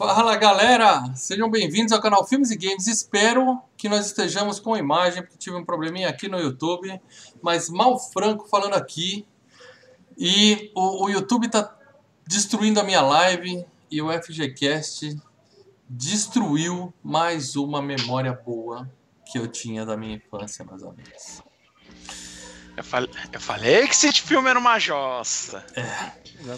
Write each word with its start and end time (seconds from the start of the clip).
Fala 0.00 0.34
galera, 0.34 1.14
sejam 1.14 1.50
bem-vindos 1.50 1.92
ao 1.92 2.00
canal 2.00 2.26
Filmes 2.26 2.50
e 2.50 2.56
Games. 2.56 2.86
Espero 2.86 3.60
que 3.76 3.86
nós 3.86 4.06
estejamos 4.06 4.58
com 4.58 4.72
a 4.72 4.78
imagem, 4.78 5.20
porque 5.20 5.36
tive 5.36 5.56
um 5.56 5.62
probleminha 5.62 6.08
aqui 6.08 6.26
no 6.26 6.38
YouTube, 6.40 6.98
mas 7.42 7.68
mal 7.68 7.98
franco 7.98 8.48
falando 8.48 8.72
aqui. 8.72 9.26
E 10.16 10.72
o, 10.74 11.04
o 11.04 11.10
YouTube 11.10 11.48
está 11.48 11.76
destruindo 12.26 12.80
a 12.80 12.82
minha 12.82 13.02
live 13.02 13.62
e 13.90 14.00
o 14.00 14.10
FGCast 14.10 15.20
destruiu 15.86 16.94
mais 17.04 17.54
uma 17.54 17.82
memória 17.82 18.32
boa 18.32 18.90
que 19.30 19.38
eu 19.38 19.46
tinha 19.48 19.84
da 19.84 19.98
minha 19.98 20.16
infância, 20.16 20.64
meus 20.64 20.82
amigos. 20.82 21.42
Eu 22.74 22.84
falei, 22.84 23.10
eu 23.30 23.40
falei 23.40 23.86
que 23.86 23.92
esse 23.92 24.10
filme 24.12 24.48
era 24.48 24.58
uma 24.58 24.78
jossa. 24.78 25.62
É. 25.76 26.56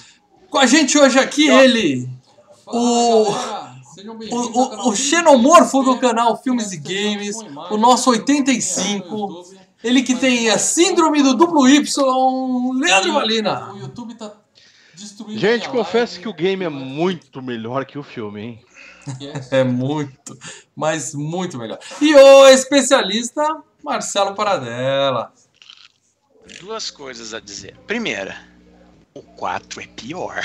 Com 0.48 0.58
a 0.58 0.66
gente 0.66 0.96
hoje 0.96 1.18
aqui 1.18 1.48
ele, 1.48 2.08
o, 2.66 3.30
o, 4.30 4.88
o, 4.88 4.96
xenomorfo 4.96 5.82
do 5.82 5.98
canal 5.98 6.40
Filmes 6.42 6.72
e 6.72 6.76
Games, 6.76 7.36
o 7.70 7.76
nosso 7.76 8.10
85, 8.10 9.44
ele 9.82 10.02
que 10.02 10.14
tem 10.14 10.50
a 10.50 10.58
síndrome 10.58 11.22
do 11.22 11.34
duplo 11.34 11.68
Y, 11.68 11.82
Leandro 12.74 13.12
Valina. 13.14 13.72
Gente, 15.30 15.68
confesso 15.68 16.20
que 16.20 16.28
o 16.28 16.34
game 16.34 16.64
é 16.64 16.68
muito 16.68 17.42
melhor 17.42 17.84
que 17.84 17.98
o 17.98 18.02
filme, 18.02 18.40
hein? 18.40 18.64
É 19.50 19.64
muito, 19.64 20.38
mas 20.76 21.12
muito 21.12 21.58
melhor. 21.58 21.78
E 22.00 22.14
o 22.14 22.48
especialista 22.48 23.42
Marcelo 23.82 24.34
Paradela. 24.34 25.32
Duas 26.60 26.90
coisas 26.90 27.34
a 27.34 27.40
dizer. 27.40 27.76
Primeira, 27.86 28.36
o 29.14 29.22
4 29.22 29.80
é 29.82 29.86
pior. 29.86 30.40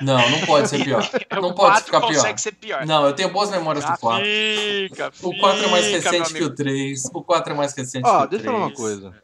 Não, 0.00 0.30
não 0.30 0.40
pode 0.46 0.68
ser 0.68 0.84
pior. 0.84 1.02
Não 1.32 1.48
o 1.50 1.54
pode 1.54 1.70
4 1.72 1.84
ficar 1.86 2.00
consegue 2.00 2.22
pior. 2.24 2.38
ser 2.38 2.52
pior. 2.52 2.86
Não, 2.86 3.06
eu 3.06 3.12
tenho 3.14 3.32
boas 3.32 3.50
memórias 3.50 3.84
do 3.84 3.96
4. 3.98 4.24
Fica, 4.24 5.12
O 5.22 5.38
4 5.38 5.64
é 5.64 5.66
mais 5.68 5.86
fica, 5.86 6.10
recente 6.10 6.34
que 6.34 6.44
o 6.44 6.54
3. 6.54 7.04
O 7.12 7.22
4 7.24 7.52
é 7.52 7.56
mais 7.56 7.74
recente 7.74 8.06
Ó, 8.06 8.18
que 8.20 8.24
o 8.24 8.28
3. 8.28 8.30
deixa 8.30 8.46
eu 8.46 8.52
falar 8.52 8.66
uma 8.66 8.74
coisa. 8.74 9.22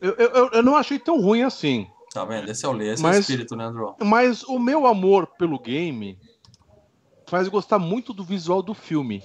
Eu, 0.00 0.12
eu, 0.14 0.50
eu- 0.52 0.62
não 0.62 0.76
achei 0.76 0.98
tão 0.98 1.20
ruim 1.20 1.42
assim. 1.42 1.86
Tá 2.12 2.24
vendo? 2.24 2.50
Esse 2.50 2.64
é 2.64 2.68
o 2.68 2.72
Lê, 2.72 2.92
esse 2.92 3.02
é 3.02 3.06
o 3.06 3.08
Mas- 3.08 3.20
espírito, 3.20 3.56
né, 3.56 3.64
Andrew? 3.64 3.94
Mas 4.02 4.42
o 4.44 4.58
meu 4.58 4.86
amor 4.86 5.26
pelo 5.38 5.58
game 5.58 6.18
faz 7.26 7.48
gostar 7.48 7.78
muito 7.78 8.12
do 8.12 8.22
visual 8.22 8.62
do 8.62 8.74
filme. 8.74 9.22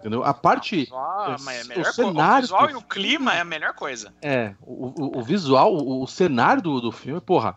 Entendeu? 0.00 0.24
A 0.24 0.32
parte. 0.34 0.88
Ah, 0.92 1.36
é 1.38 1.78
o. 1.78 1.82
O 1.82 1.92
cenário 1.92 2.42
visual 2.42 2.66
do 2.66 2.72
e 2.72 2.76
o 2.76 2.82
clima 2.82 3.34
é 3.34 3.40
a 3.40 3.44
melhor 3.44 3.74
coisa. 3.74 4.12
É, 4.22 4.54
o, 4.62 4.86
o, 5.16 5.18
o 5.18 5.22
visual, 5.22 5.74
o, 5.74 6.02
o 6.02 6.06
cenário 6.06 6.62
do, 6.62 6.80
do 6.80 6.90
filme, 6.90 7.20
porra. 7.20 7.56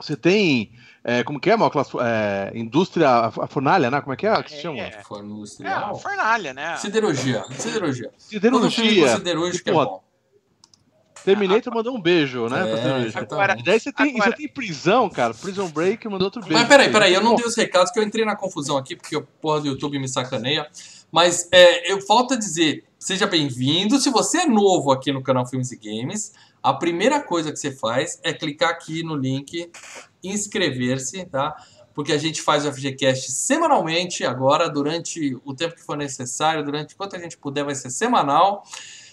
Você 0.00 0.16
tem. 0.16 0.72
é, 1.04 1.22
como 1.22 1.38
que 1.38 1.48
é, 1.48 1.56
Malclas? 1.56 1.88
É, 2.00 2.50
indústria. 2.54 3.08
A, 3.08 3.46
fornalha, 3.46 3.88
né? 3.90 4.00
Como 4.00 4.12
é 4.12 4.16
que 4.16 4.26
é 4.26 4.42
que 4.42 4.50
se 4.50 4.60
chama? 4.60 4.80
É. 4.80 5.02
Forno 5.04 5.28
É, 5.28 5.32
a 5.32 5.36
industrial. 5.36 5.94
fornalha, 5.98 6.52
né? 6.52 6.76
Siderurgia. 6.76 7.44
Siderurgia. 7.52 8.10
Siderurgia. 8.18 9.16
siderúrgico 9.16 9.70
é 9.70 9.72
bom. 9.72 10.02
Terminator 11.24 11.72
mandou 11.72 11.94
um 11.96 12.00
beijo, 12.00 12.48
né? 12.48 12.64
É. 13.14 13.18
Agora- 13.18 13.56
E 13.56 13.62
daí 13.62 13.78
você 13.78 13.92
tem, 13.92 14.10
Agora- 14.16 14.30
você 14.32 14.36
tem 14.36 14.48
prisão, 14.48 15.08
cara. 15.08 15.32
Prison 15.32 15.68
Break 15.68 16.08
mandou 16.08 16.26
outro 16.26 16.40
beijo. 16.40 16.54
Mas 16.54 16.66
peraí, 16.66 16.90
peraí, 16.90 17.14
eu 17.14 17.22
não 17.22 17.36
dei 17.36 17.46
os 17.46 17.56
recados 17.56 17.92
que 17.92 17.98
eu 17.98 18.02
entrei 18.02 18.24
na 18.24 18.34
confusão 18.34 18.76
aqui, 18.76 18.96
porque 18.96 19.16
o 19.16 19.22
porra 19.22 19.60
do 19.60 19.68
YouTube 19.68 19.98
me 20.00 20.08
sacaneia. 20.08 20.68
Mas 21.12 21.46
é, 21.52 21.92
eu 21.92 22.00
falta 22.00 22.38
dizer, 22.38 22.84
seja 22.98 23.26
bem-vindo. 23.26 24.00
Se 24.00 24.08
você 24.08 24.38
é 24.38 24.46
novo 24.46 24.90
aqui 24.90 25.12
no 25.12 25.22
canal 25.22 25.46
Filmes 25.46 25.70
e 25.70 25.76
Games, 25.76 26.32
a 26.62 26.72
primeira 26.72 27.20
coisa 27.20 27.52
que 27.52 27.58
você 27.58 27.70
faz 27.70 28.18
é 28.22 28.32
clicar 28.32 28.70
aqui 28.70 29.02
no 29.02 29.14
link, 29.14 29.70
inscrever-se, 30.24 31.26
tá? 31.26 31.54
Porque 31.92 32.14
a 32.14 32.18
gente 32.18 32.40
faz 32.40 32.64
o 32.64 32.72
FGCast 32.72 33.30
semanalmente 33.30 34.24
agora, 34.24 34.70
durante 34.70 35.38
o 35.44 35.54
tempo 35.54 35.74
que 35.74 35.82
for 35.82 35.98
necessário, 35.98 36.64
durante 36.64 36.96
quanto 36.96 37.14
a 37.14 37.18
gente 37.18 37.36
puder, 37.36 37.62
vai 37.62 37.74
ser 37.74 37.90
semanal. 37.90 38.64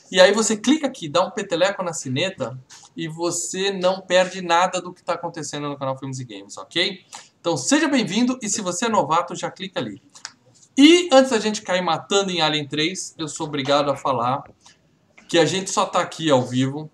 E 0.10 0.22
aí 0.22 0.32
você 0.32 0.56
clica 0.56 0.88
aqui, 0.88 1.10
dá 1.10 1.22
um 1.22 1.32
peteleco 1.32 1.84
na 1.84 1.92
sineta 1.92 2.58
e 2.96 3.10
você 3.10 3.72
não 3.72 4.00
perde 4.00 4.42
nada 4.42 4.82
do 4.82 4.94
que 4.94 5.02
está 5.02 5.16
acontecendo 5.16 5.68
no 5.68 5.78
canal 5.78 5.98
Filmes 5.98 6.20
e 6.20 6.24
Games, 6.24 6.58
ok? 6.58 7.02
Então 7.42 7.58
seja 7.58 7.90
bem-vindo 7.90 8.40
e 8.42 8.48
se 8.48 8.62
você 8.62 8.86
é 8.86 8.90
novato, 8.90 9.36
já 9.36 9.52
clica 9.52 9.82
ali. 9.82 10.02
E 10.78 11.10
antes 11.12 11.32
da 11.32 11.40
gente 11.40 11.62
cair 11.62 11.82
matando 11.82 12.32
em 12.32 12.42
Alien 12.42 12.68
3, 12.68 13.16
eu 13.18 13.28
sou 13.28 13.48
obrigado 13.48 13.92
a 13.92 13.96
falar 13.96 14.44
que 15.28 15.38
a 15.38 15.46
gente 15.46 15.70
só 15.70 15.86
tá 15.86 16.00
aqui 16.00 16.30
ao 16.30 16.42
vivo. 16.42 16.90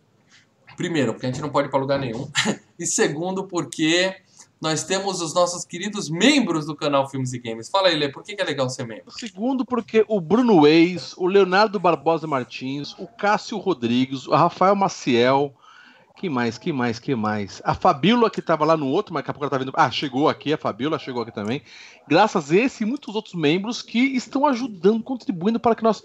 Primeiro, 0.76 1.14
porque 1.14 1.26
a 1.26 1.32
gente 1.32 1.42
não 1.42 1.50
pode 1.50 1.68
ir 1.68 1.72
para 1.72 1.80
lugar 1.80 2.00
nenhum. 2.00 2.30
E 2.78 2.86
segundo, 2.86 3.48
porque 3.48 4.14
nós 4.60 4.84
temos 4.84 5.22
os 5.22 5.34
nossos 5.34 5.64
queridos 5.64 6.10
membros 6.10 6.66
do 6.66 6.76
canal 6.76 7.10
Filmes 7.10 7.32
e 7.32 7.40
Games. 7.40 7.70
Fala 7.70 7.88
aí, 7.88 7.96
Lê, 7.96 8.10
por 8.10 8.22
que 8.22 8.36
é 8.38 8.44
legal 8.44 8.70
ser 8.70 8.86
membro? 8.86 9.12
Segundo, 9.12 9.66
porque 9.66 10.04
o 10.10 10.20
Bruno 10.20 10.62
Reis, 10.62 11.14
o 11.18 11.26
Leonardo 11.26 11.80
Barbosa 11.80 12.28
Martins, 12.28 12.94
o 13.00 13.08
Cássio 13.08 13.58
Rodrigues, 13.58 14.28
o 14.28 14.32
Rafael 14.32 14.76
Maciel. 14.76 15.54
Que 16.16 16.30
mais, 16.30 16.58
que 16.58 16.72
mais, 16.72 16.98
que 16.98 17.14
mais? 17.14 17.62
A 17.66 17.74
Fabíola, 17.74 18.30
que 18.30 18.42
tava 18.42 18.64
lá 18.64 18.78
no 18.78 18.88
outro, 18.88 19.14
mas 19.14 19.22
daqui 19.22 19.32
a 19.32 19.34
pouco 19.34 19.44
ela 19.46 19.52
tá 19.52 19.58
vindo. 19.58 19.74
Ah, 19.76 19.92
chegou 19.92 20.30
aqui, 20.30 20.54
a 20.54 20.58
Fabíola 20.58 20.98
chegou 20.98 21.22
aqui 21.22 21.32
também. 21.32 21.62
Graças 22.08 22.52
a 22.52 22.56
esse 22.56 22.84
e 22.84 22.88
muitos 22.88 23.16
outros 23.16 23.36
membros 23.36 23.82
que 23.82 24.00
estão 24.00 24.46
ajudando, 24.46 25.04
contribuindo 25.04 25.60
para 25.60 25.76
que 25.76 25.84
nós 25.84 26.02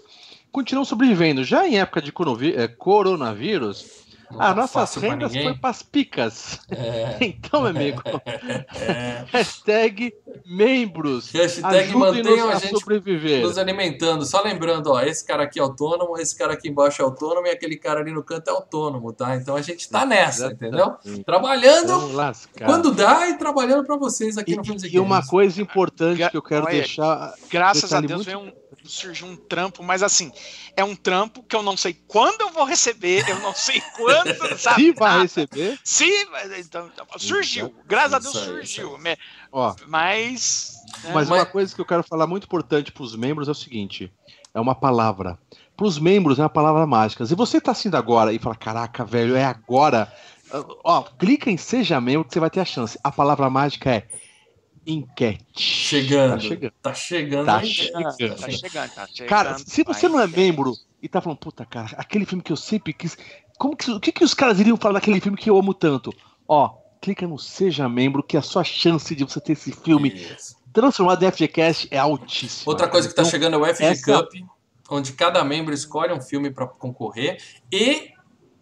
continuemos 0.51 0.89
sobrevivendo. 0.89 1.45
Já 1.45 1.65
em 1.65 1.79
época 1.79 2.01
de 2.01 2.11
eh, 2.55 2.67
coronavírus, 2.67 4.10
Não 4.31 4.41
as 4.41 4.47
tá 4.47 4.55
nossas 4.55 4.95
rendas 4.95 5.31
foi 5.33 5.53
para 5.55 5.69
as 5.69 5.83
picas. 5.83 6.59
É, 6.69 7.17
Então, 7.25 7.61
meu 7.61 7.69
amigo, 7.69 8.01
é. 8.79 9.23
hashtag 9.31 10.13
membros. 10.45 11.31
Hashtag 11.31 11.95
mantenham 11.95 12.49
a 12.49 12.53
a 12.53 12.55
gente 12.59 12.79
sobreviver. 12.79 13.41
nos 13.41 13.57
alimentando. 13.57 14.25
Só 14.25 14.41
lembrando, 14.41 14.91
ó, 14.91 15.01
esse 15.01 15.25
cara 15.25 15.43
aqui 15.43 15.59
é 15.59 15.61
autônomo, 15.61 16.17
esse 16.17 16.37
cara 16.37 16.53
aqui 16.53 16.69
embaixo 16.69 17.01
é 17.01 17.05
autônomo 17.05 17.47
e 17.47 17.49
aquele 17.49 17.77
cara 17.77 17.99
ali 17.99 18.11
no 18.11 18.23
canto 18.23 18.49
é 18.49 18.51
autônomo, 18.53 19.11
tá? 19.13 19.35
Então 19.35 19.55
a 19.55 19.61
gente 19.61 19.89
tá 19.89 20.05
nessa, 20.05 20.47
entendeu? 20.47 20.95
Trabalhando 21.25 21.93
quando 22.65 22.91
dá 22.91 23.27
e 23.29 23.37
trabalhando 23.37 23.85
pra 23.85 23.97
vocês 23.97 24.37
aqui 24.37 24.55
no 24.55 24.63
Filmes 24.63 24.83
E, 24.83 24.95
e 24.95 24.99
uma 24.99 25.25
coisa 25.25 25.61
importante 25.61 26.29
que 26.29 26.37
eu 26.37 26.41
quero 26.41 26.65
Olha, 26.65 26.73
deixar. 26.75 27.33
Graças 27.49 27.91
a 27.93 27.99
Deus 28.01 28.11
muito- 28.11 28.25
veio 28.25 28.39
um, 28.39 28.60
surgiu 28.85 29.27
um 29.27 29.35
trampo, 29.35 29.83
mas 29.83 30.01
assim, 30.03 30.31
é 30.75 30.83
um 30.83 30.95
trampo 30.95 31.43
que 31.43 31.55
eu 31.55 31.61
não 31.63 31.75
sei 31.77 31.93
quando 32.07 32.41
eu 32.41 32.49
vou 32.51 32.63
receber, 32.65 33.27
eu 33.29 33.39
não 33.39 33.53
sei 33.53 33.81
quando, 33.95 34.57
sabe? 34.57 34.81
Se 34.83 34.91
vai 34.93 35.21
receber, 35.21 35.79
Sim, 35.83 36.25
mas 36.31 36.65
então, 36.65 36.89
então, 36.93 37.05
surgiu. 37.17 37.73
Graças 37.85 38.13
a 38.13 38.19
Deus 38.19 38.35
surgiu. 38.37 38.97
Me- 38.97 39.17
ó. 39.51 39.75
Mas. 39.87 40.73
né, 41.03 41.11
Mas 41.13 41.29
Mas- 41.29 41.39
uma 41.39 41.45
coisa 41.45 41.73
que 41.73 41.81
eu 41.81 41.85
quero 41.85 42.03
falar 42.03 42.27
muito 42.27 42.45
importante 42.45 42.91
para 42.91 43.03
os 43.03 43.15
membros 43.15 43.47
é 43.47 43.51
o 43.51 43.55
seguinte: 43.55 44.11
é 44.53 44.59
uma 44.59 44.75
palavra. 44.75 45.37
Para 45.77 45.87
os 45.87 45.97
membros 45.97 46.37
é 46.37 46.43
uma 46.43 46.49
palavra 46.49 46.85
mágica. 46.85 47.25
Se 47.25 47.33
você 47.33 47.59
tá 47.59 47.71
assistindo 47.71 47.95
agora 47.95 48.31
e 48.33 48.37
fala, 48.37 48.55
caraca, 48.55 49.03
velho, 49.03 49.35
é 49.35 49.43
agora. 49.43 50.13
Ó, 50.83 51.01
clica 51.17 51.49
em 51.49 51.55
Seja 51.57 51.99
Membro 52.01 52.25
que 52.27 52.33
você 52.33 52.39
vai 52.39 52.49
ter 52.49 52.59
a 52.59 52.65
chance. 52.65 52.99
A 53.03 53.11
palavra 53.11 53.49
mágica 53.49 53.89
é 53.89 54.07
enquete. 54.85 55.61
Chegando. 55.61 56.31
Tá 56.33 56.39
chegando. 56.39 56.73
Tá 56.81 56.93
chegando. 56.93 57.45
Tá 57.45 57.63
hein? 57.63 57.65
chegando. 57.71 58.03
Tá 58.03 58.49
chegando, 58.51 58.89
tá 58.93 59.07
chegando. 59.07 59.29
Cara, 59.29 59.57
se 59.57 59.83
você 59.83 60.07
não 60.07 60.19
é 60.19 60.27
membro 60.27 60.73
e 61.01 61.07
tá 61.07 61.21
falando, 61.21 61.39
puta, 61.39 61.65
cara, 61.65 61.89
aquele 61.97 62.25
filme 62.25 62.43
que 62.43 62.51
eu 62.51 62.57
sempre 62.57 62.93
quis. 62.93 63.17
Como 63.57 63.75
que, 63.75 63.91
o 63.91 63.99
que, 63.99 64.11
que 64.11 64.23
os 64.23 64.33
caras 64.33 64.59
iriam 64.59 64.77
falar 64.77 64.95
daquele 64.95 65.19
filme 65.21 65.37
que 65.37 65.49
eu 65.49 65.57
amo 65.57 65.73
tanto? 65.73 66.11
Ó, 66.47 66.75
clica 66.99 67.27
no 67.27 67.37
Seja 67.37 67.87
Membro, 67.87 68.23
que 68.23 68.37
a 68.37 68.41
sua 68.41 68.63
chance 68.63 69.13
de 69.15 69.23
você 69.23 69.39
ter 69.39 69.53
esse 69.53 69.71
filme 69.71 70.09
Isso. 70.09 70.55
transformado 70.73 71.23
em 71.23 71.31
FGCast 71.31 71.87
é 71.91 71.97
altíssima. 71.97 72.71
Outra 72.71 72.87
coisa 72.87 73.07
que 73.07 73.13
tá 73.15 73.21
Então, 73.21 73.31
chegando 73.31 73.55
é 73.55 73.57
o 73.57 73.65
FG 73.65 73.83
essa- 73.85 74.23
Cup, 74.23 74.31
onde 74.89 75.13
cada 75.13 75.43
membro 75.43 75.73
escolhe 75.73 76.11
um 76.13 76.21
filme 76.21 76.51
pra 76.51 76.67
concorrer 76.67 77.41
e 77.71 78.10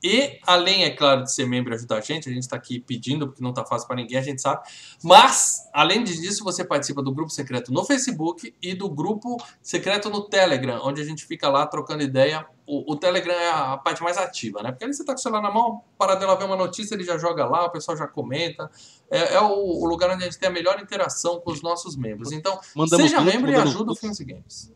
e 0.03 0.39
além 0.45 0.83
é 0.83 0.89
claro 0.91 1.23
de 1.23 1.33
ser 1.33 1.45
membro 1.45 1.73
e 1.73 1.75
ajudar 1.75 1.97
a 1.97 2.01
gente, 2.01 2.29
a 2.29 2.31
gente 2.31 2.47
tá 2.47 2.55
aqui 2.55 2.79
pedindo 2.79 3.27
porque 3.27 3.43
não 3.43 3.53
tá 3.53 3.65
fácil 3.65 3.87
pra 3.87 3.95
ninguém, 3.95 4.17
a 4.17 4.21
gente 4.21 4.41
sabe. 4.41 4.61
Mas 5.03 5.69
além 5.73 6.03
disso, 6.03 6.43
você 6.43 6.63
participa 6.63 7.01
do 7.01 7.11
grupo 7.11 7.29
secreto 7.29 7.71
no 7.71 7.83
Facebook 7.83 8.53
e 8.61 8.73
do 8.73 8.89
grupo 8.89 9.37
secreto 9.61 10.09
no 10.09 10.21
Telegram, 10.29 10.79
onde 10.83 11.01
a 11.01 11.05
gente 11.05 11.25
fica 11.25 11.49
lá 11.49 11.65
trocando 11.65 12.03
ideia. 12.03 12.45
O, 12.65 12.93
o 12.93 12.95
Telegram 12.95 13.33
é 13.33 13.49
a 13.49 13.77
parte 13.77 14.01
mais 14.03 14.17
ativa, 14.17 14.61
né? 14.61 14.71
Porque 14.71 14.83
ali 14.83 14.93
você 14.93 15.03
tá 15.03 15.13
com 15.13 15.19
o 15.19 15.21
celular 15.21 15.41
na 15.41 15.51
mão, 15.51 15.81
para 15.97 16.15
dela 16.15 16.35
ver 16.35 16.45
uma 16.45 16.55
notícia, 16.55 16.93
ele 16.93 17.03
já 17.03 17.17
joga 17.17 17.45
lá, 17.45 17.65
o 17.65 17.71
pessoal 17.71 17.97
já 17.97 18.07
comenta. 18.07 18.69
É, 19.09 19.33
é 19.33 19.41
o, 19.41 19.53
o 19.53 19.85
lugar 19.85 20.11
onde 20.11 20.23
a 20.23 20.25
gente 20.25 20.37
tem 20.37 20.47
a 20.47 20.51
melhor 20.51 20.79
interação 20.79 21.39
com 21.39 21.51
os 21.51 21.61
nossos 21.61 21.95
membros. 21.95 22.31
Então, 22.31 22.59
Mandamos 22.75 23.09
Seja 23.09 23.21
membro 23.21 23.51
e 23.51 23.55
ajuda 23.55 23.91
o. 23.91 23.95
Filmes 23.95 24.19
e 24.19 24.25
Games. 24.25 24.71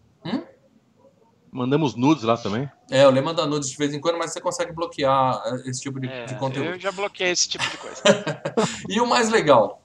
Mandamos 1.54 1.96
nudes 1.96 2.24
lá 2.24 2.36
também. 2.36 2.70
É, 2.90 3.08
o 3.08 3.12
Lê 3.12 3.22
manda 3.22 3.46
nudes 3.46 3.70
de 3.70 3.78
vez 3.78 3.94
em 3.94 4.00
quando, 4.00 4.18
mas 4.18 4.34
você 4.34 4.42
consegue 4.42 4.72
bloquear 4.74 5.42
eh, 5.46 5.70
esse 5.70 5.82
tipo 5.82 6.00
de, 6.00 6.08
É, 6.08 6.26
de 6.26 6.36
conteúdo. 6.36 6.70
eu 6.72 6.80
já 6.80 6.92
bloqueei 6.92 7.32
esse 7.32 7.48
tipo 7.48 7.64
de 7.70 7.78
coisa. 7.78 8.02
E 8.90 9.00
o 9.00 9.06
mais 9.08 9.30
legal, 9.30 9.82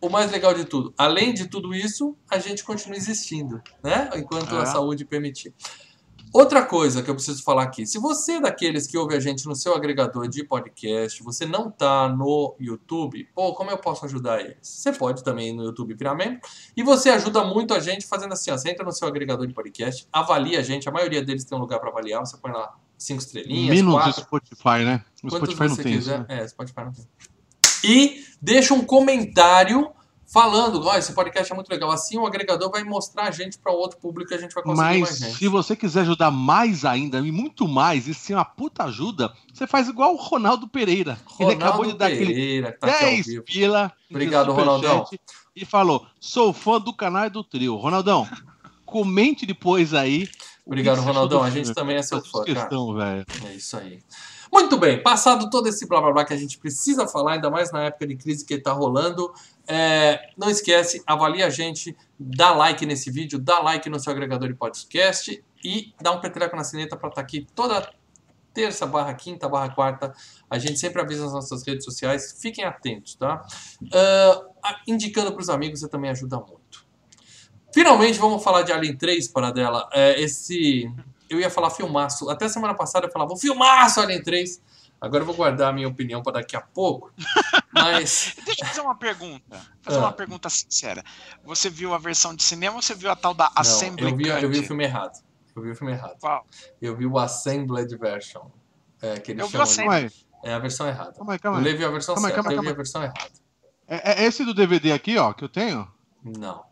o 0.00 0.08
mais 0.08 0.30
legal 0.32 0.52
de 0.52 0.64
tudo, 0.64 0.92
além 0.98 1.32
de 1.32 1.46
tudo 1.48 1.72
isso, 1.74 2.16
a 2.30 2.38
gente 2.38 2.64
continua 2.64 2.96
existindo, 2.96 3.62
né? 3.82 4.10
Enquanto 4.16 4.56
a 4.56 4.62
É. 4.62 4.66
saúde 4.66 5.04
permitir. 5.04 5.54
Outra 6.32 6.64
coisa 6.64 7.02
que 7.02 7.10
eu 7.10 7.14
preciso 7.14 7.42
falar 7.42 7.64
aqui, 7.64 7.84
se 7.84 7.98
você 7.98 8.32
é 8.32 8.40
daqueles 8.40 8.86
que 8.86 8.96
ouve 8.96 9.14
a 9.14 9.20
gente 9.20 9.46
no 9.46 9.54
seu 9.54 9.74
agregador 9.74 10.26
de 10.26 10.42
podcast, 10.42 11.22
você 11.22 11.44
não 11.44 11.70
tá 11.70 12.08
no 12.08 12.56
YouTube, 12.58 13.28
pô, 13.34 13.52
como 13.52 13.70
eu 13.70 13.76
posso 13.76 14.06
ajudar 14.06 14.40
eles? 14.40 14.56
Você 14.62 14.92
pode 14.92 15.22
também 15.22 15.54
no 15.54 15.62
YouTube 15.64 15.92
virar 15.92 16.14
membro, 16.14 16.40
e 16.74 16.82
você 16.82 17.10
ajuda 17.10 17.44
muito 17.44 17.74
a 17.74 17.80
gente 17.80 18.06
fazendo 18.06 18.32
assim, 18.32 18.50
ó, 18.50 18.56
você 18.56 18.70
entra 18.70 18.82
no 18.82 18.92
seu 18.92 19.06
agregador 19.06 19.46
de 19.46 19.52
podcast, 19.52 20.08
avalia 20.10 20.60
a 20.60 20.62
gente, 20.62 20.88
a 20.88 20.92
maioria 20.92 21.22
deles 21.22 21.44
tem 21.44 21.56
um 21.58 21.60
lugar 21.60 21.78
para 21.78 21.90
avaliar, 21.90 22.20
você 22.20 22.38
põe 22.38 22.50
lá 22.50 22.74
cinco 22.96 23.20
estrelinhas, 23.20 23.76
Menos 23.76 23.92
quatro, 23.92 24.22
o 24.22 24.24
Spotify, 24.24 24.84
né? 24.84 25.04
O 25.22 25.30
Spotify 25.30 25.60
não 25.60 25.68
você 25.68 25.82
tem 25.82 25.92
isso. 25.92 26.10
quiser. 26.10 26.20
né? 26.20 26.26
É, 26.28 26.48
Spotify 26.48 26.80
não 26.80 26.92
tem. 26.92 27.04
E 27.84 28.24
deixa 28.40 28.72
um 28.72 28.84
comentário 28.84 29.90
falando, 30.32 30.82
ó, 30.86 30.96
esse 30.96 31.12
podcast 31.12 31.52
é 31.52 31.54
muito 31.54 31.68
legal. 31.68 31.90
Assim 31.90 32.16
o 32.18 32.26
agregador 32.26 32.70
vai 32.70 32.82
mostrar 32.82 33.24
a 33.24 33.30
gente 33.30 33.58
para 33.58 33.70
outro 33.70 33.98
público 33.98 34.32
e 34.32 34.34
a 34.34 34.38
gente 34.38 34.54
vai 34.54 34.62
conseguir 34.62 34.80
Mas 34.80 35.00
mais 35.00 35.18
gente. 35.18 35.36
se 35.36 35.48
você 35.48 35.76
quiser 35.76 36.00
ajudar 36.00 36.30
mais 36.30 36.86
ainda, 36.86 37.18
e 37.18 37.30
muito 37.30 37.68
mais, 37.68 38.08
e 38.08 38.14
ser 38.14 38.34
uma 38.34 38.44
puta 38.44 38.84
ajuda, 38.84 39.32
você 39.52 39.66
faz 39.66 39.88
igual 39.88 40.14
o 40.14 40.16
Ronaldo 40.16 40.66
Pereira. 40.66 41.18
ele 41.38 41.52
acabou 41.52 41.84
de 41.84 41.92
dar 41.92 42.06
aquele 42.06 42.26
Pereira, 42.26 42.72
que 42.72 42.78
tá 42.78 42.86
aqui 42.86 42.94
ao 42.94 43.10
10 43.10 43.26
vivo. 43.26 43.44
pila 43.44 43.92
Obrigado, 44.08 44.52
Ronaldão. 44.52 45.06
E 45.54 45.64
falou: 45.66 46.06
sou 46.18 46.52
fã 46.52 46.80
do 46.80 46.94
canal 46.94 47.26
e 47.26 47.30
do 47.30 47.44
trio. 47.44 47.76
Ronaldão, 47.76 48.26
comente 48.86 49.44
depois 49.44 49.92
aí. 49.92 50.28
Obrigado, 50.64 51.00
Ronaldão. 51.00 51.42
A 51.42 51.50
gente 51.50 51.74
também 51.74 51.96
é 51.96 52.02
seu 52.02 52.22
fã, 52.22 52.44
cara. 52.44 52.54
questão, 52.54 52.94
velho. 52.94 53.26
É 53.46 53.54
isso 53.54 53.76
aí. 53.76 54.00
Muito 54.52 54.76
bem, 54.76 55.02
passado 55.02 55.48
todo 55.48 55.66
esse 55.66 55.86
blá 55.86 55.98
blá 55.98 56.12
blá 56.12 56.24
que 56.26 56.34
a 56.34 56.36
gente 56.36 56.58
precisa 56.58 57.08
falar, 57.08 57.32
ainda 57.34 57.48
mais 57.48 57.72
na 57.72 57.84
época 57.84 58.06
de 58.06 58.16
crise 58.16 58.44
que 58.44 58.52
está 58.52 58.70
rolando, 58.70 59.32
é, 59.66 60.28
não 60.36 60.50
esquece, 60.50 61.02
avalia 61.06 61.46
a 61.46 61.50
gente, 61.50 61.96
dá 62.18 62.52
like 62.52 62.84
nesse 62.84 63.10
vídeo, 63.10 63.38
dá 63.38 63.60
like 63.60 63.88
no 63.88 63.98
seu 63.98 64.12
agregador 64.12 64.48
de 64.48 64.54
podcast 64.54 65.42
e 65.64 65.94
dá 65.98 66.12
um 66.12 66.20
peteleco 66.20 66.54
na 66.54 66.64
sineta 66.64 66.98
para 66.98 67.08
estar 67.08 67.22
aqui 67.22 67.46
toda 67.54 67.90
terça 68.52 68.84
barra 68.86 69.14
quinta 69.14 69.48
barra 69.48 69.70
quarta. 69.70 70.12
A 70.50 70.58
gente 70.58 70.78
sempre 70.78 71.00
avisa 71.00 71.24
nas 71.24 71.32
nossas 71.32 71.66
redes 71.66 71.86
sociais, 71.86 72.36
fiquem 72.38 72.64
atentos, 72.64 73.14
tá? 73.14 73.42
Ah, 74.62 74.80
indicando 74.86 75.32
para 75.32 75.40
os 75.40 75.48
amigos, 75.48 75.80
você 75.80 75.88
também 75.88 76.10
ajuda 76.10 76.36
muito. 76.36 76.84
Finalmente 77.72 78.18
vamos 78.18 78.44
falar 78.44 78.62
de 78.62 78.72
Alien 78.72 78.96
3, 78.98 79.28
para 79.28 79.50
dela. 79.50 79.88
É, 79.94 80.20
esse 80.20 80.92
eu 81.34 81.40
ia 81.40 81.50
falar 81.50 81.70
filmaço. 81.70 82.28
Até 82.30 82.48
semana 82.48 82.74
passada 82.74 83.06
eu 83.06 83.10
falava, 83.12 83.36
filmaço 83.36 84.00
Alien 84.00 84.22
3. 84.22 84.60
Agora 85.00 85.22
eu 85.22 85.26
vou 85.26 85.34
guardar 85.34 85.70
a 85.70 85.72
minha 85.72 85.88
opinião 85.88 86.22
para 86.22 86.34
daqui 86.34 86.54
a 86.56 86.60
pouco. 86.60 87.12
Mas. 87.72 88.36
Deixa 88.44 88.62
eu 88.64 88.68
fazer 88.68 88.80
uma 88.82 88.94
pergunta. 88.94 89.60
Fazer 89.82 89.98
Ah. 89.98 90.02
uma 90.02 90.12
pergunta 90.12 90.48
sincera. 90.48 91.02
Você 91.44 91.68
viu 91.68 91.92
a 91.94 91.98
versão 91.98 92.34
de 92.36 92.42
cinema 92.42 92.76
ou 92.76 92.82
você 92.82 92.94
viu 92.94 93.10
a 93.10 93.16
tal 93.16 93.34
da 93.34 93.46
não, 93.46 93.52
Assembly 93.56 94.10
eu, 94.10 94.16
vi, 94.16 94.28
eu 94.28 94.48
vi 94.50 94.60
o 94.60 94.62
filme 94.64 94.84
errado. 94.84 95.18
Eu 95.56 95.62
vi 95.62 95.70
o 95.72 95.76
filme 95.76 95.92
errado. 95.92 96.16
Qual? 96.20 96.46
Eu 96.80 96.96
vi 96.96 97.04
o 97.06 97.18
Assembled 97.18 97.96
Version. 97.96 98.44
É, 99.02 99.18
que 99.18 99.32
eles 99.32 99.42
Eu 99.42 99.48
vi 99.48 99.56
o 99.58 99.66
chamam 99.66 99.66
de- 99.66 99.76
Calma 99.76 99.94
aí, 99.96 100.10
É 100.44 100.54
a 100.54 100.58
versão 100.60 100.86
errada. 100.88 101.12
calma 101.12 101.32
aí, 101.32 101.38
calma 101.40 101.58
aí. 101.58 101.64
Lê 101.64 101.74
viu 101.74 101.88
a 101.88 101.90
versão 101.90 102.14
Calma 102.14 102.28
aí, 102.28 102.34
certa, 102.34 102.48
calma 102.48 102.50
aí, 102.52 102.56
eu 102.56 102.62
vi 102.62 102.68
a 102.68 102.70
calma 102.70 102.76
versão 102.76 103.02
errada. 103.02 103.42
É, 103.88 104.22
é 104.22 104.24
esse 104.26 104.44
do 104.44 104.54
DVD 104.54 104.92
aqui, 104.92 105.18
ó, 105.18 105.32
que 105.32 105.42
eu 105.42 105.48
tenho? 105.48 105.90
Não. 106.22 106.64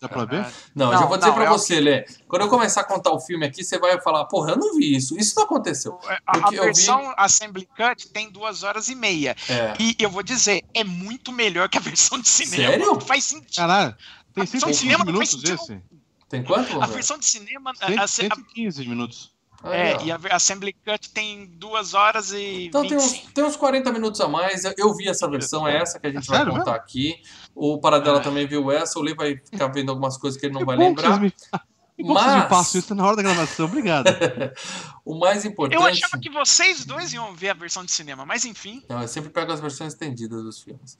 Dá 0.00 0.08
pra 0.08 0.24
ver? 0.24 0.46
Não, 0.74 0.86
eu 0.86 0.92
Não, 0.92 0.98
já 1.00 1.06
vou 1.06 1.16
dizer 1.16 1.28
não, 1.28 1.34
pra 1.36 1.44
é 1.44 1.48
você, 1.48 1.80
Lê. 1.80 2.02
Quando 2.28 2.42
eu 2.42 2.48
começar 2.48 2.80
a 2.80 2.84
contar 2.84 3.12
o 3.12 3.20
filme 3.20 3.46
aqui, 3.46 3.62
você 3.64 3.78
vai 3.78 4.00
falar, 4.00 4.24
porra, 4.26 4.52
eu 4.52 4.56
não 4.56 4.74
vi 4.76 4.96
isso. 4.96 5.16
Isso 5.18 5.34
não 5.36 5.44
aconteceu. 5.44 5.98
A, 6.06 6.18
a 6.26 6.32
Porque 6.40 6.56
eu 6.58 6.62
vi- 6.62 6.66
versão 6.66 7.14
Assembly 7.16 7.66
Cut 7.76 8.08
tem 8.08 8.30
duas 8.30 8.62
horas 8.62 8.88
e 8.88 8.94
meia. 8.94 9.36
É. 9.48 9.74
E 9.78 9.96
eu 9.98 10.10
vou 10.10 10.22
dizer, 10.22 10.64
é 10.74 10.82
muito 10.84 11.32
melhor 11.32 11.68
que 11.68 11.78
a 11.78 11.80
versão 11.80 12.18
de 12.18 12.28
cinema. 12.28 12.72
Sério? 12.72 13.00
Faz 13.00 13.24
sentido. 13.24 13.54
Caralho, 13.56 13.94
tem 14.34 14.42
A 14.42 14.46
versão 14.46 14.70
de 14.70 14.76
115 14.76 14.78
cinema 14.78 15.04
não 15.04 15.18
faz 15.18 15.32
minutos 15.34 15.48
sentido. 15.50 15.76
esse? 15.76 15.96
Tem 16.28 16.42
quanto? 16.42 16.82
A 16.82 16.86
versão 16.86 17.18
de 17.18 17.26
cinema. 17.26 17.72
a- 17.80 17.86
100, 17.86 17.98
a- 17.98 18.02
a- 18.02 18.08
115 18.08 18.86
minutos. 18.86 19.34
Aí, 19.62 19.80
é, 19.80 19.96
ó. 19.96 20.04
e 20.04 20.12
a 20.12 20.36
Assembly 20.36 20.72
Cut 20.84 21.10
tem 21.10 21.46
duas 21.46 21.94
horas 21.94 22.30
e. 22.30 22.66
Então 22.66 22.86
tem 22.86 22.96
uns, 22.96 23.10
25. 23.12 23.32
tem 23.32 23.42
uns 23.44 23.56
40 23.56 23.90
minutos 23.90 24.20
a 24.20 24.28
mais. 24.28 24.64
Eu- 24.64 24.74
Eu 24.76 24.94
vi 24.94 25.08
essa 25.08 25.28
versão, 25.28 25.66
é 25.66 25.78
essa 25.78 25.98
que 25.98 26.06
a 26.06 26.10
gente 26.10 26.24
É 26.24 26.26
vai 26.28 26.38
sério 26.38 26.52
contar 26.52 26.74
aqui. 26.74 27.16
O 27.58 27.80
Paradela 27.80 28.18
É. 28.18 28.22
também 28.22 28.46
viu 28.46 28.70
essa. 28.70 28.98
O 28.98 29.02
Lee 29.02 29.14
vai 29.14 29.36
ficar 29.38 29.68
vendo 29.68 29.88
algumas 29.90 30.16
coisas 30.18 30.38
que 30.38 30.46
ele 30.46 30.52
não 30.52 30.60
Que 30.60 30.66
vai 30.66 30.76
lembrar. 30.76 31.18
me, 31.18 31.30
que 31.96 32.02
vocês 32.02 32.06
me 32.06 32.12
Mas 32.12 32.48
passam 32.48 32.78
isso 32.78 32.94
na 32.94 33.06
hora 33.06 33.16
da 33.16 33.22
gravação. 33.22 33.64
Obrigado. 33.64 34.06
o 35.04 35.18
mais 35.18 35.44
importante. 35.46 35.80
Eu 35.80 35.86
achava 35.86 36.18
que 36.20 36.28
vocês 36.30 36.84
dois 36.84 37.12
iam 37.14 37.34
ver 37.34 37.48
a 37.48 37.54
versão 37.54 37.82
de 37.84 37.90
cinema, 37.92 38.26
mas 38.26 38.44
enfim. 38.44 38.82
Não, 38.88 39.00
eu 39.00 39.08
sempre 39.08 39.30
pego 39.30 39.50
as 39.50 39.60
versões 39.60 39.94
estendidas 39.94 40.42
dos 40.44 40.60
filmes. 40.62 40.98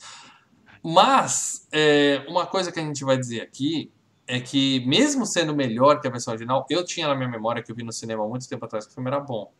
Mas, 0.83 1.67
é, 1.73 2.25
uma 2.29 2.47
coisa 2.47 2.71
que 2.73 2.79
a 2.79 2.83
gente 2.83 3.05
vai 3.05 3.19
dizer 3.19 3.41
aqui 3.43 3.91
é 4.27 4.41
que, 4.41 4.85
mesmo 4.87 5.27
sendo 5.27 5.55
melhor 5.55 6.01
que 6.01 6.09
a 6.09 6.11
versão 6.11 6.33
original, 6.33 6.65
eu 6.71 6.85
tinha 6.85 7.07
na 7.09 7.15
minha 7.15 7.29
memória 7.29 7.63
que 7.63 7.71
eu 7.71 7.77
vi 7.77 7.83
no 7.83 7.93
cinema 7.93 8.25
há 8.25 8.29
muito 8.29 8.49
tempo 8.49 8.65
atrás 8.65 8.85
que 8.87 8.93
o 8.93 8.95
filme 8.95 9.09
era 9.11 9.21
bom. 9.21 9.53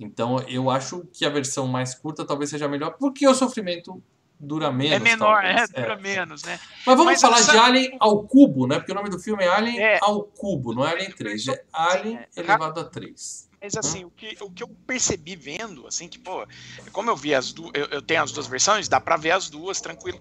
Então, 0.00 0.38
eu 0.48 0.70
acho 0.70 1.04
que 1.12 1.24
a 1.24 1.30
versão 1.30 1.66
mais 1.66 1.94
curta 1.94 2.24
talvez 2.24 2.50
seja 2.50 2.68
melhor, 2.68 2.96
porque 2.98 3.26
o 3.26 3.34
sofrimento 3.34 4.02
dura 4.40 4.70
menos. 4.72 4.92
é 4.96 4.98
menor, 4.98 5.44
é, 5.44 5.66
dura 5.66 5.96
menos, 5.96 6.42
né? 6.44 6.58
Mas 6.86 6.96
vamos 6.96 7.04
Mas, 7.12 7.20
falar 7.20 7.38
sabe- 7.38 7.58
de 7.58 7.64
Alien 7.64 7.96
ao 8.00 8.22
cubo, 8.24 8.66
né? 8.66 8.76
Porque 8.78 8.92
o 8.92 8.94
nome 8.94 9.10
do 9.10 9.18
filme 9.18 9.44
é 9.44 9.48
Alien 9.48 9.80
É. 9.80 9.98
ao 10.00 10.22
cubo, 10.24 10.72
não 10.74 10.86
é 10.86 10.92
Alien 10.92 11.10
3. 11.12 11.48
É 11.48 11.62
Alien 11.72 12.16
É. 12.18 12.28
elevado 12.40 12.80
a 12.80 12.84
3. 12.84 13.48
Mas 13.60 13.76
assim, 13.76 14.04
o 14.04 14.10
que, 14.10 14.36
o 14.40 14.50
que 14.50 14.62
eu 14.62 14.68
percebi 14.86 15.34
vendo, 15.34 15.86
assim, 15.88 16.06
que, 16.08 16.18
pô, 16.18 16.46
como 16.92 17.10
eu 17.10 17.16
vi 17.16 17.34
as 17.34 17.52
duas, 17.52 17.72
eu, 17.74 17.86
eu 17.86 18.00
tenho 18.00 18.22
as 18.22 18.30
duas 18.30 18.46
versões, 18.46 18.88
dá 18.88 19.00
pra 19.00 19.16
ver 19.16 19.32
as 19.32 19.50
duas, 19.50 19.80
tranquilo. 19.80 20.20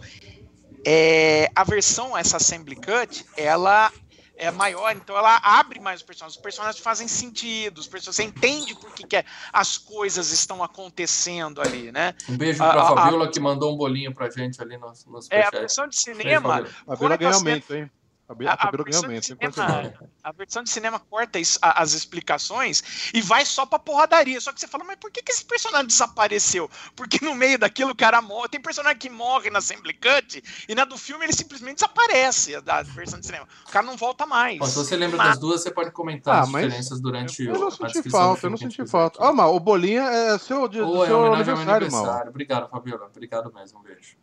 É, 0.85 1.49
a 1.55 1.63
versão, 1.63 2.17
essa 2.17 2.37
Assembly 2.37 2.75
Cut, 2.75 3.25
ela 3.35 3.91
é 4.37 4.51
maior, 4.51 4.95
então 4.95 5.17
ela 5.17 5.39
abre 5.43 5.79
mais 5.79 5.99
os 6.01 6.05
personagens. 6.05 6.35
Os 6.37 6.41
personagens 6.41 6.81
fazem 6.83 7.07
sentido, 7.07 7.79
os 7.79 7.87
personagens, 7.87 8.15
você 8.15 8.23
entende 8.23 8.75
por 8.75 8.93
que, 8.93 9.03
que 9.05 9.15
é- 9.17 9.25
as 9.51 9.77
coisas 9.77 10.31
estão 10.31 10.63
acontecendo 10.63 11.61
ali, 11.61 11.91
né? 11.91 12.13
Um 12.29 12.37
beijo 12.37 12.63
A- 12.63 12.71
pra 12.71 12.81
a- 12.81 12.83
a- 12.85 12.95
Fabiola 12.95 13.31
que 13.31 13.39
mandou 13.39 13.73
um 13.73 13.77
bolinho 13.77 14.13
pra 14.13 14.29
gente 14.29 14.61
ali 14.61 14.77
no, 14.77 14.93
no 15.07 15.19
É, 15.31 15.43
a 15.43 15.49
versão 15.49 15.87
de 15.87 15.99
cinema, 15.99 16.49
Fabiola. 16.49 16.69
A 16.87 16.95
ganha 17.17 17.29
as 17.29 17.35
aumento, 17.35 17.73
hein? 17.75 17.91
A 18.29 18.33
A- 18.33 18.67
a 18.67 18.71
versão 18.71 19.07
de 19.07 19.13
não 19.15 19.21
cinema- 19.21 19.83
não. 20.01 20.07
a 20.21 20.31
versão 20.33 20.61
de 20.63 20.69
cinema 20.69 20.99
corta 20.99 21.39
is- 21.39 21.57
a- 21.61 21.81
as 21.81 21.93
explicações 21.93 23.11
e 23.13 23.21
vai 23.21 23.45
só 23.45 23.65
pra 23.65 23.79
porradaria. 23.79 24.39
Só 24.41 24.51
que 24.51 24.59
você 24.59 24.67
fala, 24.67 24.83
mas 24.83 24.97
por 24.97 25.09
que, 25.11 25.21
que 25.23 25.31
esse 25.31 25.45
personagem 25.45 25.87
desapareceu? 25.87 26.69
Porque 26.95 27.23
no 27.23 27.33
meio 27.33 27.57
daquilo 27.57 27.91
o 27.91 27.95
cara 27.95 28.21
morre. 28.21 28.49
Tem 28.49 28.59
personagem 28.61 28.97
que 28.99 29.09
morre 29.09 29.49
na 29.49 29.59
Assembly 29.59 29.93
Cut 29.93 30.43
e 30.67 30.75
na 30.75 30.83
do 30.83 30.97
filme 30.97 31.23
ele 31.25 31.31
simplesmente 31.33 31.75
desaparece 31.75 32.59
da 32.61 32.83
versão 32.83 33.17
de 33.19 33.25
cinema. 33.25 33.47
O 33.67 33.71
cara 33.71 33.85
não 33.85 33.95
volta 33.95 34.25
mais. 34.25 34.59
Ó, 34.61 34.65
se 34.65 34.75
você 34.75 34.97
lembra 34.97 35.17
Nada. 35.17 35.29
das 35.29 35.39
duas, 35.39 35.61
você 35.61 35.71
pode 35.71 35.91
comentar 35.91 36.35
Ah, 36.35 36.41
as 36.41 36.49
mas 36.49 36.63
diferenças 36.65 36.99
durante 36.99 37.43
Eu 37.45 37.55
o, 37.55 37.59
não 37.59 37.67
a 37.69 37.71
senti 37.71 38.09
falta, 38.09 38.45
eu 38.45 38.49
não 38.49 38.57
senti 38.57 38.85
falta. 38.85 39.19
Ó, 39.23 39.31
mal, 39.31 39.55
o 39.55 39.59
bolinha 39.59 40.01
é 40.03 40.37
seu, 40.37 40.67
dia, 40.67 40.85
Ou 40.85 41.03
é 41.03 41.07
seu 41.07 41.17
ao 41.17 41.33
aniversário, 41.33 41.89
mal. 41.91 42.01
aniversário. 42.01 42.29
Obrigado, 42.29 42.69
Fabiola. 42.69 43.05
Obrigado 43.05 43.53
mesmo. 43.53 43.79
Um 43.79 43.83
beijo. 43.83 44.17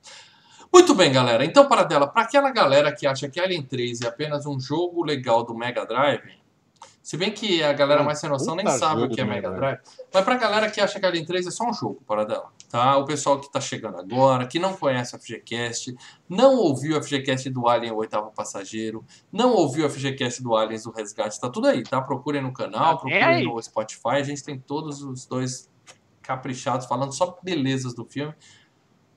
Muito 0.74 0.92
bem, 0.92 1.12
galera. 1.12 1.44
Então, 1.44 1.68
para 1.68 1.84
dela, 1.84 2.04
para 2.04 2.22
aquela 2.22 2.50
galera 2.50 2.92
que 2.92 3.06
acha 3.06 3.28
que 3.28 3.38
Alien 3.38 3.62
3 3.62 4.00
é 4.00 4.08
apenas 4.08 4.44
um 4.44 4.58
jogo 4.58 5.04
legal 5.04 5.44
do 5.44 5.54
Mega 5.54 5.86
Drive, 5.86 6.42
se 7.00 7.16
bem 7.16 7.30
que 7.30 7.62
a 7.62 7.72
galera 7.72 8.02
Um 8.02 8.04
mais 8.04 8.18
sem 8.18 8.28
noção 8.28 8.56
nem 8.56 8.68
sabe 8.68 9.02
o 9.02 9.08
que 9.08 9.20
é 9.20 9.24
Mega 9.24 9.52
Drive, 9.52 9.78
mas 10.12 10.24
pra 10.24 10.34
galera 10.36 10.68
que 10.68 10.80
acha 10.80 10.98
que 10.98 11.06
Alien 11.06 11.24
3 11.24 11.46
é 11.46 11.50
só 11.52 11.64
um 11.70 11.72
jogo, 11.72 12.02
para 12.04 12.24
dela, 12.24 12.50
tá? 12.68 12.96
O 12.96 13.04
pessoal 13.04 13.40
que 13.40 13.52
tá 13.52 13.60
chegando 13.60 13.98
agora, 13.98 14.48
que 14.48 14.58
não 14.58 14.74
conhece 14.74 15.14
o 15.14 15.18
FGCast, 15.20 15.94
não 16.28 16.56
ouviu 16.56 16.98
o 16.98 17.02
FGCast 17.04 17.48
do 17.50 17.68
Alien 17.68 17.92
o 17.92 17.98
Oitavo 17.98 18.32
Passageiro, 18.32 19.04
não 19.30 19.52
ouviu 19.52 19.86
o 19.86 19.88
FGCast 19.88 20.42
do 20.42 20.56
Aliens 20.56 20.82
do 20.82 20.90
Resgate, 20.90 21.38
tá 21.38 21.48
tudo 21.48 21.68
aí, 21.68 21.84
tá? 21.84 22.02
Procurem 22.02 22.42
no 22.42 22.52
canal, 22.52 22.94
Ah, 22.94 22.96
procurem 22.96 23.44
no 23.44 23.62
Spotify, 23.62 24.16
a 24.16 24.22
gente 24.24 24.42
tem 24.42 24.58
todos 24.58 25.02
os 25.02 25.24
dois 25.24 25.70
caprichados 26.20 26.86
falando 26.86 27.12
só 27.14 27.38
belezas 27.44 27.94
do 27.94 28.04
filme. 28.04 28.34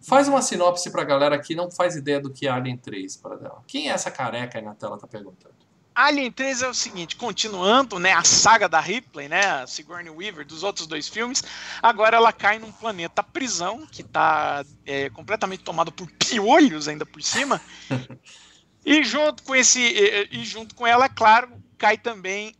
Faz 0.01 0.27
uma 0.27 0.42
sinopse 0.42 0.92
pra 0.92 1.04
galera 1.04 1.39
que 1.39 1.56
não 1.56 1.70
faz 1.70 1.96
ideia 1.96 2.20
do 2.20 2.32
que 2.32 2.48
é 2.48 2.50
Alien 2.50 2.77
3 2.77 3.18
para 3.18 3.36
dela. 3.36 3.63
Quem 3.68 3.89
é 3.89 3.94
essa 3.94 4.12
careca 4.12 4.58
aí 4.58 4.63
na 4.63 4.75
tela 4.75 4.98
tá 4.98 5.08
perguntando? 5.08 5.56
Alien 5.98 6.32
3 6.32 6.62
é 6.62 6.70
o 6.70 6.75
seguinte, 6.75 7.16
continuando, 7.16 7.98
né, 7.98 8.13
a 8.13 8.24
saga 8.24 8.70
da 8.70 8.80
Ripley, 8.80 9.27
né, 9.27 9.44
a 9.48 9.66
Sigourney 9.66 10.12
Weaver 10.12 10.46
dos 10.46 10.62
outros 10.62 10.86
dois 10.86 11.08
filmes, 11.08 11.44
agora 11.82 12.18
ela 12.18 12.32
cai 12.32 12.60
num 12.60 12.72
planeta 12.72 13.24
prisão 13.24 13.84
que 13.88 14.04
tá 14.04 14.63
é, 14.86 15.10
completamente 15.10 15.63
tomado 15.63 15.92
por 15.92 16.08
piolhos 16.12 16.88
ainda 16.88 17.04
por 17.04 17.24
cima. 17.24 17.60
e 18.86 19.04
junto 19.04 19.42
com 19.42 19.56
esse 19.56 19.80
e, 19.82 20.30
e 20.34 20.46
junto 20.46 20.75
com 20.75 20.86
ela, 20.86 21.06
é 21.06 21.10
claro, 21.10 21.50
cai 21.80 21.98
também 21.98 22.54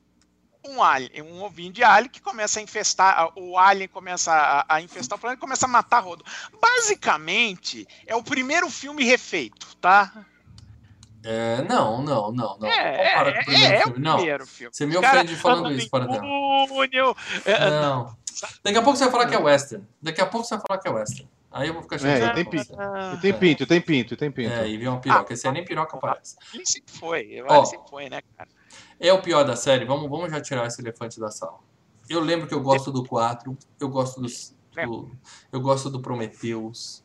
um 0.68 0.82
alien, 0.84 1.22
um 1.24 1.44
ovinho 1.44 1.72
de 1.72 1.84
alien 1.84 2.10
que 2.10 2.22
começa 2.22 2.60
a 2.60 2.64
infestar, 2.64 3.32
o 3.36 3.58
alien 3.58 3.88
começa 3.88 4.32
a, 4.34 4.66
a 4.76 4.82
infestar 4.82 5.18
o 5.18 5.22
planeta 5.22 5.40
e 5.40 5.42
começa 5.42 5.66
a 5.66 5.70
matar 5.70 6.00
rodo. 6.04 6.24
Basicamente, 6.62 7.88
é 8.06 8.16
o 8.16 8.24
primeiro 8.24 8.70
filme 8.70 9.04
refeito, 9.04 9.76
tá? 9.78 10.26
É, 11.24 11.62
não, 11.64 12.02
não, 12.02 12.32
não, 12.32 12.58
não. 12.58 12.68
É, 12.68 13.10
Compara 13.10 13.34
com 13.34 13.40
o 13.42 13.46
primeiro 13.46 13.74
é, 13.74 13.78
é 13.78 13.84
filme. 13.84 13.98
o 13.98 14.02
Não, 14.02 14.16
primeiro 14.18 14.48
filme. 14.48 14.74
você 14.76 14.86
me 14.86 14.94
cara 15.02 15.18
ofende 15.22 15.36
falando 15.36 15.66
andando 15.66 15.78
isso, 15.80 15.90
para 15.90 16.06
dela. 16.06 16.20
túnel, 16.68 17.18
é, 17.46 17.70
Não. 17.70 18.18
Daqui 18.64 18.78
a 18.78 18.82
pouco 18.84 18.98
você 18.98 19.04
vai 19.06 19.12
falar 19.12 19.26
que 19.28 19.36
é 19.36 19.40
western. 19.40 19.84
Daqui 20.02 20.22
a 20.22 20.26
pouco 20.28 20.46
você 20.48 20.56
vai 20.56 20.64
falar 20.68 20.80
que 20.80 20.88
é 20.88 20.92
western. 20.92 21.28
Aí 21.52 21.68
eu 21.70 21.74
vou 21.74 21.82
ficar 21.82 21.96
É, 21.96 22.00
chateado. 22.00 22.40
e 22.40 22.44
tem 22.44 22.52
pinto. 22.52 22.74
E 23.14 23.18
tem 23.20 23.34
pinto, 23.34 23.66
tem 23.66 23.82
pinto, 23.82 24.14
e 24.14 24.18
tem 24.18 24.32
pinto. 24.32 24.54
É, 24.54 24.70
e 24.70 24.78
vi 24.78 24.88
uma 24.88 25.00
piroca. 25.02 25.34
Esse 25.34 25.48
aí 25.48 25.54
nem 25.54 25.66
piroca 25.66 25.98
parece. 25.98 26.36
Ele 26.54 26.66
sempre 26.66 26.94
foi, 26.94 27.22
ele 27.22 27.66
sempre 27.66 27.90
foi, 27.90 28.10
né, 28.10 28.22
cara? 28.38 28.50
É 29.00 29.12
o 29.14 29.22
pior 29.22 29.44
da 29.44 29.56
série. 29.56 29.86
Vamos, 29.86 30.10
vamos 30.10 30.30
já 30.32 30.42
tirar 30.42 30.66
esse 30.68 30.82
elefante 30.82 31.20
da 31.20 31.30
sala. 31.30 31.60
Eu 32.10 32.20
lembro 32.22 32.48
que 32.48 32.54
eu 32.54 32.62
gosto 32.62 32.92
do 32.92 33.04
4, 33.06 33.56
eu 33.80 33.90
gosto 33.90 34.22
do. 34.22 34.28
do- 34.28 35.12
eu 35.52 35.60
gosto 35.62 35.90
do 35.90 36.00
Prometheus. 36.00 37.04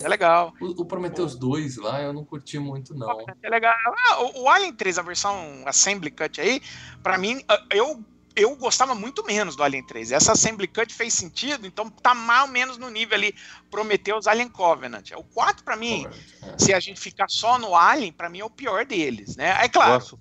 É 0.00 0.08
legal. 0.08 0.52
O, 0.60 0.82
o 0.82 0.84
Prometheus 0.84 1.34
2 1.36 1.76
lá 1.78 2.00
eu 2.00 2.12
não 2.12 2.24
curti 2.24 2.58
muito, 2.58 2.94
não. 2.94 3.24
É 3.42 3.50
legal. 3.50 3.74
Ah, 4.08 4.22
o, 4.22 4.42
o 4.42 4.48
Alien 4.48 4.72
3, 4.72 4.98
a 4.98 5.02
versão 5.02 5.36
Assembly 5.66 6.10
Cut 6.12 6.40
aí, 6.40 6.62
pra 7.02 7.18
mim, 7.18 7.42
ah, 7.48 7.60
eu, 7.70 8.00
eu 8.36 8.54
gostava 8.56 8.94
muito 8.94 9.24
menos 9.24 9.56
do 9.56 9.64
Alien 9.64 9.84
3. 9.84 10.12
Essa 10.12 10.30
Assembly 10.32 10.68
Cut 10.68 10.94
fez 10.94 11.12
sentido, 11.12 11.66
então 11.66 11.90
tá 11.90 12.14
mais 12.14 12.42
ou 12.42 12.48
menos 12.48 12.78
no 12.78 12.88
nível 12.88 13.16
ali 13.16 13.34
Prometheus 13.68 14.28
Alien 14.28 14.48
Covenant. 14.48 15.10
O 15.16 15.24
4, 15.24 15.64
pra 15.64 15.76
mim, 15.76 16.06
É. 16.42 16.56
se 16.56 16.72
a 16.72 16.78
gente 16.78 17.00
ficar 17.00 17.28
só 17.28 17.58
no 17.58 17.74
Alien, 17.74 18.12
pra 18.12 18.28
mim 18.30 18.38
é 18.38 18.44
o 18.44 18.50
pior 18.50 18.86
deles, 18.86 19.36
né? 19.36 19.56
É 19.60 19.68
claro, 19.68 19.94
Gosto. 19.94 20.20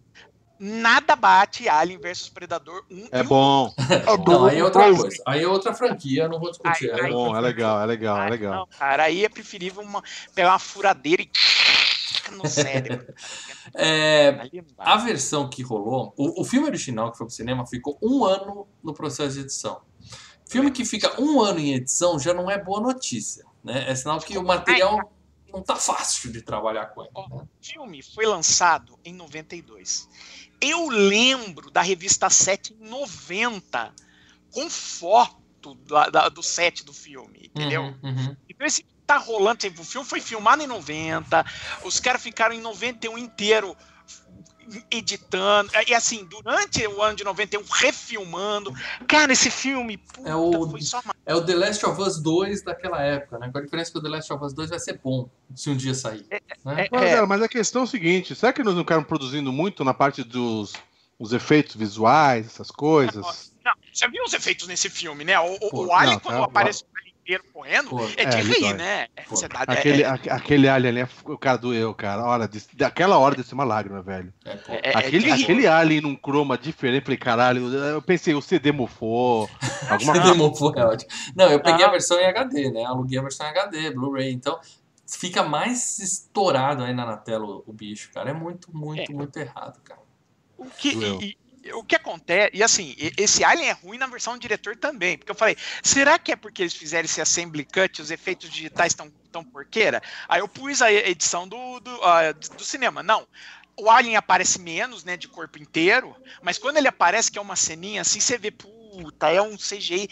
Nada 0.64 1.16
bate 1.16 1.68
Alien 1.68 2.00
versus 2.00 2.30
Predador 2.30 2.86
1 2.90 3.08
É 3.12 3.20
e 3.20 3.22
o 3.22 3.26
bom, 3.28 3.74
Não, 4.26 4.46
aí 4.46 4.60
é 4.60 4.64
outra 4.64 4.96
coisa. 4.96 5.24
Aí 5.28 5.44
é 5.44 5.48
outra 5.48 5.74
franquia, 5.74 6.28
não 6.30 6.40
vou 6.40 6.50
discutir. 6.50 6.90
Ai, 6.92 7.00
é 7.02 7.04
Aí- 7.06 7.12
bom, 7.12 7.36
é 7.36 7.42
legal, 7.42 7.82
é 7.82 7.86
legal, 7.86 8.22
é 8.22 8.30
legal. 8.30 8.54
Não, 8.54 8.68
cara, 8.68 9.04
aí 9.04 9.26
é 9.26 9.30
preferível 9.30 9.82
uma, 9.84 10.02
pegar 10.34 10.52
uma 10.52 10.60
furadeira 10.60 11.22
e 11.22 11.30
no 12.32 12.48
cérebro. 12.48 13.14
É, 13.76 14.50
a 14.78 14.98
versão 14.98 15.50
que 15.50 15.62
rolou, 15.62 16.14
o, 16.16 16.42
o 16.42 16.46
filme 16.46 16.68
original 16.68 17.12
que 17.12 17.18
foi 17.18 17.28
pro 17.28 17.36
cinema 17.36 17.66
ficou 17.68 17.98
um 18.02 18.24
ano 18.24 18.66
no 18.82 18.94
processo 18.94 19.34
de 19.36 19.42
edição. 19.42 19.82
Filme 20.48 20.72
que 20.72 20.86
fica 20.86 21.20
um 21.22 21.42
ano 21.42 21.60
em 21.60 21.74
edição 21.74 22.18
já 22.18 22.34
não 22.34 22.50
é 22.50 22.58
boa 22.58 22.80
notícia, 22.80 23.44
né? 23.64 23.90
É 23.90 23.96
sinal 23.96 24.20
que 24.20 24.38
o 24.38 24.44
material 24.44 25.12
não 25.52 25.62
tá 25.62 25.76
fácil 25.76 26.32
de 26.32 26.42
trabalhar 26.42 26.88
com 26.88 27.02
ele. 27.04 27.12
né? 27.14 27.44
O 27.44 27.48
filme 27.62 28.02
foi 28.02 28.26
lançado 28.26 28.98
em 29.06 29.14
92. 29.14 30.10
Eu 30.66 30.88
lembro 30.88 31.70
da 31.70 31.82
revista 31.82 32.30
7 32.30 32.74
em 32.74 32.88
90, 32.90 33.94
com 34.50 34.70
foto 34.70 35.76
da- 35.88 36.10
da- 36.10 36.30
do 36.30 36.42
set 36.42 36.86
do 36.86 36.94
filme, 36.94 37.52
entendeu? 37.54 37.82
Uhum, 37.84 38.00
uhum. 38.04 38.38
Então 38.48 38.66
esse 38.66 38.86
tá 39.06 39.18
rolando, 39.18 39.58
tipo, 39.58 39.82
o 39.82 39.86
filme 39.86 40.08
foi 40.08 40.22
filmado 40.22 40.64
em 40.64 40.68
90, 40.68 41.46
os 41.84 42.00
caras 42.00 42.24
ficaram 42.24 42.56
em 42.56 42.62
91 42.62 43.18
inteiro 43.18 43.76
editando, 44.92 45.72
e 45.88 45.94
assim, 45.94 46.26
durante 46.26 46.86
o 46.88 47.02
ano 47.02 47.16
de 47.16 47.24
91, 47.24 47.64
refilmando. 47.72 48.74
Cara, 49.08 49.32
esse 49.34 49.50
filme, 49.52 49.98
puta, 49.98 50.30
É 50.30 50.36
o- 50.36 50.70
foi 50.70 50.82
só 50.82 51.00
uma... 51.04 51.14
É 51.26 51.34
o 51.36 51.44
The 51.46 51.56
Last 51.56 51.86
of 51.86 52.02
Us 52.02 52.22
2 52.22 52.64
daquela 52.64 53.02
época, 53.02 53.40
né? 53.40 53.50
Com 53.52 53.58
a 53.58 53.62
diferença 53.62 53.92
que 53.92 53.98
o 53.98 54.02
The 54.02 54.10
Last 54.10 54.34
of 54.34 54.44
Us 54.44 54.54
2 54.54 54.70
vai 54.70 54.80
ser 54.80 55.00
bom 55.04 55.30
se 55.56 55.70
um 55.70 55.76
dia 55.76 55.94
sair. 55.94 56.26
né? 56.30 56.38
é- 56.48 56.58
Mas, 56.64 56.90
cara, 56.90 57.26
mas 57.28 57.42
a 57.42 57.48
questão 57.48 57.82
é 57.82 57.86
o 57.86 57.88
seguinte: 57.88 58.36
será 58.36 58.52
que 58.54 58.62
eles 58.62 58.74
não 58.74 58.82
ficaram 58.82 59.04
produzindo 59.04 59.52
muito 59.52 59.84
na 59.84 59.94
parte 59.94 60.24
dos 60.24 60.74
os 61.20 61.32
efeitos 61.32 61.76
visuais, 61.76 62.48
essas 62.48 62.70
coisas? 62.72 63.54
Não, 63.64 63.72
você 63.94 64.08
viu 64.10 64.24
os 64.26 64.34
efeitos 64.34 64.68
nesse 64.68 64.90
filme, 64.90 65.24
né? 65.24 65.40
O, 65.40 65.54
o, 65.56 65.70
Pô, 65.70 65.86
o 65.86 65.94
Alien, 65.94 66.16
não, 66.16 66.20
quando 66.20 66.38
tá, 66.40 66.44
aparece 66.46 66.84
o 66.84 66.88
Inteiro 67.24 67.44
correndo, 67.54 67.90
Pô, 67.90 68.04
é 68.18 68.26
de 68.26 68.36
É, 68.36 68.42
rir, 68.42 68.60
dói. 68.60 68.74
né? 68.74 69.08
Pô, 69.30 69.36
Você 69.38 69.48
dá- 69.48 69.60
Aquele, 69.66 70.04
é- 70.04 70.06
aque- 70.08 70.30
aquele 70.30 70.68
alien 70.68 70.90
ali, 70.90 71.00
é- 71.00 71.08
o 71.32 71.38
cara 71.38 71.58
doeu, 71.58 71.94
cara. 71.94 72.22
Olha, 72.26 72.50
daquela 72.74 73.18
hora 73.18 73.34
desceu 73.34 73.56
uma 73.56 73.64
lágrima, 73.64 74.02
velho. 74.02 74.34
é, 74.44 74.52
é- 74.68 74.92
é 74.92 74.98
aquele, 74.98 75.20
de 75.24 75.32
rir. 75.32 75.44
aquele 75.44 75.66
alien 75.68 76.02
num 76.02 76.16
croma 76.18 76.58
diferente, 76.58 77.04
falei, 77.06 77.18
caralho, 77.18 77.74
eu 77.74 78.02
pensei, 78.02 78.34
o 78.34 78.42
CD 78.42 78.74
mofou, 78.74 79.50
alguma 79.90 80.14
coisa. 80.22 80.32
demorou, 80.34 80.74
é 80.78 80.86
ótimo. 80.86 81.12
Não, 81.34 81.50
eu 81.50 81.62
peguei 81.62 81.86
Ah. 81.86 81.88
a 81.88 81.92
versão 81.92 82.20
em 82.20 82.26
HD, 82.26 82.72
né? 82.72 82.84
Aluguei 82.84 83.18
a 83.18 83.22
versão 83.22 83.48
em 83.48 83.50
HD, 83.52 83.92
Blu-ray. 83.92 84.34
Então, 84.34 84.60
fica 85.08 85.44
mais 85.44 86.00
estourado 86.00 86.84
ainda 86.84 87.06
na 87.06 87.16
tela 87.16 87.46
o, 87.46 87.64
o 87.68 87.72
bicho, 87.72 88.12
cara. 88.14 88.32
É 88.32 88.34
muito, 88.34 88.68
muito, 88.76 89.10
É. 89.10 89.16
muito 89.16 89.38
errado, 89.38 89.80
cara. 89.82 90.02
O 90.58 90.66
que, 90.66 90.94
Doeu. 90.94 91.20
e- 91.22 91.26
e- 91.30 91.38
o 91.74 91.84
que 91.84 91.96
acontece, 91.96 92.52
e 92.54 92.62
assim, 92.64 92.96
esse 93.18 93.44
Alien 93.44 93.70
é 93.70 93.72
ruim 93.72 93.98
na 93.98 94.08
versão 94.08 94.34
do 94.34 94.40
diretor 94.40 94.76
também, 94.76 95.18
porque 95.18 95.32
eu 95.32 95.36
falei, 95.36 95.56
será 95.82 96.20
que 96.20 96.32
é 96.32 96.36
porque 96.36 96.62
eles 96.64 96.74
fizeram 96.74 97.06
esse 97.06 97.22
assembly 97.22 97.64
cut, 97.64 98.02
os 98.02 98.12
efeitos 98.12 98.50
digitais 98.50 98.92
estão 98.92 99.12
tão 99.32 99.44
porqueira? 99.44 100.02
Aí 100.28 100.42
eu 100.42 100.48
pus 100.48 100.82
a 100.82 100.92
edição 100.92 101.48
do, 101.48 101.80
do, 101.80 102.04
ah, 102.04 102.34
do 102.34 102.64
cinema. 102.64 103.02
Não. 103.02 103.26
O 103.76 103.90
Alien 103.90 104.16
aparece 104.18 104.60
menos, 104.60 105.04
né, 105.04 105.18
de 105.18 105.28
corpo 105.28 105.58
inteiro, 105.58 106.16
mas 106.42 106.58
quando 106.58 106.78
ele 106.78 106.88
aparece, 106.88 107.32
que 107.32 107.40
é 107.40 107.42
uma 107.42 107.56
ceninha 107.56 108.02
assim, 108.02 108.20
você 108.20 108.38
vê, 108.38 108.52
puta, 108.52 109.30
é 109.30 109.42
um 109.42 109.56
CGI, 109.58 110.08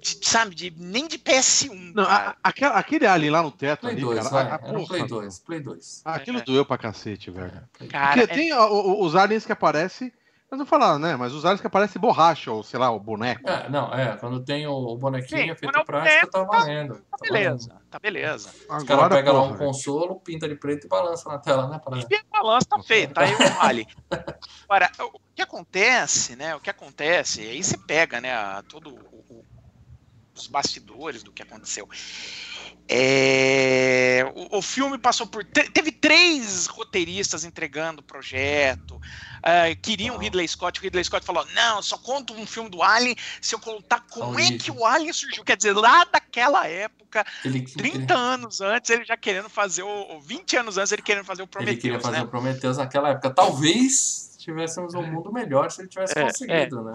de, 0.00 0.18
sabe, 0.22 0.54
de, 0.54 0.72
nem 0.76 1.06
de 1.08 1.18
PS1. 1.18 1.92
Não, 1.94 2.04
a- 2.04 2.36
aquela- 2.42 2.74
aquele 2.78 3.06
alien 3.06 3.30
lá 3.30 3.42
no 3.42 3.50
teto 3.50 3.80
Play 3.80 3.92
ali, 3.92 4.00
2, 4.02 4.18
cara. 4.18 4.30
vai. 4.30 4.42
a- 4.44 4.54
a- 4.56 4.68
Era 4.68 4.78
um 4.78 4.86
Play 4.86 5.00
porra, 5.00 5.20
2, 5.22 5.38
Play 5.40 5.60
2. 5.60 6.02
Aquilo 6.04 6.38
É. 6.38 6.42
doeu 6.42 6.64
pra 6.64 6.76
cacete, 6.78 7.30
velho. 7.30 7.50
Cara, 7.90 8.06
Porque 8.08 8.20
é- 8.20 8.26
tem 8.26 8.52
os 8.54 9.14
aliens 9.16 9.44
que 9.46 9.52
aparecem, 9.52 10.12
nós 10.52 10.58
não 10.58 10.66
falar, 10.66 10.98
né? 10.98 11.16
Mas 11.16 11.32
os 11.32 11.46
aliens 11.46 11.62
que 11.62 11.66
aparecem 11.66 12.00
borracha, 12.00 12.52
ou 12.52 12.62
sei 12.62 12.78
lá, 12.78 12.90
o 12.90 13.00
boneco. 13.00 13.48
É, 13.48 13.70
não, 13.70 13.92
é, 13.92 14.16
quando 14.18 14.44
tem 14.44 14.66
o, 14.66 14.96
bonequinho 14.96 15.48
Sim, 15.48 15.54
feito 15.56 15.78
é 15.78 15.84
prática, 15.84 16.30
tá 16.30 16.44
boneco, 16.44 16.64
valendo. 16.66 16.94
tá 17.10 17.16
beleza, 17.22 17.82
tá 17.90 17.98
beleza. 17.98 18.50
Os 18.68 18.84
caras 18.84 19.08
pegam 19.08 19.32
lá 19.34 19.42
um 19.44 19.56
consolo, 19.56 20.20
pinta 20.20 20.46
de 20.46 20.54
preto 20.54 20.84
e 20.84 20.88
balança 20.88 21.28
na 21.30 21.38
tela, 21.38 21.68
né? 21.68 21.80
Pra... 21.82 21.98
E 21.98 22.20
balança 22.30 22.66
tá 22.68 22.82
feita, 22.82 23.22
aí 23.22 23.34
o 23.34 23.38
Alien. 23.60 23.86
Agora, 24.68 24.90
o 25.00 25.18
que 25.34 25.40
acontece, 25.40 26.36
né? 26.36 26.54
O 26.54 26.60
que 26.60 26.68
acontece, 26.68 27.40
aí 27.40 27.64
você 27.64 27.78
pega, 27.78 28.20
né, 28.20 28.34
a- 28.34 28.62
todo 28.68 28.94
o- 28.94 29.44
os 30.42 30.46
bastidores 30.48 31.22
do 31.22 31.32
que 31.32 31.42
aconteceu. 31.42 31.88
É, 32.88 34.30
o, 34.34 34.58
o 34.58 34.62
filme 34.62 34.98
passou 34.98 35.26
por. 35.26 35.44
te- 35.44 35.70
teve 35.70 35.90
três 35.92 36.66
roteiristas 36.66 37.44
entregando 37.44 38.00
o 38.00 38.04
projeto. 38.04 39.00
ah, 39.42 39.74
queriam 39.80 40.16
o 40.16 40.18
Ah. 40.18 40.22
Ridley 40.22 40.46
Scott. 40.48 40.78
O 40.78 40.82
Ridley 40.82 41.04
Scott 41.04 41.24
falou: 41.24 41.46
não, 41.54 41.80
só 41.80 41.96
conto 41.96 42.34
um 42.34 42.44
filme 42.44 42.68
do 42.68 42.82
Alien 42.82 43.16
se 43.40 43.54
eu 43.54 43.60
contar 43.60 44.00
como 44.10 44.32
é 44.38 44.42
origem. 44.44 44.58
que 44.58 44.70
o 44.70 44.84
Alien 44.84 45.12
surgiu. 45.12 45.44
Quer 45.44 45.56
dizer, 45.56 45.72
lá 45.74 46.04
daquela 46.04 46.66
época, 46.66 47.24
Ele, 47.44 47.62
30 47.62 48.14
anos 48.14 48.60
antes, 48.60 48.90
ele 48.90 49.04
já 49.04 49.16
querendo 49.16 49.48
fazer 49.48 49.82
o. 49.84 50.20
20 50.20 50.56
anos 50.56 50.76
antes, 50.76 50.92
ele 50.92 51.02
querendo 51.02 51.24
fazer 51.24 51.42
o 51.42 51.48
ele 51.60 51.76
queria 51.76 51.98
Prometheus, 51.98 52.02
fazer 52.02 52.16
né? 52.18 52.22
o 52.24 52.28
Prometheus 52.28 52.76
naquela 52.78 53.10
época. 53.10 53.30
Talvez 53.30 54.36
tivéssemos 54.38 54.92
um 54.94 55.02
mundo 55.02 55.32
melhor 55.32 55.70
se 55.70 55.80
ele 55.82 55.88
tivesse 55.88 56.18
É, 56.18 56.22
conseguido, 56.24 56.82
né? 56.82 56.92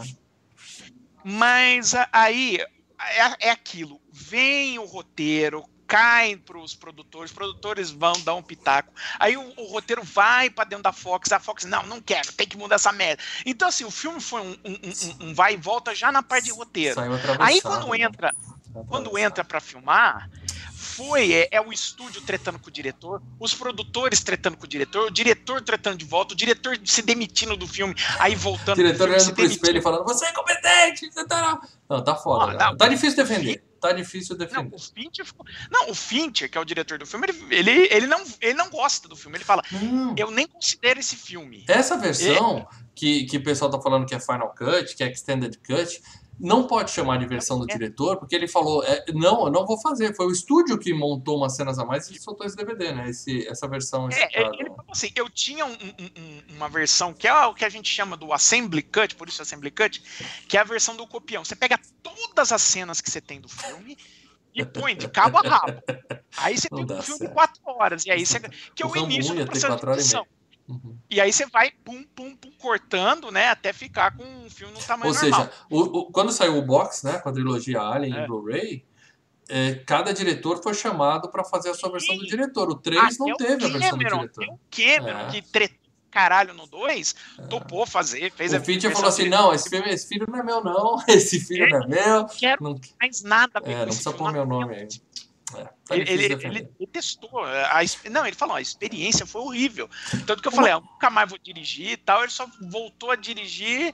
Mas 1.23 1.95
a- 1.95 2.07
aí 2.11 2.59
é, 2.99 3.47
é 3.47 3.51
aquilo. 3.51 3.99
Vem 4.11 4.79
o 4.79 4.85
roteiro, 4.85 5.63
cai 5.87 6.35
para 6.35 6.57
os 6.57 6.75
produtores, 6.75 7.31
os 7.31 7.35
produtores 7.35 7.89
vão 7.91 8.13
dar 8.23 8.35
um 8.35 8.41
pitaco. 8.43 8.91
Aí 9.19 9.37
o, 9.37 9.53
o 9.57 9.67
roteiro 9.71 10.03
vai 10.03 10.49
para 10.49 10.65
dentro 10.65 10.83
da 10.83 10.91
Fox, 10.91 11.31
a 11.31 11.39
Fox, 11.39 11.63
não, 11.63 11.83
não 11.83 12.01
quero, 12.01 12.31
tem 12.33 12.47
que 12.47 12.57
mudar 12.57 12.75
essa 12.75 12.91
merda. 12.91 13.23
Então, 13.45 13.67
assim, 13.69 13.85
o 13.85 13.91
filme 13.91 14.19
foi 14.19 14.41
um, 14.41 14.57
um- 14.65 14.79
um- 14.83 15.29
um 15.29 15.33
vai 15.33 15.53
e 15.53 15.57
volta 15.57 15.95
já 15.95 16.11
na 16.11 16.21
parte 16.21 16.45
de 16.45 16.51
roteiro. 16.51 16.95
Aí 17.39 17.61
quando 17.61 17.87
né? 17.91 18.01
entra, 18.01 18.33
quando 18.89 19.17
entra 19.17 19.43
para 19.45 19.61
filmar, 19.61 20.29
foi 20.87 21.33
é, 21.33 21.49
é 21.51 21.61
o 21.61 21.71
estúdio 21.71 22.21
tretando 22.21 22.57
com 22.57 22.69
o 22.69 22.71
diretor, 22.71 23.21
os 23.39 23.53
produtores 23.53 24.21
tretando 24.21 24.57
com 24.57 24.65
o 24.65 24.67
diretor, 24.67 25.07
o 25.07 25.11
diretor 25.11 25.61
tretando 25.61 25.97
de 25.97 26.05
volta, 26.05 26.33
o 26.33 26.37
diretor 26.37 26.79
se 26.83 27.01
demitindo 27.01 27.55
do 27.55 27.67
filme, 27.67 27.93
aí 28.17 28.33
O 28.33 28.37
voltando 28.37 28.77
diretor 28.77 29.07
filme, 29.07 29.19
se 29.19 29.25
olhando 29.27 29.35
pro 29.35 29.45
espelho 29.45 29.79
e 29.79 29.81
falando: 29.81 30.03
Você 30.05 30.25
é 30.25 30.29
incompetente! 30.31 31.11
Você 31.11 31.27
tá... 31.27 31.61
Não, 31.89 32.03
tá 32.03 32.15
foda. 32.15 32.47
Não, 32.47 32.57
cara. 32.57 32.71
não. 32.71 32.77
Tá 32.77 32.87
difícil 32.87 33.17
defender. 33.17 33.63
Tá 33.79 33.91
difícil 33.91 34.35
Não, 34.35 34.45
defender. 34.45 34.75
o 34.75 34.79
Fincher, 34.79 35.25
não, 35.71 35.89
o 35.91 35.95
Fincher, 35.95 36.49
que 36.49 36.57
é 36.57 36.61
o 36.61 36.65
diretor 36.65 36.97
do 36.97 37.05
filme, 37.05 37.27
ele, 37.27 37.55
ele, 37.55 37.87
ele 37.91 38.07
não, 38.07 38.23
ele 38.41 38.53
não 38.55 38.69
gosta 38.69 39.07
do 39.07 39.15
filme. 39.15 39.37
Ele 39.37 39.45
fala, 39.45 39.63
Não. 39.71 40.15
eu 40.17 40.31
nem 40.31 40.47
considero 40.47 40.99
esse 40.99 41.15
filme. 41.15 41.63
Essa 41.67 41.95
versão 41.95 42.67
que, 42.97 43.25
que 43.25 43.37
o 43.37 43.43
pessoal 43.43 43.69
tá 43.69 43.79
falando 43.81 44.05
que 44.05 44.15
é 44.15 44.19
Final 44.19 44.53
Cut, 44.55 44.95
que 44.95 45.03
é 45.03 45.11
Extended 45.11 45.57
Cut, 45.59 46.01
não 46.39 46.67
pode 46.67 46.91
chamar 46.91 47.17
de 47.17 47.25
versão 47.25 47.57
do 47.59 47.65
É. 47.69 47.73
diretor, 47.73 48.17
porque 48.17 48.35
ele 48.35 48.47
falou: 48.47 48.83
é, 48.83 49.05
Não, 49.13 49.45
eu 49.45 49.51
não 49.51 49.65
vou 49.65 49.79
fazer. 49.79 50.15
Foi 50.15 50.27
o 50.27 50.31
estúdio 50.31 50.77
que 50.77 50.93
montou 50.93 51.37
umas 51.37 51.55
cenas 51.55 51.79
a 51.79 51.85
mais 51.85 52.09
e 52.09 52.19
soltou 52.19 52.45
esse 52.45 52.55
DVD, 52.55 52.91
né? 52.91 53.09
Esse, 53.09 53.47
essa 53.47 53.67
versão. 53.67 54.07
É, 54.09 54.39
ele 54.53 54.69
falou 54.69 54.85
assim, 54.91 55.09
eu 55.15 55.29
tinha 55.29 55.65
um- 55.65 55.71
um- 55.71 56.21
um- 56.21 56.55
uma 56.57 56.69
versão 56.69 57.11
que 57.13 57.27
é 57.27 57.45
o 57.45 57.53
que 57.55 57.65
a 57.65 57.69
gente 57.69 57.89
chama 57.89 58.15
do 58.15 58.31
Assembly 58.33 58.83
Cut, 58.83 59.15
por 59.15 59.27
isso 59.27 59.41
Assembly 59.41 59.71
Cut, 59.71 60.01
que 60.47 60.57
é 60.57 60.59
a 60.59 60.63
versão 60.63 60.95
do 60.95 61.07
copião. 61.07 61.43
Você 61.43 61.55
pega 61.55 61.79
todas 62.03 62.51
as 62.51 62.61
cenas 62.61 63.01
que 63.01 63.09
você 63.09 63.19
tem 63.21 63.41
do 63.41 63.49
filme 63.49 63.97
e 64.53 64.63
põe 64.65 64.95
de 64.95 65.07
cabo 65.07 65.37
a 65.39 65.41
rabo. 65.41 65.81
Aí 66.37 66.55
você 66.57 66.67
Não 66.71 66.85
tem 66.85 66.97
um 66.97 67.01
filme 67.01 67.17
certo. 67.19 67.29
de 67.29 67.33
quatro 67.33 67.61
horas, 67.65 68.05
e 68.05 68.11
aí 68.11 68.23
você, 68.23 68.39
que 68.75 68.83
é 68.83 68.85
O 68.85 68.91
o 68.91 68.97
início 68.97 69.33
do 69.33 69.43
processo 69.45 69.75
de 69.85 69.91
edição. 69.91 70.27
Uhum. 70.67 70.97
E 71.09 71.21
aí 71.21 71.31
você 71.31 71.45
vai 71.45 71.71
pum, 71.85 72.03
pum, 72.15 72.35
pum, 72.35 72.51
cortando, 72.59 73.31
né, 73.31 73.47
até 73.47 73.71
ficar 73.71 74.15
com 74.17 74.23
um 74.23 74.49
filme 74.49 74.73
no 74.73 74.79
tamanho 74.79 75.13
Ou 75.13 75.19
normal. 75.21 75.39
seja, 75.45 75.51
o- 75.69 75.99
o- 75.99 76.11
quando 76.11 76.31
saiu 76.31 76.57
o 76.57 76.61
box, 76.61 77.05
né, 77.05 77.19
com 77.19 77.29
a 77.29 77.31
trilogia 77.31 77.79
Alien 77.81 78.13
É. 78.17 78.23
e 78.23 78.27
Blu-ray, 78.27 78.85
é, 79.47 79.75
cada 79.85 80.13
diretor 80.13 80.61
foi 80.61 80.73
chamado 80.73 81.29
para 81.29 81.43
fazer 81.43 81.69
a 81.69 81.73
sua 81.73 81.89
versão 81.89 82.17
do 82.17 82.25
diretor. 82.25 82.69
O 82.69 82.75
3 82.75 83.15
Até 83.15 83.29
não 83.29 83.37
teve 83.37 83.53
a 83.53 83.69
versão 83.69 83.71
do 83.71 83.79
Cameron, 84.03 84.17
diretor. 84.19 84.43
até 84.43 84.53
O 84.53 84.59
Cameron, 84.69 85.19
É. 85.19 85.31
que 85.31 85.41
tretou 85.41 85.77
caralho 86.09 86.53
no 86.53 86.65
2, 86.65 87.13
topou 87.49 87.85
fazer, 87.85 88.31
fez 88.31 88.51
a 88.53 88.57
O 88.57 88.61
Fincher 88.63 88.89
versão 88.89 88.95
falou 89.01 89.09
assim: 89.09 89.29
não, 89.29 89.53
esse, 89.53 89.69
filme, 89.69 89.87
esse 89.89 90.07
filho 90.07 90.25
não 90.27 90.39
é 90.39 90.43
meu, 90.43 90.63
não. 90.63 90.95
Esse 91.07 91.39
filho 91.39 91.69
não 91.69 91.83
é 91.83 91.87
meu. 91.87 92.25
quero 92.25 92.63
Não, 92.63 92.79
mais 92.99 93.21
nada 93.21 93.61
a 93.63 93.69
é, 93.71 93.75
não 93.77 93.85
precisa 93.85 94.11
pôr 94.13 94.31
meu 94.33 94.45
não 94.45 94.61
nome 94.61 94.75
aí. 94.75 94.87
É, 95.55 95.63
tá 95.63 95.95
Ele, 95.95 96.11
ele, 96.11 96.33
ele- 96.45 96.87
testou. 96.91 97.43
A, 97.43 97.81
ex- 97.81 97.97
não, 98.11 98.25
ele 98.25 98.35
falou, 98.35 98.55
a 98.55 98.61
experiência 98.61 99.25
foi 99.25 99.41
horrível. 99.41 99.89
Tanto 100.25 100.41
que 100.41 100.47
eu 100.47 100.51
falei, 100.51 100.73
ah, 100.73 100.79
nunca 100.81 101.09
mais 101.09 101.29
vou 101.29 101.39
dirigir 101.39 101.91
e 101.91 101.97
tal. 101.97 102.21
Ele 102.23 102.31
só 102.31 102.45
voltou 102.69 103.11
a 103.11 103.15
dirigir 103.15 103.93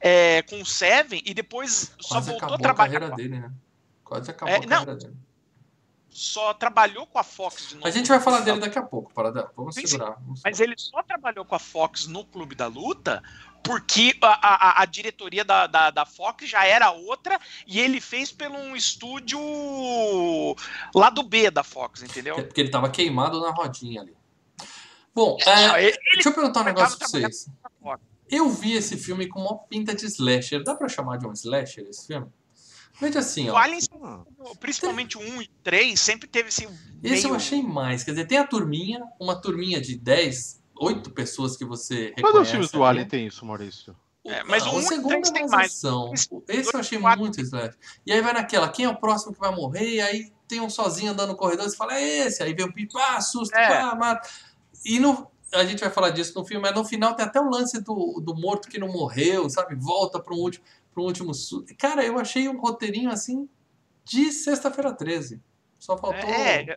é, 0.00 0.42
com 0.42 0.60
o 0.60 0.66
Seven 0.66 1.22
e 1.24 1.32
depois 1.32 1.94
só 2.00 2.16
Quase 2.16 2.30
voltou 2.30 2.32
a 2.32 2.36
acabou 2.36 2.54
a 2.54 2.58
trabalhar. 2.58 2.92
carreira 3.00 3.14
a- 3.14 3.16
dele, 3.16 3.38
né? 3.40 3.52
Quase 4.04 4.30
acabou 4.30 4.54
É, 4.54 4.58
a 4.58 4.60
não. 4.60 4.68
carreira 4.68 4.96
dele. 4.96 5.16
Só 6.12 6.52
trabalhou 6.52 7.06
com 7.06 7.18
a 7.20 7.22
Fox 7.22 7.68
de 7.68 7.74
novo. 7.76 7.86
A 7.86 7.90
gente 7.90 8.08
vai 8.08 8.18
falar 8.18 8.40
dele 8.40 8.58
daqui 8.58 8.76
a 8.78 8.82
pouco, 8.82 9.14
para 9.14 9.30
Vamos 9.56 9.76
Sim, 9.76 9.86
segurar. 9.86 10.16
vamos 10.20 10.40
Mas 10.44 10.58
ele 10.58 10.74
só 10.76 11.02
trabalhou 11.04 11.44
com 11.44 11.54
a 11.54 11.58
Fox 11.58 12.06
no 12.08 12.24
Clube 12.24 12.56
da 12.56 12.66
Luta 12.66 13.22
porque 13.62 14.16
a, 14.22 14.78
a- 14.78 14.82
a 14.82 14.84
diretoria 14.84 15.44
da, 15.44 15.66
da, 15.66 15.90
da 15.90 16.06
Fox 16.06 16.48
já 16.48 16.64
era 16.64 16.90
outra 16.90 17.38
e 17.66 17.78
ele 17.80 18.00
fez 18.00 18.32
pelo 18.32 18.56
um 18.56 18.74
estúdio 18.76 19.38
lá 20.94 21.10
do 21.10 21.22
B 21.22 21.50
da 21.50 21.62
Fox, 21.62 22.02
entendeu? 22.02 22.36
É 22.38 22.42
porque 22.42 22.60
ele 22.60 22.70
tava 22.70 22.88
queimado 22.90 23.40
na 23.40 23.50
rodinha 23.50 24.02
ali. 24.02 24.14
Bom, 25.14 25.36
Não, 25.44 25.76
é, 25.76 25.84
ele- 25.88 25.98
deixa 26.14 26.28
eu 26.28 26.34
perguntar 26.34 26.60
um 26.60 26.64
negócio 26.64 26.98
pra 26.98 27.08
vocês. 27.08 27.46
Eu 28.30 28.48
vi 28.48 28.74
esse 28.74 28.96
filme 28.96 29.26
com 29.26 29.40
uma 29.40 29.58
pinta 29.58 29.92
de 29.92 30.06
slasher. 30.06 30.62
Dá 30.62 30.74
pra 30.76 30.88
chamar 30.88 31.18
de 31.18 31.26
um 31.26 31.32
slasher 31.32 31.84
esse 31.88 32.06
filme? 32.06 32.28
Veja 33.00 33.18
assim, 33.18 33.50
O 33.50 33.54
ó. 33.54 33.56
Alien, 33.56 33.80
Ah, 34.02 34.20
principalmente 34.60 35.16
o 35.18 35.20
1 35.20 35.42
e 35.42 35.48
3, 35.64 35.98
sempre 35.98 36.28
teve 36.28 36.50
esse. 36.50 36.64
Esse 37.02 37.24
eu 37.24 37.30
meio- 37.30 37.34
achei 37.34 37.60
mais. 37.62 38.04
Quer 38.04 38.12
dizer, 38.12 38.26
tem 38.26 38.38
a 38.38 38.46
turminha, 38.46 39.02
uma 39.18 39.34
turminha 39.34 39.80
de 39.80 39.96
10, 39.96 40.59
8 40.80 41.10
pessoas 41.10 41.56
que 41.56 41.64
você 41.64 42.12
reconhece. 42.16 42.38
os 42.40 42.50
filmes 42.50 42.70
do 42.70 42.78
ali. 42.82 42.98
Alien 43.00 43.08
tem 43.08 43.26
isso, 43.26 43.44
Maurício? 43.44 43.94
É, 44.24 44.42
mas 44.44 44.62
Ah, 44.64 44.70
o 44.70 44.76
um 44.76 44.80
e 44.80 44.82
segundo 44.82 45.14
é 45.28 45.32
tem 45.32 45.46
mais 45.48 45.72
ação. 45.72 46.12
Esse 46.48 46.74
eu 46.74 46.80
achei 46.80 46.98
quatro- 46.98 47.20
muito 47.20 47.40
slasher. 47.40 47.76
E 48.06 48.12
aí 48.12 48.20
vai 48.20 48.32
naquela, 48.32 48.68
quem 48.68 48.84
é 48.84 48.88
o 48.88 48.96
próximo 48.96 49.32
que 49.32 49.40
vai 49.40 49.54
morrer? 49.54 49.88
E 49.96 50.00
aí 50.00 50.32
tem 50.46 50.60
um 50.60 50.68
sozinho 50.70 51.12
andando 51.12 51.30
no 51.30 51.36
corredor, 51.36 51.68
você 51.68 51.76
fala, 51.76 51.94
é 51.98 52.26
esse. 52.26 52.42
Aí 52.42 52.52
vem 52.54 52.66
o 52.66 52.72
pipa, 52.72 52.98
ah, 52.98 53.20
susto, 53.20 53.54
É. 53.56 53.68
pá, 53.68 53.94
mata. 53.94 54.28
E 54.84 54.98
no, 55.00 55.26
a 55.54 55.64
gente 55.64 55.80
vai 55.80 55.90
falar 55.90 56.10
disso 56.10 56.38
no 56.38 56.44
filme, 56.44 56.62
mas 56.62 56.74
no 56.74 56.84
final 56.84 57.14
tem 57.14 57.24
até 57.24 57.40
o 57.40 57.48
lance 57.48 57.80
do, 57.80 58.20
do 58.24 58.34
morto 58.34 58.68
que 58.68 58.78
não 58.78 58.88
morreu, 58.88 59.48
sabe? 59.48 59.74
Volta 59.74 60.20
para 60.20 60.34
um 60.34 60.38
último, 60.38 60.64
pra 60.92 61.02
um 61.02 61.06
último 61.06 61.32
susto. 61.34 61.74
Cara, 61.78 62.04
eu 62.04 62.18
achei 62.18 62.48
um 62.48 62.58
roteirinho 62.60 63.10
assim 63.10 63.48
de 64.04 64.32
sexta-feira 64.32 64.92
13. 64.92 65.40
Só 65.78 65.96
faltou. 65.96 66.28
É, 66.28 66.76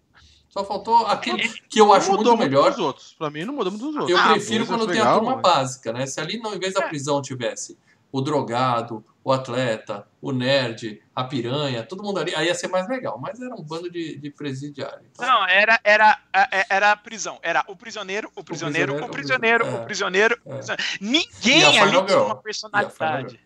Só 0.53 0.63
faltou 0.63 1.07
aquele 1.07 1.49
que 1.67 1.81
eu 1.81 1.91
acho 1.91 2.11
muito 2.13 2.37
melhor. 2.37 2.69
dos 2.69 2.79
outros. 2.79 3.15
Pra 3.17 3.29
mim, 3.31 3.43
não 3.43 3.55
mudou 3.55 3.71
muito 3.71 3.85
dos 3.87 3.95
outros. 3.95 4.11
Eu 4.11 4.17
Ah, 4.19 4.33
prefiro 4.33 4.65
dois 4.65 4.69
quando 4.69 4.91
tem 4.91 5.01
a 5.01 5.03
legal, 5.03 5.19
turma 5.19 5.33
mas- 5.33 5.41
básica, 5.41 5.91
né? 5.91 6.05
Se 6.05 6.19
ali, 6.21 6.37
não, 6.37 6.53
em 6.53 6.59
vez 6.59 6.75
da 6.75 6.83
É. 6.83 6.87
prisão, 6.87 7.19
tivesse 7.23 7.75
o 8.11 8.21
drogado, 8.21 9.03
o 9.23 9.31
atleta, 9.31 10.05
o 10.21 10.31
nerd, 10.31 11.01
a 11.15 11.23
piranha, 11.23 11.81
todo 11.81 12.03
mundo 12.03 12.19
ali, 12.19 12.35
aí 12.35 12.45
ia 12.45 12.53
ser 12.53 12.67
mais 12.67 12.87
legal. 12.87 13.17
Mas 13.19 13.41
era 13.41 13.55
um 13.55 13.63
bando 13.63 13.89
de, 13.89 14.15
de 14.19 14.29
presidiário. 14.29 14.99
Então, 15.11 15.27
Não, 15.27 15.47
era, 15.47 15.79
era, 15.83 16.19
é- 16.51 16.65
era 16.69 16.91
a 16.91 16.95
prisão. 16.95 17.39
Era 17.41 17.63
o 17.67 17.75
prisioneiro, 17.75 18.31
o 18.35 18.43
prisioneiro, 18.43 18.93
prisioneiro, 19.09 19.65
o 19.65 19.65
prisioneiro, 19.65 19.65
é. 19.65 19.81
o 19.81 19.85
prisioneiro. 19.85 20.39
É. 20.45 20.49
o 20.51 20.53
prisioneiro. 20.57 20.83
Ninguém 21.01 21.79
a 21.79 21.81
ali 21.81 22.05
tinha 22.05 22.21
uma 22.21 22.35
personalidade. 22.35 23.39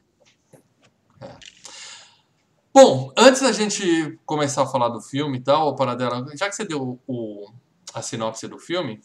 Bom, 2.79 3.11
antes 3.17 3.41
da 3.41 3.51
gente 3.51 4.19
começar 4.23 4.61
a 4.61 4.67
falar 4.67 4.89
do 4.89 5.01
filme 5.01 5.39
e 5.39 5.41
tal, 5.41 5.75
Paradela, 5.75 6.23
já 6.37 6.47
que 6.47 6.55
você 6.55 6.63
deu 6.63 6.99
o, 7.07 7.51
a 7.91 8.03
sinopse 8.03 8.47
do 8.47 8.59
filme, 8.59 9.01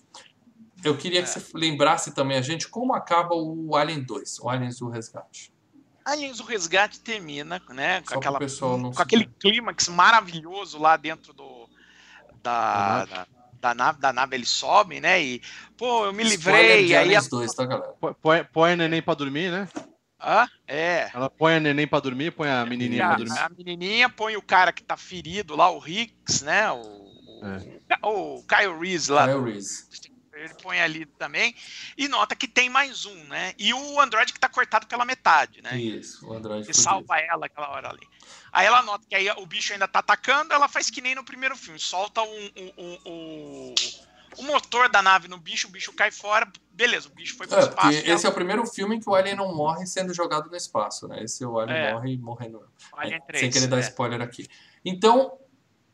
eu 0.85 0.95
queria 0.95 1.23
que 1.23 1.29
É. 1.31 1.33
você 1.33 1.43
lembrasse 1.55 2.13
também 2.13 2.37
a 2.37 2.43
gente 2.43 2.69
como 2.69 2.93
acaba 2.93 3.35
o 3.35 3.75
Alien 3.75 4.03
2, 4.03 4.41
o 4.41 4.51
Aliens 4.51 4.79
do 4.79 4.91
Resgate. 4.91 5.51
Aliens 6.05 6.39
o 6.39 6.45
Resgate 6.45 7.01
termina, 7.01 7.63
né? 7.71 8.03
Com, 8.03 8.19
aquela, 8.19 8.39
pessoal 8.39 8.77
não 8.77 8.93
com 8.93 9.01
aquele 9.01 9.25
clímax 9.41 9.89
maravilhoso 9.89 10.79
lá 10.79 10.99
dentro 10.99 11.33
do, 11.33 11.67
da, 12.43 13.07
da, 13.07 13.27
da 13.59 13.75
nave. 13.75 14.01
Da 14.01 14.13
nave 14.13 14.37
eles 14.37 14.51
sobem, 14.51 15.01
né? 15.01 15.23
E, 15.23 15.41
pô, 15.79 16.05
eu 16.05 16.13
me 16.13 16.25
Spoiler 16.25 16.63
livrei. 16.63 16.87
de 16.89 16.95
Aí 16.95 16.99
a, 16.99 17.01
Aliens 17.01 17.27
2, 17.27 17.55
tá, 17.55 17.65
galera? 17.65 17.95
Põe, 18.21 18.45
põe, 18.45 18.77
neném 18.77 19.01
pra 19.01 19.15
dormir, 19.15 19.51
né? 19.51 19.67
Hã? 20.23 20.49
é. 20.69 21.11
Ela 21.13 21.29
põe 21.29 21.57
a 21.57 21.61
neném 21.61 21.87
pra 21.87 21.99
dormir, 22.01 22.31
põe 22.31 22.49
a 22.49 22.65
menininha 22.65 23.07
pra 23.09 23.17
dormir. 23.17 23.39
a 23.39 23.49
menininha 23.49 24.09
põe 24.09 24.37
o 24.37 24.43
cara 24.43 24.73
que 24.73 24.83
tá 24.83 24.97
ferido 24.97 25.57
lá, 25.57 25.69
o 25.71 25.79
Ricks, 25.79 26.43
né? 26.43 26.71
O, 26.71 26.79
o, 26.79 27.41
É. 27.45 28.07
o 28.07 28.45
Kyle 28.45 28.79
Reese 28.79 29.11
lá. 29.11 29.27
Kyle 29.27 29.43
Reese. 29.45 29.87
Ele 30.35 30.55
põe 30.55 30.81
ali 30.81 31.07
também. 31.07 31.55
E 31.97 32.09
nota 32.09 32.35
que 32.35 32.49
tem 32.49 32.69
mais 32.69 33.05
um, 33.07 33.25
né? 33.25 33.53
E 33.59 33.73
o 33.75 34.01
Android 34.01 34.33
que 34.33 34.41
tá 34.41 34.49
cortado 34.49 34.87
pela 34.89 35.05
metade, 35.05 35.61
né? 35.63 35.77
Isso, 35.77 36.27
o 36.27 36.33
Android 36.33 36.67
Que 36.67 36.75
salva 36.75 37.19
ela 37.19 37.47
aquela 37.47 37.69
hora 37.71 37.91
ali. 37.91 38.01
Aí 38.51 38.67
ela 38.67 38.83
nota 38.83 39.05
que 39.09 39.15
aí 39.15 39.31
o 39.31 39.47
bicho 39.47 39.73
ainda 39.73 39.87
tá 39.87 40.01
atacando, 40.01 40.53
ela 40.53 40.69
faz 40.69 40.91
que 40.91 41.01
nem 41.01 41.15
no 41.15 41.23
primeiro 41.23 41.55
filme. 41.57 41.79
Solta 41.79 42.23
um, 42.23 42.51
um- 42.57 42.73
um- 42.79 42.99
um- 43.07 43.75
o 44.39 44.43
motor 44.45 44.89
da 44.89 45.03
nave 45.03 45.29
no 45.29 45.39
bicho, 45.39 45.69
o 45.69 45.71
bicho 45.71 45.93
cai 45.93 46.11
fora. 46.11 46.51
Beleza, 46.73 47.09
o 47.09 47.13
bicho 47.13 47.37
foi 47.37 47.47
pro 47.47 47.59
É, 47.59 47.61
espaço. 47.61 47.91
e 47.93 48.11
esse 48.11 48.27
é 48.27 48.29
o 48.29 48.33
primeiro 48.33 48.67
filme 48.67 48.99
que 49.01 49.09
o 49.09 49.15
Alien 49.15 49.37
não 49.37 49.55
morre 49.55 49.87
sendo 49.87 50.13
jogado 50.15 50.49
no 50.51 50.57
espaço, 50.57 51.07
né? 51.07 51.23
Esse 51.23 51.45
o 51.45 51.59
Alien 51.59 51.79
É. 51.79 51.93
morre 51.93 52.17
morrendo. 52.19 52.63
Alien 52.97 53.19
Sem 53.19 53.27
3, 53.27 53.53
querer 53.55 53.67
dar 53.67 53.77
é. 53.77 53.81
spoiler 53.81 54.21
aqui. 54.23 54.49
Então, 54.85 55.39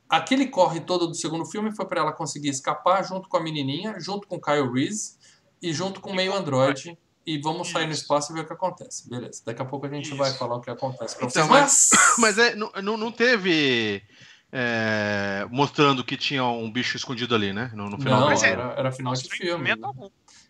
aquele 0.09 0.47
corre 0.47 0.81
todo 0.81 1.07
do 1.07 1.15
segundo 1.15 1.45
filme 1.45 1.75
foi 1.75 1.87
pra 1.87 2.01
ela 2.01 2.13
conseguir 2.13 2.49
escapar 2.51 3.03
junto 3.05 3.29
com 3.29 3.37
a 3.37 3.43
menininha, 3.43 3.99
junto 3.99 4.27
com 4.29 4.37
o 4.37 4.41
Kyle 4.41 4.71
Reese 4.73 5.19
e 5.61 5.73
junto 5.73 6.01
com 6.01 6.11
o 6.11 6.13
E 6.15 6.17
meio 6.17 6.33
Android. 6.35 6.97
E 7.27 7.39
vamos 7.43 7.69
sair 7.69 7.85
no 7.85 7.93
Isso. 7.93 8.03
espaço 8.03 8.33
e 8.33 8.35
ver 8.35 8.41
o 8.41 8.47
que 8.47 8.55
acontece. 8.55 9.07
Beleza. 9.11 9.43
Daqui 9.45 9.61
a 9.61 9.65
pouco 9.67 9.85
a 9.85 9.89
gente 9.91 10.07
Isso. 10.07 10.17
vai 10.17 10.33
falar 10.33 10.57
o 10.57 10.61
que 10.63 10.71
acontece 10.71 11.15
pra 11.15 11.27
Então, 11.27 11.47
vocês. 11.47 11.91
Mas, 11.91 12.17
Mas 12.19 12.39
é, 12.39 12.55
não, 12.55 12.97
não 12.97 13.13
teve 13.13 14.03
é, 14.51 15.47
mostrando 15.51 16.03
que 16.05 16.17
tinha 16.17 16.45
um 16.45 16.71
bicho 16.71 16.97
escondido 16.97 17.35
ali, 17.35 17.53
né? 17.53 17.71
No, 17.75 17.89
no 17.91 17.99
final 17.99 18.21
não, 18.21 18.31
era, 18.33 18.75
era 18.77 18.93
final 18.93 19.13
de 19.15 19.29
filme. 19.29 19.75
né? 19.77 19.77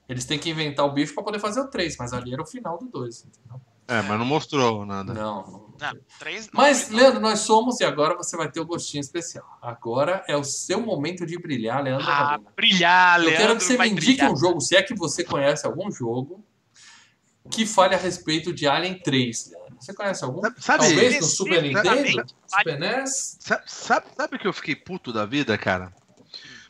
Eles 0.09 0.25
têm 0.25 0.39
que 0.39 0.49
inventar 0.49 0.87
o 0.87 0.93
bicho 0.93 1.13
pra 1.15 1.23
poder 1.23 1.39
fazer 1.39 1.61
o 1.61 1.69
3, 1.69 1.97
mas 1.99 2.13
ali 2.13 2.33
era 2.33 2.43
o 2.43 2.47
final 2.47 2.79
do 2.79 2.87
2. 2.87 3.27
Entendeu? 3.27 3.61
É, 3.91 4.03
mas 4.03 4.19
não 4.19 4.25
mostrou 4.27 4.85
nada. 4.85 5.15
Não, 5.15 5.43
não. 5.47 5.69
Não, 5.81 6.01
três, 6.19 6.47
não, 6.47 6.53
Mas, 6.55 6.91
não. 6.91 6.97
Leandro, 6.99 7.21
nós 7.21 7.41
somos 7.41 7.81
e 7.81 7.85
agora 7.85 8.15
você 8.17 8.37
vai 8.37 8.51
ter 8.51 8.61
o 8.61 8.67
gostinho 8.67 9.01
especial. 9.01 9.47
Agora 9.63 10.23
é 10.29 10.37
o 10.37 10.45
seu 10.45 10.81
momento 10.81 11.25
de 11.25 11.39
brilhar, 11.39 11.83
Leandro. 11.83 12.07
Ah, 12.07 12.39
brilhar, 12.55 13.19
Eu 13.19 13.27
Leandro. 13.27 13.43
quero 13.47 13.57
que 13.59 13.65
você 13.65 13.79
me 13.79 13.89
indique 13.89 14.07
brilhar. 14.17 14.33
um 14.33 14.37
jogo, 14.37 14.61
se 14.61 14.77
é 14.77 14.83
que 14.83 14.95
você 14.95 15.25
conhece 15.25 15.67
algum 15.67 15.91
jogo, 15.91 16.45
que 17.51 17.65
fale 17.65 17.95
a 17.95 17.99
respeito 17.99 18.53
de 18.53 18.67
Alien 18.67 18.99
3. 18.99 19.53
Leandro. 19.53 19.68
Você 19.81 19.95
conhece 19.95 20.25
algum? 20.25 20.43
Sabe, 20.59 20.85
Talvez 20.85 21.21
no 21.21 21.27
Super 21.27 21.63
Nintendo? 21.63 22.25
Super 22.47 22.79
NES? 22.79 23.37
sabe, 23.41 24.07
sabe, 24.17 24.39
que 24.39 24.47
eu 24.47 24.53
fiquei 24.53 24.75
puto 24.75 25.13
da 25.13 25.25
vida, 25.25 25.57
cara? 25.57 25.93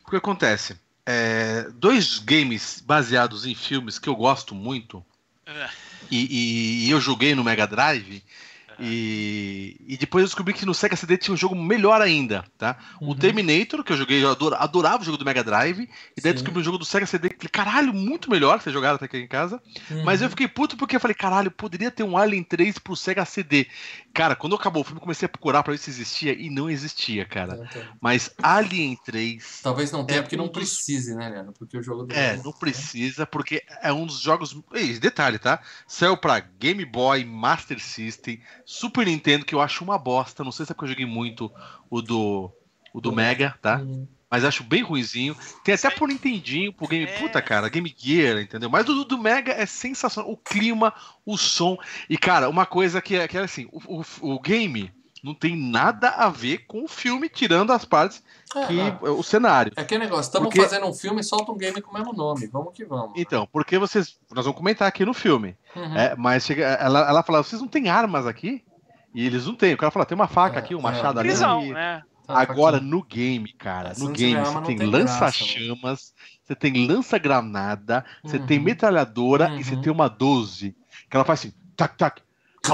Porque 0.02 0.16
acontece. 0.16 0.76
é, 1.06 1.62
dois 1.74 2.18
games 2.18 2.82
baseados 2.84 3.46
em 3.46 3.54
filmes 3.54 3.98
que 3.98 4.08
eu 4.10 4.14
gosto 4.14 4.54
muito 4.54 5.02
É. 5.46 5.70
e, 6.10 6.18
e- 6.26 6.86
e 6.86 6.90
eu 6.90 7.00
joguei 7.00 7.34
no 7.34 7.42
Mega 7.42 7.66
Drive. 7.66 8.22
E, 8.80 9.76
e 9.86 9.96
depois 9.96 10.22
eu 10.22 10.26
descobri 10.28 10.54
que 10.54 10.64
no 10.66 10.74
Sega 10.74 10.96
CD 10.96 11.16
tinha 11.16 11.34
um 11.34 11.36
jogo 11.36 11.54
melhor 11.54 12.00
ainda, 12.00 12.44
tá? 12.56 12.76
O 13.00 13.08
Uhum. 13.08 13.14
Terminator, 13.14 13.82
que 13.82 13.92
eu 13.92 13.96
joguei, 13.96 14.22
eu 14.22 14.30
adora- 14.30 14.56
adorava 14.58 15.02
o 15.02 15.04
jogo 15.04 15.16
do 15.18 15.24
Mega 15.24 15.42
Drive, 15.42 15.80
e 16.16 16.20
daí 16.20 16.32
Sim. 16.32 16.34
descobri 16.34 16.60
um 16.60 16.64
jogo 16.64 16.78
do 16.78 16.84
Sega 16.84 17.06
CD, 17.06 17.28
que 17.30 17.36
falei, 17.36 17.50
caralho, 17.50 17.92
muito 17.94 18.30
melhor 18.30 18.58
que 18.58 18.64
vocês 18.64 18.72
jogaram 18.74 18.96
até 18.96 19.06
aqui 19.06 19.18
em 19.18 19.26
casa. 19.28 19.60
Mas 20.04 20.20
Uhum. 20.20 20.26
eu 20.26 20.30
fiquei 20.30 20.48
puto 20.48 20.76
porque 20.76 20.96
eu 20.96 21.00
falei, 21.00 21.14
caralho, 21.14 21.50
poderia 21.50 21.90
ter 21.90 22.02
um 22.02 22.16
Alien 22.16 22.42
3 22.42 22.78
pro 22.78 22.96
Sega 22.96 23.24
CD. 23.24 23.66
Cara, 24.14 24.34
quando 24.36 24.54
acabou 24.56 24.82
o 24.82 24.84
filme, 24.84 24.98
eu 24.98 25.02
comecei 25.02 25.26
a 25.26 25.28
procurar 25.28 25.62
pra 25.62 25.72
ver 25.72 25.78
se 25.78 25.90
existia 25.90 26.32
e 26.32 26.50
não 26.50 26.68
existia, 26.70 27.24
cara. 27.24 27.68
Mas 28.00 28.30
Alien 28.42 28.96
3. 29.04 29.60
Talvez 29.62 29.90
não 29.92 30.04
tenha, 30.04 30.18
É 30.20 30.22
porque 30.22 30.36
um 30.36 30.38
não 30.38 30.46
dos- 30.46 30.52
precise, 30.54 31.14
né, 31.14 31.28
Leandro? 31.28 31.52
Porque 31.58 31.76
o 31.76 31.82
jogo 31.82 32.04
do 32.04 32.14
É, 32.14 32.36
não 32.44 32.52
precisa, 32.52 33.26
porque 33.26 33.62
é 33.82 33.92
um 33.92 34.06
dos 34.06 34.20
jogos. 34.20 34.56
Ei, 34.72 34.98
detalhe, 34.98 35.38
tá? 35.38 35.60
Saiu 35.86 36.16
pra 36.16 36.40
Game 36.40 36.84
Boy, 36.84 37.24
Master 37.24 37.80
System, 37.80 38.40
Super 38.70 39.06
Nintendo, 39.06 39.46
que 39.46 39.54
eu 39.54 39.62
acho 39.62 39.82
uma 39.82 39.96
bosta. 39.96 40.44
Não 40.44 40.52
sei 40.52 40.66
se 40.66 40.72
é 40.72 40.74
porque 40.74 40.84
eu 40.84 40.90
joguei 40.90 41.06
muito 41.06 41.50
o 41.88 42.02
do, 42.02 42.52
o 42.92 43.00
do 43.00 43.10
Mega, 43.10 43.56
tá? 43.62 43.80
Mas 44.30 44.44
acho 44.44 44.62
bem 44.62 44.82
ruizinho. 44.82 45.34
Tem 45.64 45.74
até 45.74 45.88
pro 45.88 46.06
Nintendinho, 46.06 46.70
pro 46.70 46.86
Game. 46.86 47.06
É. 47.06 47.18
Puta, 47.18 47.40
cara, 47.40 47.70
Game 47.70 47.94
Gear, 47.96 48.42
entendeu? 48.42 48.68
Mas 48.68 48.86
o 48.86 48.92
do, 48.92 49.04
do 49.06 49.16
Mega 49.16 49.52
é 49.52 49.64
sensacional. 49.64 50.30
O 50.30 50.36
clima, 50.36 50.92
o 51.24 51.38
som. 51.38 51.78
E, 52.10 52.18
cara, 52.18 52.50
uma 52.50 52.66
coisa 52.66 53.00
que 53.00 53.16
é, 53.16 53.26
que 53.26 53.38
é 53.38 53.40
assim: 53.40 53.66
o, 53.72 54.02
o, 54.02 54.34
o 54.34 54.38
game 54.38 54.92
não 55.22 55.34
tem 55.34 55.56
nada 55.56 56.10
a 56.10 56.28
ver 56.28 56.58
com 56.66 56.84
o 56.84 56.88
filme, 56.88 57.28
tirando 57.28 57.72
as 57.72 57.84
partes 57.84 58.22
É, 58.54 58.66
que. 58.66 58.80
é. 58.80 58.98
o 59.10 59.22
cenário. 59.22 59.72
É 59.76 59.80
aquele 59.82 60.04
negócio, 60.04 60.22
estamos 60.28 60.48
Porque- 60.48 60.60
fazendo 60.62 60.86
um 60.86 60.92
filme 60.94 61.20
e 61.20 61.24
solta 61.24 61.50
um 61.52 61.56
game 61.56 61.80
com 61.82 61.90
o 61.90 61.94
mesmo 61.94 62.12
nome. 62.12 62.46
Vamos 62.46 62.72
que 62.72 62.84
vamos. 62.84 63.12
Então, 63.16 63.46
porque 63.52 63.78
vocês. 63.78 64.18
Nós 64.32 64.44
vamos 64.44 64.58
comentar 64.58 64.86
aqui 64.88 65.04
no 65.04 65.14
filme. 65.14 65.56
Uhum. 65.76 65.96
É, 65.96 66.14
mas 66.16 66.44
chega, 66.44 66.64
ela, 66.64 67.00
ela 67.08 67.22
fala: 67.22 67.42
vocês 67.42 67.60
não 67.60 67.68
têm 67.68 67.88
armas 67.88 68.26
aqui? 68.26 68.62
E 69.14 69.24
eles 69.26 69.46
não 69.46 69.54
têm. 69.54 69.74
O 69.74 69.78
cara 69.78 69.90
fala: 69.90 70.04
tem 70.06 70.14
uma 70.14 70.28
faca 70.28 70.56
É, 70.56 70.58
aqui, 70.58 70.74
um 70.74 70.80
é. 70.80 70.82
machado 70.82 71.18
ali. 71.18 71.28
Prisão, 71.28 71.62
e- 71.64 71.72
né? 71.72 72.02
Agora 72.26 72.78
no 72.78 73.02
game, 73.02 73.50
cara, 73.54 73.88
É, 73.88 73.94
se 73.94 74.04
no 74.04 74.10
game 74.12 74.38
você 74.44 74.60
tem 74.60 74.76
tem 74.76 74.86
lança-chamas, 74.86 76.12
você 76.44 76.54
tem 76.54 76.86
lança-granada, 76.86 78.04
você 78.22 78.36
Uhum. 78.36 78.46
tem 78.46 78.58
metralhadora 78.58 79.54
e 79.58 79.64
você 79.64 79.74
Uhum. 79.74 79.80
tem 79.80 79.92
uma 79.92 80.08
12. 80.08 80.76
Que 81.10 81.16
ela 81.16 81.24
faz 81.24 81.40
assim, 81.40 81.52
tac, 81.76 81.96
tac. 81.96 82.20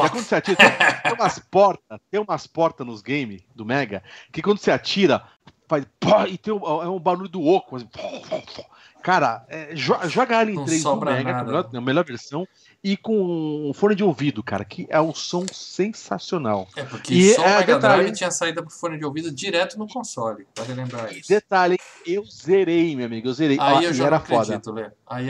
Aí 0.02 0.10
quando 0.10 0.24
você 0.24 0.34
atira, 0.34 0.56
tem 1.02 1.12
umas 1.12 1.38
portas, 1.38 2.00
tem 2.10 2.20
umas 2.20 2.46
portas 2.46 2.86
nos 2.86 3.02
games 3.02 3.42
do 3.54 3.64
Mega, 3.64 4.02
que 4.32 4.42
quando 4.42 4.58
você 4.58 4.70
atira, 4.70 5.22
faz. 5.68 5.86
Pô, 5.98 6.24
e 6.26 6.38
tem 6.38 6.52
um, 6.52 6.82
é 6.82 6.88
um 6.88 6.98
barulho 6.98 7.28
do 7.28 7.44
oco. 7.44 7.76
Assim, 7.76 7.86
pô, 7.86 8.00
pô, 8.00 8.40
pô. 8.40 8.73
Cara, 9.04 9.44
é, 9.50 9.74
jo- 9.74 9.98
joga 10.08 10.38
Alien 10.38 10.56
Não 10.56 10.64
3 10.64 10.82
no 10.82 10.96
Mega, 10.96 11.22
nada. 11.24 11.40
a 11.40 11.44
melhor, 11.44 11.70
a 11.74 11.80
melhor 11.82 12.04
versão, 12.06 12.48
e 12.82 12.96
com 12.96 13.68
um 13.68 13.74
fone 13.74 13.94
de 13.94 14.02
ouvido, 14.02 14.42
cara, 14.42 14.64
que 14.64 14.86
é 14.88 14.98
um 14.98 15.14
som 15.14 15.44
sensacional. 15.52 16.66
É, 16.74 16.84
porque 16.84 17.12
E, 17.14 17.34
só 17.34 17.42
o 17.42 17.44
é, 17.44 17.58
Mega 17.58 17.74
detalhe- 17.74 18.02
Drive 18.04 18.16
tinha 18.16 18.30
saída 18.30 18.62
pro 18.62 18.70
fone 18.70 18.98
de 18.98 19.04
ouvido 19.04 19.30
direto 19.30 19.78
no 19.78 19.86
console. 19.86 20.46
Pode 20.54 20.72
lembrar 20.72 21.12
isso. 21.12 21.28
detalhe, 21.28 21.76
eu 22.06 22.24
zerei, 22.24 22.96
meu 22.96 23.06
amigo, 23.06 23.28
eu 23.28 23.32
zerei. 23.34 23.58
Aí 23.60 23.84
eu 23.84 23.90
e 23.90 23.94
já 23.94 24.06
era 24.06 24.18
não 24.18 24.24
foda. 24.24 24.56
acredito, 24.56 24.78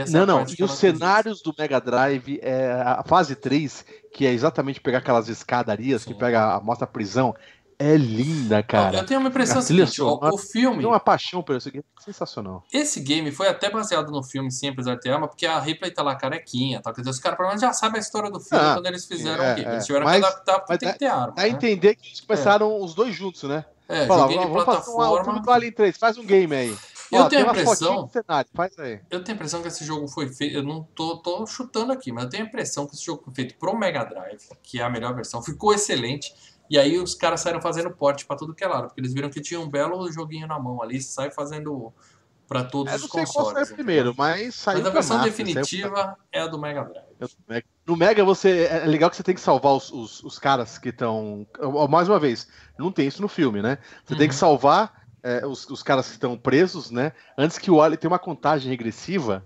essa 0.01 0.17
é 0.17 0.21
Não, 0.21 0.27
não, 0.27 0.37
e 0.37 0.39
eu 0.39 0.45
os 0.45 0.53
acredito. 0.53 0.69
cenários 0.77 1.43
do 1.43 1.55
Mega 1.59 1.81
Drive, 1.81 2.39
é, 2.43 2.73
a 2.81 3.03
fase 3.05 3.35
3, 3.35 3.85
que 4.13 4.25
é 4.25 4.33
exatamente 4.33 4.81
pegar 4.81 4.99
aquelas 4.99 5.29
escadarias 5.29 6.03
Sim. 6.03 6.13
que 6.13 6.19
pega, 6.19 6.61
mostra 6.61 6.85
a 6.85 6.89
prisão, 6.89 7.35
é 7.79 7.97
linda, 7.97 8.63
cara. 8.63 8.99
Eu 8.99 9.07
tenho 9.07 9.21
uma 9.21 9.29
impressão 9.29 9.59
a 9.59 9.63
seguinte, 9.63 10.01
ó, 10.03 10.19
o 10.33 10.39
filme, 10.39 10.79
Tem 10.79 10.87
uma 10.87 11.01
paixão 11.01 11.43
por 11.43 11.57
isso 11.57 11.69
aqui, 11.69 11.83
sensacional. 12.05 12.63
esse 12.73 13.01
game 13.01 13.31
foi 13.33 13.49
até 13.49 13.71
baseado 13.71 14.11
no 14.11 14.23
filme 14.23 14.51
Simples 14.51 14.87
Arte 14.87 15.07
e 15.09 15.11
Arma, 15.11 15.27
porque 15.29 15.47
a 15.47 15.59
Ripley 15.61 15.91
tá 15.91 16.03
lá 16.03 16.15
carequinha. 16.15 16.81
Quer 16.83 16.93
dizer, 17.01 17.11
os 17.11 17.19
caras 17.19 17.37
provavelmente 17.37 17.67
já 17.67 17.73
sabem 17.73 17.99
a 17.99 18.01
história 18.01 18.31
do 18.31 18.41
filme 18.41 18.65
Ah, 18.65 18.75
quando 18.75 18.87
eles 18.87 19.05
fizeram 19.07 19.43
é, 19.45 19.53
o 19.53 19.57
game. 19.57 19.69
é. 19.69 19.73
Eles 19.75 19.87
tiveram 19.87 20.05
Mas- 20.07 20.21
que 20.21 20.27
adaptar 20.27 20.59
porque 20.61 20.79
tem 20.79 20.89
dá- 20.89 20.93
que 20.93 20.99
ter 20.99 21.07
arma. 21.07 21.33
Dá 21.35 21.43
a 21.43 21.45
né? 21.45 21.51
entender 21.51 21.95
que 21.97 22.09
eles 22.09 22.21
começaram 22.21 22.81
os 22.83 22.95
dois 22.95 23.15
juntos, 23.15 23.43
né? 23.45 23.65
É, 23.89 24.07
Fala, 24.07 24.23
joguinho 24.23 24.41
de 24.41 24.47
fazer 24.47 24.59
um, 24.59 24.61
um 24.61 24.65
plataforma. 24.65 25.41
do 25.43 25.51
Alien 25.51 25.73
3, 25.73 25.97
faz 25.99 26.17
um 26.17 26.25
game 26.25 26.55
aí. 26.55 26.77
Eu 27.13 27.21
Ó, 27.21 27.29
tenho 27.29 27.47
a 27.47 27.51
impressão- 27.53 28.07
de 28.07 28.13
cenário, 28.13 28.51
faz 28.55 28.77
aí. 28.79 28.99
Eu 29.11 29.23
tenho 29.23 29.35
a 29.35 29.37
impressão 29.37 29.61
que 29.63 29.69
esse 29.69 29.85
jogo 29.85 30.09
foi 30.09 30.27
feito. 30.33 30.57
Eu 30.57 30.63
não 30.63 30.83
tô, 30.83 31.19
tô 31.19 31.47
chutando 31.47 31.93
aqui, 31.93 32.11
mas 32.11 32.25
eu 32.25 32.31
tenho 32.31 32.45
a 32.45 32.47
impressão 32.47 32.87
que 32.87 32.95
esse 32.95 33.05
jogo 33.05 33.23
foi 33.25 33.35
feito 33.35 33.55
pro 33.57 33.77
Mega 33.79 34.03
Drive, 34.05 34.41
que 34.63 34.81
é 34.81 34.83
a 34.83 34.89
melhor 34.91 35.15
versão. 35.15 35.43
Ficou 35.43 35.73
excelente. 35.75 36.35
E 36.71 36.79
aí 36.79 36.99
os 36.99 37.15
caras 37.15 37.41
saíram 37.41 37.61
fazendo 37.61 37.91
porte 37.91 38.25
pra 38.27 38.37
tudo 38.37 38.55
que 38.55 38.65
é 38.65 38.67
lado, 38.69 38.87
porque 38.89 39.01
eles 39.01 39.13
viram 39.13 39.29
que 39.31 39.41
tinha 39.41 39.61
um 39.61 39.69
belo 39.69 40.11
joguinho 40.11 40.47
na 40.47 40.59
mão 40.59 40.83
ali, 40.83 41.01
sai 41.01 41.31
fazendo 41.31 41.93
pra 42.49 42.63
todos 42.65 42.93
Eu 42.93 42.97
os 42.97 43.03
não 43.03 43.09
sei 43.11 43.25
qual 43.25 43.45
consoles. 43.47 43.69
saiu 43.69 43.75
primeiro, 43.77 44.15
mas 44.17 44.55
saiu 44.55 44.79
Mas 44.79 44.87
a 44.87 44.91
versão 44.91 45.17
massa, 45.19 45.31
saiu 45.31 45.45
definitiva 45.47 46.17
é 46.33 46.41
a 46.41 46.47
do 46.47 46.59
Mega 46.59 46.85
Drive. 46.85 47.05
pra- 47.47 47.63
No 47.87 47.97
Mega 47.97 48.25
você 48.25 48.67
é 48.71 48.87
legal 48.87 49.09
que 49.11 49.17
você 49.17 49.23
tem 49.23 49.35
que 49.35 49.41
salvar 49.41 49.73
os, 49.75 49.91
os, 49.93 50.23
os 50.25 50.39
caras 50.39 50.79
que 50.79 50.89
estão. 50.91 51.47
Mais 51.89 52.09
uma 52.09 52.19
vez, 52.19 52.47
não 52.79 52.91
tem 52.93 53.07
isso 53.07 53.21
no 53.23 53.29
filme, 53.29 53.61
né? 53.63 53.79
Você 54.05 54.15
tem 54.17 54.29
que 54.29 54.35
Uhum. 54.35 54.39
salvar 54.39 55.05
é, 55.23 55.47
os, 55.47 55.69
os 55.71 55.83
caras 55.83 56.07
que 56.07 56.13
estão 56.13 56.37
presos, 56.37 56.91
né? 56.91 57.13
Antes 57.37 57.57
que 57.59 57.71
o 57.71 57.81
Alien 57.81 57.99
tem 57.99 58.09
uma 58.09 58.19
contagem 58.19 58.69
regressiva. 58.71 59.43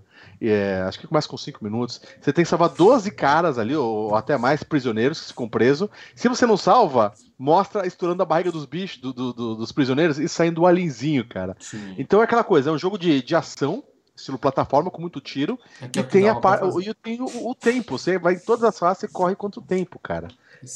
É, 0.47 0.81
acho 0.87 0.99
que 0.99 1.07
começa 1.07 1.27
com 1.27 1.35
5 1.37 1.63
minutos. 1.63 1.99
Você 2.21 2.31
tem 2.31 2.43
que 2.43 2.49
salvar 2.49 2.69
12 2.69 3.11
caras 3.11 3.57
ali, 3.57 3.75
ou 3.75 4.15
até 4.15 4.37
mais 4.37 4.63
prisioneiros 4.63 5.19
que 5.21 5.27
ficam 5.27 5.49
presos. 5.49 5.89
Se 6.15 6.29
você 6.29 6.45
não 6.45 6.55
salva, 6.55 7.13
mostra 7.37 7.85
estourando 7.85 8.23
a 8.23 8.25
barriga 8.25 8.51
dos 8.51 8.65
bichos, 8.65 9.01
do- 9.01 9.11
do- 9.13 9.33
do- 9.33 9.55
dos 9.55 9.71
prisioneiros 9.71 10.17
e 10.19 10.29
saindo 10.29 10.61
o 10.61 10.65
alienzinho, 10.67 11.27
cara. 11.27 11.55
Sim. 11.59 11.95
Então 11.97 12.21
é 12.21 12.23
aquela 12.23 12.43
coisa, 12.43 12.69
é 12.69 12.73
um 12.73 12.77
jogo 12.77 12.97
de, 12.97 13.21
de 13.21 13.35
ação, 13.35 13.83
estilo 14.15 14.37
plataforma, 14.37 14.91
com 14.91 15.01
muito 15.01 15.19
tiro. 15.21 15.57
É 15.81 15.85
é 15.85 15.89
E 15.95 15.99
o 15.99 16.03
tem, 16.03 16.27
a 16.29 16.35
par... 16.35 16.61
e 16.81 16.93
tem 16.93 17.21
o, 17.21 17.49
o 17.49 17.55
tempo. 17.55 17.97
Você 17.97 18.17
vai 18.19 18.33
em 18.35 18.39
todas 18.39 18.63
as 18.63 18.77
fases, 18.77 18.99
você 19.01 19.07
corre 19.07 19.35
quanto 19.35 19.61
tempo, 19.61 19.97
cara. 19.99 20.27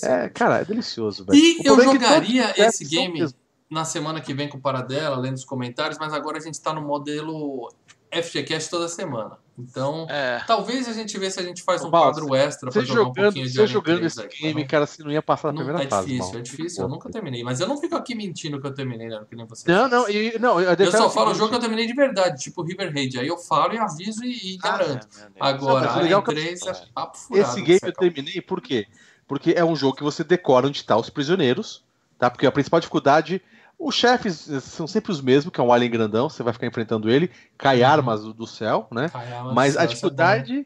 É, 0.01 0.29
cara, 0.29 0.59
é 0.59 0.65
delicioso, 0.65 1.25
velho. 1.25 1.37
E 1.37 1.57
O 1.59 1.63
eu 1.67 1.73
é 1.75 1.77
que 1.85 1.91
jogaria 1.93 2.51
os 2.51 2.57
esse 2.57 2.85
game 2.85 3.19
mesmo. 3.19 3.37
na 3.69 3.83
semana 3.83 4.21
que 4.21 4.33
vem 4.33 4.47
com 4.47 4.57
o 4.57 4.61
Paradela, 4.61 5.17
lendo 5.17 5.35
os 5.35 5.43
comentários, 5.43 5.97
mas 5.99 6.13
agora 6.13 6.37
a 6.37 6.41
gente 6.41 6.59
tá 6.61 6.71
no 6.73 6.81
modelo 6.81 7.69
FGCast 8.09 8.69
toda 8.69 8.87
semana. 8.87 9.37
Então, 9.57 10.07
É. 10.09 10.41
talvez 10.47 10.87
a 10.87 10.93
gente 10.93 11.15
vê 11.19 11.29
se 11.29 11.39
a 11.39 11.43
gente 11.43 11.61
faz 11.61 11.83
um 11.83 11.87
Ô, 11.87 11.91
Val, 11.91 12.11
quadro 12.11 12.33
extra 12.35 12.71
pra 12.71 12.81
Você 12.81 12.87
jogar 12.87 13.01
um 13.01 13.05
jogando, 13.05 13.23
pouquinho 13.25 13.45
de 13.47 13.53
você 13.53 13.67
jogando 13.67 13.97
3 13.99 14.11
esse 14.13 14.21
aqui, 14.25 14.41
game, 14.41 14.65
cara, 14.65 14.87
você 14.87 15.03
não 15.03 15.11
ia 15.11 15.21
passar 15.21 15.49
na 15.49 15.53
Não, 15.53 15.65
primeira 15.65 15.83
é 15.85 15.89
fase. 15.89 16.07
difícil, 16.07 16.31
mal. 16.31 16.39
é 16.39 16.41
difícil. 16.41 16.83
Eu 16.83 16.89
nunca 16.89 17.09
terminei, 17.11 17.43
mas 17.43 17.59
eu 17.59 17.67
não 17.67 17.77
fico 17.79 17.95
aqui 17.95 18.15
mentindo 18.15 18.59
que 18.59 18.65
eu 18.65 18.73
terminei, 18.73 19.09
né? 19.09 19.21
Que 19.29 19.35
nem 19.35 19.45
você. 19.45 19.71
Não, 19.71 19.87
não, 19.87 20.09
e, 20.09 20.39
não, 20.39 20.59
eu, 20.59 20.73
Eu 20.73 20.91
só 20.91 21.07
falo 21.07 21.31
o 21.31 21.35
jogo 21.35 21.49
que 21.49 21.55
eu 21.55 21.59
terminei 21.59 21.85
de 21.85 21.93
verdade, 21.93 22.41
tipo 22.41 22.63
River 22.63 22.91
Raid. 22.91 23.19
Aí 23.19 23.27
eu 23.27 23.37
falo 23.37 23.73
e 23.73 23.77
aviso 23.77 24.23
e, 24.25 24.55
e 24.55 24.57
garanto. 24.57 25.07
Ah, 25.39 25.51
Deus. 25.51 25.63
Agora, 25.63 25.85
Não, 25.93 26.01
legal 26.01 26.21
é 26.21 26.23
que 26.23 26.29
eu- 26.31 26.35
3 26.35 26.61
é 26.65 26.73
papo 26.93 27.17
furado. 27.17 27.47
Esse 27.49 27.61
game 27.61 27.79
eu 27.83 27.93
terminei 27.93 28.41
por 28.41 28.59
quê? 28.59 28.87
Porque 29.27 29.51
é 29.55 29.63
um 29.63 29.75
jogo 29.75 29.95
que 29.97 30.03
você 30.03 30.23
decora 30.23 30.65
onde 30.67 30.77
estão 30.77 30.99
os 30.99 31.11
prisioneiros, 31.11 31.83
tá? 32.17 32.27
Porque 32.29 32.47
a 32.47 32.51
principal 32.51 32.79
dificuldade. 32.79 33.39
Os 33.83 33.95
chefes 33.95 34.47
são 34.63 34.87
sempre 34.87 35.11
os 35.11 35.19
mesmos, 35.21 35.53
que 35.53 35.59
é 35.59 35.63
um 35.63 35.73
alien 35.73 35.91
grandão, 35.91 36.29
você 36.29 36.41
vai 36.41 36.53
ficar 36.53 36.67
enfrentando 36.67 37.09
ele, 37.09 37.29
cai 37.57 37.81
Uhum. 37.81 37.87
armas 37.89 38.23
do, 38.23 38.33
do 38.33 38.47
céu, 38.47 38.87
né? 38.91 39.11
Mas 39.53 39.75
a 39.75 39.85
dificuldade. 39.85 40.65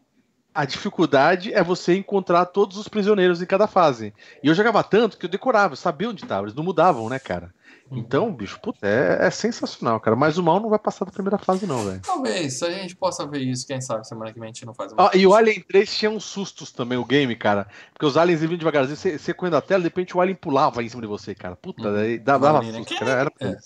A 0.53 0.65
dificuldade 0.65 1.53
é 1.53 1.61
você 1.63 1.95
encontrar 1.95 2.45
todos 2.47 2.77
os 2.77 2.87
prisioneiros 2.87 3.41
em 3.43 3.45
cada 3.45 3.67
fase. 3.67 4.11
E 4.41 4.47
eu 4.47 4.55
jogava 4.55 4.83
tanto 4.83 5.15
que 5.15 5.25
eu 5.25 5.29
decorava, 5.29 5.73
eu 5.73 5.77
sabia 5.77 6.09
onde 6.09 6.23
estavam, 6.23 6.45
eles 6.45 6.55
não 6.55 6.63
mudavam, 6.63 7.07
né, 7.09 7.19
cara? 7.19 7.53
Uhum. 7.89 7.97
Então, 7.99 8.33
bicho, 8.33 8.59
puta, 8.59 8.85
é, 8.85 9.27
é 9.27 9.31
sensacional, 9.31 9.99
cara. 9.99 10.15
Mas 10.15 10.37
o 10.37 10.43
mal 10.43 10.59
não 10.59 10.69
vai 10.69 10.77
passar 10.79 11.05
da 11.05 11.11
primeira 11.11 11.37
fase, 11.37 11.65
não, 11.65 11.85
velho. 11.85 12.01
Talvez, 12.01 12.61
a 12.61 12.69
gente 12.71 12.95
possa 12.95 13.25
ver 13.25 13.39
isso, 13.41 13.65
quem 13.65 13.79
sabe 13.79 14.05
semana 14.07 14.33
que 14.33 14.39
vem 14.39 14.49
a 14.49 14.51
gente 14.53 14.65
não 14.65 14.73
faz 14.73 14.91
uma 14.91 15.07
Ah, 15.07 15.11
e 15.15 15.25
o 15.25 15.33
Alien 15.33 15.61
3 15.61 15.95
tinha 15.97 16.11
uns 16.11 16.25
sustos 16.25 16.71
também, 16.71 16.97
o 16.97 17.05
game, 17.05 17.35
cara. 17.35 17.67
Porque 17.93 18.05
os 18.05 18.17
aliens 18.17 18.41
vinham 18.41 18.57
devagarzinho, 18.57 18.97
você, 18.97 19.17
você 19.17 19.33
correndo 19.33 19.55
a 19.55 19.61
tela, 19.61 19.79
de 19.81 19.85
repente 19.87 20.15
o 20.17 20.21
alien 20.21 20.35
pulava 20.35 20.83
em 20.83 20.89
cima 20.89 21.01
de 21.01 21.07
você, 21.07 21.33
cara. 21.33 21.55
Puta, 21.55 21.87
Hum. 21.89 21.93
daí 21.93 22.17
dava, 22.19 22.45
dava 22.47 22.57
Maneiro. 22.57 22.77
susto, 22.79 22.99
cara. 22.99 23.11
Era 23.11 23.31
É. 23.39 23.57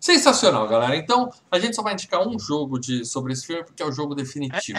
Sensacional, 0.00 0.66
galera. 0.66 0.96
Então, 0.96 1.30
a 1.50 1.58
gente 1.58 1.76
só 1.76 1.82
vai 1.82 1.92
indicar 1.92 2.26
um 2.26 2.38
jogo 2.38 2.78
de, 2.78 3.04
sobre 3.04 3.32
esse 3.34 3.46
filme, 3.46 3.64
porque 3.64 3.82
é 3.82 3.86
o 3.86 3.92
jogo 3.92 4.14
definitivo. 4.14 4.78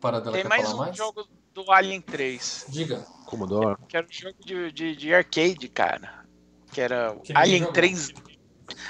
Para 0.00 0.20
dela 0.20 0.32
Tem 0.32 0.42
quer 0.42 0.48
mais 0.48 0.62
falar 0.62 0.74
um 0.74 0.78
mais? 0.86 0.96
jogo 0.96 1.26
do 1.52 1.70
Alien 1.70 2.00
3, 2.00 2.66
Diga. 2.68 3.04
Commodore. 3.26 3.76
que 3.88 3.96
era 3.96 4.06
um 4.06 4.10
jogo 4.12 4.36
de, 4.44 4.72
de, 4.72 4.96
de 4.96 5.12
arcade, 5.14 5.68
cara. 5.68 6.17
Que 6.72 6.80
era 6.80 7.12
o 7.12 7.20
Que 7.20 7.32
Alien 7.36 7.60
jogo? 7.62 7.72
3. 7.72 8.12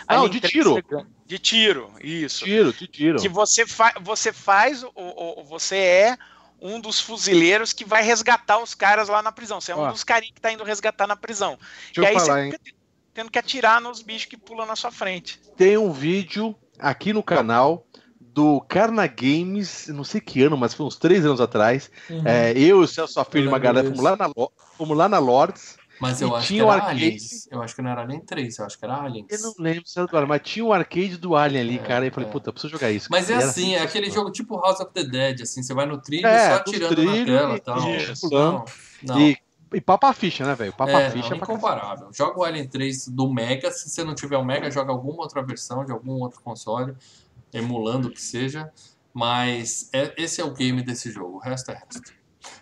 Ah, 0.06 0.14
o 0.14 0.18
Alien 0.24 0.30
de 0.30 0.40
3 0.40 0.52
tiro. 0.52 1.06
De 1.26 1.38
tiro, 1.38 1.92
isso. 2.02 2.44
Tiro, 2.44 2.72
te 2.72 2.86
tiro. 2.86 3.18
Que 3.20 3.28
você, 3.28 3.66
fa 3.66 3.92
você 4.00 4.32
faz, 4.32 4.82
o, 4.82 4.90
o- 4.94 5.40
o- 5.40 5.44
você 5.44 5.76
é 5.76 6.16
um 6.60 6.80
dos 6.80 7.00
fuzileiros 7.00 7.72
que 7.72 7.84
vai 7.84 8.02
resgatar 8.02 8.58
os 8.58 8.74
caras 8.74 9.08
lá 9.08 9.22
na 9.22 9.30
prisão. 9.30 9.60
Você 9.60 9.70
é 9.72 9.76
um 9.76 9.80
Ó. 9.80 9.90
dos 9.92 10.02
carinhas 10.02 10.34
que 10.34 10.40
tá 10.40 10.50
indo 10.50 10.64
resgatar 10.64 11.06
na 11.06 11.14
prisão. 11.14 11.58
Deixa 11.94 12.00
e 12.00 12.06
aí 12.06 12.14
falar, 12.18 12.24
você 12.34 12.40
hein? 12.46 12.52
fica 12.52 12.76
tendo 13.14 13.30
que 13.30 13.38
atirar 13.38 13.80
nos 13.80 14.00
bichos 14.02 14.24
que 14.24 14.36
pulam 14.36 14.66
na 14.66 14.74
sua 14.74 14.90
frente. 14.90 15.38
Tem 15.56 15.76
um 15.76 15.92
vídeo 15.92 16.56
aqui 16.78 17.12
no 17.12 17.22
canal 17.22 17.86
do 18.20 18.60
Carna 18.62 19.06
Games, 19.06 19.88
não 19.88 20.04
sei 20.04 20.20
que 20.20 20.42
ano, 20.42 20.56
mas 20.56 20.72
foi 20.72 20.86
uns 20.86 20.96
três 20.96 21.26
anos 21.26 21.40
atrás. 21.40 21.90
Uhum. 22.08 22.22
É, 22.26 22.52
eu 22.52 22.80
e 22.80 22.84
o 22.84 22.86
Celso 22.88 23.22
Filho 23.26 23.44
e 23.44 23.48
uma 23.48 23.58
galera 23.58 23.86
fomos 23.88 24.02
lá 24.02 24.16
na, 24.16 24.30
fomos 24.76 24.96
lá 24.96 25.08
na 25.08 25.18
Lords. 25.18 25.76
Mas 26.00 26.20
eu 26.22 26.28
e 26.28 26.34
acho 26.34 26.48
que 26.48 26.60
era 26.60 26.72
arcade. 26.72 26.90
Aliens. 27.04 27.48
Eu 27.50 27.62
acho 27.62 27.74
que 27.74 27.82
não 27.82 27.90
era 27.90 28.06
nem 28.06 28.20
3, 28.20 28.58
eu 28.58 28.64
acho 28.66 28.78
que 28.78 28.84
era 28.84 29.02
Aliens. 29.02 29.26
Eu 29.30 29.40
não 29.40 29.54
lembro 29.58 29.82
se 29.86 29.98
era 29.98 30.06
do 30.06 30.16
Alien, 30.16 30.28
mas 30.28 30.42
tinha 30.42 30.64
o 30.64 30.72
arcade 30.72 31.16
do 31.16 31.34
Alien 31.34 31.60
ali, 31.60 31.74
É, 31.76 31.82
cara. 31.82 32.04
E 32.04 32.08
eu 32.08 32.12
falei, 32.12 32.28
é. 32.28 32.32
puta, 32.32 32.52
preciso 32.52 32.72
jogar 32.72 32.90
isso. 32.90 33.08
Mas 33.10 33.24
é 33.28 33.34
cara. 33.34 33.40
E 33.40 33.42
era 33.42 33.50
assim, 33.50 33.74
é 33.74 33.82
aquele 33.82 34.10
jogo 34.10 34.30
tipo 34.30 34.56
House 34.60 34.80
of 34.80 34.92
the 34.92 35.02
Dead, 35.04 35.40
assim, 35.42 35.62
você 35.62 35.74
vai 35.74 35.86
no 35.86 35.98
trilho 36.00 36.26
É, 36.26 36.50
só 36.50 36.56
atirando 36.56 37.02
na 37.04 37.12
trilhos 37.12 37.26
tela 37.26 37.56
e- 37.56 37.60
tal. 37.60 37.94
Isso. 37.96 38.30
Não, 38.30 38.64
não. 39.02 39.20
E, 39.20 39.36
e 39.74 39.80
papa 39.80 40.12
ficha, 40.12 40.44
né, 40.46 40.54
velho? 40.54 40.72
Papa 40.72 40.92
é, 40.92 41.10
ficha 41.10 41.30
não, 41.30 41.34
é 41.34 41.36
incomparável. 41.38 42.08
Joga 42.12 42.38
o 42.38 42.44
Alien 42.44 42.68
3 42.68 43.08
do 43.08 43.28
Mega, 43.32 43.70
se 43.70 43.90
você 43.90 44.04
não 44.04 44.14
tiver 44.14 44.36
o 44.36 44.44
Mega, 44.44 44.70
joga 44.70 44.92
alguma 44.92 45.22
outra 45.22 45.42
versão 45.42 45.84
de 45.84 45.92
algum 45.92 46.12
outro 46.22 46.40
console, 46.42 46.94
emulando 47.52 48.08
o 48.08 48.10
que 48.10 48.20
seja. 48.22 48.70
Mas 49.12 49.88
é- 49.92 50.14
esse 50.16 50.40
é 50.40 50.44
o 50.44 50.52
game 50.52 50.80
desse 50.82 51.10
jogo, 51.10 51.36
o 51.36 51.40
resto 51.40 51.70
é 51.70 51.74
resto. 51.74 52.16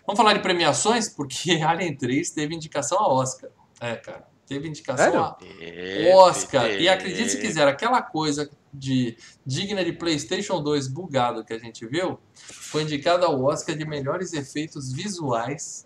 Vamos 0.05 0.17
falar 0.17 0.33
de 0.33 0.39
premiações, 0.39 1.09
porque 1.09 1.51
Alien 1.63 1.95
3 1.95 2.29
teve 2.31 2.55
indicação 2.55 2.97
a 2.99 3.07
Oscar. 3.07 3.49
É, 3.79 3.95
cara, 3.95 4.25
teve 4.47 4.67
indicação 4.67 5.05
Sério? 5.05 5.19
a 5.21 6.15
Oscar. 6.15 6.69
E 6.71 6.87
acredite 6.89 7.29
se 7.31 7.39
quiser, 7.39 7.67
aquela 7.67 8.01
coisa 8.01 8.49
de 8.73 9.17
digna 9.45 9.83
de 9.83 9.91
PlayStation 9.93 10.61
2 10.61 10.87
bugado 10.87 11.43
que 11.43 11.53
a 11.53 11.59
gente 11.59 11.85
viu, 11.87 12.19
foi 12.35 12.83
indicada 12.83 13.25
ao 13.25 13.43
Oscar 13.43 13.75
de 13.75 13.85
melhores 13.85 14.33
efeitos 14.33 14.91
visuais. 14.93 15.85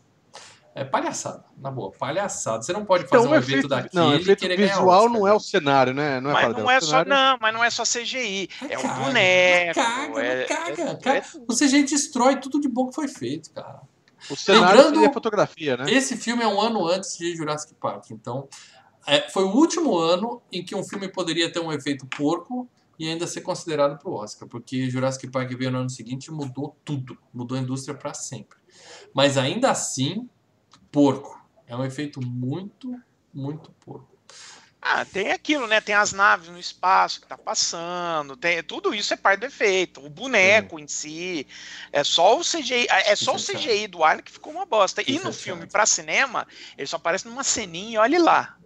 É 0.73 0.85
palhaçada, 0.85 1.43
na 1.57 1.69
boa, 1.69 1.91
palhaçada. 1.91 2.61
Você 2.63 2.71
não 2.71 2.85
pode 2.85 3.03
fazer 3.05 3.17
Então, 3.23 3.29
um 3.31 3.33
o 3.33 3.35
evento 3.37 3.49
efeito, 3.51 3.67
daquele 3.67 3.89
não, 3.93 4.09
o 4.11 4.13
e 4.15 4.21
efeito 4.21 4.47
visual 4.55 4.87
Oscar, 5.03 5.09
não 5.11 5.27
é 5.27 5.33
o 5.33 5.39
cenário, 5.41 5.93
né? 5.93 6.21
Não 6.21 6.29
é, 6.29 6.33
mas 6.33 6.41
Paradela, 6.43 6.63
não 6.63 6.71
é 6.71 6.79
só 6.79 6.85
cenário- 6.87 7.09
não, 7.09 7.37
mas 7.41 7.53
não 7.53 7.63
é 7.65 7.69
só 7.69 7.83
CGI, 7.83 8.49
é 8.69 8.77
o 8.77 8.81
Caga, 8.81 9.03
boneco, 9.03 9.73
Caga, 9.81 10.21
é, 10.25 10.43
caga, 10.45 10.81
é- 10.91 10.95
cara. 10.95 11.17
é- 11.17 11.23
O 11.45 11.53
CGI 11.53 11.83
destrói 11.83 12.37
tudo 12.37 12.57
de 12.61 12.69
bom 12.69 12.87
que 12.87 12.95
foi 12.95 13.09
feito, 13.09 13.51
cara. 13.51 13.81
O 14.29 14.35
cenário 14.35 14.83
Lembrando- 14.85 15.05
a 15.09 15.13
fotografia, 15.13 15.77
né? 15.77 15.91
Esse 15.91 16.15
filme 16.15 16.43
é 16.43 16.47
um 16.47 16.59
ano 16.61 16.87
antes 16.87 17.17
de 17.17 17.35
Jurassic 17.35 17.73
Park, 17.75 18.11
então 18.11 18.47
é, 19.07 19.29
foi 19.29 19.43
o 19.43 19.49
último 19.55 19.97
ano 19.97 20.41
em 20.51 20.63
que 20.63 20.75
um 20.75 20.83
filme 20.83 21.07
poderia 21.07 21.51
ter 21.51 21.59
um 21.59 21.71
efeito 21.71 22.05
porco 22.05 22.69
e 22.99 23.07
ainda 23.07 23.25
ser 23.25 23.41
considerado 23.41 23.97
para 23.97 24.09
o 24.09 24.13
Oscar, 24.13 24.47
porque 24.47 24.89
Jurassic 24.89 25.27
Park 25.29 25.49
veio 25.53 25.71
no 25.71 25.79
ano 25.79 25.89
seguinte 25.89 26.25
e 26.27 26.31
mudou 26.31 26.75
tudo, 26.85 27.17
mudou 27.33 27.57
a 27.57 27.61
indústria 27.61 27.95
para 27.97 28.13
sempre. 28.13 28.57
Mas 29.13 29.37
ainda 29.37 29.71
assim, 29.71 30.29
porco. 30.91 31.39
É 31.65 31.75
um 31.75 31.83
efeito 31.85 32.19
muito, 32.25 32.93
muito 33.33 33.71
porco. 33.83 34.07
Ah, 34.81 35.05
tem 35.05 35.31
aquilo, 35.31 35.67
né? 35.67 35.79
Tem 35.79 35.93
as 35.93 36.11
naves 36.11 36.49
no 36.49 36.57
espaço 36.57 37.21
que 37.21 37.27
tá 37.27 37.37
passando, 37.37 38.35
tem 38.35 38.63
tudo 38.63 38.95
isso 38.95 39.13
é 39.13 39.17
parte 39.17 39.41
do 39.41 39.45
efeito. 39.45 40.03
O 40.03 40.09
boneco 40.09 40.79
em 40.79 40.87
si, 40.87 41.45
é 41.91 42.03
só 42.03 42.39
o 42.39 42.41
CGI, 42.41 42.87
é 42.89 43.15
só 43.15 43.35
o 43.35 43.39
CGI 43.39 43.87
do 43.87 44.03
Alien 44.03 44.23
que 44.23 44.31
ficou 44.31 44.51
uma 44.51 44.65
bosta. 44.65 45.03
E 45.05 45.19
no 45.19 45.31
filme 45.31 45.67
para 45.67 45.85
cinema, 45.85 46.47
ele 46.75 46.87
só 46.87 46.95
aparece 46.95 47.27
numa 47.27 47.43
ceninha 47.43 47.93
e 47.93 47.97
olhe 47.99 48.17
lá. 48.17 48.57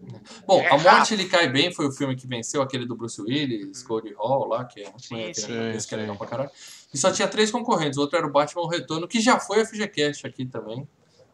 Bom, 0.47 0.61
é 0.61 0.69
A 0.69 0.77
Morte 0.77 1.13
Ele 1.13 1.25
Cai 1.27 1.49
Bem 1.49 1.73
foi 1.73 1.85
o 1.85 1.91
filme 1.91 2.15
que 2.15 2.25
venceu 2.25 2.61
aquele 2.61 2.85
do 2.85 2.95
Bruce 2.95 3.21
Willis, 3.21 3.81
hum. 3.81 3.87
Goldie 3.87 4.13
Hall 4.13 4.47
lá, 4.47 4.63
que 4.63 4.83
é 4.83 4.89
um 4.89 4.99
filme 4.99 5.35
sim, 5.35 5.41
sim, 5.41 5.87
que 5.87 5.95
é 5.95 5.97
legal 5.97 6.15
pra 6.15 6.27
caralho. 6.27 6.51
E 6.93 6.97
só 6.97 7.11
tinha 7.11 7.27
três 7.27 7.51
concorrentes. 7.51 7.97
O 7.97 8.01
outro 8.01 8.17
era 8.17 8.25
o 8.25 8.31
Batman 8.31 8.61
o 8.61 8.67
Retorno, 8.67 9.05
que 9.05 9.19
já 9.19 9.37
foi 9.37 9.61
a 9.61 9.65
FGCast 9.65 10.25
aqui 10.25 10.45
também. 10.45 10.87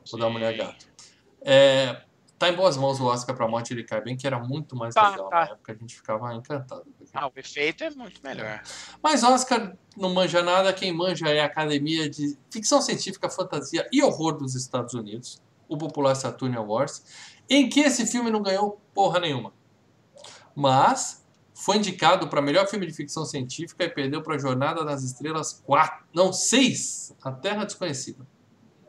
Vou 0.10 0.20
dar 0.20 0.26
uma 0.26 0.34
mulher 0.40 0.58
gato. 0.58 0.88
É, 1.44 2.02
tá 2.42 2.50
em 2.50 2.56
boas 2.56 2.76
mãos 2.76 3.00
o 3.00 3.06
Oscar 3.06 3.36
pra 3.36 3.48
morte 3.48 3.72
ele 3.72 3.84
cai 3.84 4.02
bem, 4.02 4.18
que 4.18 4.26
era 4.26 4.40
muito 4.40 4.76
mais 4.76 4.96
tá, 4.96 5.12
legal. 5.12 5.30
Tá. 5.30 5.36
Na 5.42 5.52
época 5.52 5.74
a 5.74 5.76
gente 5.76 5.96
ficava 5.96 6.34
encantado. 6.34 6.86
Ah, 7.14 7.28
o 7.28 7.32
efeito 7.36 7.84
é 7.84 7.92
muito 7.92 8.20
melhor. 8.24 8.64
Mas 9.02 9.24
Oscar 9.24 9.78
não 9.96 10.12
manja 10.12 10.42
nada, 10.42 10.74
quem 10.74 10.92
manja 10.92 11.30
é 11.30 11.42
a 11.42 11.46
Academia 11.46 12.10
de 12.10 12.36
Ficção 12.50 12.82
Científica, 12.82 13.30
Fantasia 13.30 13.88
e 13.92 14.02
Horror 14.02 14.40
dos 14.40 14.56
Estados 14.56 14.96
Unidos, 14.96 15.40
o 15.70 15.78
popular 15.78 16.16
Saturn 16.16 16.58
Awards, 16.58 17.06
em 17.48 17.70
que 17.70 17.82
esse 17.82 18.08
filme 18.08 18.32
não 18.32 18.42
ganhou 18.42 18.82
porra 18.92 19.20
nenhuma. 19.20 19.54
Mas 20.56 21.24
foi 21.54 21.78
indicado 21.78 22.28
para 22.28 22.42
melhor 22.42 22.68
filme 22.68 22.88
de 22.88 22.94
ficção 22.94 23.24
científica 23.24 23.84
e 23.84 23.90
perdeu 23.90 24.24
para 24.24 24.40
Jornada 24.40 24.84
nas 24.84 25.04
Estrelas 25.04 25.62
4, 25.64 26.08
não, 26.12 26.34
6, 26.34 27.16
A 27.22 27.32
Terra 27.32 27.66
Desconhecida. 27.66 28.26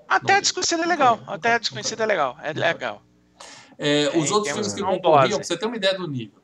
A 0.08 0.18
Terra 0.18 0.40
Desconhecida 0.40 0.84
é 0.84 0.86
legal. 0.86 1.20
A 1.26 1.38
Terra 1.38 1.58
Desconhecida 1.58 2.02
é 2.02 2.06
legal. 2.06 2.38
É 2.42 2.52
legal. 2.54 3.02
É, 3.84 4.16
os 4.16 4.30
outros 4.30 4.52
filmes 4.52 4.72
que 4.72 4.80
concorriam, 4.80 5.38
pra 5.38 5.44
você 5.44 5.56
ter 5.56 5.66
uma 5.66 5.76
ideia 5.76 5.98
do 5.98 6.06
nível. 6.06 6.40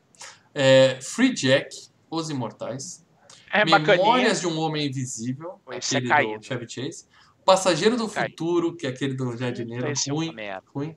É, 0.53 0.99
Free 1.01 1.33
Jack, 1.33 1.69
Os 2.11 2.29
Imortais. 2.29 3.05
É, 3.49 3.63
Memórias 3.63 3.87
bacaninha. 3.87 4.35
de 4.35 4.47
um 4.47 4.59
Homem 4.59 4.87
Invisível, 4.87 5.61
Esse 5.71 5.95
aquele 5.95 6.33
é 6.33 6.37
do 6.37 6.43
Chevy 6.43 6.69
Chase. 6.69 7.05
Passageiro 7.45 7.95
do 7.95 8.09
Futuro, 8.09 8.75
que 8.75 8.85
é 8.85 8.89
aquele 8.89 9.13
do 9.13 9.37
Jardineiro, 9.37 9.87
ruim, 10.09 10.35
ruim. 10.75 10.95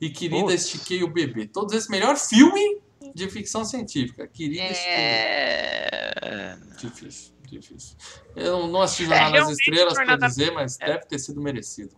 E 0.00 0.10
Querida. 0.10 0.52
Estiquei 0.52 1.04
o 1.04 1.08
Bebê. 1.08 1.46
Todos 1.46 1.72
esses, 1.72 1.88
melhor 1.88 2.16
filme 2.16 2.80
de 3.14 3.30
ficção 3.30 3.64
científica. 3.64 4.26
Querida 4.26 4.64
é... 4.64 6.58
Difícil, 6.76 7.32
difícil. 7.48 7.96
Eu 8.34 8.66
não 8.66 8.82
assisti 8.82 9.06
Jornada 9.06 9.36
é, 9.36 9.40
nas 9.40 9.50
Estrelas 9.50 9.94
para 9.94 10.16
dizer, 10.16 10.50
mas 10.50 10.76
é. 10.80 10.86
deve 10.86 11.06
ter 11.06 11.20
sido 11.20 11.40
merecido. 11.40 11.94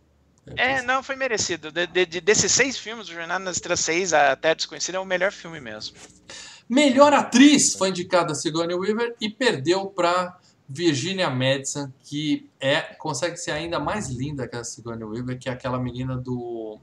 É, 0.55 0.81
não, 0.83 1.03
foi 1.03 1.17
merecido. 1.17 1.73
De, 1.73 1.87
de, 1.87 2.21
desses 2.21 2.53
seis 2.53 2.79
filmes, 2.79 3.09
o 3.09 3.13
Jornada 3.13 3.45
nas 3.45 3.57
Estrelas 3.57 3.81
6, 3.81 4.13
a 4.13 4.37
Terra 4.37 4.55
Desconhecida, 4.55 4.99
é 4.99 5.01
o 5.01 5.05
melhor 5.05 5.33
filme 5.33 5.61
mesmo. 5.61 5.97
Melhor 6.69 7.13
atriz 7.13 7.75
foi 7.75 7.91
indicada 7.91 8.33
a 8.33 8.35
Sigourney 8.35 8.77
Weaver 8.77 9.17
e 9.21 9.29
perdeu 9.29 9.87
para 9.87 10.39
Virginia 10.69 11.31
Madsen, 11.31 11.93
que 12.03 12.51
é 12.61 12.81
consegue 12.81 13.37
ser 13.37 13.53
ainda 13.53 13.79
mais 13.79 14.09
linda 14.09 14.49
que 14.49 14.57
a 14.57 14.65
Sigourney 14.65 15.05
Weaver, 15.05 15.39
que 15.39 15.49
é 15.49 15.53
aquela 15.53 15.79
menina 15.79 16.17
do 16.17 16.79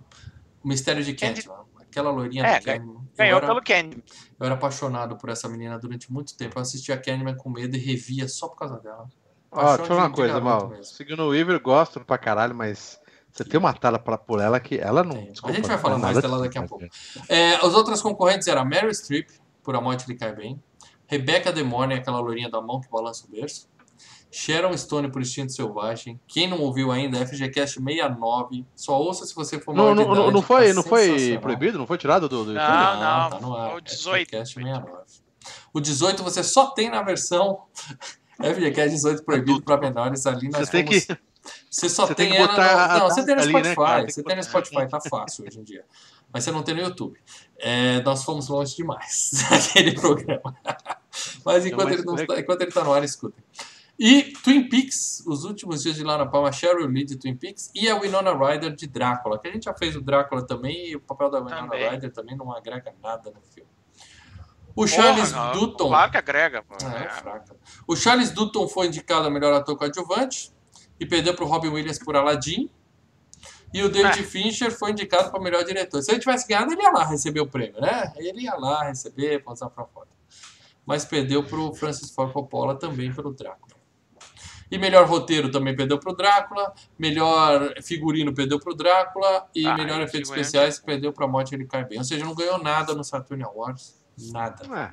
Mistério 0.63 1.03
de 1.03 1.13
Candyman. 1.13 1.63
Aquela 1.79 2.11
loirinha 2.11 2.45
é, 2.45 2.59
do 2.59 2.65
Candyman. 2.65 3.07
Ganhou 3.17 3.37
era, 3.37 3.47
pelo 3.47 3.61
Candyman. 3.61 4.03
Eu 4.39 4.45
era 4.45 4.55
apaixonado 4.55 5.17
por 5.17 5.29
essa 5.29 5.49
menina 5.49 5.77
durante 5.77 6.11
muito 6.11 6.35
tempo. 6.35 6.57
Eu 6.57 6.61
assistia 6.61 6.97
Candyman 6.97 7.35
com 7.35 7.49
medo 7.49 7.75
e 7.75 7.79
revia 7.79 8.27
só 8.27 8.47
por 8.47 8.57
causa 8.57 8.79
dela. 8.79 9.07
Ó, 9.51 9.67
deixa 9.67 9.83
eu 9.83 9.85
falar 9.85 10.07
uma 10.07 10.11
coisa, 10.11 10.39
Mal. 10.39 10.73
Sigourney 10.81 11.27
Weaver 11.27 11.61
gosto 11.61 11.99
pra 11.99 12.17
caralho, 12.17 12.55
mas 12.55 12.99
você 13.33 13.43
tem 13.43 13.59
uma 13.59 13.73
tala 13.73 13.97
pra, 13.97 14.15
por 14.15 14.39
ela 14.39 14.59
que 14.59 14.77
ela 14.77 15.03
não. 15.03 15.25
Desculpa, 15.31 15.53
a 15.53 15.55
gente 15.55 15.67
vai 15.67 15.77
falar 15.79 15.97
mais 15.97 16.21
dela 16.21 16.39
daqui 16.39 16.57
a 16.59 16.67
pouco. 16.67 16.85
É, 17.27 17.55
as 17.55 17.73
outras 17.73 17.99
concorrentes 17.99 18.47
eram 18.47 18.63
Mary 18.63 18.93
Streep, 18.93 19.27
por 19.63 19.75
A 19.75 19.81
Morte 19.81 20.07
lhe 20.07 20.15
Cai 20.15 20.35
Bem. 20.35 20.61
Rebecca 21.07 21.51
Demone, 21.51 21.95
aquela 21.95 22.19
loirinha 22.19 22.47
da 22.47 22.61
mão 22.61 22.79
que 22.79 22.87
balança 22.91 23.25
o 23.25 23.31
berço. 23.31 23.67
Sharon 24.31 24.75
Stone 24.77 25.11
por 25.11 25.21
Instinto 25.21 25.51
Selvagem. 25.51 26.19
Quem 26.27 26.47
não 26.47 26.59
ouviu 26.59 26.91
ainda, 26.91 27.25
FGCast 27.25 27.79
69. 27.79 28.65
Só 28.75 28.99
ouça 28.99 29.25
se 29.25 29.33
você 29.33 29.59
for 29.59 29.73
maior 29.73 29.95
não, 29.95 30.15
não, 30.15 30.31
não, 30.31 30.41
foi, 30.41 30.67
tá 30.67 30.73
não 30.73 30.83
foi 30.83 31.37
proibido? 31.39 31.77
Não 31.77 31.87
foi 31.87 31.97
tirado 31.97 32.29
do, 32.29 32.45
do 32.45 32.53
não, 32.53 32.61
não, 32.61 32.99
não, 32.99 33.29
tá 33.29 33.39
no 33.39 33.55
ar. 33.55 33.75
O 33.75 33.81
18. 33.81 34.27
FGCast 34.27 34.53
69. 34.55 34.91
O 35.73 35.79
18 35.79 36.23
você 36.23 36.43
só 36.43 36.67
tem 36.67 36.89
na 36.89 37.01
versão 37.01 37.63
FGCast 38.37 38.89
18 38.91 39.23
proibido 39.23 39.61
para 39.63 39.79
menores. 39.81 40.25
Ali 40.27 40.49
nós 40.49 40.67
você 40.67 40.83
fomos... 40.83 41.05
tem 41.05 41.15
que 41.17 41.32
você 41.73 41.89
só 41.89 42.05
você 42.05 42.13
tem, 42.13 42.29
tem 42.29 42.37
ela. 42.37 42.93
No, 42.93 42.99
não, 42.99 43.09
você 43.09 43.25
tem 43.25 43.35
no 43.35 43.41
ali, 43.41 43.51
né, 43.51 43.63
Spotify. 43.71 44.01
Né, 44.01 44.07
você 44.07 44.23
tem 44.23 44.35
no 44.35 44.43
Spotify, 44.43 44.87
tá 44.87 45.01
fácil 45.01 45.45
hoje 45.47 45.59
em 45.59 45.63
dia. 45.63 45.83
Mas 46.31 46.43
você 46.43 46.51
não 46.51 46.61
tem 46.61 46.75
no 46.75 46.81
YouTube. 46.81 47.19
É, 47.57 47.99
nós 48.03 48.23
fomos 48.23 48.47
longe 48.47 48.75
demais 48.75 49.31
naquele 49.49 49.99
programa. 49.99 50.55
Mas 51.43 51.65
enquanto, 51.65 51.93
ele, 51.93 52.03
não 52.03 52.13
está, 52.13 52.39
enquanto 52.39 52.61
ele 52.61 52.71
tá 52.71 52.83
no 52.83 52.93
ar, 52.93 53.03
escutem. 53.03 53.43
E 53.97 54.33
Twin 54.43 54.69
Peaks, 54.69 55.23
os 55.25 55.45
últimos 55.45 55.81
dias 55.81 55.95
de 55.95 56.03
Lara 56.03 56.27
Palma, 56.27 56.51
Cheryl 56.51 56.85
Lee 56.85 57.05
de 57.05 57.15
Twin 57.15 57.35
Peaks 57.35 57.71
e 57.73 57.89
a 57.89 57.99
Winona 57.99 58.33
Ryder 58.33 58.75
de 58.75 58.85
Drácula, 58.85 59.39
que 59.39 59.47
a 59.47 59.51
gente 59.51 59.63
já 59.63 59.73
fez 59.73 59.95
o 59.95 60.01
Drácula 60.01 60.45
também 60.45 60.89
e 60.89 60.95
o 60.95 60.99
papel 60.99 61.31
da 61.31 61.39
Winona 61.39 61.69
também. 61.69 61.89
Ryder 61.89 62.11
também 62.11 62.37
não 62.37 62.55
agrega 62.55 62.93
nada 63.01 63.31
no 63.31 63.41
filme. 63.41 63.69
O 64.75 64.85
Charles 64.85 65.31
Porra, 65.31 65.51
Dutton. 65.53 65.87
Claro 65.87 66.11
que 66.11 66.17
agrega, 66.17 66.61
pô. 66.61 66.75
É, 66.85 67.05
é 67.05 67.09
fraca. 67.09 67.55
O 67.87 67.95
Charles 67.95 68.29
Dutton 68.29 68.67
foi 68.67 68.87
indicado 68.87 69.27
a 69.27 69.31
melhor 69.31 69.53
ator 69.53 69.75
coadjuvante 69.75 70.53
e 70.99 71.05
perdeu 71.05 71.33
para 71.33 71.43
o 71.43 71.47
Robin 71.47 71.69
Williams 71.69 71.99
por 71.99 72.15
Aladdin. 72.15 72.69
E 73.73 73.81
o 73.81 73.89
David 73.89 74.19
é. 74.19 74.23
Fincher 74.23 74.71
foi 74.71 74.91
indicado 74.91 75.31
para 75.31 75.41
melhor 75.41 75.63
diretor. 75.63 76.01
Se 76.01 76.11
ele 76.11 76.19
tivesse 76.19 76.47
ganhado, 76.47 76.71
ele 76.71 76.81
ia 76.81 76.91
lá 76.91 77.03
receber 77.05 77.41
o 77.41 77.47
prêmio, 77.47 77.81
né? 77.81 78.13
Ele 78.17 78.43
ia 78.43 78.53
lá 78.55 78.83
receber, 78.83 79.43
posar 79.43 79.69
para 79.69 79.83
fora. 79.85 80.09
Mas 80.85 81.05
perdeu 81.05 81.43
para 81.43 81.59
o 81.59 81.73
Francis 81.73 82.11
Ford 82.11 82.31
Coppola 82.31 82.75
também 82.75 83.11
pelo 83.11 83.33
Drácula. 83.33 83.73
E 84.69 84.77
melhor 84.77 85.07
roteiro 85.07 85.51
também 85.51 85.75
perdeu 85.75 85.99
para 85.99 86.11
o 86.11 86.15
Drácula. 86.15 86.73
Melhor 86.97 87.75
figurino 87.81 88.33
perdeu 88.33 88.59
para 88.59 88.73
o 88.73 88.75
Drácula. 88.75 89.47
E 89.55 89.65
ah, 89.65 89.75
melhor 89.75 90.01
efeitos 90.01 90.29
especiais 90.29 90.79
perdeu 90.79 91.11
para 91.11 91.25
a 91.25 91.27
Morte 91.27 91.55
Ele 91.55 91.65
Cai 91.65 91.85
Bem. 91.85 91.97
Ou 91.97 92.03
seja, 92.03 92.25
não 92.25 92.35
ganhou 92.35 92.57
nada 92.57 92.93
no 92.93 93.03
Saturn 93.03 93.43
Awards. 93.43 93.95
Nada. 94.31 94.65
É. 94.75 94.91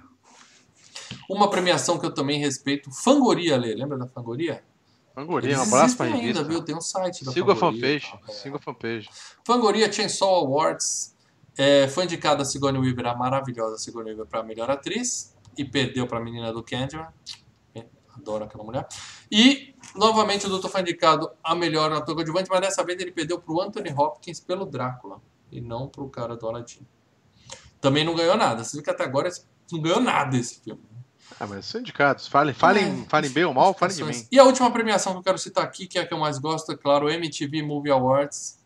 Uma 1.29 1.51
premiação 1.51 1.99
que 1.99 2.07
eu 2.07 2.13
também 2.13 2.39
respeito. 2.39 2.91
Fangoria, 2.91 3.57
Lê. 3.57 3.75
Lembra 3.75 3.99
da 3.99 4.07
Fangoria? 4.07 4.63
Fangoria, 5.15 5.59
um 5.59 5.63
abraço 5.63 5.97
pra 5.97 6.07
ainda, 6.07 6.45
viu? 6.45 6.63
Tem 6.63 6.75
um 6.75 6.81
site 6.81 7.25
da 7.25 7.33
Siga 7.33 7.55
Fangoria. 7.55 7.97
a 7.97 8.01
fanpage. 8.01 8.41
Siga 8.41 8.57
a 8.57 8.61
fanpage. 8.61 9.11
Fangoria 9.45 9.93
Chainsaw 9.93 10.35
Awards. 10.37 11.17
É, 11.59 11.89
foi 11.89 12.05
indicada 12.05 12.43
a 12.43 12.45
Sigourney 12.45 12.81
Weaver, 12.81 13.07
a 13.07 13.15
maravilhosa 13.15 13.77
Sigourney 13.77 14.13
Weaver, 14.13 14.27
para 14.27 14.43
melhor 14.43 14.71
atriz. 14.71 15.37
E 15.59 15.65
perdeu 15.65 16.07
para 16.07 16.19
a 16.19 16.21
menina 16.23 16.53
do 16.53 16.63
Candyman. 16.63 17.09
Adoro 18.17 18.45
aquela 18.45 18.63
mulher. 18.65 18.87
E, 19.31 19.75
novamente, 19.95 20.47
o 20.47 20.49
Doutor 20.49 20.69
foi 20.71 20.81
indicado 20.83 21.31
a 21.43 21.55
melhor 21.55 21.91
ator 21.93 22.15
coadjuvante, 22.15 22.51
mas 22.51 22.61
dessa 22.61 22.85
vez 22.85 23.01
ele 23.01 23.13
perdeu 23.13 23.41
para 23.41 23.53
o 23.53 23.61
Anthony 23.61 23.93
Hopkins 23.97 24.41
pelo 24.41 24.67
Drácula. 24.67 25.21
E 25.51 25.61
não 25.61 25.89
para 25.89 26.03
o 26.03 26.09
cara 26.09 26.37
do 26.37 26.47
Aladdin. 26.47 26.87
Também 27.81 28.05
não 28.05 28.15
ganhou 28.15 28.37
nada. 28.37 28.63
Você 28.63 28.77
viu 28.77 28.85
que 28.85 28.91
até 28.91 29.05
agora 29.05 29.31
não 29.73 29.81
ganhou 29.81 30.01
nada 30.01 30.37
esse 30.37 30.61
filme. 30.61 30.83
Ah, 31.39 31.47
mas 31.47 31.67
são 31.67 31.81
indicados. 31.81 32.27
Falem, 32.27 32.55
falem, 32.55 33.03
é, 33.03 33.09
falem 33.09 33.31
bem 33.31 33.45
ou 33.45 33.55
mal, 33.55 33.75
falem 33.75 33.97
de 33.97 34.05
mim. 34.05 34.27
E 34.31 34.39
a 34.39 34.45
última 34.45 34.71
premiação 34.71 35.13
que 35.13 35.19
eu 35.19 35.23
quero 35.23 35.39
citar 35.39 35.65
aqui, 35.65 35.87
que 35.87 35.99
é 35.99 36.03
a 36.03 36.07
que 36.07 36.13
eu 36.13 36.19
mais 36.19 36.39
gosto, 36.39 36.73
é 36.73 36.77
claro, 36.77 37.07
o 37.07 37.11
MTV 37.11 37.63
Movie 37.63 37.91
Awards. 37.91 38.59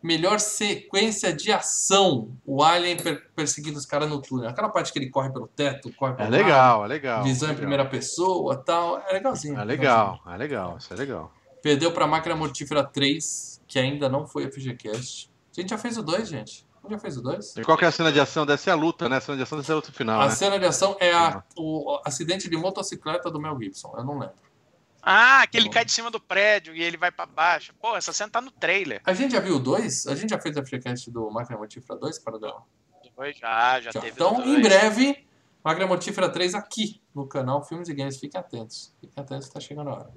Melhor 0.00 0.38
sequência 0.38 1.32
de 1.32 1.50
ação. 1.50 2.30
O 2.46 2.62
Alien 2.62 2.96
per 2.96 3.30
perseguindo 3.34 3.76
os 3.76 3.84
caras 3.84 4.08
no 4.08 4.22
túnel. 4.22 4.48
Aquela 4.48 4.68
parte 4.68 4.92
que 4.92 4.98
ele 4.98 5.10
corre 5.10 5.30
pelo 5.30 5.48
teto, 5.48 5.92
corre 5.96 6.14
pelo 6.14 6.28
É 6.28 6.30
legal, 6.30 6.84
é 6.84 6.88
legal. 6.88 7.24
Visão 7.24 7.48
é 7.48 7.50
legal. 7.50 7.54
em 7.54 7.56
primeira 7.56 7.84
pessoa 7.84 8.56
tal. 8.56 9.02
É 9.08 9.12
legalzinho. 9.12 9.58
É 9.58 9.64
legal, 9.64 10.20
é 10.24 10.36
legal, 10.36 10.76
isso 10.78 10.92
é 10.92 10.96
legal. 10.96 11.32
Perdeu 11.60 11.90
pra 11.92 12.06
Máquina 12.06 12.36
Mortífera 12.36 12.84
3, 12.84 13.60
que 13.66 13.78
ainda 13.78 14.08
não 14.08 14.24
foi 14.24 14.44
a 14.44 14.50
FGCast. 14.52 15.32
A 15.56 15.60
gente 15.60 15.70
já 15.70 15.78
fez 15.78 15.98
o 15.98 16.02
2, 16.02 16.28
gente 16.28 16.67
já 16.90 16.98
fez 16.98 17.16
o 17.16 17.22
2? 17.22 17.56
E 17.56 17.62
qual 17.62 17.76
que 17.76 17.84
é 17.84 17.88
a 17.88 17.92
cena 17.92 18.12
de 18.12 18.20
ação? 18.20 18.46
Deve 18.46 18.60
ser 18.60 18.70
a 18.70 18.74
luta, 18.74 19.08
né? 19.08 19.16
A 19.16 19.20
cena 19.20 19.36
de 19.36 19.42
ação 19.42 19.58
deve 19.58 19.66
ser 19.66 19.72
a 19.72 19.76
luta 19.76 19.92
final. 19.92 20.20
A 20.20 20.26
né? 20.26 20.30
cena 20.30 20.58
de 20.58 20.64
ação 20.64 20.96
é 21.00 21.12
a, 21.12 21.42
o 21.56 22.00
acidente 22.04 22.48
de 22.48 22.56
motocicleta 22.56 23.30
do 23.30 23.40
Mel 23.40 23.58
Gibson. 23.60 23.94
Eu 23.96 24.04
não 24.04 24.18
lembro. 24.18 24.36
Ah, 25.02 25.46
que 25.46 25.56
ele 25.56 25.68
cai 25.68 25.84
de 25.84 25.92
cima 25.92 26.10
do 26.10 26.20
prédio 26.20 26.74
e 26.74 26.82
ele 26.82 26.96
vai 26.96 27.10
para 27.10 27.26
baixo. 27.26 27.72
Pô, 27.80 27.96
essa 27.96 28.12
cena 28.12 28.30
tá 28.30 28.40
no 28.40 28.50
trailer. 28.50 29.00
A 29.04 29.14
gente 29.14 29.32
já 29.32 29.40
viu 29.40 29.56
o 29.56 29.58
2? 29.58 30.06
A 30.06 30.14
gente 30.14 30.30
já 30.30 30.40
fez 30.40 30.56
a 30.56 30.64
FreeCast 30.64 31.10
do 31.10 31.30
Máquina 31.30 31.56
Mortífera 31.56 31.98
2 31.98 32.18
para 32.18 32.38
dar. 32.38 32.54
Já, 33.34 33.80
já, 33.80 33.90
já 33.90 34.00
teve. 34.00 34.12
Então, 34.12 34.44
em 34.44 34.60
breve, 34.60 35.26
Máquina 35.64 35.86
Mortífera 35.86 36.28
3 36.28 36.54
aqui 36.54 37.00
no 37.14 37.26
canal 37.26 37.64
Filmes 37.64 37.88
e 37.88 37.94
Games. 37.94 38.18
Fiquem 38.18 38.38
atentos. 38.38 38.94
Fiquem 39.00 39.22
atentos 39.22 39.48
que 39.48 39.54
tá 39.54 39.60
chegando 39.60 39.90
a 39.90 39.94
hora. 39.94 40.10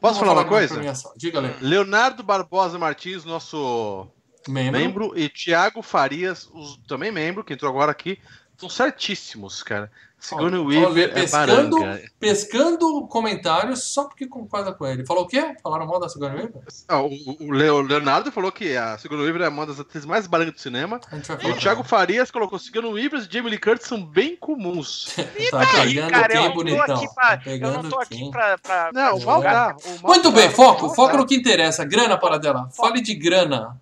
Posso 0.00 0.18
falar, 0.18 0.32
falar 0.32 0.42
uma 0.42 0.48
coisa? 0.48 0.80
Diga. 1.16 1.40
Leonardo 1.60 2.22
Barbosa 2.22 2.78
Martins, 2.78 3.24
nosso 3.24 4.08
membro, 4.50 4.80
membro 4.80 5.12
e 5.18 5.28
Tiago 5.28 5.82
Farias, 5.82 6.48
os, 6.52 6.76
também 6.88 7.10
membro, 7.12 7.44
que 7.44 7.52
entrou 7.54 7.70
agora 7.70 7.90
aqui, 7.92 8.18
Estão 8.54 8.68
certíssimos, 8.68 9.60
cara. 9.62 9.90
Sigourney 10.20 10.60
Olha, 10.60 10.86
Weaver 10.88 11.04
é 11.08 11.12
pescando, 11.22 11.80
baranga. 11.80 12.02
pescando 12.20 13.06
comentários 13.08 13.82
só 13.82 14.04
porque 14.04 14.24
concorda 14.24 14.72
com 14.72 14.86
ele. 14.86 15.04
Falou 15.04 15.24
o 15.24 15.26
quê? 15.26 15.56
Falaram 15.60 15.84
mal 15.84 15.98
da 15.98 16.08
Sigourney 16.08 16.42
Weaver? 16.42 16.62
Ah, 16.86 17.00
o, 17.02 17.08
o 17.40 17.50
Leo- 17.50 17.80
Leonardo 17.80 18.30
falou 18.30 18.52
que 18.52 18.76
a 18.76 18.96
Sigourney 18.98 19.26
Weaver 19.26 19.42
é 19.42 19.48
uma 19.48 19.66
das 19.66 19.80
atrizes 19.80 20.06
mais 20.06 20.28
barangas 20.28 20.54
do 20.54 20.60
cinema. 20.60 21.00
E 21.42 21.50
o 21.50 21.56
Thiago 21.56 21.82
Farias 21.82 22.30
colocou 22.30 22.56
Sigourney 22.56 22.92
Weaver 22.92 23.18
e 23.28 23.32
Jamie 23.34 23.50
Lee 23.50 23.58
Curtis 23.58 23.88
são 23.88 24.00
bem 24.04 24.36
comuns. 24.36 25.12
Tá 25.50 25.58
Aí, 25.80 25.94
pegando 25.94 26.10
cara, 26.12 26.28
quem, 26.28 26.36
eu 26.36 26.42
não 26.44 26.50
tô 26.52 26.56
bonitão? 26.56 26.94
aqui 26.94 27.14
pra, 27.14 27.36
Tá 27.38 27.50
eu 27.50 27.70
não 27.72 27.90
tô 27.90 27.98
aqui 27.98 28.30
pra. 28.30 28.58
pra 28.58 28.90
Não, 28.92 29.02
pra 29.02 29.14
o 29.16 29.24
mal 29.24 29.34
julgar. 29.36 29.52
dá. 29.72 29.76
o 29.76 29.88
mal 30.02 30.12
Muito 30.12 30.30
dá, 30.30 30.36
bem, 30.36 30.50
foco, 30.50 30.94
foco 30.94 31.16
no 31.16 31.26
que 31.26 31.34
interessa. 31.34 31.84
Grana, 31.84 32.16
para 32.16 32.38
dela. 32.38 32.68
Fale 32.76 33.00
de 33.00 33.14
grana. 33.16 33.76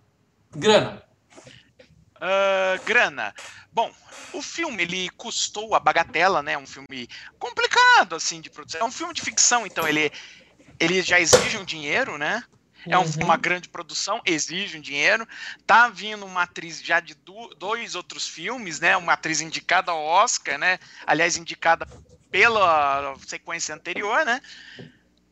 Grana. 0.55 1.03
Ah, 2.21 2.77
grana. 2.85 3.35
Bom, 3.73 3.91
o 4.35 4.43
filme 4.43 4.83
ele 4.83 5.09
custou 5.11 5.75
a 5.75 5.81
bagatela, 5.81 6.43
né? 6.43 6.57
Um 6.57 6.67
filme 6.67 7.09
complicado 7.39 8.15
assim 8.15 8.41
de 8.41 8.51
produção. 8.51 8.81
É 8.81 8.85
um 8.85 8.93
filme 8.93 9.15
de 9.15 9.23
ficção, 9.23 9.67
então 9.67 9.87
ele 9.89 10.11
ele 10.79 11.03
já 11.03 11.21
exige 11.21 11.59
um 11.59 11.65
dinheiro, 11.65 12.17
né? 12.17 12.43
É 12.89 12.97
um- 12.97 13.03
Uhum. 13.03 13.25
uma 13.25 13.37
grande 13.37 13.69
produção, 13.69 14.21
exige 14.25 14.79
um 14.79 14.81
dinheiro. 14.81 15.27
Tá 15.67 15.89
vindo 15.89 16.25
uma 16.25 16.43
atriz 16.45 16.83
já 16.83 17.01
de 17.01 17.15
du- 17.15 17.55
dois 17.59 17.95
outros 17.95 18.27
filmes, 18.27 18.81
né? 18.81 18.97
Uma 18.97 19.13
atriz 19.13 19.43
indicada 19.43 19.93
ao 19.93 20.03
Oscar, 20.03 20.59
né? 20.59 20.79
Aliás, 21.07 21.37
indicada 21.37 21.87
pela 22.31 23.15
sequência 23.27 23.75
anterior, 23.75 24.25
né? 24.25 24.41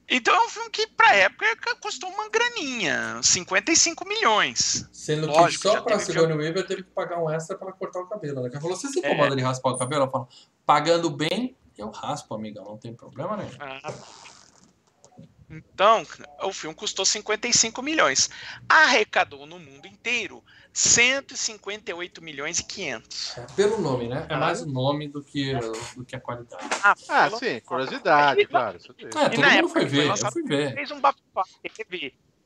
Então 0.08 0.34
é 0.34 0.46
um 0.46 0.48
filme 0.48 0.70
que, 0.70 0.86
pra 0.86 1.14
época, 1.14 1.74
custou 1.76 2.08
uma 2.10 2.30
graninha, 2.30 3.20
55 3.22 4.08
milhões. 4.08 4.88
Sendo 4.90 5.26
Lógico, 5.26 5.62
que 5.62 5.68
só 5.68 5.82
pra 5.82 5.98
Sigourney 5.98 6.36
Weaver 6.36 6.66
teve 6.66 6.82
que 6.82 6.90
pagar 6.90 7.22
um 7.22 7.28
extra 7.28 7.58
pra 7.58 7.72
cortar 7.72 8.00
o 8.00 8.06
cabelo. 8.06 8.42
Né? 8.42 8.48
Ela 8.50 8.60
falou, 8.60 8.74
você 8.76 8.88
se 8.88 9.04
É. 9.04 9.12
incomoda 9.12 9.36
de 9.36 9.42
raspar 9.42 9.70
o 9.70 9.78
cabelo? 9.78 10.02
Ela 10.02 10.10
fala, 10.10 10.26
pagando 10.64 11.10
bem, 11.10 11.54
eu 11.76 11.90
raspo, 11.90 12.34
amigão. 12.34 12.64
Não 12.64 12.78
tem 12.78 12.94
problema 12.94 13.36
nenhum. 13.36 13.50
Ah. 13.60 13.92
Então, 15.50 16.06
o 16.42 16.52
filme 16.52 16.74
custou 16.74 17.04
55 17.04 17.82
milhões. 17.82 18.28
Arrecadou 18.68 19.46
no 19.46 19.58
mundo 19.58 19.86
inteiro 19.86 20.42
158 20.78 22.22
milhões 22.22 22.60
e 22.60 22.64
500. 22.64 23.36
É, 23.38 23.46
pelo 23.56 23.80
nome, 23.80 24.06
né? 24.08 24.26
É 24.28 24.34
Ah. 24.34 24.38
mais 24.38 24.62
o 24.62 24.66
nome 24.66 25.08
do 25.08 25.22
que, 25.22 25.52
do 25.96 26.04
que 26.04 26.14
a 26.14 26.20
qualidade. 26.20 26.64
Ah, 26.82 26.94
pelo- 27.26 27.38
sim, 27.38 27.60
curiosidade, 27.60 28.46
claro. 28.46 28.78
É, 28.78 29.02
todo 29.04 29.12
na 29.12 29.28
mundo 29.28 29.44
época 29.58 29.72
foi 29.80 29.84
ver. 29.86 30.06
Eu 30.08 30.16
fui 30.32 30.42
ver. 30.44 30.74
Fez 30.74 30.90
um 30.92 31.00
bafafá. 31.00 31.42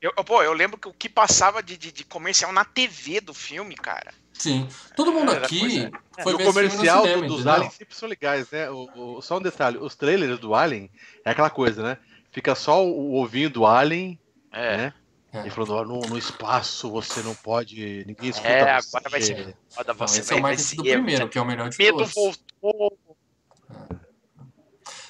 Eu, 0.00 0.12
pô, 0.24 0.42
eu 0.42 0.52
lembro 0.52 0.78
que 0.78 0.88
o 0.88 0.92
que 0.94 1.08
passava 1.08 1.62
de, 1.62 1.76
de, 1.76 1.92
de 1.92 2.04
comercial 2.04 2.52
na 2.52 2.64
TV 2.64 3.20
do 3.20 3.32
filme, 3.34 3.74
cara. 3.76 4.12
Sim. 4.32 4.66
Todo 4.96 5.12
mundo 5.12 5.30
Era 5.30 5.44
aqui 5.44 5.88
foi 6.22 6.32
E 6.32 6.34
o 6.34 6.38
comercial 6.44 7.02
cinema, 7.02 7.22
do- 7.22 7.26
dos 7.28 7.36
entendeu? 7.36 7.52
aliens 7.52 7.74
sempre 7.74 7.94
são 7.94 8.08
legais, 8.08 8.50
né? 8.50 8.68
O, 8.70 8.88
o- 9.18 9.22
só 9.22 9.36
um 9.38 9.42
detalhe, 9.42 9.76
os 9.78 9.94
trailers 9.94 10.38
do 10.40 10.54
Alien 10.54 10.90
é 11.24 11.30
aquela 11.30 11.50
coisa, 11.50 11.82
né? 11.82 11.98
Fica 12.32 12.54
só 12.54 12.84
o, 12.84 13.12
o 13.12 13.22
ovinho 13.22 13.50
do 13.50 13.64
Alien, 13.66 14.18
É. 14.50 14.76
né? 14.78 14.94
É. 15.32 15.46
E 15.46 15.50
falando, 15.50 15.74
ó, 15.74 15.84
no, 15.84 16.00
no 16.00 16.18
espaço 16.18 16.90
você 16.90 17.22
não 17.22 17.34
pode. 17.34 18.04
Ninguém 18.06 18.28
escuta 18.30 18.48
É, 18.48 18.80
você. 18.80 18.96
agora 18.96 19.10
vai 19.10 19.22
ser. 19.22 19.56
Foda, 19.70 19.94
Não, 19.94 20.06
você 20.06 20.20
esse 20.20 20.32
é 20.32 20.36
o 20.36 20.42
vai- 20.42 20.42
vai 20.42 20.50
marketing 20.52 20.76
do 20.76 20.82
primeiro, 20.82 21.28
que 21.28 21.38
é 21.38 21.40
o 21.40 21.44
melhor 21.46 21.68
de 21.70 21.78
Medo 21.78 21.96
todos. 21.98 22.12
voltou. 22.60 22.98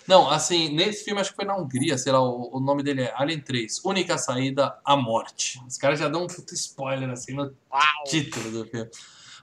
Não, 0.06 0.28
assim, 0.28 0.68
nesse 0.74 1.04
filme 1.04 1.20
acho 1.20 1.30
que 1.30 1.36
foi 1.36 1.44
na 1.44 1.56
Hungria, 1.56 1.96
sei 1.96 2.12
lá, 2.12 2.20
o, 2.20 2.56
o 2.56 2.60
nome 2.60 2.82
dele 2.82 3.02
é 3.02 3.12
Alien 3.16 3.40
3, 3.40 3.84
Única 3.84 4.18
Saída, 4.18 4.76
a 4.84 4.96
Morte. 4.96 5.60
Os 5.66 5.78
caras 5.78 5.98
já 5.98 6.08
dão 6.08 6.24
um 6.24 6.26
puta 6.26 6.54
spoiler 6.54 7.08
assim 7.10 7.32
no 7.34 7.44
Uau. 7.70 7.82
título 8.06 8.50
do 8.50 8.66
filme. 8.66 8.90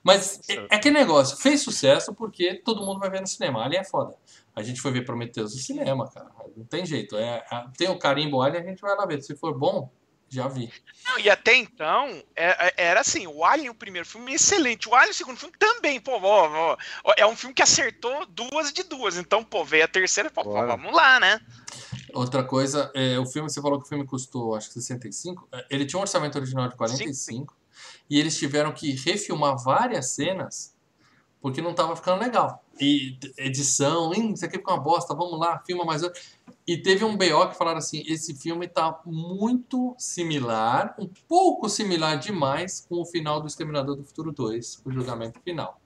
Mas 0.02 0.40
é, 0.48 0.54
é 0.70 0.76
aquele 0.76 0.98
negócio, 0.98 1.36
fez 1.38 1.62
sucesso 1.62 2.14
porque 2.14 2.54
todo 2.54 2.84
mundo 2.84 3.00
vai 3.00 3.10
ver 3.10 3.20
no 3.20 3.26
cinema. 3.26 3.64
Alien 3.64 3.80
é 3.80 3.84
foda. 3.84 4.14
A 4.54 4.62
gente 4.62 4.80
foi 4.80 4.90
ver 4.92 5.04
Prometheus 5.04 5.54
no 5.54 5.60
cinema, 5.60 6.10
cara. 6.10 6.30
Não 6.56 6.64
tem 6.64 6.84
jeito. 6.86 7.16
É, 7.16 7.44
é- 7.50 7.64
tem 7.76 7.88
o 7.88 7.98
carimbo 7.98 8.40
Alien, 8.42 8.62
a 8.62 8.66
gente 8.66 8.80
vai 8.80 8.94
lá 8.96 9.04
ver. 9.06 9.22
Se 9.22 9.34
for 9.36 9.56
bom, 9.56 9.90
já 10.30 10.46
vi. 10.46 10.72
Não, 11.06 11.18
e 11.18 11.28
até 11.28 11.54
então, 11.56 12.06
é- 12.36 12.68
é- 12.68 12.74
era 12.76 13.00
assim, 13.00 13.26
o 13.26 13.44
Alien, 13.44 13.70
o 13.70 13.74
primeiro 13.74 14.06
filme, 14.06 14.32
excelente. 14.32 14.88
O 14.88 14.94
Alien, 14.94 15.10
o 15.10 15.14
segundo 15.14 15.36
filme, 15.36 15.54
também, 15.58 16.00
pô, 16.00 16.12
ó, 16.12 16.48
ó, 16.48 16.76
ó, 17.04 17.14
é 17.16 17.26
um 17.26 17.34
filme 17.34 17.52
que 17.52 17.62
acertou 17.62 18.24
duas 18.26 18.72
de 18.72 18.84
duas. 18.84 19.16
Então, 19.16 19.42
pô, 19.42 19.64
veio 19.64 19.84
a 19.84 19.88
terceira, 19.88 20.30
pô, 20.30 20.44
pô, 20.44 20.52
vamos 20.66 20.94
lá, 20.94 21.18
né? 21.18 21.40
Outra 22.14 22.44
coisa, 22.44 22.90
é, 22.94 23.18
o 23.18 23.26
filme, 23.26 23.50
você 23.50 23.60
falou 23.60 23.78
que 23.80 23.86
o 23.86 23.88
filme 23.88 24.06
custou, 24.06 24.54
acho 24.54 24.68
que 24.68 24.74
65. 24.74 25.48
é, 25.52 25.66
Ele 25.68 25.84
tinha 25.84 25.98
um 25.98 26.02
orçamento 26.02 26.36
original 26.36 26.68
de 26.68 26.76
45. 26.76 27.56
E 28.08 28.18
eles 28.18 28.36
tiveram 28.38 28.72
que 28.72 28.92
refilmar 28.92 29.56
várias 29.56 30.10
cenas 30.10 30.74
porque 31.40 31.62
não 31.62 31.72
tava 31.72 31.96
ficando 31.96 32.20
legal. 32.20 32.62
E 32.78 33.18
edição, 33.38 34.12
"Ih, 34.12 34.34
isso 34.34 34.44
aqui 34.44 34.58
ficou 34.58 34.74
uma 34.74 34.80
bosta, 34.82 35.14
vamos 35.14 35.38
lá, 35.40 35.58
filma 35.66 35.84
mais 35.86 36.02
outro. 36.02 36.20
E 36.66 36.76
teve 36.76 37.04
um 37.04 37.16
BO 37.16 37.48
que 37.48 37.56
falaram 37.56 37.78
assim: 37.78 38.02
esse 38.06 38.34
filme 38.34 38.68
tá 38.68 39.00
muito 39.04 39.94
similar, 39.98 40.94
um 40.98 41.08
pouco 41.28 41.68
similar 41.68 42.18
demais 42.18 42.84
com 42.88 43.00
o 43.00 43.04
final 43.06 43.40
do 43.40 43.46
Exterminador 43.48 43.96
do 43.96 44.04
Futuro 44.04 44.30
2, 44.30 44.82
o 44.84 44.92
julgamento 44.92 45.40
final. 45.40 45.80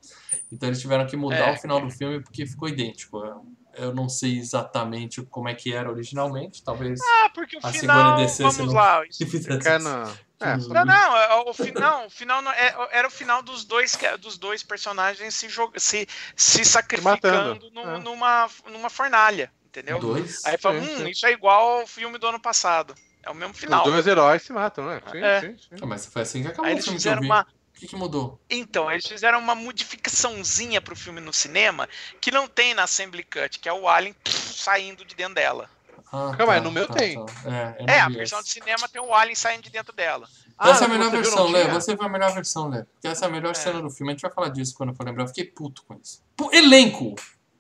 Então 0.53 0.69
eles 0.69 0.81
tiveram 0.81 1.07
que 1.07 1.17
mudar 1.17 1.37
É. 1.51 1.53
o 1.55 1.57
final 1.57 1.81
do 1.81 1.91
filme 1.91 2.21
porque 2.21 2.47
ficou 2.47 2.69
idêntico. 2.69 3.19
Eu- 3.25 3.47
Eu 3.77 3.93
não 3.93 4.09
sei 4.09 4.39
exatamente 4.39 5.21
como 5.23 5.49
é 5.49 5.55
que 5.55 5.73
era 5.75 5.91
originalmente, 5.91 6.63
talvez 6.63 7.01
Ah, 7.03 7.31
porque 7.35 7.57
o 7.57 7.61
A 7.61 7.73
final, 7.73 8.17
vamos 8.39 8.73
lá. 8.73 9.03
se 9.11 9.27
Fica 9.27 9.57
isso. 9.59 9.79
na. 9.81 10.15
É. 10.39 10.57
Não, 10.59 10.85
não, 10.85 11.17
é- 11.17 11.35
o 11.51 11.53
final, 11.53 12.07
o 12.07 12.11
final 12.11 12.41
não- 12.41 12.53
é- 12.53 12.89
era 12.93 13.09
o 13.09 13.11
final 13.11 13.43
dos 13.43 13.65
dois, 13.65 13.99
dos 14.21 14.39
dois 14.39 14.63
personagens 14.63 15.35
se, 15.35 15.49
se, 15.77 16.07
se 16.37 16.65
sacrificando 16.65 17.17
matando, 17.59 17.71
num- 17.73 17.97
é. 17.97 17.99
numa, 17.99 18.49
numa 18.71 18.89
fornalha, 18.89 19.51
entendeu? 19.79 19.99
Dois? 19.99 20.45
Aí 20.45 20.57
fala, 20.57 20.79
hum, 20.81 21.09
isso 21.09 21.27
é 21.27 21.33
igual 21.33 21.81
ao 21.81 21.87
filme 21.87 22.17
do 22.19 22.27
ano 22.27 22.41
passado. 22.41 22.95
É 23.23 23.31
o 23.31 23.35
mesmo 23.35 23.55
final. 23.55 23.85
Os 23.87 23.93
dois 23.93 24.07
heróis 24.07 24.43
se 24.43 24.53
matam, 24.53 24.87
né? 24.87 25.01
Sim, 25.11 25.19
É. 25.19 25.41
sim, 25.41 25.57
sim. 25.59 25.77
Ah, 25.83 25.87
Mas 25.87 26.07
foi 26.07 26.23
assim 26.23 26.43
que 26.43 26.49
acabou 26.49 26.67
Aí 26.67 26.73
o 26.73 26.75
eles 26.75 26.85
filme 26.85 26.99
fizeram 26.99 27.23
uma. 27.23 27.43
O 27.43 27.81
que, 27.81 27.89
que 27.89 27.97
mudou? 27.97 28.41
Então, 28.49 28.91
eles 28.93 29.05
fizeram 29.07 29.39
uma 29.41 29.55
modificaçãozinha 29.55 30.81
pro 30.81 30.95
filme 30.95 31.21
no 31.21 31.33
cinema 31.33 31.89
que 32.21 32.31
não 32.31 32.47
tem 32.47 32.73
na 32.75 32.85
Assembly 32.85 33.25
Cut, 33.25 33.59
que 33.59 33.69
é 33.69 33.73
o 33.73 33.89
Alien 33.89 34.15
saindo 34.25 35.05
de 35.05 35.15
dentro 35.17 35.35
dela. 35.35 35.69
Ah, 36.13 36.33
Calma 36.37 36.53
aí, 36.53 36.61
no 36.61 36.71
meu 36.71 36.87
tem. 36.87 37.17
É, 37.19 37.83
eu 37.83 37.87
É, 37.89 37.99
não 37.99 38.05
a 38.05 38.09
versão 38.11 38.39
essa. 38.39 38.47
de 38.47 38.53
cinema 38.53 38.89
tem 38.89 39.03
o 39.03 39.13
Alien 39.13 39.35
saindo 39.35 39.63
de 39.65 39.71
dentro 39.71 39.93
dela. 39.93 40.29
Ah, 40.57 40.71
essa 40.71 40.85
é 40.85 40.87
a 40.87 40.91
melhor 40.91 41.11
versão, 41.11 41.47
tinha? 41.47 41.69
Você 41.73 41.97
foi 41.97 42.07
a 42.07 42.09
melhor 42.09 42.33
versão, 42.33 42.69
Léo. 42.69 42.85
Porque 42.93 43.09
essa 43.09 43.25
é 43.25 43.29
a 43.29 43.31
melhor 43.31 43.51
É. 43.51 43.55
cena 43.55 43.83
do 43.83 43.91
filme. 43.91 44.13
A 44.13 44.15
gente 44.15 44.23
vai 44.23 44.31
falar 44.31 44.49
disso 44.51 44.75
quando 44.77 44.91
eu 44.91 44.95
for 44.95 45.05
lembrar. 45.05 45.25
Eu 45.25 45.29
fiquei 45.29 45.45
puto 45.45 45.83
com 45.89 45.95
isso. 46.01 46.23
Pô, 46.37 46.53
elenco! 46.53 47.17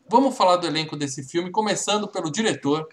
Vamos 0.08 0.36
falar 0.36 0.56
do 0.56 0.66
elenco 0.66 0.96
desse 0.96 1.22
filme, 1.22 1.50
começando 1.50 2.06
pelo 2.08 2.30
diretor, 2.30 2.88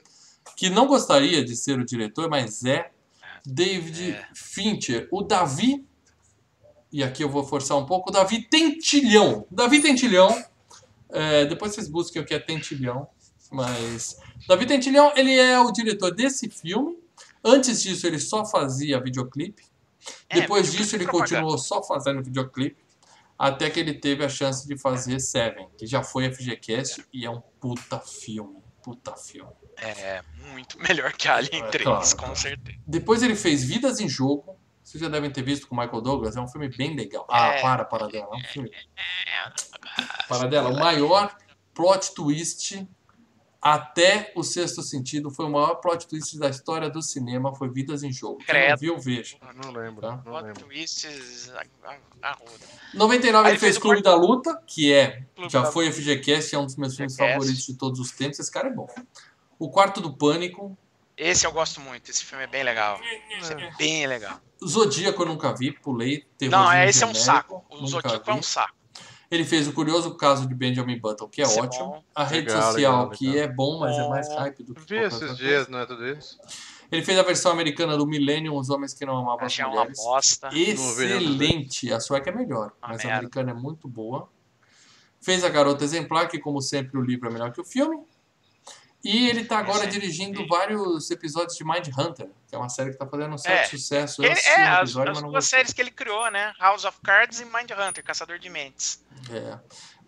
que 0.55 0.69
não 0.69 0.87
gostaria 0.87 1.43
de 1.43 1.55
ser 1.55 1.77
o 1.79 1.85
diretor, 1.85 2.29
mas 2.29 2.63
é 2.63 2.91
David 3.45 4.11
É. 4.11 4.27
Fincher. 4.33 5.07
O 5.11 5.21
Davi, 5.21 5.85
e 6.91 7.03
aqui 7.03 7.23
eu 7.23 7.29
vou 7.29 7.43
forçar 7.43 7.77
um 7.77 7.85
pouco, 7.85 8.09
o 8.09 8.13
Davi 8.13 8.43
Tentilhão. 8.43 9.45
Davi 9.51 9.81
Tentilhão, 9.81 10.43
é, 11.09 11.45
depois 11.45 11.73
vocês 11.73 11.87
busquem 11.87 12.21
o 12.21 12.25
que 12.25 12.33
é 12.33 12.39
Tentilhão, 12.39 13.07
mas... 13.51 14.17
Davi 14.47 14.65
Tentilhão, 14.65 15.11
ele 15.15 15.35
é 15.37 15.59
o 15.59 15.71
diretor 15.71 16.13
desse 16.13 16.49
filme. 16.49 16.97
Antes 17.43 17.81
disso, 17.81 18.07
ele 18.07 18.19
só 18.19 18.45
fazia 18.45 18.99
videoclipe. 19.01 19.63
É, 20.29 20.41
Depois 20.41 20.67
videoclipe 20.67 20.83
disso, 20.83 20.95
ele 20.95 21.03
propaganda. 21.05 21.29
continuou 21.41 21.57
só 21.57 21.83
fazendo 21.83 22.23
videoclipe. 22.23 22.77
Até 23.43 23.71
que 23.71 23.79
ele 23.79 23.95
teve 23.95 24.23
a 24.23 24.29
chance 24.29 24.67
de 24.67 24.77
fazer 24.77 25.19
Seven, 25.19 25.67
que 25.75 25.87
já 25.87 26.03
foi 26.03 26.31
FGCast 26.31 27.03
e 27.11 27.25
é 27.25 27.29
um 27.29 27.41
puta 27.59 27.99
filme. 27.99 28.61
Puta 28.83 29.15
filme. 29.15 29.51
É, 29.77 30.21
muito 30.51 30.79
melhor 30.79 31.11
que 31.13 31.27
Alien 31.27 31.63
É, 31.63 31.67
3, 31.69 31.83
claro, 31.83 32.09
com 32.11 32.17
claro. 32.17 32.35
certeza. 32.35 32.77
Depois 32.85 33.23
ele 33.23 33.35
fez 33.35 33.63
Vidas 33.63 33.99
em 33.99 34.07
Jogo. 34.07 34.59
Vocês 34.83 35.01
já 35.01 35.09
devem 35.09 35.31
ter 35.31 35.41
visto 35.41 35.67
com 35.67 35.73
o 35.75 35.79
Michael 35.79 36.01
Douglas. 36.01 36.35
É 36.37 36.41
um 36.41 36.47
filme 36.47 36.69
bem 36.69 36.95
legal. 36.95 37.25
Ah, 37.31 37.47
É. 37.55 37.61
para, 37.63 37.83
Paradela. 37.85 38.29
É 38.31 38.35
um 38.35 38.43
filme. 38.43 38.69
Paradela, 40.27 40.69
o 40.69 40.77
maior 40.77 41.35
plot 41.73 42.13
twist 42.13 42.87
até 43.61 44.31
o 44.35 44.43
sexto 44.43 44.81
sentido. 44.81 45.29
Foi 45.29 45.45
o 45.45 45.49
maior 45.49 45.75
plot 45.75 46.07
twist 46.07 46.37
da 46.39 46.49
história 46.49 46.89
do 46.89 47.01
cinema. 47.01 47.53
Foi 47.55 47.69
Vidas 47.69 48.01
em 48.03 48.11
Jogo. 48.11 48.37
Quem 48.39 48.47
não 48.47 48.61
Credo. 48.61 48.79
viu, 48.79 48.97
veja. 48.99 49.37
Ah, 49.41 49.53
Não 49.53 49.71
lembro, 49.71 50.01
Tá. 50.01 50.15
não 50.15 50.23
Plot 50.23 50.43
lembro. 50.45 50.65
twists 50.65 51.51
a, 51.53 51.63
a, 51.89 51.97
a 52.29 52.31
roda. 52.33 52.51
99 52.93 53.47
Aí 53.47 53.53
ele 53.53 53.59
fez 53.59 53.71
fez 53.75 53.77
o 53.77 53.81
Clube 53.81 54.01
da 54.01 54.15
Luta, 54.15 54.61
que 54.65 54.91
é 54.91 55.23
Clube 55.35 55.51
já 55.51 55.63
foi 55.65 55.91
FGCast, 55.91 56.55
é 56.55 56.57
um 56.59 56.65
dos 56.65 56.75
meus 56.75 56.95
filmes 56.95 57.15
favoritos 57.15 57.65
de 57.65 57.75
todos 57.75 57.99
os 57.99 58.11
tempos. 58.11 58.39
Esse 58.39 58.51
cara 58.51 58.67
é 58.67 58.73
bom. 58.73 58.87
O 59.59 59.69
Quarto 59.69 60.01
do 60.01 60.11
Pânico, 60.11 60.75
Esse 61.15 61.45
eu 61.45 61.51
gosto 61.51 61.79
muito, 61.79 62.09
esse 62.09 62.25
filme 62.25 62.43
é 62.43 62.47
bem 62.47 62.63
legal. 62.63 62.99
Esse 63.39 63.53
é 63.53 63.71
bem 63.77 64.07
legal. 64.07 64.39
Zodíaco 64.65 65.21
eu 65.21 65.27
nunca 65.27 65.53
vi, 65.55 65.71
pulei. 65.71 66.25
Não, 66.49 66.71
é, 66.71 66.89
esse 66.89 67.03
é 67.03 67.07
um 67.07 67.13
genérico, 67.13 67.63
saco. 67.63 67.65
O 67.69 67.87
Zodíaco 67.87 68.29
é 68.29 68.33
vi. 68.33 68.39
um 68.39 68.43
saco. 68.43 68.73
Ele 69.31 69.45
fez 69.45 69.65
o 69.67 69.71
curioso 69.73 70.13
caso 70.15 70.45
de 70.45 70.53
Benjamin 70.53 70.99
Button, 70.99 71.27
que 71.29 71.41
é 71.41 71.45
é 71.45 71.47
ótimo. 71.47 71.85
bom. 71.85 72.03
a 72.13 72.23
rede 72.25 72.49
Legal, 72.49 72.61
social, 72.71 72.93
legal, 72.97 73.09
que 73.11 73.27
legal. 73.29 73.43
é 73.43 73.47
bom, 73.47 73.79
mas 73.79 73.97
é 73.97 74.09
mais 74.09 74.27
hype 74.27 74.63
do 74.63 74.73
que 74.75 74.81
Vi 74.93 74.97
esses 74.97 75.37
dias, 75.37 75.67
não 75.69 75.79
é 75.79 75.85
tudo 75.85 76.05
isso? 76.05 76.37
Ele 76.91 77.01
fez 77.01 77.17
a 77.17 77.23
versão 77.23 77.53
americana 77.53 77.95
do 77.95 78.05
Millennium, 78.05 78.57
Os 78.57 78.69
Homens 78.69 78.93
que 78.93 79.05
Não 79.05 79.17
Amavam 79.17 79.39
as 79.39 79.53
Achei 79.53 79.63
uma 79.63 79.71
Mulheres. 79.75 79.97
bosta. 79.97 80.49
vi, 80.49 80.73
não. 80.73 80.83
Excelente. 80.91 81.93
A 81.93 82.01
sueca 82.01 82.29
é 82.29 82.33
melhor, 82.35 82.73
Uma 82.81 82.89
mas 82.89 82.99
a 82.99 83.03
merda. 83.05 83.13
americana 83.19 83.51
é 83.51 83.53
muito 83.53 83.87
boa. 83.87 84.27
Fez 85.21 85.43
A 85.45 85.49
Garota 85.49 85.85
Exemplar, 85.85 86.27
que 86.27 86.37
como 86.37 86.61
sempre 86.61 86.97
o 86.97 87.01
livro 87.01 87.29
é 87.29 87.31
melhor 87.31 87.53
que 87.53 87.61
o 87.61 87.63
filme. 87.63 87.97
E 89.03 89.29
ele 89.29 89.45
tá 89.45 89.57
agora 89.57 89.79
Esse- 89.87 89.91
dirigindo 89.99 90.45
vários 90.47 91.09
episódios 91.09 91.55
de 91.57 91.63
Mind 91.63 91.87
Hunter, 91.97 92.29
que 92.47 92.53
é 92.55 92.57
uma 92.57 92.69
série 92.69 92.91
que 92.91 92.97
tá 92.97 93.07
fazendo 93.07 93.33
um 93.33 93.37
certo 93.37 93.61
É, 93.61 93.65
sucesso. 93.67 94.23
Ele, 94.23 94.31
é, 94.33 94.59
um 94.59 94.67
as, 94.73 94.79
episódio, 94.79 95.11
as 95.13 95.21
não 95.23 95.31
duas 95.31 95.45
séries 95.45 95.73
que 95.73 95.81
ele 95.81 95.89
criou, 95.91 96.29
né? 96.29 96.53
House 96.59 96.85
of 96.85 96.99
Cards 97.01 97.39
e 97.39 97.45
Mind 97.45 97.71
Hunter, 97.71 98.03
Caçador 98.03 98.37
de 98.37 98.49
Mentes. 98.49 99.01
É. 99.29 99.59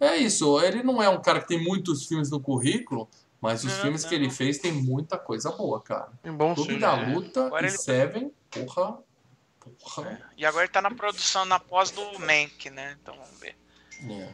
é 0.07 0.17
isso, 0.17 0.59
ele 0.61 0.81
não 0.83 1.01
é 1.01 1.09
um 1.09 1.21
cara 1.21 1.39
que 1.41 1.47
tem 1.47 1.63
muitos 1.63 2.05
filmes 2.05 2.29
no 2.29 2.39
currículo, 2.39 3.09
mas 3.39 3.63
os 3.63 3.73
Não, 3.73 3.81
filmes 3.81 4.03
que 4.05 4.15
não. 4.17 4.23
ele 4.23 4.31
fez 4.31 4.57
tem 4.57 4.71
muita 4.71 5.17
coisa 5.17 5.51
boa, 5.51 5.81
cara. 5.81 6.09
Tem 6.21 6.31
bons 6.33 6.55
Clube 6.55 6.69
filmes. 6.73 6.81
da 6.81 6.95
né? 6.97 7.13
Luta 7.13 7.45
Agora 7.47 7.65
e 7.65 7.69
ele- 7.69 7.77
Seven, 7.77 8.33
porra. 8.49 8.97
Porra. 9.59 10.21
E 10.37 10.45
agora 10.45 10.65
ele 10.65 10.73
tá 10.73 10.81
na 10.81 10.91
produção, 10.91 11.45
na 11.45 11.59
pós 11.59 11.89
do 11.91 12.01
Mank, 12.19 12.69
né? 12.69 12.97
Então 13.01 13.15
vamos 13.15 13.39
ver. 13.39 13.55
É. 14.09 14.33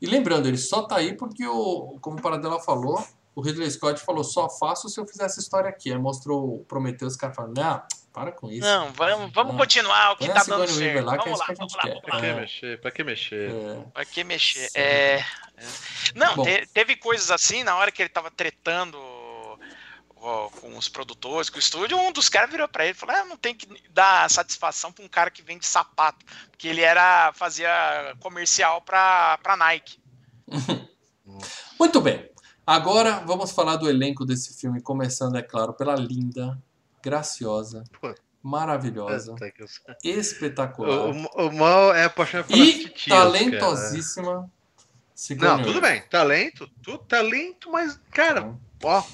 E 0.00 0.06
lembrando, 0.06 0.46
ele 0.48 0.58
só 0.58 0.82
tá 0.82 0.96
aí 0.96 1.16
porque, 1.16 1.46
o, 1.46 1.98
como 2.00 2.18
o 2.18 2.22
Paradela 2.22 2.58
falou, 2.58 3.04
o 3.34 3.40
Ridley 3.40 3.70
Scott 3.70 4.00
falou: 4.00 4.24
só 4.24 4.48
faço 4.48 4.88
se 4.88 4.98
eu 4.98 5.06
fizer 5.06 5.24
essa 5.24 5.38
história 5.38 5.68
aqui. 5.70 5.92
Aí 5.92 5.98
mostrou 5.98 6.56
o 6.56 6.64
Prometheus, 6.64 7.12
os 7.12 7.18
caras 7.18 7.36
falaram: 7.36 7.54
não, 7.54 7.82
para 8.12 8.32
com 8.32 8.50
isso. 8.50 8.60
Não, 8.60 8.92
vamos, 8.92 9.32
vamos 9.32 9.52
Não. 9.52 9.58
continuar 9.60 10.12
o 10.12 10.16
que 10.16 10.26
Põe 10.26 10.34
tá 10.34 10.40
a 10.40 10.44
dando 10.44 10.66
certo. 10.68 11.04
lá, 11.06 11.14
é 11.14 11.16
Vamos 11.18 11.38
lá, 11.38 11.46
que 11.46 11.52
a 11.52 11.54
vamos 11.54 11.74
lá, 11.74 11.82
vamos 11.84 12.00
Pra 12.02 12.14
lá. 12.14 12.20
que 12.20 12.26
É. 12.26 12.34
mexer? 12.34 12.80
Pra 12.80 12.90
que 12.90 13.04
mexer? 13.04 13.50
É. 13.50 13.82
Pra 13.92 14.04
que 14.04 14.24
mexer? 14.24 14.70
É... 14.74 15.24
Não, 16.14 16.42
te- 16.42 16.66
teve 16.72 16.96
coisas 16.96 17.30
assim, 17.30 17.62
na 17.64 17.76
hora 17.76 17.90
que 17.92 18.02
ele 18.02 18.08
tava 18.08 18.30
tretando 18.30 18.98
com 20.60 20.76
os 20.76 20.86
produtores, 20.88 21.48
com 21.48 21.56
o 21.56 21.60
estúdio, 21.60 21.98
um 21.98 22.12
dos 22.12 22.28
caras 22.28 22.50
virou 22.50 22.68
pra 22.68 22.84
ele 22.84 22.92
e 22.92 22.94
falou: 22.96 23.14
ah, 23.16 23.24
não 23.24 23.36
tem 23.38 23.54
que 23.54 23.66
dar 23.90 24.28
satisfação 24.28 24.92
pra 24.92 25.02
um 25.04 25.08
cara 25.08 25.30
que 25.30 25.40
vende 25.42 25.64
sapato. 25.66 26.24
Porque 26.50 26.68
ele 26.68 26.82
era 26.82 27.32
fazia 27.34 27.70
comercial 28.20 28.82
pra, 28.82 29.38
pra 29.42 29.56
Nike. 29.56 29.98
Muito 31.78 32.00
bem. 32.00 32.28
Agora 32.66 33.20
vamos 33.26 33.50
falar 33.52 33.76
do 33.76 33.88
elenco 33.88 34.24
desse 34.26 34.58
filme, 34.60 34.80
começando, 34.80 35.36
é 35.36 35.42
claro, 35.42 35.72
pela 35.72 35.94
linda, 35.96 36.56
graciosa, 37.02 37.84
maravilhosa, 38.42 39.34
espetacular 40.02 41.08
O, 41.08 41.10
o, 41.12 41.48
o 41.48 41.52
mal 41.52 41.94
é 41.94 42.04
apaixonado 42.04 42.48
pelas 42.48 42.68
e 42.68 42.72
titias, 42.72 43.06
cara. 43.06 43.30
talentosíssima 43.30 44.50
Sigourney 45.20 45.58
Não, 45.58 45.62
tudo 45.62 45.82
bem. 45.82 46.02
Talento, 46.08 46.66
tudo 46.82 46.98
talento, 47.04 47.70
mas, 47.70 48.00
cara, 48.10 48.56
ó. 48.82 49.04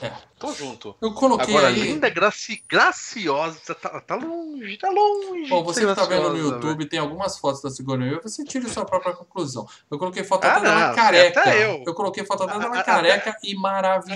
É. 0.00 0.12
Tô 0.38 0.52
junto. 0.52 0.94
Eu 1.02 1.12
coloquei 1.12 1.48
Agora, 1.52 1.68
aí. 1.68 1.74
linda, 1.80 2.08
graci, 2.08 2.62
graciosa, 2.70 3.74
tá, 3.74 4.00
tá 4.00 4.14
longe, 4.14 4.76
tá 4.78 4.88
longe. 4.88 5.48
Bom, 5.48 5.64
você 5.64 5.84
que 5.84 5.94
tá 5.94 6.04
vendo 6.04 6.30
no 6.30 6.36
YouTube, 6.38 6.86
tem 6.86 7.00
algumas 7.00 7.36
fotos 7.38 7.60
da 7.60 7.70
Sigourney 7.70 8.08
Weaver, 8.10 8.22
você 8.22 8.44
tira 8.44 8.68
sua 8.68 8.84
própria 8.84 9.12
conclusão. 9.14 9.66
Eu 9.90 9.98
coloquei 9.98 10.22
foto 10.22 10.44
Ah, 10.44 10.52
até 10.52 10.60
dela 10.60 10.88
não, 10.88 10.94
careca. 10.94 11.40
até 11.40 11.64
eu. 11.66 11.94
coloquei 11.94 12.24
foto 12.24 12.44
até 12.44 12.58
dela 12.58 12.78
a- 12.78 12.84
careca 12.84 13.36
e 13.42 13.54
maravilhosa. 13.56 14.14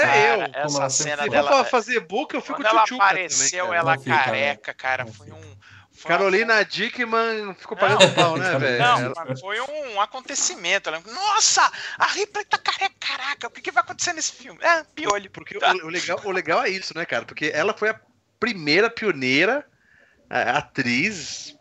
É 0.00 0.34
eu. 0.62 0.64
essa 0.66 0.88
cena 0.88 0.90
sempre 0.90 1.24
Se 1.24 1.30
dela. 1.30 1.48
for 1.50 1.54
pra 1.60 1.64
fazer 1.64 2.00
book, 2.00 2.32
eu 2.34 2.40
fico 2.40 2.54
Quando 2.54 2.66
ela 2.66 2.82
apareceu, 2.84 3.64
também, 3.64 3.78
ela 3.78 3.94
Não 3.96 4.02
fica, 4.02 4.16
né? 4.16 4.24
careca, 4.24 4.74
cara, 4.74 5.06
foi 5.06 5.26
fica. 5.26 5.36
um. 5.36 5.54
Foi 6.04 6.12
uma- 6.12 6.18
Carolina 6.18 6.64
Dickman 6.64 7.54
ficou 7.54 7.76
Não. 7.76 7.88
pagando 7.88 8.14
pau, 8.14 8.36
né, 8.36 8.58
velho? 8.58 8.78
Não, 9.14 9.36
foi 9.36 9.60
um 9.60 10.00
acontecimento. 10.00 10.88
Ela, 10.88 11.00
Nossa, 11.06 11.70
a 11.98 12.06
Ripley 12.06 12.44
tá 12.44 12.58
careca, 12.58 12.94
caraca, 13.00 13.46
o 13.48 13.50
que, 13.50 13.60
que 13.60 13.70
vai 13.72 13.82
acontecer 13.82 14.12
nesse 14.12 14.32
filme? 14.32 14.58
É, 14.62 14.84
piolho. 14.94 15.30
Porque 15.30 15.58
Tá. 15.58 15.72
o, 15.72 15.86
o 15.86 15.88
legal, 15.88 16.20
o 16.24 16.30
legal 16.30 16.62
é 16.62 16.68
isso, 16.70 16.96
né, 16.96 17.04
cara? 17.04 17.24
Porque 17.24 17.50
ela 17.54 17.74
foi 17.74 17.90
a 17.90 18.00
primeira 18.38 18.88
pioneira 18.90 19.66
a- 20.30 20.58
atriz 20.58 21.56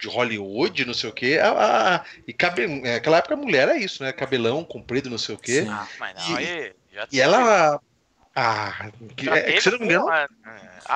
de 0.00 0.06
Hollywood, 0.08 0.84
não 0.84 0.94
sei 0.94 1.10
o 1.10 1.12
quê. 1.12 1.40
A, 1.42 1.96
a- 1.96 2.04
e 2.26 2.32
cabe, 2.32 2.82
é, 2.84 2.94
aquela 2.96 3.18
época 3.18 3.34
a 3.34 3.36
mulher 3.36 3.68
é 3.68 3.76
isso, 3.78 4.02
né? 4.02 4.12
Cabelão 4.12 4.64
comprido, 4.64 5.10
não 5.10 5.18
sei 5.18 5.34
o 5.34 5.38
quê. 5.38 5.62
Sim. 5.62 5.68
Ah, 5.70 5.86
mas 5.98 6.14
não, 6.14 6.40
E- 6.40 6.46
aí, 6.46 6.72
já 6.92 7.08
E 7.10 7.20
ela. 7.20 7.80
Ah, 8.40 8.90
que, 9.16 9.24
já 9.26 9.36
é, 9.36 9.40
que, 9.40 9.46
teve, 9.48 9.60
se 9.62 9.68
eu 9.68 9.72
não 9.72 9.78
me 9.80 9.86
engano. 9.86 10.04
pô, 10.06 10.12
a- 10.12 10.28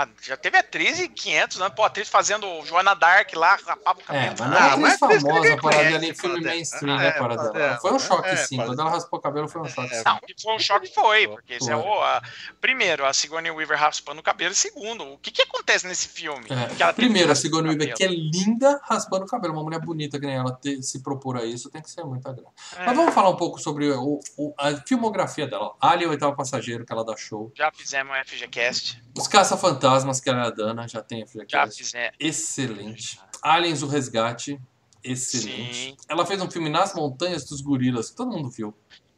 a- 0.03 0.09
já 0.22 0.36
teve 0.36 0.57
atriz 0.57 1.01
e 1.01 1.09
500 1.09 1.61
anos, 1.61 1.74
pô, 1.74 1.82
atriz 1.82 2.09
fazendo 2.09 2.47
Joana 2.64 2.95
Dark 2.95 3.34
lá, 3.34 3.59
rapava 3.66 3.99
o 3.99 4.03
É, 4.03 4.05
cabelo. 4.28 4.34
mas 4.38 4.49
não 4.49 4.57
Ah, 4.57 4.61
é 4.61 4.70
atriz 4.70 4.86
isso 4.86 4.93
que 4.93 4.99
famosa 4.99 5.20
ninguém 5.40 5.57
para 5.57 5.61
conhece, 5.62 5.90
dela 5.93 6.05
em 6.07 6.14
filme 6.14 6.40
mainstream, 6.40 6.95
Ah, 6.95 6.99
né, 6.99 7.09
é, 7.09 7.12
para 7.12 7.36
dela. 7.36 7.78
Foi 7.80 7.93
um 7.93 7.99
choque, 7.99 8.28
É, 8.28 8.36
sim. 8.36 8.57
Paradela. 8.57 8.76
Quando 8.76 8.80
ela 8.80 8.90
raspou 8.97 9.18
o 9.18 9.22
cabelo, 9.22 9.49
foi 9.49 9.61
um 9.61 9.68
choque. 9.68 9.93
É, 9.93 9.99
sim. 9.99 10.03
Não, 10.07 10.18
que 10.20 10.34
foi 10.40 10.55
um 10.55 10.59
choque 10.61 10.95
foi, 10.95 11.26
porque 11.28 11.57
isso 11.57 11.70
é 11.70 11.76
o, 11.76 12.03
a- 12.03 12.22
primeiro, 12.61 13.05
a 13.05 13.12
Sigourney 13.12 13.51
Weaver 13.51 13.76
raspando 13.78 14.20
o 14.20 14.22
cabelo, 14.22 14.53
e 14.53 14.57
segundo, 14.57 15.05
o 15.05 15.18
que 15.18 15.30
que 15.32 15.43
acontece 15.43 15.86
nesse 15.86 16.07
filme? 16.09 16.47
É. 16.49 16.74
Que 16.74 16.93
Primeiro, 16.95 17.26
que 17.28 17.32
a 17.32 17.34
Sigourney 17.34 17.70
Weaver, 17.76 17.95
que 17.97 18.05
é 18.05 18.09
linda, 18.09 18.80
raspando 18.84 19.24
o 19.24 19.28
cabelo. 19.28 19.53
Uma 19.53 19.64
mulher 19.64 19.80
bonita 19.80 20.18
que 20.20 20.26
nem 20.26 20.36
ela 20.36 20.53
ter- 20.53 20.80
se 20.82 21.03
propor 21.03 21.36
a 21.38 21.45
isso, 21.45 21.68
tem 21.70 21.82
que 21.82 21.90
ser 21.90 22.05
muito 22.05 22.22
grande. 22.22 22.40
cabelo. 22.43 22.53
Mas 22.78 22.88
É, 22.88 22.95
vamos 22.95 23.12
falar 23.12 23.30
um 23.30 23.36
pouco 23.36 23.59
sobre 23.59 23.90
o, 23.90 24.20
o- 24.38 24.55
a 24.57 24.76
filmografia 24.86 25.47
dela. 25.47 25.74
Alien, 25.80 26.07
o 26.07 26.11
oitavo 26.12 26.36
passageiro, 26.36 26.86
que 26.86 26.93
ela 26.93 27.05
dá 27.05 27.16
show. 27.16 27.32
Já 27.55 27.70
fizemos 27.72 28.14
o 28.16 28.24
FGCast, 28.28 29.03
Os 29.16 29.26
Caça-Fantasmas, 29.28 30.20
que 30.20 30.28
ela 30.30 30.45
é 30.45 30.47
a 30.47 30.51
Dana, 30.51 30.87
já 30.89 31.03
tem 31.03 31.22
a 31.22 31.26
filha 31.26 31.45
já 31.49 31.66
fizemos. 31.66 32.16
Excelente. 32.18 33.20
Aliens, 33.43 33.83
o 33.83 33.87
Resgate. 33.87 34.61
Excelente. 35.05 35.74
Sim. 35.74 35.97
Ela 36.09 36.24
fez 36.24 36.41
um 36.41 36.51
filme 36.51 36.68
Nas 36.68 36.95
Montanhas 36.95 37.45
dos 37.45 37.61
Gorilas, 37.61 38.11
que 38.11 38.16
todo 38.16 38.30
mundo 38.30 38.51
viu. 38.51 38.72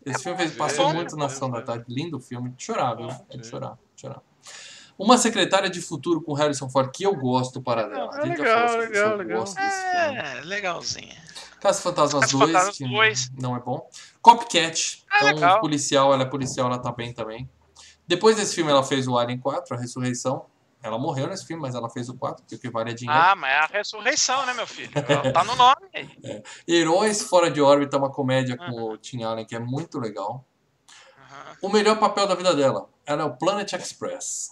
Esse 0.04 0.22
filme 0.22 0.36
fez, 0.38 0.52
passou 0.54 0.92
muito 0.92 1.16
na 1.16 1.26
é 1.26 1.28
sessão 1.28 1.50
bom. 1.50 1.56
da 1.56 1.62
tarde. 1.62 1.84
Lindo 1.88 2.18
filme. 2.20 2.50
De 2.50 2.62
chorar, 2.64 2.94
viu? 2.94 3.08
É 3.30 3.36
de 3.36 3.46
chorar, 3.46 3.78
de 3.94 4.00
chorar. 4.02 4.22
Uma 4.98 5.18
secretária 5.18 5.68
de 5.68 5.80
futuro 5.80 6.20
com 6.22 6.32
Harrison 6.34 6.68
Ford, 6.68 6.90
que 6.92 7.04
eu 7.04 7.14
gosto 7.16 7.60
para 7.60 7.88
dela. 7.88 8.10
É 8.20 8.26
legal, 8.26 8.78
legal, 8.78 9.16
legal. 9.16 9.38
gosto 9.40 9.56
desse 9.56 9.80
filme. 9.80 10.18
É, 10.18 10.40
legalzinho. 10.44 11.14
Caça 11.60 11.82
Fantasmas 11.82 12.20
Caça 12.24 12.36
2, 12.38 12.52
Fantasmas 12.52 12.76
que 12.78 12.84
2. 12.88 13.30
não 13.40 13.56
é 13.56 13.60
bom. 13.60 13.88
Copycat, 14.22 15.04
Ah, 15.10 15.16
então 15.16 15.34
legal. 15.34 15.60
policial, 15.60 16.12
ela 16.12 16.22
é 16.22 16.26
policial, 16.26 16.66
ela 16.68 16.78
tá 16.78 16.92
bem 16.92 17.12
também. 17.12 17.48
Depois 18.06 18.36
desse 18.36 18.54
filme, 18.54 18.70
ela 18.70 18.82
fez 18.82 19.06
o 19.08 19.16
Alien 19.18 19.38
4, 19.38 19.76
A 19.76 19.80
Ressurreição. 19.80 20.46
Ela 20.82 20.98
morreu 20.98 21.26
nesse 21.26 21.46
filme, 21.46 21.62
mas 21.62 21.74
ela 21.74 21.88
fez 21.88 22.10
o 22.10 22.14
4, 22.14 22.42
porque 22.42 22.56
o 22.56 22.58
que 22.58 22.68
vale 22.68 22.90
é 22.90 22.94
dinheiro. 22.94 23.18
Ah, 23.18 23.34
mas 23.34 23.50
é 23.50 23.56
a 23.58 23.66
ressurreição, 23.78 24.44
né, 24.44 24.52
meu 24.52 24.66
filho? 24.66 24.90
Ela 24.94 25.32
tá 25.32 25.42
no 25.42 25.56
nome 25.56 25.88
aí. 25.94 26.42
Heróis 26.68 27.22
Fora 27.22 27.50
de 27.50 27.62
Órbita, 27.62 27.96
uma 27.96 28.10
comédia 28.10 28.54
com 28.56 28.64
Uhum. 28.70 28.90
o 28.90 28.98
Tim 28.98 29.22
Allen, 29.22 29.46
que 29.46 29.56
é 29.56 29.58
muito 29.58 29.98
legal. 29.98 30.44
Aham. 31.18 31.56
O 31.62 31.68
melhor 31.70 31.98
papel 31.98 32.26
da 32.26 32.34
vida 32.34 32.54
dela, 32.54 32.90
ela 33.06 33.22
é 33.22 33.24
o 33.24 33.34
Planet 33.34 33.72
Express. 33.72 34.50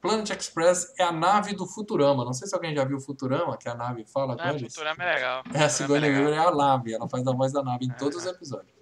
Planet 0.00 0.30
Express 0.30 0.94
é 0.98 1.04
a 1.04 1.12
nave 1.12 1.54
do 1.54 1.66
Futurama. 1.66 2.24
Não 2.24 2.32
sei 2.32 2.48
se 2.48 2.54
alguém 2.54 2.74
já 2.74 2.82
viu 2.84 2.96
o 2.96 3.00
Futurama, 3.02 3.58
que 3.58 3.68
a 3.68 3.74
nave 3.74 4.06
fala 4.06 4.34
com 4.34 4.42
Ah, 4.42 4.54
eles. 4.54 4.72
Futurama 4.72 5.04
é 5.04 5.14
legal. 5.14 5.38
É, 5.40 5.40
a 5.40 5.42
Futurama 5.42 5.68
Sigourney 5.68 6.08
legal. 6.10 6.24
Weaver 6.24 6.38
é 6.42 6.46
a 6.48 6.54
nave, 6.54 6.94
ela 6.94 7.06
faz 7.06 7.26
a 7.26 7.32
voz 7.32 7.52
da 7.52 7.62
nave 7.62 7.84
em 7.84 7.90
todos 7.90 8.16
os 8.16 8.24
episódios. 8.24 8.72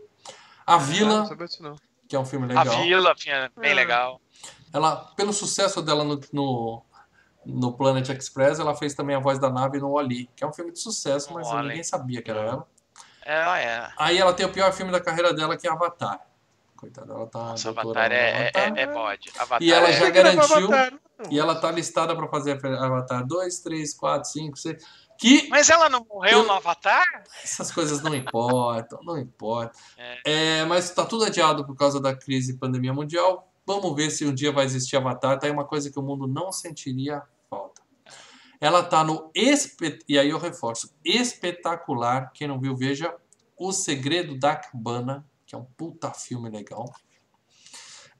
A 0.64 0.78
Vila. 0.78 1.28
Que 2.08 2.16
é 2.16 2.18
um 2.18 2.24
filme 2.24 2.46
A 2.54 2.62
legal. 2.62 2.82
Vila, 2.82 3.14
filha, 3.16 3.52
bem 3.56 3.72
Ah. 3.72 3.74
legal. 3.74 4.20
Ela, 4.72 4.96
pelo 5.16 5.32
sucesso 5.32 5.82
dela 5.82 6.02
no, 6.04 6.20
no, 6.32 6.82
no 7.44 7.72
Planet 7.74 8.08
Express, 8.08 8.58
ela 8.58 8.74
fez 8.74 8.94
também 8.94 9.14
a 9.14 9.18
voz 9.20 9.38
da 9.38 9.50
nave 9.50 9.78
no 9.78 9.90
Oli, 9.92 10.28
que 10.34 10.42
é 10.42 10.46
um 10.46 10.52
filme 10.52 10.72
de 10.72 10.80
sucesso, 10.80 11.32
mas 11.32 11.46
Wall-E. 11.46 11.68
ninguém 11.68 11.82
sabia 11.84 12.22
que 12.22 12.30
era 12.30 12.40
ela. 12.40 12.66
Ela 13.24 13.60
é. 13.60 13.88
Aí 13.98 14.18
ela 14.18 14.32
tem 14.32 14.46
o 14.46 14.52
pior 14.52 14.72
filme 14.72 14.90
da 14.90 15.00
carreira 15.00 15.32
dela, 15.34 15.56
que 15.56 15.66
é 15.68 15.70
Avatar. 15.70 16.18
Coitada, 16.76 17.12
ela 17.12 17.26
tá 17.26 17.38
Nossa, 17.40 17.68
Avatar 17.70 18.12
é, 18.12 18.14
é, 18.14 18.40
Avatar. 18.48 18.78
é, 18.78 18.82
é 18.82 18.86
bode. 18.86 19.30
Avatar 19.38 19.62
E 19.62 19.72
ela 19.72 19.88
é- 19.88 19.92
já 19.92 20.10
gravar 20.10 20.46
garantiu-. 20.46 21.00
E 21.30 21.38
ela 21.38 21.54
tá 21.60 21.70
listada 21.72 22.14
pra 22.14 22.28
fazer 22.28 22.64
Avatar 22.64 23.26
2, 23.26 23.58
3, 23.58 23.92
4, 23.94 24.30
5, 24.30 24.56
6. 24.56 24.82
Que 25.18 25.48
Mas 25.48 25.68
ela 25.68 25.88
não 25.88 26.06
morreu 26.08 26.38
Eu- 26.38 26.46
no 26.46 26.52
Avatar? 26.52 27.04
essas 27.42 27.72
coisas 27.72 28.00
não 28.00 28.14
importam, 28.14 29.00
não 29.02 29.18
importa. 29.18 29.76
É. 29.98 30.60
É, 30.60 30.64
mas 30.64 30.90
tá 30.90 31.04
tudo 31.04 31.24
adiado 31.24 31.66
por 31.66 31.76
causa 31.76 32.00
da 32.00 32.14
crise 32.14 32.52
e 32.52 32.56
pandemia 32.56 32.94
mundial. 32.94 33.52
Vamos 33.66 33.94
ver 33.94 34.10
se 34.10 34.24
um 34.24 34.32
dia 34.32 34.52
vai 34.52 34.64
existir 34.64 34.96
Avatar. 34.96 35.38
Tá 35.38 35.46
aí 35.46 35.52
uma 35.52 35.64
coisa 35.64 35.90
que 35.90 35.98
o 35.98 36.02
mundo 36.02 36.26
não 36.26 36.52
sentiria 36.52 37.22
falta. 37.50 37.82
Ela 38.60 38.82
tá 38.82 39.02
no 39.04 39.30
espe... 39.34 39.98
e 40.08 40.18
aí 40.18 40.30
eu 40.30 40.38
reforço, 40.38 40.94
espetacular. 41.04 42.30
Quem 42.32 42.48
não 42.48 42.58
viu, 42.60 42.74
veja 42.76 43.14
O 43.56 43.72
Segredo 43.72 44.38
da 44.38 44.54
Cabana, 44.56 45.26
que 45.44 45.54
é 45.54 45.58
um 45.58 45.64
puta 45.64 46.10
filme 46.12 46.48
legal. 46.48 46.92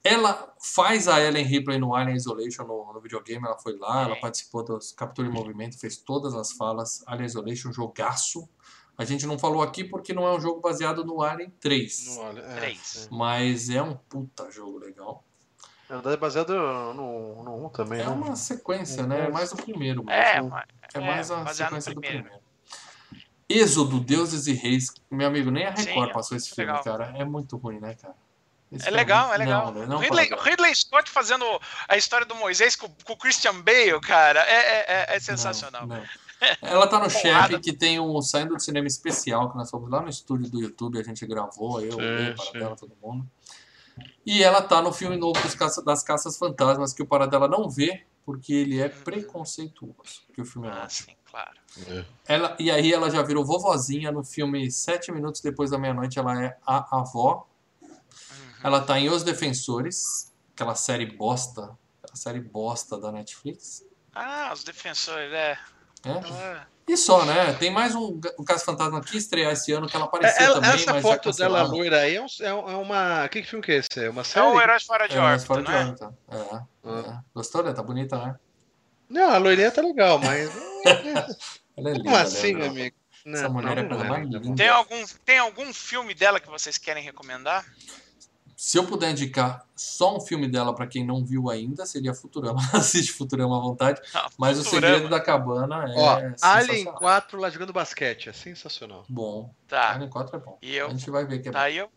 Ela 0.05 0.55
faz 0.63 1.09
a 1.09 1.21
Ellen 1.21 1.45
Ripley 1.45 1.79
no 1.79 1.95
Alien 1.95 2.17
Isolation 2.17 2.65
no, 2.65 2.93
no 2.93 3.01
videogame. 3.01 3.45
Ela 3.47 3.59
foi 3.59 3.77
lá, 3.77 4.03
ela 4.03 4.15
Sim. 4.15 4.21
participou 4.21 4.65
dos 4.65 4.93
Captura 4.93 5.29
em 5.29 5.31
Movimento, 5.31 5.79
fez 5.79 5.97
todas 5.97 6.35
as 6.35 6.53
falas. 6.53 7.03
Alien 7.07 7.27
Isolation, 7.27 7.73
jogaço. 7.73 8.49
A 8.97 9.05
gente 9.05 9.27
não 9.27 9.39
falou 9.39 9.63
aqui 9.63 9.85
porque 9.85 10.13
não 10.13 10.27
é 10.27 10.35
um 10.35 10.41
jogo 10.41 10.61
baseado 10.61 11.05
no 11.05 11.23
Alien 11.23 11.51
3. 11.61 12.07
Não 12.17 12.19
olha, 12.25 12.41
é, 12.41 12.57
Três. 12.57 12.79
sim. 12.81 13.09
Mas 13.11 13.71
é 13.71 13.81
um 13.83 13.95
puta 13.95 14.51
jogo 14.51 14.79
legal. 14.79 15.25
Na 15.89 15.97
verdade, 15.97 16.17
é 16.17 16.19
baseado 16.19 16.53
no, 16.95 17.43
no 17.45 17.67
1 17.67 17.69
também, 17.71 18.01
É 18.01 18.05
né? 18.05 18.11
uma 18.11 18.37
sequência, 18.37 19.07
né? 19.07 19.27
É 19.27 19.31
mais 19.31 19.53
o 19.53 19.57
primeiro. 19.57 20.05
Mas 20.05 20.15
É, 20.37 20.43
o- 20.43 20.49
mas- 20.51 20.67
é 20.95 21.01
mais 21.01 21.31
a 21.31 21.41
no 21.43 21.49
sequência 21.55 21.95
do 21.95 22.01
primeiro. 22.01 22.25
primeiro. 22.25 22.49
Êxodo, 23.49 23.99
Deuses 24.01 24.47
e 24.47 24.53
Reis. 24.53 24.93
Meu 25.11 25.27
amigo, 25.29 25.51
nem 25.51 25.65
a 25.65 25.75
Sim, 25.75 25.87
Record 25.87 26.11
é 26.11 26.13
passou 26.13 26.37
esse 26.37 26.51
filme, 26.55 26.67
legal. 26.71 26.85
cara. 26.85 27.15
É 27.17 27.25
muito 27.25 27.57
ruim, 27.57 27.81
né, 27.81 27.95
cara? 27.95 28.15
Esse 28.71 28.89
É 28.89 28.91
legal, 28.91 29.33
é 29.33 29.37
legal. 29.39 29.73
Não, 29.73 29.87
não, 29.87 29.97
o 29.97 30.01
Ridley, 30.01 30.33
o 30.33 30.41
Ridley 30.41 30.75
Scott 30.75 31.11
fazendo 31.11 31.45
a 31.89 31.97
história 31.97 32.27
do 32.27 32.35
Moisés 32.35 32.77
com, 32.77 32.89
com 33.05 33.13
o 33.15 33.17
Christian 33.17 33.61
Bale, 33.63 34.01
cara, 34.01 34.41
é, 34.41 34.53
é, 34.55 34.85
é- 34.89 35.17
é 35.17 35.21
sensacional. 35.21 35.87
Não, 35.87 35.97
não. 35.97 36.05
Ela 36.63 36.87
tá 36.87 37.01
no 37.01 37.11
chefe 37.11 37.59
que 37.59 37.73
tem 37.73 37.99
um 37.99 38.21
saindo 38.23 38.55
do 38.55 38.61
cinema 38.61 38.87
especial 38.87 39.51
que 39.51 39.57
nós 39.57 39.69
fomos 39.71 39.91
lá 39.91 40.01
no 40.01 40.09
estúdio 40.09 40.49
do 40.49 40.61
YouTube, 40.61 40.99
a 40.99 41.03
gente 41.03 41.27
gravou, 41.27 41.81
eu, 41.81 41.93
Sim, 41.93 42.01
eu, 42.03 42.35
para 42.37 42.45
sim. 42.45 42.53
dela, 42.53 42.77
todo 42.77 42.93
mundo. 43.03 43.27
E 44.25 44.45
ela 44.45 44.63
tá 44.63 44.81
no 44.81 44.93
filme 44.93 45.17
novo 45.17 45.41
dos 45.43 45.55
caça, 45.57 45.83
das 45.83 46.05
Caças 46.05 46.39
Fantasmas 46.39 46.93
que 46.93 47.03
o 47.03 47.07
Paradela 47.07 47.49
não 47.49 47.69
vê 47.69 48.05
porque 48.25 48.53
ele 48.53 48.79
é 48.81 48.89
preconceituoso, 48.89 50.23
que 50.35 50.41
o 50.41 50.45
filme 50.45 50.69
é 50.69 50.71
Ah, 50.71 50.83
ótimo. 50.85 51.09
sim, 51.09 51.17
claro. 51.25 52.07
Ela, 52.27 52.55
e 52.61 52.71
aí 52.71 52.93
ela 52.93 53.11
já 53.11 53.23
virou 53.23 53.45
vovozinha 53.45 54.13
no 54.13 54.23
filme 54.23 54.71
Sete 54.71 55.11
Minutos 55.11 55.41
Depois 55.41 55.71
da 55.71 55.79
Meia-Noite, 55.79 56.19
ela 56.19 56.41
é 56.45 56.57
a 56.65 56.99
avó. 57.01 57.48
Ela 58.63 58.81
tá 58.81 58.99
em 58.99 59.09
Os 59.09 59.23
Defensores, 59.23 60.33
aquela 60.55 60.75
série 60.75 61.07
bosta, 61.07 61.77
aquela 62.03 62.17
série 62.17 62.41
bosta 62.41 62.99
da 62.99 63.13
Netflix. 63.13 63.85
Ah, 64.15 64.51
os 64.53 64.65
defensores, 64.65 65.33
é. 65.33 65.59
É. 66.05 66.11
Ela- 66.11 66.67
E 66.89 66.97
só, 66.97 67.25
né? 67.25 67.53
Tem 67.55 67.71
mais 67.71 67.95
um, 67.95 68.19
um 68.39 68.45
Caso 68.45 68.65
Fantasma 68.65 69.01
que 69.03 69.17
estrear 69.17 69.53
esse 69.53 69.71
ano 69.73 69.87
que 69.87 69.95
ela 69.95 70.07
apareceu 70.07 70.45
Ela- 70.47 70.55
também, 70.55 70.71
essa 70.71 70.93
mas 70.95 71.03
foto 71.03 71.31
dela 71.33 71.63
loira 71.63 72.01
aí 72.01 72.17
é, 72.17 72.23
um- 72.23 72.27
é 72.41 72.55
um- 72.55 72.71
é 72.71 72.77
uma. 72.77 73.29
Que 73.29 73.43
filme 73.43 73.63
que 73.65 73.73
é 73.73 73.77
esse? 73.77 74.05
É 74.07 74.09
uma 74.11 74.23
É 74.23 74.25
série? 74.25 74.47
o 74.47 74.61
Heróis 74.61 74.83
Fora 74.85 75.07
de 75.07 75.17
É, 75.17 75.21
Órbita, 75.21 75.47
fora 75.47 75.63
de 75.63 75.69
não 75.71 75.77
é? 75.77 75.85
órbita. 75.85 76.19
É, 76.31 76.37
Ah. 76.37 76.67
é. 76.85 77.19
Gostou, 77.35 77.63
né? 77.63 77.73
Tá 77.75 77.83
bonita, 77.83 78.17
né? 78.19 78.37
Não, 79.09 79.31
a 79.31 79.37
loirinha 79.39 79.71
tá 79.71 79.83
legal, 79.83 80.19
mas. 80.19 80.51
Ela 81.77 81.91
é 81.91 81.93
linda. 81.93 82.05
Como 82.05 82.17
assim, 82.17 82.55
né? 82.55 82.67
amigo? 82.67 82.97
Não, 83.25 83.35
Essa 83.39 83.49
mulher 83.51 83.79
é 83.79 83.83
não 83.83 83.89
coisa 83.91 84.05
mais 84.05 84.25
linda. 84.25 84.39
linda. 84.39 84.57
Tem 84.57 84.69
algum, 84.69 85.05
tem 85.25 85.39
algum 85.39 85.73
filme 85.75 86.15
dela 86.15 86.41
que 86.41 86.49
vocês 86.49 86.79
querem 86.79 87.03
recomendar? 87.05 87.65
Se 88.59 88.77
eu 88.77 88.85
puder 88.85 89.13
indicar 89.13 89.65
só 89.77 90.17
um 90.17 90.21
filme 90.21 90.49
dela 90.49 90.75
pra 90.75 90.85
quem 90.85 91.07
não 91.07 91.25
viu 91.25 91.49
ainda, 91.49 91.87
seria 91.87 92.13
Futurama. 92.13 92.61
Assiste 92.75 93.13
Futurama 93.13 93.57
à 93.57 93.61
vontade. 93.61 94.01
Ah, 94.13 94.29
Mas 94.37 94.59
o 94.59 94.65
Futurama. 94.65 94.95
Segredo 94.95 95.09
da 95.09 95.21
Cabana 95.21 95.85
é 95.89 95.95
Ó, 95.97 96.09
Alien 96.11 96.31
sensacional. 96.79 96.95
4 96.95 97.41
lá 97.41 97.51
jogando 97.51 97.73
basquete, 97.73 98.29
é 98.29 98.33
sensacional. 98.33 99.05
Bom. 99.09 99.55
Tá. 99.69 99.93
Alien 99.93 100.11
4 100.11 100.37
é 100.37 100.41
bom. 100.41 100.59
E 100.61 100.75
eu, 100.75 100.89
A 100.89 100.91
gente 100.91 101.09
vai 101.09 101.25
ver 101.25 101.39
que 101.39 101.51
é 101.51 101.53
tá, 101.53 101.71
e 101.71 101.77
eu, 101.77 101.89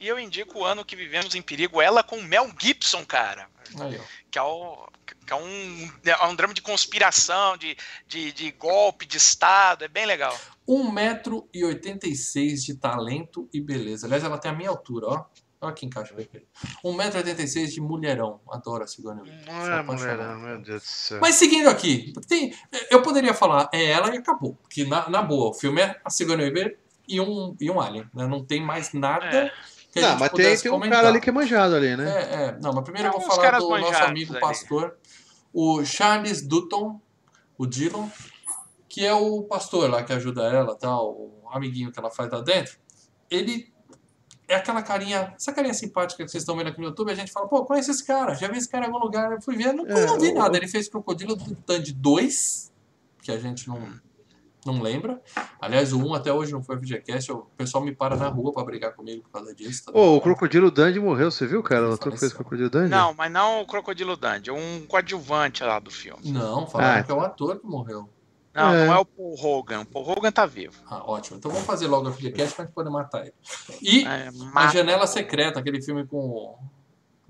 e 0.00 0.08
eu 0.08 0.18
indico 0.18 0.60
o 0.60 0.64
ano 0.64 0.86
que 0.86 0.96
vivemos 0.96 1.34
em 1.34 1.42
perigo, 1.42 1.82
ela 1.82 2.02
com 2.02 2.22
Mel 2.22 2.50
Gibson, 2.58 3.04
cara. 3.04 3.46
bom. 3.72 3.84
Aí. 3.84 4.00
Que 4.30 4.38
é, 4.38 4.42
o, 4.42 4.88
é 5.28 5.34
um, 5.34 5.92
é 6.02 6.26
um 6.28 6.34
drama 6.34 6.54
de 6.54 6.62
conspiração, 6.62 7.58
de, 7.58 7.76
de, 8.08 8.32
de 8.32 8.50
golpe 8.52 9.04
de 9.04 9.18
Estado, 9.18 9.84
é 9.84 9.88
bem 9.88 10.06
legal. 10.06 10.34
1,86m 10.66 12.64
de 12.64 12.74
talento 12.76 13.46
e 13.52 13.60
beleza. 13.60 14.06
Aliás, 14.06 14.24
ela 14.24 14.38
tem 14.38 14.50
a 14.50 14.54
minha 14.54 14.70
altura, 14.70 15.06
ó. 15.06 15.26
Olha 15.62 15.74
que 15.74 15.84
encaixa 15.84 16.14
perfeito. 16.14 16.46
1,86m 16.84 17.66
de 17.66 17.80
mulherão. 17.82 18.40
Adoro 18.50 18.82
a 18.82 18.86
Sigourney 18.86 19.22
Weaver. 19.22 19.44
Sou 19.44 19.54
Ah, 19.54 19.80
apaixonado. 19.80 20.38
mulher, 20.38 20.54
meu 20.56 20.62
Deus 20.62 20.82
do 20.82 20.86
céu. 20.86 21.18
Mas 21.20 21.34
seguindo 21.34 21.68
aqui, 21.68 22.12
tem, 22.26 22.54
eu 22.90 23.02
poderia 23.02 23.34
falar, 23.34 23.68
é 23.72 23.84
ela 23.84 24.14
e 24.14 24.18
acabou. 24.18 24.56
Que 24.70 24.84
na, 24.86 25.08
na 25.10 25.20
boa, 25.22 25.50
o 25.50 25.54
filme 25.54 25.82
é 25.82 26.00
a 26.04 26.08
Sigourney 26.08 26.46
Weaver 26.46 26.78
e 27.06 27.20
um, 27.20 27.54
e 27.60 27.70
um 27.70 27.78
Alien. 27.80 28.08
Né? 28.14 28.26
Não 28.26 28.42
tem 28.42 28.62
mais 28.64 28.92
nada 28.94 29.26
É. 29.26 29.52
que 29.92 29.98
a 29.98 30.02
Não, 30.02 30.08
gente 30.10 30.20
mas 30.20 30.30
tem, 30.30 30.56
tem 30.56 30.70
um 30.70 30.74
comentar. 30.74 30.98
cara 30.98 31.08
ali 31.08 31.20
que 31.20 31.28
é 31.28 31.32
manjado 31.32 31.74
ali, 31.74 31.94
né? 31.94 32.08
É, 32.10 32.34
é. 32.46 32.58
Não, 32.62 32.72
mas 32.72 32.82
primeiro 32.84 33.08
eu 33.08 33.12
vou 33.12 33.20
falar 33.20 33.58
do 33.58 33.68
nosso 33.68 34.02
amigo 34.02 34.32
ali. 34.32 34.40
pastor, 34.40 34.96
o 35.52 35.84
Charles 35.84 36.40
Dutton, 36.40 36.98
o 37.58 37.66
Dillon, 37.66 38.08
que 38.88 39.04
é 39.04 39.12
o 39.12 39.42
pastor 39.42 39.90
lá 39.90 40.02
que 40.02 40.12
ajuda 40.14 40.42
ela, 40.44 40.74
tal, 40.74 41.10
o 41.10 41.42
amiguinho 41.52 41.92
que 41.92 41.98
ela 41.98 42.10
faz 42.10 42.30
lá 42.32 42.40
dentro. 42.40 42.78
Ele 43.30 43.69
é 44.52 44.56
aquela 44.56 44.82
carinha, 44.82 45.32
essa 45.36 45.52
carinha 45.52 45.74
simpática 45.74 46.24
que 46.24 46.30
vocês 46.30 46.42
estão 46.42 46.56
vendo 46.56 46.68
aqui 46.68 46.80
no 46.80 46.86
YouTube, 46.88 47.10
a 47.10 47.14
gente 47.14 47.30
fala, 47.32 47.46
pô, 47.48 47.64
conhece 47.64 47.90
esse 47.90 48.04
cara, 48.04 48.34
já 48.34 48.48
vi 48.48 48.58
esse 48.58 48.68
cara 48.68 48.84
em 48.84 48.88
algum 48.88 48.98
lugar, 49.04 49.32
eu 49.32 49.40
fui 49.40 49.56
ver, 49.56 49.72
não, 49.72 49.86
É, 49.86 50.06
não 50.06 50.18
vi 50.18 50.28
o- 50.28 50.34
nada. 50.34 50.56
Ele 50.56 50.68
fez 50.68 50.88
Crocodilo 50.88 51.36
do 51.36 51.54
Tandy 51.54 51.92
2, 51.92 52.72
que 53.22 53.30
a 53.30 53.38
gente 53.38 53.68
não, 53.68 53.80
não 54.66 54.82
lembra. 54.82 55.20
Aliás, 55.60 55.92
o 55.92 55.98
1 55.98 56.14
até 56.14 56.32
hoje 56.32 56.52
não 56.52 56.62
foi 56.62 56.76
FGCast, 56.76 57.32
o 57.32 57.46
pessoal 57.56 57.84
me 57.84 57.94
para 57.94 58.16
na 58.16 58.28
rua 58.28 58.52
pra 58.52 58.64
brigar 58.64 58.92
comigo 58.94 59.22
por 59.22 59.30
causa 59.30 59.54
disso. 59.54 59.84
tá 59.86 59.92
Ô, 59.98 60.16
o? 60.16 60.20
Crocodilo 60.20 60.70
Dandy 60.70 60.98
morreu, 61.00 61.30
você 61.30 61.46
viu, 61.46 61.62
cara? 61.62 61.88
O 61.88 61.92
ator 61.94 62.12
que 62.12 62.18
fez 62.18 62.32
Crocodilo 62.32 62.68
Dandy? 62.68 62.90
Não, 62.90 63.14
mas 63.14 63.30
não 63.32 63.62
o 63.62 63.66
Crocodilo 63.66 64.16
Dandy, 64.16 64.50
um 64.50 64.84
coadjuvante 64.86 65.62
lá 65.62 65.78
do 65.78 65.90
filme. 65.90 66.30
Não, 66.30 66.66
falaram 66.66 67.00
Ah. 67.00 67.02
que 67.04 67.10
é 67.10 67.14
o 67.14 67.20
ator 67.20 67.58
que 67.60 67.66
morreu. 67.66 68.08
Não, 68.54 68.74
É. 68.74 68.86
não 68.86 68.94
é 68.94 68.98
o 68.98 69.04
Paul 69.04 69.34
Hogan. 69.40 69.80
O 69.82 69.86
Paul 69.86 70.08
Hogan 70.10 70.32
tá 70.32 70.44
vivo. 70.46 70.74
Ah, 70.86 71.02
ótimo. 71.08 71.36
Então 71.38 71.50
vamos 71.50 71.66
fazer 71.66 71.86
logo 71.86 72.08
a 72.08 72.12
FGCast 72.12 72.54
pra 72.56 72.64
gente 72.64 72.74
poder 72.74 72.90
matar 72.90 73.22
ele. 73.22 73.34
E 73.80 74.04
É, 74.04 74.28
A 74.28 74.32
mata- 74.32 74.72
Janela 74.72 75.06
Secreta, 75.06 75.60
aquele 75.60 75.80
filme 75.80 76.04
com 76.06 76.58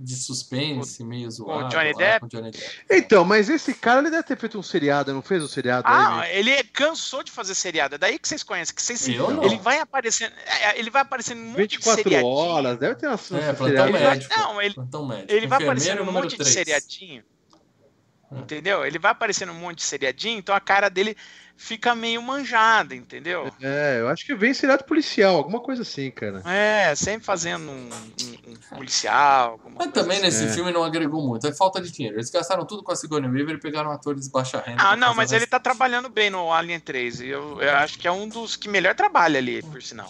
de 0.03 0.17
suspense, 0.17 1.05
meio 1.05 1.31
zoado. 1.31 1.69
Johnny 1.69 1.93
lá, 1.93 1.99
Depp? 1.99 2.21
Com 2.21 2.27
Johnny 2.29 2.51
Depp. 2.53 2.71
Então, 2.91 3.23
mas 3.23 3.51
esse 3.51 3.75
cara 3.75 4.01
ele 4.01 4.09
deve 4.11 4.23
ter 4.23 4.39
feito 4.39 4.59
um 4.59 4.63
seriado, 4.63 5.13
não 5.13 5.21
fez 5.21 5.45
um 5.45 5.47
seriado 5.47 5.87
Ah, 5.87 6.21
aí? 6.23 6.39
ele 6.39 6.65
cansou 6.65 7.23
de 7.23 7.31
fazer 7.31 7.55
seriado. 7.55 7.97
É 7.97 7.99
daí 7.99 8.19
que 8.19 8.27
vocês 8.27 8.43
conhecem. 8.43 8.75
Que 8.75 8.81
vocês... 8.83 9.07
Eu 9.07 9.31
não. 9.31 9.45
Ele 9.45 9.59
vai 9.59 9.79
aparecendo. 9.79 10.33
é, 10.47 10.79
Ele 10.79 10.89
vai 10.89 11.03
aparecendo 11.03 11.43
de 11.51 11.55
24 11.55 12.03
seriadinho. 12.03 12.33
horas, 12.33 12.79
deve 12.79 12.95
ter 12.95 13.09
uma 13.09 13.15
É, 13.17 13.19
plantão 13.53 13.67
seriado. 13.67 13.93
Médico. 13.93 14.39
não, 14.39 14.63
ele- 14.63 14.75
Plantão 14.75 15.07
médico. 15.07 15.33
Ele 15.35 15.47
vai 15.47 15.63
aparecendo 15.63 16.03
um 16.03 16.11
monte 16.13 16.31
de 16.31 16.37
três. 16.39 16.55
seriadinho. 16.55 17.23
Entendeu? 18.33 18.87
Ele 18.87 18.99
vai 18.99 19.11
aparecendo 19.11 19.51
um 19.51 19.57
monte 19.57 19.79
de 19.79 19.83
seriadinho, 19.85 20.39
então 20.39 20.55
a 20.55 20.61
cara 20.61 20.89
dele 20.89 21.17
fica 21.57 21.95
meio 21.97 22.23
manjada, 22.23 22.95
entendeu? 22.95 23.51
É, 23.61 23.99
eu 24.01 24.09
acho 24.09 24.25
que 24.25 24.35
vem 24.35 24.55
seriado 24.55 24.85
policial, 24.85 25.37
alguma 25.37 25.61
coisa 25.61 25.83
assim, 25.83 26.11
cara. 26.13 26.41
É, 26.49 26.95
sempre 26.95 27.25
fazendo 27.27 27.69
um, 27.71 27.91
um- 27.91 28.53
um 28.53 28.77
policial. 28.77 29.53
alguma 29.53 29.71
Mas 29.79 29.87
coisa 29.89 29.93
também 29.93 30.19
assim. 30.19 30.27
nesse 30.27 30.45
É. 30.45 30.49
filme 30.55 30.71
não 30.73 30.85
agregou 30.85 31.27
muito. 31.27 31.47
É 31.47 31.53
falta 31.53 31.81
de 31.83 31.91
dinheiro. 31.91 32.17
Eles 32.17 32.31
gastaram 32.31 32.65
tudo 32.65 32.83
com 32.85 32.93
a 32.93 32.97
Sigourney 32.97 33.29
Weaver 33.31 33.57
e 33.57 33.61
pegaram 33.61 33.91
atores 33.91 34.23
de 34.25 34.31
baixa 34.31 34.63
renda. 34.65 34.81
Ah, 34.83 34.97
não, 34.97 35.13
mas 35.15 35.33
o 35.33 35.35
ele 35.35 35.47
tá 35.47 35.59
trabalhando 35.59 36.09
bem 36.09 36.31
no 36.31 36.53
Alien 36.53 36.79
3. 36.81 37.21
e 37.21 37.29
Eu, 37.29 37.61
eu 37.61 37.77
acho 37.77 37.99
que 37.99 38.07
é 38.09 38.13
um 38.13 38.29
dos 38.29 38.55
que 38.57 38.69
melhor 38.69 38.95
trabalha 38.95 39.39
ali, 39.39 39.61
por 39.63 39.83
sinal. 39.83 40.09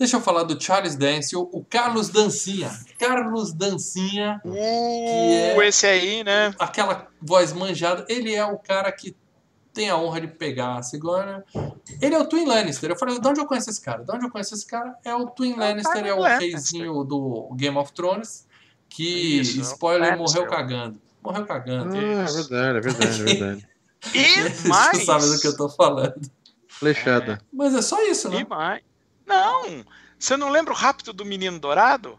Deixa 0.00 0.16
eu 0.16 0.20
falar 0.22 0.44
do 0.44 0.58
Charles 0.60 0.96
Dance, 0.96 1.36
o, 1.36 1.64
Carlos 1.68 2.08
Dancinha. 2.08 2.70
Carlos 2.98 3.52
Dancinha, 3.52 4.40
Uh, 4.44 4.56
é- 4.56 5.68
esse 5.68 5.86
aí, 5.86 6.24
né? 6.24 6.54
aquela 6.58 7.06
voz 7.20 7.52
manjada. 7.52 8.06
Ele 8.08 8.34
é 8.34 8.42
o 8.44 8.56
cara 8.58 8.90
que 8.90 9.14
tem 9.74 9.90
a 9.90 9.98
honra 9.98 10.22
de 10.22 10.28
pegar 10.28 10.76
a 10.78 10.82
Sigourney. 10.82 11.42
Ele 12.00 12.14
é 12.14 12.18
o 12.18 12.24
Twin 12.24 12.46
Lannister. 12.46 12.90
Eu 12.90 12.96
falei, 12.98 13.20
de 13.20 13.28
onde 13.28 13.40
eu 13.40 13.46
conheço 13.46 13.68
esse 13.68 13.80
cara? 13.82 14.02
De 14.02 14.10
onde 14.10 14.24
eu 14.24 14.30
conheço 14.30 14.54
esse 14.54 14.66
cara? 14.66 14.94
É 15.04 15.14
o 15.14 15.26
Twin 15.26 15.54
Lannister, 15.54 15.92
Tywin 15.92 16.08
é 16.08 16.14
o 16.14 16.18
Lannister. 16.20 16.50
reizinho 16.50 17.04
do 17.04 17.50
Game 17.54 17.76
of 17.76 17.92
Thrones, 17.92 18.46
que, 18.88 19.40
Isso, 19.40 19.58
é 19.60 19.62
spoiler, 19.62 20.12
Lannister. 20.12 20.40
morreu 20.40 20.50
cagando. 20.50 21.00
Morreu 21.22 21.44
cagando. 21.44 21.94
Ah, 21.94 21.98
é 21.98 22.32
verdade, 22.32 22.78
é 22.78 22.80
verdade, 22.80 23.20
é 23.20 23.24
verdade. 23.24 23.68
E 24.14 24.48
Você 24.50 24.66
mais. 24.68 25.04
sabe 25.04 25.26
do 25.26 25.38
que 25.38 25.46
eu 25.46 25.54
tô 25.54 25.68
falando. 25.68 26.18
Flechada. 26.66 27.38
Mas 27.52 27.74
é 27.74 27.82
só 27.82 28.02
isso, 28.06 28.30
né? 28.30 28.40
E 28.40 28.48
mais. 28.48 28.82
Não! 29.30 29.84
Você 30.18 30.36
não 30.36 30.50
lembra 30.50 30.72
o 30.72 30.76
Rapto 30.76 31.12
do 31.12 31.24
Menino 31.24 31.58
Dourado? 31.58 32.18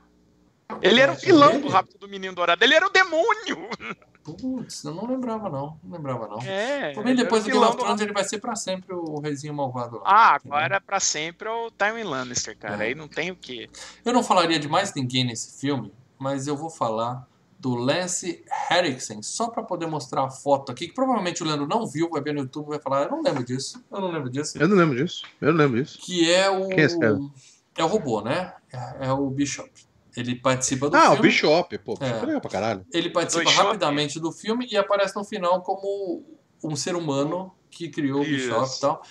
Ele 0.82 0.99
era 1.01 1.12
o 1.12 1.16
É, 1.16 1.18
vilão 1.20 1.59
do 1.59 1.68
Rapto 1.68 1.97
do 1.97 2.07
Menino 2.07 2.34
Dourado. 2.34 2.64
Ele 2.64 2.74
era 2.74 2.88
o 2.88 2.89
demônio! 2.89 3.70
Putz, 4.24 4.84
eu 4.84 4.93
não 4.93 5.05
lembrava 5.07 5.49
não. 5.49 5.80
Não 5.84 5.97
lembrava 5.97 6.28
não. 6.28 6.39
É. 6.43 6.93
Ele 6.93 7.16
depois 7.16 7.43
do 7.43 7.49
Game 7.51 7.64
of 7.66 7.76
Thrones, 7.78 8.01
ele 8.01 8.14
vai 8.14 8.24
ser 8.24 8.39
pra 8.39 8.55
sempre 8.55 8.93
o 8.93 9.20
reizinho 9.20 9.53
malvado 9.53 9.97
lá. 9.97 10.03
Ah, 10.05 10.36
entendeu? 10.38 10.57
agora 10.57 10.80
pra 10.82 10.99
sempre 10.99 11.47
é 11.47 11.51
o 11.51 11.72
Tywin 11.72 12.03
Lannister, 12.03 12.55
cara. 12.57 12.84
É. 12.84 12.88
Aí 12.88 12.95
não 12.95 13.07
tem 13.07 13.32
o 13.32 13.36
que. 13.36 13.70
Eu 14.05 14.14
não 14.14 14.24
falaria 14.24 14.59
de 14.59 14.68
mais 14.68 14.93
ninguém 14.93 15.24
nesse 15.26 15.59
filme, 15.59 15.91
mas 16.20 16.45
eu 16.47 16.55
vou 16.55 16.70
falar 16.70 17.28
do 17.62 17.76
Lance 17.76 18.43
Henriksen, 18.72 19.22
só 19.22 19.47
pra 19.49 19.62
poder 19.62 19.86
mostrar 19.86 20.24
a 20.24 20.30
foto 20.32 20.72
aqui, 20.72 20.88
que 20.88 20.93
provavelmente 20.95 21.43
o 21.43 21.45
Leandro 21.45 21.68
não 21.68 21.86
viu, 21.86 22.09
vai 22.09 22.20
ver 22.20 22.34
no 22.34 22.39
YouTube 22.41 22.66
e 22.66 22.70
vai 22.70 22.80
falar, 22.80 23.03
eu 23.03 23.12
não 23.12 23.22
lembro 23.22 23.43
disso, 23.45 23.84
eu 23.91 24.01
não 24.01 24.09
lembro 24.12 24.32
disso. 24.32 24.57
Eu 24.57 24.68
não 24.68 24.76
lembro 24.76 24.95
disso. 24.97 25.24
Eu 25.39 25.51
não 25.53 25.59
lembro 25.59 25.84
disso. 25.84 25.99
Que 26.01 26.34
é 26.34 26.49
o... 26.49 26.68
Quem 26.70 26.80
é 26.80 26.84
esse 26.84 26.99
cara? 26.99 27.20
É 27.78 27.84
o 27.84 27.88
robô, 27.88 28.22
né? 28.22 28.51
É, 28.74 29.07
é 29.07 29.12
o 29.12 29.30
Bishop. 29.30 29.70
Ele 30.18 30.34
participa 30.36 30.89
do 30.89 30.97
Ah, 30.97 31.01
filme. 31.01 31.20
o 31.20 31.22
Bishop, 31.22 31.78
pô, 31.78 31.93
Bishop 31.93 32.16
É. 32.18 32.18
é 32.24 32.26
legal 32.26 32.41
pra 32.41 32.49
caralho. 32.49 32.86
Ele 32.91 33.09
participa 33.12 33.43
Bishop. 33.45 33.64
rapidamente 33.68 34.20
do 34.20 34.32
filme 34.32 34.68
e 34.70 34.76
aparece 34.76 35.16
no 35.16 35.24
final 35.24 35.62
como 35.62 36.24
um 36.64 36.76
ser 36.76 36.95
humano 36.95 37.53
que 37.70 37.89
criou 37.89 38.22
o 38.22 38.26
Bishop 38.26 38.64
Isso. 38.66 38.78
e 38.78 38.82
tal. 38.82 39.03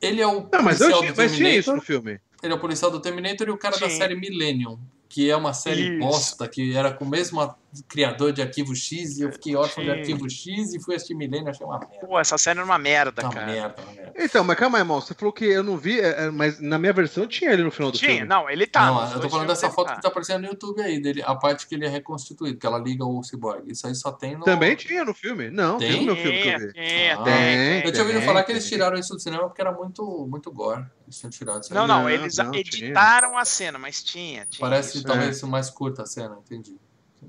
Ele 0.00 0.20
é 0.20 0.26
o 0.26 0.48
Não, 0.52 0.62
mas, 0.62 0.80
eu 0.80 0.88
policial 0.88 1.00
tinha, 1.00 1.12
do 1.12 1.16
mas 1.16 1.32
tinha 1.36 1.48
isso 1.56 1.70
Terminator. 1.70 1.76
no 1.76 1.80
filme. 1.80 2.20
Ele 2.42 2.52
é 2.52 2.56
o 2.56 2.58
policial 2.60 2.90
do 2.90 2.98
Terminator 3.00 3.46
e 3.46 3.50
o 3.52 3.56
cara 3.56 3.78
da 3.78 3.88
Sim. 3.88 3.96
série 3.96 4.16
Millennium, 4.16 4.76
que 5.08 5.30
é 5.30 5.36
uma 5.36 5.54
série 5.54 5.90
Isso. 5.90 5.98
bosta, 6.00 6.48
que 6.48 6.74
era 6.74 6.92
com 6.92 7.04
o 7.04 7.08
mesmo 7.08 7.40
criador 7.88 8.32
de 8.32 8.42
Arquivo 8.42 8.74
X, 8.74 9.18
e 9.18 9.22
eu 9.22 9.32
fiquei 9.32 9.56
órfão 9.56 9.82
de. 9.82 9.90
Arquivo 9.90 10.28
X 10.28 10.74
e 10.74 10.80
fui 10.82 10.94
assistir 10.94 11.14
e 11.16 11.48
achei 11.48 11.64
uma 11.66 11.78
merda. 11.78 12.06
Pô, 12.06 12.18
essa 12.18 12.36
série 12.36 12.58
era 12.58 12.64
uma 12.66 12.78
merda, 12.78 13.22
Uma 13.22 13.32
cara. 13.32 13.46
merda, 13.46 13.82
uma 13.82 13.92
merda. 13.92 14.12
Então, 14.16 14.44
mas 14.44 14.58
calma 14.58 14.78
aí, 14.78 14.82
irmão. 14.82 15.00
Você 15.00 15.14
falou 15.14 15.32
que 15.32 15.44
eu 15.44 15.62
não 15.62 15.76
vi, 15.76 16.00
é, 16.00 16.24
é, 16.24 16.30
mas 16.30 16.60
na 16.60 16.78
minha 16.78 16.92
versão 16.92 17.26
tinha 17.26 17.50
ele 17.52 17.62
no 17.62 17.70
final 17.70 17.90
do 17.90 17.98
Tinha, 17.98 18.10
filme. 18.12 18.26
não, 18.26 18.48
ele 18.50 18.66
tá. 18.66 18.86
não, 18.86 19.12
eu 19.12 19.20
tô 19.20 19.30
falando 19.30 19.46
dessa 19.48 19.70
foto 19.70 19.88
tá. 19.88 19.96
que 19.96 20.02
tá 20.02 20.08
aparecendo 20.08 20.42
no 20.42 20.48
YouTube 20.48 20.80
aí, 20.82 21.00
dele, 21.00 21.22
a 21.24 21.34
parte 21.34 21.66
que 21.66 21.74
ele 21.74 21.86
é 21.86 21.88
reconstituído, 21.88 22.58
que 22.58 22.66
ela 22.66 22.78
liga 22.78 23.04
o 23.04 23.22
Cyborg. 23.22 23.70
Isso 23.70 23.86
aí 23.86 23.94
só 23.94 24.12
tem 24.12 24.36
no... 24.36 24.44
Também 24.44 24.74
tinha 24.76 25.04
no 25.04 25.14
filme. 25.14 25.50
Não, 25.50 25.78
tem, 25.78 25.90
Tem? 25.92 26.00
no 26.00 26.06
meu 26.06 26.16
filme 26.16 26.42
que 26.42 26.48
eu 26.48 26.58
vi. 26.58 26.72
Tinha, 26.72 27.14
Ah. 27.18 27.22
tem, 27.24 27.32
Tem. 27.34 27.84
Eu 27.86 27.92
tinha 27.92 28.02
ouvido 28.02 28.18
Tem, 28.18 28.26
falar 28.26 28.42
que 28.44 28.52
eles 28.52 28.68
tiraram 28.68 28.98
isso 28.98 29.14
do 29.14 29.20
cinema 29.20 29.44
porque 29.44 29.60
era 29.60 29.72
muito, 29.72 30.26
muito 30.28 30.50
gore. 30.52 30.84
Eles 31.06 31.18
tinham 31.18 31.30
tirado 31.30 31.62
isso 31.62 31.72
aí. 31.72 31.78
Não, 31.78 31.86
não, 31.86 32.02
Não, 32.02 32.10
eles 32.10 32.36
não, 32.36 32.50
tinha. 32.50 32.60
editaram 32.60 33.36
a 33.38 33.44
cena, 33.44 33.78
mas 33.78 34.02
tinha. 34.02 34.46
tinha 34.46 34.60
Parece 34.60 34.98
isso. 34.98 35.06
talvez 35.06 35.42
mais 35.42 35.70
curta 35.70 36.02
a 36.02 36.06
cena, 36.06 36.36
entendi. 36.44 36.76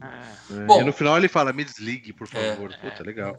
É. 0.01 0.53
É, 0.55 0.65
Bom. 0.65 0.81
e 0.81 0.83
no 0.83 0.91
final 0.93 1.17
ele 1.17 1.27
fala, 1.27 1.53
me 1.53 1.63
desligue, 1.63 2.13
por 2.13 2.27
É. 2.33 2.51
favor. 2.55 2.73
Puta, 2.81 3.03
legal. 3.03 3.37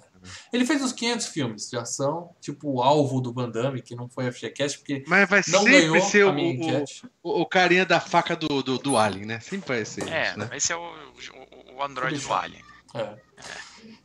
Ele 0.52 0.64
fez 0.64 0.82
os 0.82 0.92
500 0.92 1.26
filmes 1.26 1.68
de 1.70 1.76
ação, 1.76 2.30
tipo 2.40 2.70
o 2.70 2.82
alvo 2.82 3.20
do 3.20 3.32
Van 3.32 3.50
Damme, 3.50 3.82
que 3.82 3.94
não 3.94 4.09
foi 4.09 4.30
FGCast, 4.30 4.78
porque 4.78 5.05
Mas 5.07 5.28
vai 5.28 5.42
não 5.48 5.61
sempre 5.61 5.80
ganhou 5.80 6.00
ser 6.00 6.26
a 6.26 6.30
o, 6.30 6.84
o, 7.22 7.40
o, 7.42 7.46
carinha 7.46 7.84
da 7.84 8.00
faca 8.00 8.34
do, 8.36 8.62
do, 8.62 8.78
do 8.78 8.96
Alien, 8.96 9.26
né? 9.26 9.40
Sempre 9.40 9.74
vai 9.76 9.84
ser 9.84 10.09
É, 10.09 10.28
isso, 10.30 10.38
né? 10.38 10.48
esse 10.55 10.72
é 10.72 10.76
o, 10.76 10.80
o, 10.80 11.76
o 11.76 11.82
Android 11.82 12.18
do 12.18 12.32
Alien. 12.32 12.64
É. 12.94 13.14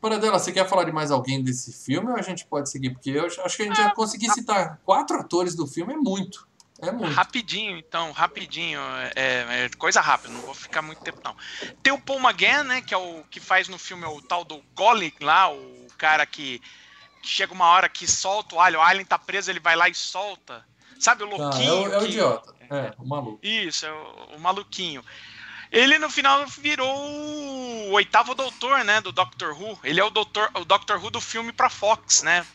Paradela, 0.01 0.39
você 0.39 0.51
quer 0.51 0.67
falar 0.67 0.83
de 0.85 0.91
mais 0.91 1.11
alguém 1.11 1.43
desse 1.43 1.71
filme 1.71 2.09
ou 2.09 2.17
a 2.17 2.21
gente 2.21 2.45
pode 2.45 2.69
seguir? 2.69 2.89
Porque 2.91 3.11
eu 3.11 3.25
acho 3.25 3.55
que 3.55 3.61
a 3.63 3.65
gente 3.65 3.77
já 3.77 3.91
conseguir 3.93 4.29
citar 4.31 4.79
quatro 4.83 5.17
atores 5.17 5.55
do 5.55 5.67
filme 5.67 5.93
é 5.93 5.97
muito. 5.97 6.48
É 6.81 6.91
muito. 6.91 7.13
Rapidinho, 7.13 7.77
então, 7.77 8.11
rapidinho. 8.11 8.79
É, 9.15 9.65
é 9.65 9.69
coisa 9.77 9.99
rápida, 9.99 10.33
não 10.33 10.41
vou 10.41 10.53
ficar 10.53 10.81
muito 10.81 11.01
tempo, 11.01 11.19
não. 11.23 11.35
Tem 11.83 11.91
o 11.91 11.99
Paul 11.99 12.19
McGann, 12.19 12.63
né? 12.63 12.81
Que 12.81 12.93
é 12.93 12.97
o 12.97 13.23
que 13.29 13.39
faz 13.39 13.67
no 13.67 13.77
filme 13.77 14.05
o 14.05 14.21
tal 14.21 14.45
do 14.45 14.61
Golem 14.73 15.13
lá, 15.19 15.51
o 15.51 15.87
cara 15.97 16.25
que, 16.25 16.59
que 17.21 17.27
chega 17.27 17.53
uma 17.53 17.65
hora 17.65 17.89
que 17.89 18.07
solta 18.07 18.55
o 18.55 18.61
alien, 18.61 18.79
o 18.79 18.83
alien 18.83 19.05
tá 19.05 19.19
preso, 19.19 19.51
ele 19.51 19.59
vai 19.59 19.75
lá 19.75 19.89
e 19.89 19.93
solta. 19.93 20.65
Sabe 20.99 21.23
o 21.23 21.27
Ah, 21.27 21.29
louquinho? 21.37 21.73
é, 21.85 21.89
o, 21.89 21.93
é 21.93 21.97
o 21.97 22.01
que- 22.01 22.07
idiota. 22.07 22.55
É, 22.69 22.93
o 22.97 23.07
maluco. 23.07 23.39
Isso, 23.43 23.85
é 23.85 23.91
o, 23.91 24.35
o 24.35 24.39
maluquinho. 24.39 25.03
Ele 25.71 25.99
no 25.99 26.09
final 26.09 26.45
virou 26.47 26.89
o 26.89 27.91
oitavo 27.91 28.33
doutor, 28.33 28.83
né, 28.83 29.01
do 29.01 29.11
Doctor 29.11 29.53
Who. 29.59 29.79
Ele 29.83 29.99
é 29.99 30.03
o 30.03 30.09
doutor, 30.09 30.49
o 30.55 30.65
Doctor 30.65 30.97
Who 31.03 31.11
do 31.11 31.21
filme 31.21 31.51
pra 31.51 31.69
Fox, 31.69 32.23
né? 32.23 32.45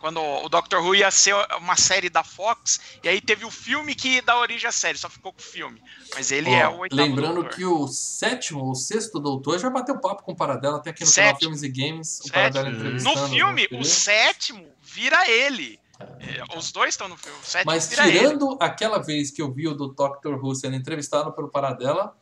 Quando 0.00 0.18
o 0.20 0.48
Doctor 0.48 0.80
Who 0.82 0.94
ia 0.94 1.10
ser 1.10 1.34
uma 1.58 1.76
série 1.76 2.08
da 2.08 2.24
Fox, 2.24 2.80
e 3.04 3.08
aí 3.08 3.20
teve 3.20 3.44
o 3.44 3.50
filme 3.50 3.94
que 3.94 4.22
dá 4.22 4.38
origem 4.38 4.66
à 4.68 4.72
série, 4.72 4.96
só 4.96 5.10
ficou 5.10 5.32
com 5.32 5.38
o 5.40 5.42
filme. 5.42 5.82
Mas 6.14 6.32
ele 6.32 6.48
Ó, 6.50 6.54
é 6.54 6.68
o 6.68 6.78
oitavo 6.78 7.02
lembrando 7.02 7.34
doutor. 7.34 7.54
que 7.54 7.64
o 7.66 7.86
sétimo 7.86 8.64
ou 8.64 8.74
sexto 8.74 9.20
doutor 9.20 9.58
já 9.58 9.68
bateu 9.68 9.98
papo 10.00 10.22
com 10.22 10.32
o 10.32 10.36
Paradela, 10.36 10.78
até 10.78 10.90
aqui 10.90 11.02
no 11.02 11.06
Sétimo. 11.06 11.26
canal 11.26 11.40
Filmes 11.40 11.62
e 11.62 11.68
Games. 11.68 12.20
O. 12.24 12.32
Paradela 12.32 12.70
No 12.70 12.76
entrevistando. 12.78 13.20
No 13.20 13.28
filme, 13.28 13.68
o 13.72 13.84
sétimo 13.84 14.66
vira 14.82 15.28
ele. 15.30 15.78
É, 16.18 16.56
Os 16.58 16.72
dois 16.72 16.94
estão 16.94 17.06
no 17.08 17.16
filme. 17.18 17.38
O 17.38 17.44
sétimo 17.44 17.70
Mas 17.70 17.86
vira 17.88 18.08
ele. 18.08 18.18
tirando 18.20 18.56
aquela 18.58 18.98
vez 19.02 19.30
que 19.30 19.42
eu 19.42 19.52
vi 19.52 19.68
o 19.68 19.74
do 19.74 19.88
Doctor 19.88 20.42
Who 20.42 20.54
sendo 20.54 20.76
entrevistado 20.76 21.30
pelo 21.34 21.48
Paradela, 21.50 22.16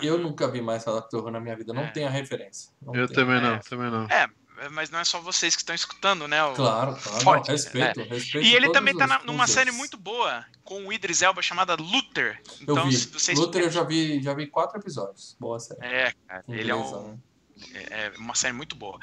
eu 0.00 0.16
nunca 0.18 0.46
vi 0.48 0.62
mais 0.62 0.86
o 0.86 0.92
Doctor 0.92 1.24
Who 1.24 1.30
na 1.32 1.40
minha 1.40 1.56
vida. 1.56 1.72
Não 1.72 1.82
É. 1.82 1.90
tenho 1.90 2.06
a 2.06 2.10
referência. 2.10 2.70
Não 2.80 2.94
Eu 2.94 3.08
tenho. 3.08 3.18
também 3.26 3.40
não, 3.42 3.54
É. 3.54 3.58
também 3.58 3.90
não. 3.90 4.04
É, 4.04 4.28
mas 4.70 4.90
não 4.90 4.98
é 4.98 5.04
só 5.04 5.20
vocês 5.20 5.54
que 5.56 5.62
estão 5.62 5.74
escutando, 5.74 6.26
né? 6.28 6.42
o- 6.44 6.54
Claro, 6.54 6.96
claro. 6.96 7.24
Não, 7.24 7.42
respeito, 7.42 8.02
respeito. 8.02 8.46
E 8.46 8.54
ele 8.54 8.70
também 8.70 8.96
tá 8.96 9.18
os 9.20 9.24
numa 9.26 9.46
série 9.46 9.70
muito 9.70 9.96
boa, 9.96 10.44
com 10.64 10.86
o 10.86 10.92
Idris 10.92 11.22
Elba, 11.22 11.42
chamada 11.42 11.74
Luther. 11.74 12.40
Eu 12.60 12.74
Então, 12.74 12.88
vi. 12.88 12.96
se 12.96 13.06
vocês. 13.08 13.38
Luther 13.38 13.62
eu 13.62 13.70
já 13.70 13.82
vi, 13.84 14.22
já 14.22 14.34
vi 14.34 14.46
quatro 14.46 14.78
episódios. 14.78 15.36
Boa 15.40 15.58
série. 15.58 15.80
É, 15.84 16.12
cara, 16.26 16.44
ele 16.48 16.70
é, 16.70 16.74
um- 16.74 17.08
né? 17.08 17.18
é 17.90 18.12
uma 18.18 18.34
série 18.34 18.52
muito 18.54 18.74
boa. 18.76 18.98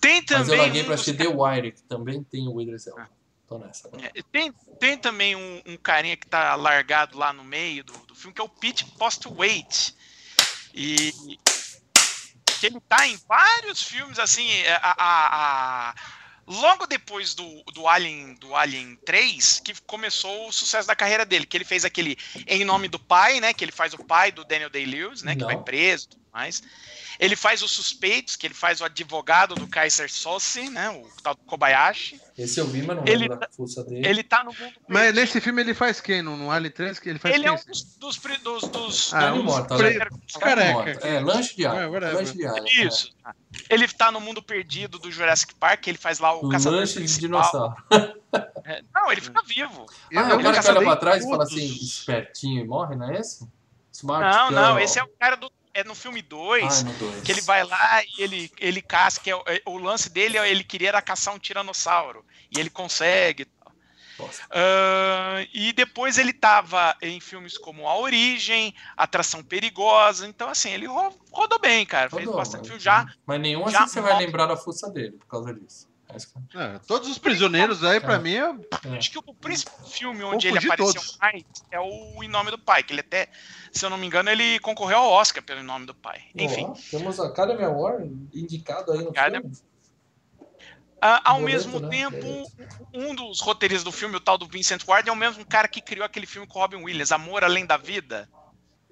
Tem 0.00 0.22
também. 0.22 0.40
Mas 0.46 0.48
eu 0.48 0.56
larguei 0.58 0.82
um 0.82 0.84
pra 0.86 0.94
assistir 0.94 1.16
The 1.16 1.28
Wire, 1.28 1.72
que 1.72 1.82
também 1.82 2.22
tem 2.22 2.48
o 2.48 2.60
Idris 2.60 2.86
Elba. 2.86 3.02
Ah. 3.02 3.20
Tô 3.48 3.58
nessa. 3.58 3.90
É, 4.00 4.22
Tem, 4.30 4.52
tem 4.78 4.96
também 4.96 5.34
um, 5.34 5.60
um 5.66 5.76
carinha 5.76 6.16
que 6.16 6.24
tá 6.24 6.54
largado 6.54 7.18
lá 7.18 7.32
no 7.32 7.42
meio 7.42 7.82
do, 7.82 7.92
do 8.06 8.14
filme, 8.14 8.32
que 8.32 8.40
é 8.40 8.44
o 8.44 8.48
Pete 8.48 8.84
Postwaite. 8.96 9.92
E 10.72 11.12
que 12.60 12.66
ele 12.66 12.80
tá 12.88 13.06
em 13.06 13.16
vários 13.28 13.82
filmes, 13.82 14.18
assim, 14.18 14.48
é, 14.50 14.72
a, 14.82 14.94
a- 14.98 15.90
a- 15.90 15.94
logo 16.46 16.86
depois 16.86 17.34
do, 17.34 17.62
do 17.72 17.88
Alien 17.88 18.34
do 18.34 18.54
Alien 18.54 18.96
3, 19.04 19.60
que 19.64 19.72
começou 19.86 20.48
o 20.48 20.52
sucesso 20.52 20.86
da 20.86 20.94
carreira 20.94 21.24
dele, 21.24 21.46
que 21.46 21.56
ele 21.56 21.64
fez 21.64 21.84
aquele 21.84 22.18
Em 22.46 22.64
Nome 22.64 22.88
do 22.88 22.98
Pai, 22.98 23.40
né, 23.40 23.54
que 23.54 23.64
ele 23.64 23.72
faz 23.72 23.94
o 23.94 24.04
pai 24.04 24.30
do 24.30 24.44
Daniel 24.44 24.68
Day-Lewis, 24.70 25.22
né, 25.22 25.34
que 25.34 25.40
Não. 25.40 25.46
vai 25.46 25.56
preso 25.56 26.08
mais. 26.32 26.62
Ele 27.18 27.36
faz 27.36 27.60
os 27.62 27.70
Suspeitos, 27.72 28.36
que 28.36 28.46
ele 28.46 28.54
faz 28.54 28.80
o 28.80 28.84
advogado 28.84 29.54
do 29.54 29.66
Kaiser 29.66 30.10
Sose, 30.10 30.70
né, 30.70 30.88
o 30.90 31.06
tal 31.22 31.34
do 31.34 31.40
Kobayashi. 31.42 32.20
Esse 32.38 32.58
eu 32.60 32.66
vi, 32.66 32.82
mas 32.82 32.96
não 32.96 33.04
Ele 33.06 33.16
lembro 33.22 33.38
da 33.38 33.48
força 33.50 33.84
dele. 33.84 34.06
Ele 34.08 34.22
tá 34.22 34.42
no 34.42 34.52
mundo 34.52 34.72
Mas 34.88 35.02
perdido. 35.02 35.20
nesse 35.20 35.40
filme 35.40 35.60
ele 35.62 35.74
faz 35.74 36.00
quem? 36.00 36.22
No, 36.22 36.36
no 36.36 36.50
Alien 36.50 36.70
3? 36.72 36.98
Que 36.98 37.08
ele 37.10 37.18
faz 37.18 37.34
Ele 37.34 37.44
quem? 37.44 37.52
é 37.52 37.54
um 37.54 37.62
dos, 37.64 37.82
dos, 37.96 38.16
dos, 38.16 38.62
dos, 38.68 39.12
Ah, 39.14 39.18
Carne 39.20 39.36
dos- 39.36 39.44
morta, 39.44 39.76
pre- 39.76 39.98
né? 39.98 40.06
careca. 40.40 41.06
É, 41.06 41.20
lanche 41.20 41.54
de 41.56 41.64
É, 41.64 41.68
alho. 41.68 41.92
whatever. 41.92 42.16
lanche 42.16 42.32
de 42.36 42.46
alho. 42.46 42.64
Isso. 42.66 43.14
Ele 43.68 43.86
tá 43.88 44.10
no 44.10 44.20
mundo 44.20 44.42
perdido 44.42 44.98
do 44.98 45.10
Jurassic 45.12 45.54
Park, 45.56 45.86
ele 45.86 45.98
faz 45.98 46.18
lá 46.18 46.34
o 46.40 46.48
É. 46.48 46.52
caçador 46.52 46.78
Lanche 46.80 46.92
de 46.94 46.98
principal. 47.00 47.28
dinossauro. 47.28 48.14
É, 48.64 48.82
Não, 48.94 49.10
ele 49.12 49.20
fica 49.20 49.42
vivo. 49.42 49.84
Ah, 50.16 50.30
eu 50.30 50.38
o 50.38 50.42
cara 50.42 50.62
que 50.62 50.68
olha 50.70 50.80
pra 50.82 50.96
trás 50.96 51.24
e 51.24 51.28
fala 51.28 51.42
assim, 51.44 51.66
espertinho 51.66 52.64
e 52.64 52.66
morre, 52.66 52.94
não 52.96 53.10
é 53.10 53.18
esse? 53.18 53.46
Smart 53.92 54.22
Não, 54.24 54.48
Girl. 54.48 54.60
não, 54.60 54.78
esse 54.78 54.98
é 54.98 55.02
o 55.02 55.08
cara 55.18 55.36
do. 55.36 55.50
É 55.72 55.84
no 55.84 55.94
filme 55.94 56.20
2, 56.20 56.84
Ah, 56.84 57.22
que 57.24 57.30
ele 57.30 57.40
vai 57.42 57.64
lá 57.64 58.02
e 58.04 58.22
ele, 58.22 58.52
ele 58.58 58.82
caça, 58.82 59.20
que 59.20 59.30
é, 59.30 59.36
o- 59.36 59.44
é- 59.46 59.62
o 59.66 59.78
lance 59.78 60.10
dele 60.10 60.36
é 60.36 60.50
ele 60.50 60.64
queria 60.64 60.88
era 60.88 61.00
caçar 61.02 61.34
um 61.34 61.38
tiranossauro. 61.38 62.24
E 62.50 62.58
ele 62.58 62.68
consegue. 62.70 63.44
e. 63.44 63.48
Ah, 64.50 65.46
e 65.54 65.72
depois 65.72 66.18
ele 66.18 66.32
tava 66.32 66.94
em 67.00 67.20
filmes 67.20 67.56
como 67.56 67.88
A 67.88 67.96
Origem, 67.96 68.74
Atração 68.96 69.42
Perigosa. 69.42 70.26
Então, 70.26 70.48
assim, 70.48 70.70
ele 70.70 70.86
ro- 70.86 71.14
rodou 71.32 71.58
bem, 71.58 71.86
cara. 71.86 72.10
Fez 72.10 72.24
Rodou, 72.24 72.36
bastante 72.38 72.60
mas- 72.60 72.68
filme 72.68 72.80
já. 72.82 73.06
Mas 73.26 73.40
nenhum 73.40 73.62
assim 73.64 73.72
já 73.72 73.86
você 73.86 74.00
vai 74.00 74.18
lembrar 74.18 74.46
da 74.46 74.56
força 74.56 74.90
dele 74.90 75.12
por 75.12 75.26
causa 75.26 75.54
disso. 75.54 75.88
É 76.12 76.62
É, 76.74 76.78
todos 76.86 77.08
os 77.08 77.18
prisioneiros 77.18 77.84
aí, 77.84 78.00
pra 78.00 78.14
É. 78.14 78.18
mim, 78.18 78.34
é. 78.34 78.96
Acho 78.96 79.10
que 79.10 79.18
o 79.18 79.22
principal 79.34 79.86
filme 79.86 80.22
onde 80.24 80.48
ele 80.48 80.58
apareceu 80.58 80.94
todos. 80.94 81.18
mais 81.20 81.42
é 81.70 81.78
o 81.80 82.22
Em 82.22 82.28
Nome 82.28 82.50
do 82.50 82.58
Pai, 82.58 82.82
que 82.82 82.92
ele 82.92 83.00
até, 83.00 83.28
se 83.72 83.84
eu 83.84 83.90
não 83.90 83.96
me 83.98 84.06
engano, 84.06 84.28
ele 84.30 84.58
concorreu 84.60 84.98
ao 84.98 85.10
Oscar 85.10 85.42
pelo 85.42 85.60
Em 85.60 85.64
Nome 85.64 85.86
do 85.86 85.94
Pai. 85.94 86.22
Enfim, 86.34 86.64
Ó, 86.68 86.74
temos 86.90 87.20
a 87.20 87.26
Academy 87.26 87.62
Award 87.62 88.04
indicado 88.34 88.92
aí 88.92 89.02
no 89.02 89.10
Academy- 89.10 89.42
filme. 89.54 89.56
ah, 91.00 91.20
ao 91.24 91.40
Boleto, 91.40 91.68
mesmo 91.68 91.80
né? 91.80 91.88
tempo, 91.88 92.52
um 92.92 93.14
dos 93.14 93.40
roteiristas 93.40 93.84
do 93.84 93.92
filme, 93.92 94.16
o 94.16 94.20
tal 94.20 94.36
do 94.36 94.46
Vincent 94.46 94.82
Ward, 94.86 95.08
é 95.08 95.12
o 95.12 95.16
mesmo 95.16 95.44
cara 95.46 95.68
que 95.68 95.80
criou 95.80 96.04
aquele 96.04 96.26
filme 96.26 96.46
com 96.46 96.58
o 96.58 96.62
Robin 96.62 96.76
Williams, 96.82 97.12
Amor 97.12 97.44
Além 97.44 97.64
da 97.66 97.76
Vida. 97.76 98.28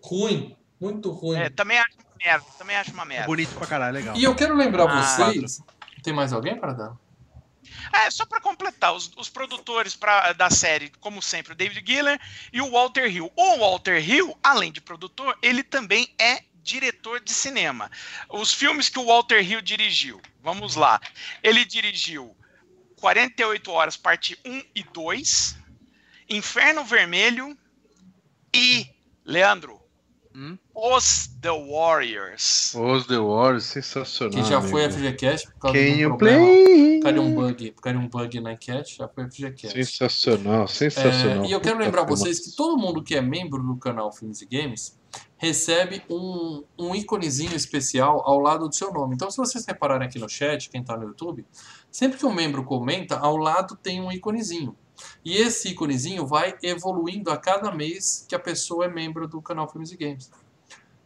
Ruim, 0.02 0.56
muito 0.80 1.10
ruim. 1.10 1.38
É, 1.38 1.50
também 1.50 1.78
acho 1.78 1.96
uma 1.96 2.14
merda, 2.24 2.46
também 2.56 2.76
acho 2.76 2.92
uma 2.92 3.04
merda. 3.04 3.26
bonito 3.26 3.54
pra 3.54 3.66
caralho, 3.66 3.94
legal. 3.94 4.16
E 4.16 4.22
eu 4.24 4.34
quero 4.34 4.54
lembrar 4.56 4.88
Ah, 4.88 5.02
vocês. 5.02 5.60
Tem 6.02 6.12
mais 6.14 6.32
alguém 6.32 6.56
para 6.58 6.72
dar? 6.72 6.96
É, 7.92 8.10
só 8.10 8.26
pra 8.26 8.40
completar, 8.40 8.94
os, 8.94 9.10
os 9.16 9.28
produtores 9.28 9.94
pra, 9.96 10.32
da 10.32 10.50
série, 10.50 10.90
como 11.00 11.22
sempre, 11.22 11.52
o 11.52 11.56
David 11.56 11.84
Giller 11.86 12.20
e 12.52 12.60
o 12.60 12.70
Walter 12.70 13.06
Hill. 13.06 13.32
O 13.36 13.58
Walter 13.58 13.98
Hill, 14.06 14.36
além 14.42 14.72
de 14.72 14.80
produtor, 14.80 15.36
ele 15.42 15.62
também 15.62 16.08
é 16.18 16.42
diretor 16.62 17.20
de 17.20 17.32
cinema. 17.32 17.90
Os 18.28 18.52
filmes 18.52 18.88
que 18.88 18.98
o 18.98 19.06
Walter 19.06 19.40
Hill 19.40 19.60
dirigiu, 19.62 20.20
vamos 20.42 20.76
lá. 20.76 21.00
Ele 21.42 21.64
dirigiu 21.64 22.36
48 23.00 23.70
Horas, 23.70 23.96
parte 23.96 24.38
1 24.44 24.62
e 24.74 24.82
2, 24.82 25.56
Inferno 26.28 26.84
Vermelho 26.84 27.56
e, 28.54 28.86
Leandro, 29.24 29.78
Hum? 30.38 30.56
Os 30.72 31.28
The 31.42 31.50
Warriors. 31.50 32.72
Os 32.76 33.06
The 33.08 33.18
Wars, 33.18 33.64
sensacional. 33.64 34.40
Que 34.40 34.48
já 34.48 34.62
foi 34.62 34.84
amigo. 34.84 35.00
FGCast 35.00 35.50
por 35.50 35.58
causa 35.58 35.76
Can 35.76 35.84
you 35.84 36.10
problema. 36.10 36.44
play? 36.44 36.87
Por 37.00 37.18
um 37.18 37.34
bug, 37.34 37.72
por 37.80 37.96
um 37.96 38.08
bug 38.08 38.40
na 38.40 38.52
enquete, 38.52 38.96
já 38.98 39.08
foi 39.08 39.24
FGCast. 39.30 39.72
Sensacional, 39.72 40.64
É, 40.64 40.66
sensacional. 40.68 41.44
e 41.44 41.52
eu 41.52 41.60
quero 41.60 41.78
lembrar 41.78 42.04
vocês 42.04 42.40
que 42.40 42.56
todo 42.56 42.78
mundo 42.78 43.02
que 43.02 43.14
é 43.14 43.20
membro 43.20 43.62
do 43.62 43.76
canal 43.76 44.12
Filmes 44.12 44.42
e 44.42 44.46
Games 44.46 44.98
recebe 45.36 46.02
um, 46.10 46.64
um 46.78 46.94
íconezinho 46.94 47.54
especial 47.54 48.22
ao 48.26 48.38
lado 48.40 48.68
do 48.68 48.74
seu 48.74 48.92
nome. 48.92 49.14
Então, 49.14 49.30
se 49.30 49.36
vocês 49.36 49.64
repararem 49.64 50.06
aqui 50.06 50.18
no 50.18 50.28
chat, 50.28 50.68
quem 50.68 50.80
está 50.80 50.96
no 50.96 51.04
YouTube, 51.04 51.46
sempre 51.90 52.18
que 52.18 52.26
um 52.26 52.32
membro 52.34 52.64
comenta, 52.64 53.16
ao 53.18 53.36
lado 53.36 53.76
tem 53.76 54.00
um 54.00 54.10
íconezinho. 54.10 54.76
E 55.24 55.36
esse 55.36 55.68
íconezinho 55.68 56.26
vai 56.26 56.56
evoluindo 56.62 57.30
a 57.30 57.36
cada 57.36 57.70
mês 57.72 58.26
que 58.28 58.34
a 58.34 58.38
pessoa 58.38 58.86
é 58.86 58.88
membro 58.88 59.28
do 59.28 59.40
canal 59.40 59.68
Filmes 59.70 59.92
e 59.92 59.96
Games. 59.96 60.30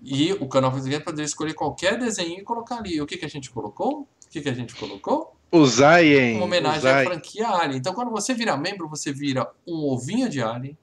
E 0.02 0.32
o 0.32 0.48
canal 0.48 0.70
Filmes 0.70 0.86
e 0.86 0.90
Games 0.90 1.04
poderia 1.04 1.26
escolher 1.26 1.54
qualquer 1.54 1.98
desenho 1.98 2.40
e 2.40 2.42
colocar 2.42 2.78
ali. 2.78 3.00
O 3.00 3.06
que, 3.06 3.18
que 3.18 3.24
a 3.26 3.28
gente 3.28 3.50
colocou? 3.50 4.00
O 4.00 4.30
que, 4.30 4.40
que 4.40 4.48
a 4.48 4.54
gente 4.54 4.74
colocou? 4.74 5.36
O 5.52 5.66
Zayen. 5.66 6.36
uma 6.36 6.46
homenagem 6.46 6.80
Zayen. 6.80 7.06
à 7.06 7.10
franquia 7.10 7.48
Alien. 7.48 7.78
Então, 7.78 7.92
quando 7.94 8.10
você 8.10 8.32
vira 8.34 8.56
membro, 8.56 8.88
você 8.88 9.12
vira 9.12 9.48
um 9.66 9.84
ovinho 9.90 10.28
de 10.28 10.42
Alien. 10.42 10.76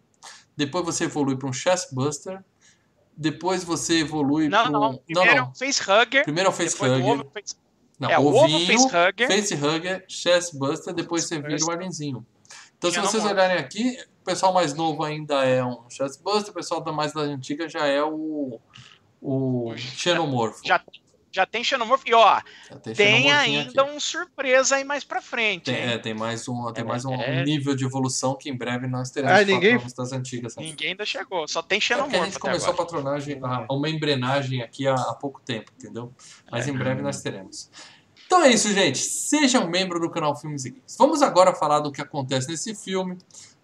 Depois 0.56 0.86
você 0.86 1.06
evolui 1.06 1.36
para 1.38 1.50
um 1.50 1.54
Chestbuster. 1.54 2.44
Depois 3.18 3.64
você 3.64 4.00
evolui 4.02 4.50
para 4.50 4.70
um. 4.70 4.72
não, 4.72 4.98
primeiro 4.98 5.38
é 5.40 5.42
o 5.42 5.54
Facehugger, 5.54 6.24
Primeiro 6.24 6.50
é 6.50 6.54
o 6.54 6.56
depois 6.56 6.74
o 6.74 6.78
Facehugger. 6.78 7.12
ovo 7.20 7.32
face- 7.34 7.56
Não, 8.00 8.10
é, 8.10 8.18
o 8.20 8.26
ovo 8.26 8.38
ovinho, 8.44 8.66
Facehugger. 8.90 9.28
Facehugger, 9.28 10.06
Chestbuster. 10.08 10.94
Depois 10.94 11.26
você 11.26 11.42
vira 11.42 11.58
o 11.66 11.72
Alienzinho. 11.72 12.26
Então, 12.78 12.90
se 12.92 13.00
vocês 13.00 13.26
olharem 13.26 13.58
aqui, 13.58 13.98
o 14.22 14.24
pessoal 14.24 14.54
mais 14.54 14.74
novo 14.74 15.04
ainda 15.04 15.44
é 15.44 15.62
um 15.64 15.90
Chestbuster. 15.90 16.52
O 16.52 16.54
pessoal 16.54 16.80
da 16.82 16.94
mais 16.94 17.12
da 17.12 17.22
antiga 17.22 17.68
já 17.68 17.86
é 17.88 18.02
o. 18.04 18.60
O 19.22 19.74
Xenomorfo. 19.76 20.62
Já, 20.66 20.82
Já 21.32 21.46
tem 21.46 21.64
xenomorfo. 21.64 22.04
E 22.08 22.14
ó, 22.14 22.42
Já 22.70 22.78
tem, 22.80 22.94
tem 22.94 23.32
ainda 23.32 23.82
aqui. 23.84 23.92
um 23.92 24.00
surpresa 24.00 24.76
aí 24.78 24.84
mais 24.84 25.04
pra 25.04 25.22
frente. 25.22 25.66
Tem, 25.66 25.76
é, 25.76 25.98
tem 25.98 26.14
mais 26.14 26.48
um, 26.48 26.72
tem 26.74 26.84
É, 26.84 26.88
mais 26.88 27.06
um, 27.06 27.14
é. 27.14 27.44
nível 27.44 27.76
de 27.76 27.86
evolução 27.86 28.36
que 28.36 28.50
em 28.50 28.58
breve 28.58 28.88
nós 28.88 29.12
teremos 29.12 29.38
Ah, 29.38 29.44
ninguém- 29.44 29.78
das 29.96 30.12
antigas. 30.12 30.56
né? 30.56 30.64
Ninguém 30.64 30.90
ainda 30.92 31.06
chegou, 31.06 31.48
só 31.48 31.62
tem 31.62 31.78
É 31.78 31.80
porque 31.80 31.94
a 31.94 31.98
xenomorfo. 31.98 32.26
gente 32.26 32.36
até 32.38 32.40
começou 32.40 32.70
a 32.70 32.74
agora. 32.74 32.86
patronagem, 32.88 33.40
a, 33.44 33.66
uma 33.72 33.90
embrenagem 33.90 34.62
aqui 34.62 34.88
há, 34.88 34.96
há 34.96 35.14
pouco 35.14 35.40
tempo, 35.42 35.72
entendeu? 35.78 36.12
Mas 36.52 36.68
É. 36.68 36.72
em 36.72 36.74
breve 36.78 37.02
nós 37.02 37.22
teremos. 37.22 37.70
Então 38.26 38.44
é 38.44 38.50
isso, 38.52 38.72
gente. 38.74 38.98
Seja 39.00 39.60
um 39.60 39.70
membro 39.70 40.00
do 40.00 40.10
canal 40.10 40.36
Filmes 40.36 40.66
e 40.66 40.72
Games. 40.72 40.96
Vamos 40.98 41.22
agora 41.22 41.54
falar 41.54 41.80
do 41.80 41.92
que 41.92 42.02
acontece 42.02 42.48
nesse 42.50 42.76
filme. 42.76 43.18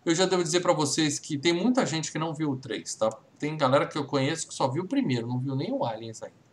Eu 0.06 0.14
já 0.14 0.26
devo 0.28 0.44
dizer 0.44 0.60
pra 0.60 0.72
vocês 0.74 1.18
que 1.18 1.36
tem 1.38 1.52
muita 1.54 1.84
gente 1.86 2.12
que 2.12 2.20
não 2.20 2.32
viu 2.34 2.52
o 2.52 2.58
3, 2.58 2.94
tá? 2.96 3.10
Tem 3.40 3.58
galera 3.58 3.88
que 3.88 3.98
eu 3.98 4.06
conheço 4.06 4.48
que 4.48 4.54
só 4.54 4.68
viu 4.68 4.84
o 4.84 4.88
primeiro, 4.88 5.26
não 5.28 5.40
viu 5.40 5.56
nem 5.56 5.72
o 5.72 5.84
Aliens 5.84 6.22
ainda. 6.22 6.45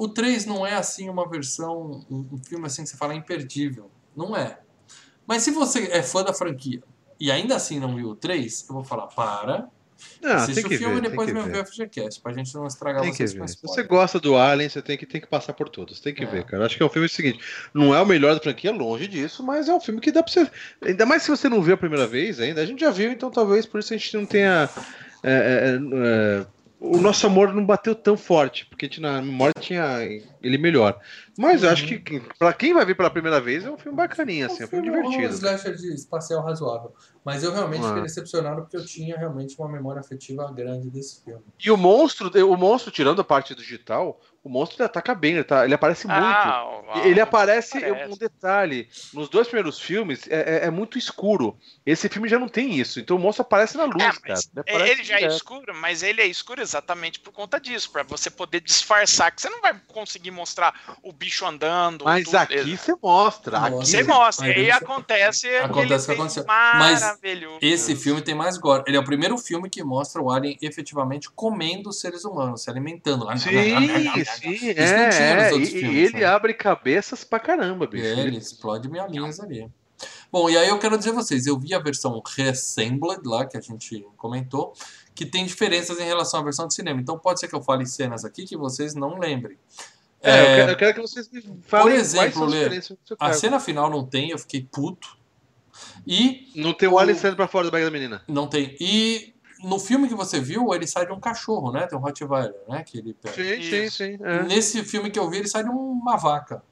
O 0.00 0.08
3 0.08 0.46
não 0.46 0.66
é 0.66 0.76
assim 0.76 1.10
uma 1.10 1.28
versão, 1.28 2.02
um, 2.10 2.38
filme 2.42 2.64
assim 2.64 2.84
que 2.84 2.88
você 2.88 2.96
fala 2.96 3.14
imperdível. 3.14 3.90
Não 4.16 4.34
é. 4.34 4.58
Mas 5.26 5.42
se 5.42 5.50
você 5.50 5.88
é 5.92 6.02
fã 6.02 6.24
da 6.24 6.32
franquia 6.32 6.82
e 7.20 7.30
ainda 7.30 7.54
assim 7.54 7.78
não 7.78 7.94
viu 7.94 8.08
o 8.08 8.16
3, 8.16 8.64
eu 8.66 8.74
vou 8.76 8.82
falar, 8.82 9.08
para, 9.08 9.68
Não, 10.22 10.36
Assiste 10.36 10.54
tem 10.54 10.64
que 10.64 10.74
o 10.74 10.78
filme 10.78 10.94
ver, 11.02 11.06
e 11.06 11.10
depois 11.10 11.28
que 11.28 11.34
vem 11.34 11.42
ver. 11.44 11.52
ver 11.52 11.60
o 11.60 11.66
FGCast, 11.66 12.22
pra 12.22 12.32
gente 12.32 12.54
não 12.54 12.66
estragar 12.66 13.02
Tem 13.02 13.10
que 13.10 13.18
vocês 13.18 13.34
ver. 13.34 13.40
com 13.40 13.46
Se 13.46 13.58
você 13.60 13.82
gosta 13.82 14.18
do 14.18 14.38
Alien, 14.38 14.70
você 14.70 14.80
tem 14.80 14.96
que, 14.96 15.04
tem 15.04 15.20
que 15.20 15.26
passar 15.26 15.52
por 15.52 15.68
todos. 15.68 16.00
Tem 16.00 16.14
que 16.14 16.24
É. 16.24 16.26
ver, 16.26 16.44
cara. 16.46 16.64
Acho 16.64 16.78
que 16.78 16.82
é 16.82 16.86
um 16.86 16.88
filme 16.88 17.06
seguinte. 17.06 17.38
Não 17.74 17.94
é 17.94 18.00
o 18.00 18.06
melhor 18.06 18.34
da 18.34 18.40
franquia, 18.40 18.72
longe 18.72 19.06
disso, 19.06 19.42
mas 19.42 19.68
é 19.68 19.74
um 19.74 19.80
filme 19.80 20.00
que 20.00 20.10
dá 20.10 20.22
pra 20.22 20.32
você. 20.32 20.50
Ainda 20.80 21.04
mais 21.04 21.24
se 21.24 21.28
você 21.28 21.46
não 21.46 21.60
viu 21.60 21.74
a 21.74 21.76
primeira 21.76 22.06
vez 22.06 22.40
ainda. 22.40 22.62
A 22.62 22.64
gente 22.64 22.80
já 22.80 22.90
viu, 22.90 23.12
então 23.12 23.30
talvez 23.30 23.66
por 23.66 23.80
isso 23.80 23.92
a 23.92 23.98
gente 23.98 24.16
não 24.16 24.24
tenha. 24.24 24.66
é, 25.22 25.30
é, 25.30 25.78
é, 25.78 26.46
o 26.80 26.96
nosso 26.98 27.26
amor 27.26 27.52
não 27.52 27.64
bateu 27.64 27.94
tão 27.94 28.16
forte, 28.16 28.64
porque 28.66 28.88
na 28.98 29.20
memória 29.20 29.52
tinha 29.60 29.98
ele 30.42 30.56
melhor. 30.56 30.98
Mas 31.38 31.62
eu 31.62 31.68
acho 31.68 31.86
que 31.86 32.20
pra 32.38 32.52
quem 32.54 32.72
vai 32.72 32.84
ver 32.86 32.94
pela 32.94 33.10
primeira 33.10 33.40
vez 33.40 33.64
é 33.64 33.70
um 33.70 33.76
filme 33.76 33.96
bacaninho, 33.96 34.46
assim, 34.46 34.62
é 34.62 34.66
um 34.66 34.68
filme 34.68 34.88
um 34.90 34.92
divertido. 34.92 35.34
slasher 35.34 35.76
de 35.76 35.94
espacial 35.94 36.42
razoável. 36.42 36.92
Mas 37.24 37.42
eu 37.44 37.52
realmente 37.52 37.84
Ah. 37.84 37.88
fiquei 37.88 38.02
decepcionado 38.02 38.62
porque 38.62 38.76
eu 38.78 38.84
tinha 38.86 39.16
realmente 39.18 39.54
uma 39.58 39.70
memória 39.70 40.00
afetiva 40.00 40.50
grande 40.52 40.88
desse 40.90 41.22
filme. 41.22 41.42
E 41.62 41.70
o 41.70 41.76
monstro, 41.76 42.30
o 42.50 42.56
monstro, 42.56 42.90
tirando 42.90 43.20
a 43.20 43.24
parte 43.24 43.54
digital, 43.54 44.18
o 44.42 44.48
monstro 44.48 44.78
ele 44.78 44.86
ataca 44.86 45.14
bem, 45.14 45.34
ele, 45.34 45.44
tá- 45.44 45.64
ele 45.64 45.74
aparece 45.74 46.06
muito. 46.06 46.18
Ah, 46.22 46.64
ó, 46.64 46.98
Ele 47.04 47.20
aparece, 47.20 47.76
aparece. 47.78 48.12
um 48.12 48.16
detalhe, 48.16 48.88
nos 49.12 49.28
dois 49.28 49.46
primeiros 49.46 49.78
filmes 49.78 50.26
é, 50.28 50.62
é- 50.62 50.66
é 50.66 50.70
muito 50.70 50.96
escuro. 50.96 51.58
Esse 51.84 52.08
filme 52.08 52.28
já 52.28 52.38
não 52.38 52.48
tem 52.48 52.74
isso, 52.74 52.98
então 53.00 53.16
o 53.16 53.20
monstro 53.20 53.42
aparece 53.42 53.76
na 53.76 53.84
luz, 53.84 54.02
É, 54.02 54.12
cara. 54.12 54.40
Ele, 54.66 54.90
ele 54.90 55.04
já 55.04 55.14
é 55.16 55.18
direto. 55.18 55.36
escuro, 55.36 55.74
mas 55.74 56.02
ele 56.02 56.22
é 56.22 56.26
escuro 56.26 56.62
exatamente 56.62 57.20
por 57.20 57.32
conta 57.32 57.60
disso, 57.60 57.90
pra 57.92 58.02
você 58.02 58.30
poder 58.30 58.60
disfarçar, 58.60 59.30
que 59.30 59.42
você 59.42 59.50
não 59.50 59.60
vai 59.60 59.78
conseguir 59.88 60.30
mostrar 60.30 60.74
o 61.02 61.12
bicho 61.12 61.44
andando. 61.44 62.04
Mas 62.06 62.24
tudo. 62.24 62.36
aqui 62.36 62.76
você 62.76 62.94
mostra. 63.02 63.58
Aqui 63.58 63.76
Você 63.76 64.02
mostra, 64.02 64.46
Mas 64.48 64.56
e 64.56 64.70
acontece, 64.70 65.48
Acontece 65.58 66.04
o 66.04 66.06
que 66.06 66.12
aconteceu. 66.20 66.44
Mas 66.46 67.00
maravilhoso. 67.02 67.58
Esse 67.60 67.94
filme 67.94 68.22
tem 68.22 68.34
mais 68.34 68.56
gore. 68.56 68.84
Ele 68.86 68.96
é 68.96 69.00
o 69.00 69.04
primeiro 69.04 69.36
filme 69.36 69.68
que 69.68 69.82
mostra 69.84 70.20
o 70.22 70.30
Alien 70.30 70.56
efetivamente 70.62 71.28
comendo 71.30 71.90
os 71.90 72.00
seres 72.00 72.24
humanos, 72.24 72.62
se 72.62 72.70
alimentando. 72.70 73.26
Sim, 73.38 73.50
sim, 74.36 74.50
Isso 74.52 74.64
não 74.66 74.72
é, 74.74 75.50
é, 75.50 75.56
e, 75.56 75.66
filmes, 75.66 76.10
ele 76.10 76.20
né? 76.20 76.24
abre 76.24 76.54
cabeças 76.54 77.24
pra 77.24 77.38
caramba, 77.40 77.86
bicho. 77.86 78.04
ele 78.04 78.20
Ele- 78.20 78.36
explode 78.38 78.88
miolhinhas 78.88 79.40
ali. 79.40 79.68
Bom, 80.32 80.48
e 80.48 80.56
aí 80.56 80.68
eu 80.68 80.78
quero 80.78 80.96
dizer 80.96 81.10
a 81.10 81.14
vocês, 81.14 81.46
eu 81.46 81.58
vi 81.58 81.74
a 81.74 81.78
versão 81.78 82.22
Reassembled 82.36 83.20
lá, 83.24 83.44
que 83.44 83.56
a 83.56 83.60
gente 83.60 84.06
comentou, 84.16 84.72
que 85.14 85.26
tem 85.26 85.44
diferenças 85.44 85.98
em 86.00 86.04
relação 86.04 86.40
à 86.40 86.42
versão 86.42 86.66
de 86.66 86.74
cinema. 86.74 87.00
Então 87.00 87.18
pode 87.18 87.40
ser 87.40 87.48
que 87.48 87.54
eu 87.54 87.60
fale 87.62 87.84
cenas 87.84 88.24
aqui 88.24 88.44
que 88.46 88.56
vocês 88.56 88.94
não 88.94 89.18
lembrem. 89.18 89.58
É, 90.22 90.30
É, 90.30 90.40
eu, 90.40 90.56
quero, 90.56 90.70
eu 90.72 90.76
quero 90.76 90.94
que 90.94 91.00
vocês 91.00 91.28
me 91.30 91.42
falem 91.66 91.94
quais 91.96 92.14
exemplo, 92.14 92.44
Lê, 92.46 92.80
a 93.18 93.32
cena 93.32 93.58
final 93.60 93.90
não 93.90 94.04
tem, 94.06 94.30
eu 94.30 94.38
fiquei 94.38 94.62
puto. 94.70 95.18
E 96.06 96.50
Não 96.54 96.72
tem 96.72 96.88
o 96.88 96.98
Alien 96.98 97.16
saindo 97.16 97.36
pra 97.36 97.48
fora 97.48 97.64
da 97.66 97.70
barriga 97.70 97.90
da 97.90 97.96
menina. 97.98 98.22
não 98.28 98.46
tem. 98.46 98.76
E 98.80 99.34
no 99.62 99.78
filme 99.78 100.08
que 100.08 100.14
você 100.14 100.40
viu, 100.40 100.72
ele 100.74 100.86
sai 100.86 101.06
de 101.06 101.12
um 101.12 101.20
cachorro, 101.20 101.72
né? 101.72 101.86
Tem 101.86 101.98
um 101.98 102.00
Rottweiler, 102.02 102.54
né? 102.68 102.82
Que 102.84 102.98
ele 102.98 103.14
pega. 103.14 103.34
Sim, 103.34 103.62
sim, 103.62 103.90
sim. 103.90 104.18
é. 104.24 104.42
Nesse 104.44 104.82
filme 104.84 105.10
que 105.10 105.18
eu 105.18 105.28
vi, 105.30 105.38
ele 105.38 105.48
sai 105.48 105.62
de 105.64 105.70
uma 105.70 106.16
vaca. 106.16 106.62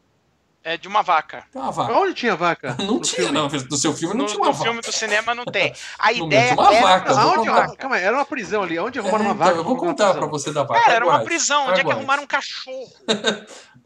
É 0.64 0.76
de 0.76 0.86
uma 0.88 1.02
vaca. 1.02 1.44
Tem 1.52 1.62
uma 1.62 1.70
vaca. 1.70 1.92
Onde 1.94 2.12
tinha 2.14 2.36
vaca? 2.36 2.74
Não 2.80 2.94
no 2.96 3.00
tinha, 3.00 3.22
filme? 3.28 3.32
não. 3.32 3.48
No 3.48 3.76
seu 3.76 3.94
filme 3.94 4.14
não 4.14 4.22
No, 4.24 4.26
tinha 4.26 4.38
uma 4.38 4.46
no 4.48 4.52
vaca. 4.52 4.64
filme 4.64 4.80
do 4.82 4.92
cinema 4.92 5.34
não 5.34 5.44
tem. 5.44 5.72
A 5.98 6.12
No 6.12 6.26
ideia 6.26 6.52
uma 6.52 6.74
era 6.74 6.82
vaca, 6.86 7.12
Aonde? 7.18 7.48
uma 7.48 7.60
vaca. 7.60 7.76
Calma 7.76 7.96
aí, 7.96 8.02
era 8.02 8.14
uma 8.16 8.26
prisão 8.26 8.62
ali. 8.64 8.78
Onde 8.78 8.98
É, 8.98 9.00
arrumaram 9.00 9.24
uma 9.24 9.34
então, 9.34 9.46
vaca? 9.46 9.56
eu 9.58 9.64
vou 9.64 9.76
contar 9.76 10.12
pra 10.14 10.26
você 10.26 10.52
da 10.52 10.64
vaca. 10.64 10.80
Cara, 10.82 10.94
era 10.96 11.06
uma 11.06 11.20
prisão. 11.24 11.68
Onde 11.68 11.80
é 11.80 11.84
que 11.84 11.90
arrumaram 11.90 12.24
um 12.24 12.26
cachorro? 12.26 12.86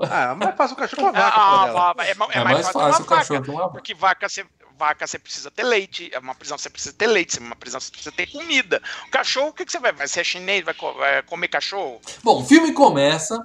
Ah, 0.01 0.35
mas 0.35 0.57
faz 0.57 0.73
o 0.73 0.77
cachorro 0.77 1.03
com 1.03 1.09
a 1.09 1.13
vaca. 1.13 1.37
Ah, 1.37 1.67
dela. 1.67 1.95
ah, 1.99 2.05
é, 2.05 2.09
é 2.09 2.11
É 2.11 2.15
mais, 2.15 2.29
mais 2.45 2.67
fácil 2.71 2.81
fácil 2.81 2.81
uma 2.83 3.01
o 3.01 3.07
cachorro 3.07 3.39
vaca. 3.39 3.43
que 3.45 3.51
uma 3.51 3.61
vaca. 3.61 3.73
Porque 3.75 3.95
vaca 3.95 4.29
você, 4.29 4.47
vaca 4.83 5.07
você 5.07 5.17
precisa 5.19 5.49
ter 5.49 5.63
leite, 5.63 6.11
é 6.13 6.19
uma 6.19 6.35
prisão 6.35 6.59
você 6.59 6.69
precisa 6.69 6.93
ter 6.93 7.07
leite, 7.07 7.39
uma 7.39 7.55
prisão 7.55 7.79
você 7.81 7.91
precisa 7.93 8.11
ter 8.11 8.27
comida. 8.27 8.83
O 9.07 9.11
cachorro, 9.13 9.49
o 9.51 9.53
que, 9.53 9.65
que 9.65 9.71
você 9.71 9.79
vai? 9.79 9.93
Vai 9.93 10.09
ser 10.09 10.25
chinês, 10.25 10.65
vai, 10.65 10.75
co- 10.75 10.95
vai 10.95 11.23
comer 11.23 11.47
cachorro? 11.47 12.01
Bom, 12.23 12.43
o 12.43 12.45
filme 12.45 12.73
começa 12.73 13.39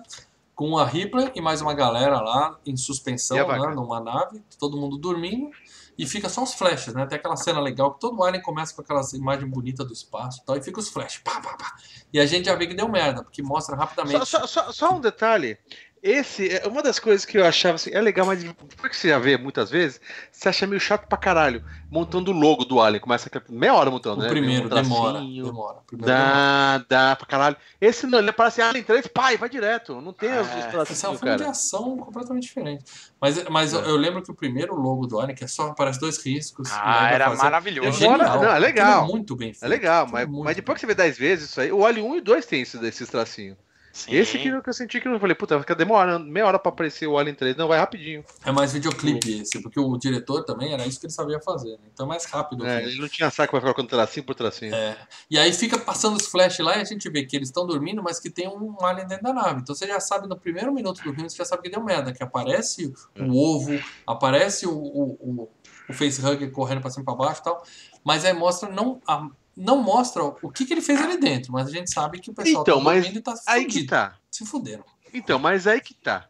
com 0.56 0.80
a 0.80 0.86
Ripley 0.86 1.32
e 1.36 1.42
mais 1.42 1.62
uma 1.62 1.76
galera 1.76 2.20
lá 2.20 2.58
em 2.66 2.76
suspensão, 2.76 3.38
né, 3.38 3.76
numa 3.76 4.00
nave, 4.00 4.42
todo 4.60 4.76
mundo 4.78 4.98
dormindo, 4.98 5.52
e 5.96 6.08
fica 6.08 6.28
só 6.30 6.42
os 6.42 6.54
flashes, 6.56 6.94
né? 6.96 7.06
Tem 7.06 7.18
aquela 7.20 7.36
cena 7.36 7.60
legal 7.60 7.94
que 7.94 8.00
todo 8.00 8.24
Alien 8.24 8.42
começa 8.42 8.74
com 8.74 8.82
aquelas 8.82 9.14
imagens 9.14 9.50
bonitas 9.50 9.86
do 9.86 9.94
espaço 9.94 10.40
e 10.42 10.46
tal, 10.46 10.56
e 10.58 10.64
fica 10.64 10.80
os 10.80 10.90
flashes, 10.90 11.20
pá, 11.24 11.40
pá, 11.40 11.56
pá. 11.58 11.76
E 12.12 12.20
a 12.20 12.26
gente 12.26 12.46
já 12.46 12.56
vê 12.56 12.66
que 12.68 12.74
deu 12.74 12.88
merda, 12.88 13.24
porque 13.24 13.42
mostra 13.44 13.76
rapidamente. 13.76 14.26
Só, 14.26 14.26
só- 14.26 14.48
só- 14.48 14.72
só 14.72 14.92
um 14.96 15.00
detalhe. 15.02 15.58
Esse 16.04 16.50
é 16.56 16.68
uma 16.68 16.84
das 16.84 17.00
coisas 17.00 17.26
que 17.26 17.38
eu 17.38 17.46
achava 17.46 17.76
assim, 17.76 17.90
é 17.94 18.00
legal, 18.00 18.26
mas 18.26 18.44
depois 18.44 18.90
que 18.92 18.96
você 18.96 19.10
já 19.10 19.18
vê 19.20 19.36
muitas 19.38 19.70
vezes, 19.70 20.00
você 20.32 20.48
acha 20.50 20.68
meio 20.68 20.80
chato 20.80 21.08
pra 21.08 21.18
caralho. 21.18 21.64
Montando 21.90 22.32
o 22.32 22.34
logo 22.34 22.66
do 22.66 22.80
Alien, 22.82 23.02
começa 23.02 23.30
meia 23.50 23.74
hora 23.74 23.90
montando, 23.90 24.20
o 24.20 24.24
né? 24.24 24.30
primeiro 24.30 24.66
Um 24.66 24.70
demora, 24.70 25.14
tracinho. 25.14 25.46
demora. 25.46 25.78
O 25.80 25.82
primeiro 25.84 26.14
demora. 26.14 26.34
Dá, 26.34 26.86
dá 27.10 27.16
pra 27.16 27.26
caralho. 27.26 27.58
Esse 27.82 28.06
não, 28.06 28.20
ele 28.20 28.30
aparece 28.30 28.62
Alien 28.62 28.84
3, 28.84 29.08
pai, 29.08 29.38
vai 29.38 29.50
direto. 29.50 30.00
Não 30.02 30.14
tem 30.14 30.32
os, 30.38 30.48
os 30.48 30.54
É, 30.54 30.82
Esse 30.92 31.06
é 31.06 31.10
um 31.10 31.18
filme 31.18 31.34
de 31.36 31.40
cara. 31.40 31.50
ação 31.52 31.98
completamente 31.98 32.44
diferente. 32.44 32.84
Mas, 33.20 33.44
mas 33.50 33.74
eu, 33.74 33.82
É. 33.86 33.90
eu 33.90 33.96
lembro 33.98 34.22
que 34.22 34.30
o 34.32 34.36
primeiro 34.36 34.76
logo 34.76 35.08
do 35.08 35.20
Alien, 35.20 35.36
que 35.36 35.44
é 35.44 35.48
só 35.48 35.68
aparece 35.70 36.00
dois 36.00 36.24
riscos. 36.24 36.70
Ah, 36.72 37.02
vai 37.04 37.14
era 37.16 37.30
fazer- 37.30 37.44
maravilhoso. 37.44 37.90
É 37.90 37.92
genial. 37.92 38.42
não, 38.42 38.52
é 38.52 38.60
legal. 38.60 39.06
É 39.06 39.08
muito 39.08 39.36
bem 39.36 39.54
feito. 39.54 39.66
É 39.66 39.68
legal, 39.68 40.08
mas, 40.12 40.24
é 40.28 40.32
mas 40.32 40.56
depois 40.56 40.76
que 40.76 40.82
você 40.82 40.88
vê 40.88 40.96
10 40.96 41.18
vezes 41.18 41.50
isso 41.50 41.60
aí, 41.62 41.72
o 41.72 41.86
Alien 41.86 42.06
1 42.06 42.16
e 42.18 42.22
2 42.22 42.46
tem 42.46 42.62
esses, 42.62 42.82
esses 42.84 43.10
tracinhos. 43.10 43.58
Sim. 43.98 44.14
Esse 44.14 44.38
aqui 44.38 44.62
que 44.62 44.70
eu 44.70 44.74
senti 44.74 45.02
que 45.02 45.08
eu 45.08 45.20
falei, 45.20 45.34
puta, 45.36 45.60
fica 45.60 45.74
demorando 45.74 46.24
meia 46.26 46.46
hora 46.46 46.60
pra 46.60 46.70
aparecer 46.70 47.08
o 47.08 47.18
Alien 47.18 47.34
3. 47.34 47.58
Não, 47.58 47.68
vai 47.68 47.80
rapidinho. 47.80 48.24
É 48.46 48.52
mais 48.52 48.72
videoclipe 48.74 49.42
esse, 49.42 49.60
porque 49.60 49.80
o 49.80 49.98
diretor 49.98 50.44
também 50.44 50.72
era 50.72 50.86
isso 50.86 51.00
que 51.00 51.08
ele 51.08 51.14
sabia 51.14 51.40
fazer, 51.40 51.72
né? 51.72 51.88
Então 51.92 52.06
é 52.06 52.10
mais 52.10 52.26
rápido. 52.26 52.64
É, 52.68 52.84
ele 52.84 53.02
não 53.02 53.10
tinha 53.10 53.32
saco 53.32 53.50
pra 53.52 53.60
ficar 53.60 53.74
colocando 53.74 53.90
tracinho 53.90 54.24
por 54.24 54.36
tracinho. 54.36 54.76
É. 54.76 54.96
E 55.32 55.40
aí 55.40 55.52
fica 55.52 55.80
passando 55.80 56.16
os 56.16 56.28
flash 56.28 56.60
lá 56.60 56.78
e 56.78 56.82
a 56.82 56.84
gente 56.84 57.10
vê 57.10 57.26
que 57.26 57.36
eles 57.36 57.50
estão 57.50 57.66
dormindo, 57.66 58.04
mas 58.04 58.20
que 58.20 58.30
tem 58.30 58.48
um 58.48 58.76
alien 58.86 59.08
dentro 59.08 59.24
da 59.24 59.34
nave. 59.34 59.62
Então 59.62 59.74
você 59.74 59.88
já 59.88 60.00
sabe 60.00 60.28
no 60.28 60.38
primeiro 60.38 60.72
minuto 60.72 60.98
do 60.98 61.14
filme, 61.16 61.28
você 61.28 61.38
já 61.38 61.46
sabe 61.46 61.64
que 61.64 61.70
deu 61.72 61.84
merda, 61.84 62.14
que 62.14 62.22
aparece 62.22 62.94
É. 63.16 63.24
o 63.24 63.36
ovo, 63.36 63.80
aparece 64.06 64.68
o, 64.68 64.72
o, 64.72 65.04
o, 65.20 65.50
o 65.90 65.94
facehugger 65.94 66.52
correndo 66.52 66.82
pra 66.82 66.92
cima 66.92 67.02
e 67.02 67.06
pra 67.06 67.16
baixo 67.16 67.42
e 67.42 67.44
tal. 67.44 67.64
Mas 68.04 68.24
aí 68.24 68.34
mostra, 68.34 68.70
não, 68.70 69.02
a- 69.08 69.28
não 69.58 69.82
mostra 69.82 70.24
o 70.24 70.52
que, 70.52 70.66
que 70.66 70.74
ele 70.74 70.82
fez 70.82 71.02
ali 71.02 71.18
dentro, 71.20 71.52
mas 71.52 71.68
a 71.68 71.72
gente 71.72 71.92
sabe 71.92 72.20
que 72.20 72.30
o 72.30 72.34
pessoal 72.34 72.62
Então, 72.62 72.78
tá 72.78 72.84
mas 72.84 73.08
e 73.08 73.22
tá 73.22 73.34
Aí 73.48 73.66
que 73.66 73.86
tá. 73.86 74.16
Se 74.30 74.46
fuderam. 74.46 74.86
Então, 75.12 75.40
mas 75.40 75.66
aí 75.66 75.82
que 75.82 75.96
tá. 75.96 76.30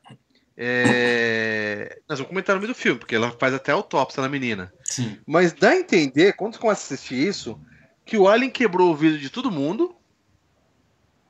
É, 0.56 2.00
Nós 2.08 2.18
vamos 2.18 2.30
comentar 2.30 2.56
no 2.56 2.62
meio 2.62 2.74
do 2.74 2.78
filme, 2.78 2.98
porque 2.98 3.16
ela 3.16 3.30
faz 3.32 3.54
até 3.54 3.74
autópsia 3.74 4.22
na 4.22 4.30
menina. 4.30 4.74
Sim. 4.84 5.20
Mas 5.28 5.52
dá 5.52 5.72
a 5.72 5.78
entender, 5.78 6.34
quando 6.34 6.54
você 6.54 6.60
começa 6.60 6.82
a 6.82 6.96
assistir 6.96 7.16
isso, 7.16 7.60
que 8.06 8.18
o 8.18 8.28
Alien 8.30 8.50
quebrou 8.50 8.92
o 8.92 8.96
vidro 8.96 9.20
de 9.20 9.30
todo 9.30 9.52
mundo 9.52 9.94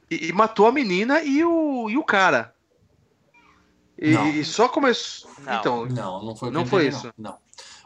e, 0.09 0.27
e 0.27 0.33
matou 0.33 0.67
a 0.67 0.71
menina 0.71 1.23
e 1.23 1.43
o, 1.43 1.89
e 1.89 1.97
o 1.97 2.03
cara. 2.03 2.53
E, 3.97 4.11
e 4.11 4.45
só 4.45 4.69
começou. 4.69 5.29
Não. 5.39 5.59
Então, 5.59 5.85
Não, 5.87 6.23
não 6.23 6.35
foi 6.35 6.51
Não 6.51 6.65
foi 6.65 6.87
isso. 6.87 7.11
Não. 7.17 7.37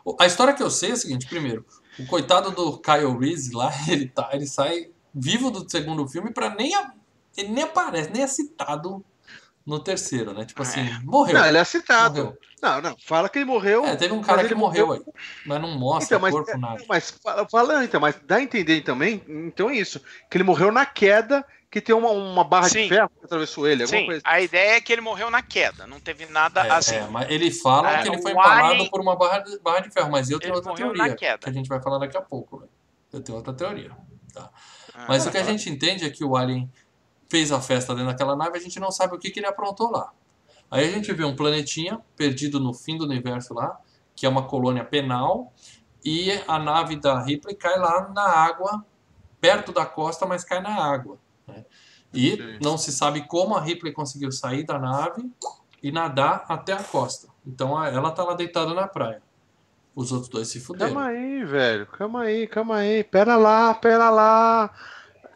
não. 0.05 0.15
A 0.19 0.25
história 0.25 0.53
que 0.53 0.61
eu 0.61 0.69
sei 0.69 0.89
é 0.89 0.93
a 0.93 0.97
seguinte: 0.97 1.27
primeiro, 1.27 1.65
o 2.03 2.07
coitado 2.07 2.51
do 2.51 2.77
Kyle 2.79 3.17
Reese 3.17 3.53
lá, 3.53 3.71
ele, 3.87 4.07
tá, 4.07 4.29
ele 4.33 4.45
sai 4.45 4.89
vivo 5.13 5.49
do 5.51 5.69
segundo 5.69 6.07
filme 6.07 6.31
pra 6.33 6.53
nem. 6.55 6.73
a- 6.75 6.91
ele 7.37 7.49
nem 7.49 7.63
aparece, 7.63 8.09
nem 8.11 8.23
é 8.23 8.27
citado 8.27 9.03
no 9.65 9.79
terceiro, 9.79 10.33
né? 10.33 10.43
Tipo 10.45 10.63
assim, 10.63 10.81
morreu. 11.03 11.35
não, 11.39 11.45
ele 11.45 11.57
é 11.57 11.63
citado. 11.63 12.23
morreu. 12.25 12.37
Não, 12.61 12.81
não, 12.81 12.95
fala 13.07 13.27
que 13.29 13.39
ele 13.39 13.45
morreu. 13.45 13.85
É, 13.85 13.95
teve 13.95 14.13
um 14.13 14.21
cara 14.21 14.41
que 14.41 14.47
ele 14.47 14.55
morreu 14.55 14.91
aí. 14.91 15.01
Mas 15.45 15.61
não 15.61 15.71
mostra 15.79 16.17
Então, 16.17 16.19
mas, 16.19 16.31
corpo, 16.33 16.57
nada. 16.57 16.83
mas 16.87 17.09
fala, 17.23 17.47
fala, 17.49 17.83
então, 17.85 17.99
mas 18.01 18.15
dá 18.25 18.35
a 18.35 18.41
entender 18.43 18.81
também, 18.81 19.23
então 19.27 19.69
é 19.69 19.75
isso, 19.77 19.99
que 20.29 20.37
ele 20.37 20.43
morreu 20.43 20.71
na 20.71 20.85
queda, 20.85 21.43
que 21.71 21.79
tem 21.81 21.95
uma, 21.95 22.09
uma 22.09 22.43
barra 22.43 22.67
Sim. 22.67 22.83
de 22.83 22.89
ferro 22.89 23.09
que 23.17 23.25
atravessou 23.25 23.65
ele, 23.65 23.87
Sim, 23.87 24.05
coisa. 24.05 24.21
a 24.25 24.41
ideia 24.41 24.75
é 24.75 24.81
que 24.81 24.91
ele 24.91 25.01
morreu 25.01 25.31
na 25.31 25.41
queda, 25.41 25.87
não 25.87 25.99
teve 26.01 26.25
nada 26.25 26.67
É, 26.67 26.71
assim. 26.71 26.95
é, 26.95 27.07
mas 27.07 27.31
ele 27.31 27.49
fala 27.49 27.89
É, 27.93 28.01
que 28.03 28.09
ele 28.09 28.21
foi 28.21 28.31
empalado 28.31 28.65
Alien- 28.73 28.89
por 28.89 28.99
uma 28.99 29.15
barra 29.15 29.39
de, 29.39 29.57
barra 29.59 29.79
de 29.79 29.89
ferro, 29.89 30.11
mas 30.11 30.29
eu 30.29 30.37
tenho 30.37 30.49
Ele 30.49 30.57
outra 30.57 30.71
morreu 30.71 30.87
teoria. 30.93 31.07
na 31.07 31.15
queda. 31.15 31.37
Que 31.39 31.49
a 31.49 31.53
gente 31.53 31.69
vai 31.69 31.81
falar 31.81 31.97
daqui 31.99 32.17
a 32.17 32.21
pouco, 32.21 32.59
né? 32.59 32.67
Eu 33.13 33.21
tenho 33.23 33.37
outra 33.37 33.53
teoria. 33.53 33.91
Ah, 34.35 34.49
Mas 35.07 35.25
o 35.25 35.31
que 35.31 35.37
a 35.37 35.43
gente 35.43 35.69
entende 35.69 36.05
é 36.05 36.09
que 36.09 36.23
o 36.23 36.35
Alien 36.35 36.69
fez 37.29 37.51
a 37.53 37.61
festa 37.61 37.93
dentro 37.95 38.09
daquela 38.11 38.35
nave, 38.35 38.57
a 38.57 38.61
gente 38.61 38.77
não 38.79 38.91
sabe 38.91 39.15
o 39.15 39.17
que, 39.19 39.29
que 39.31 39.39
ele 39.39 39.47
aprontou 39.47 39.89
lá. 39.91 40.11
Aí 40.69 40.85
a 40.87 40.91
gente 40.91 41.11
vê 41.13 41.23
um 41.23 41.35
planetinha 41.35 41.99
perdido 42.17 42.59
no 42.59 42.73
fim 42.73 42.97
do 42.97 43.05
universo 43.05 43.53
lá, 43.53 43.79
que 44.15 44.25
é 44.25 44.29
uma 44.29 44.43
colônia 44.45 44.83
penal, 44.83 45.51
e 46.03 46.31
a 46.47 46.59
nave 46.59 46.97
da 46.97 47.21
Ripley 47.23 47.55
cai 47.55 47.77
lá 47.77 48.09
na 48.13 48.23
água, 48.23 48.85
perto 49.39 49.71
da 49.71 49.85
costa, 49.85 50.25
mas 50.25 50.43
cai 50.43 50.61
na 50.61 50.73
água. 50.75 51.17
Né? 51.51 51.65
E 52.13 52.31
Sim. 52.31 52.59
não 52.61 52.77
se 52.77 52.91
sabe 52.91 53.25
como 53.27 53.55
a 53.55 53.61
Ripley 53.61 53.93
conseguiu 53.93 54.31
sair 54.31 54.63
da 54.65 54.77
nave 54.77 55.31
e 55.81 55.91
nadar 55.91 56.45
até 56.49 56.73
a 56.73 56.83
costa. 56.83 57.27
Então 57.45 57.81
ela 57.83 58.11
tá 58.11 58.23
lá 58.23 58.33
deitada 58.33 58.73
na 58.73 58.87
praia. 58.87 59.21
Os 59.95 60.11
outros 60.11 60.29
dois 60.29 60.47
se 60.47 60.59
fuderam. 60.59 60.93
Calma 60.93 61.07
aí, 61.09 61.43
velho. 61.43 61.85
Calma 61.87 62.21
aí, 62.23 62.47
calma 62.47 62.75
aí. 62.77 63.03
Pera 63.03 63.35
lá, 63.35 63.73
pera 63.73 64.09
lá. 64.09 64.69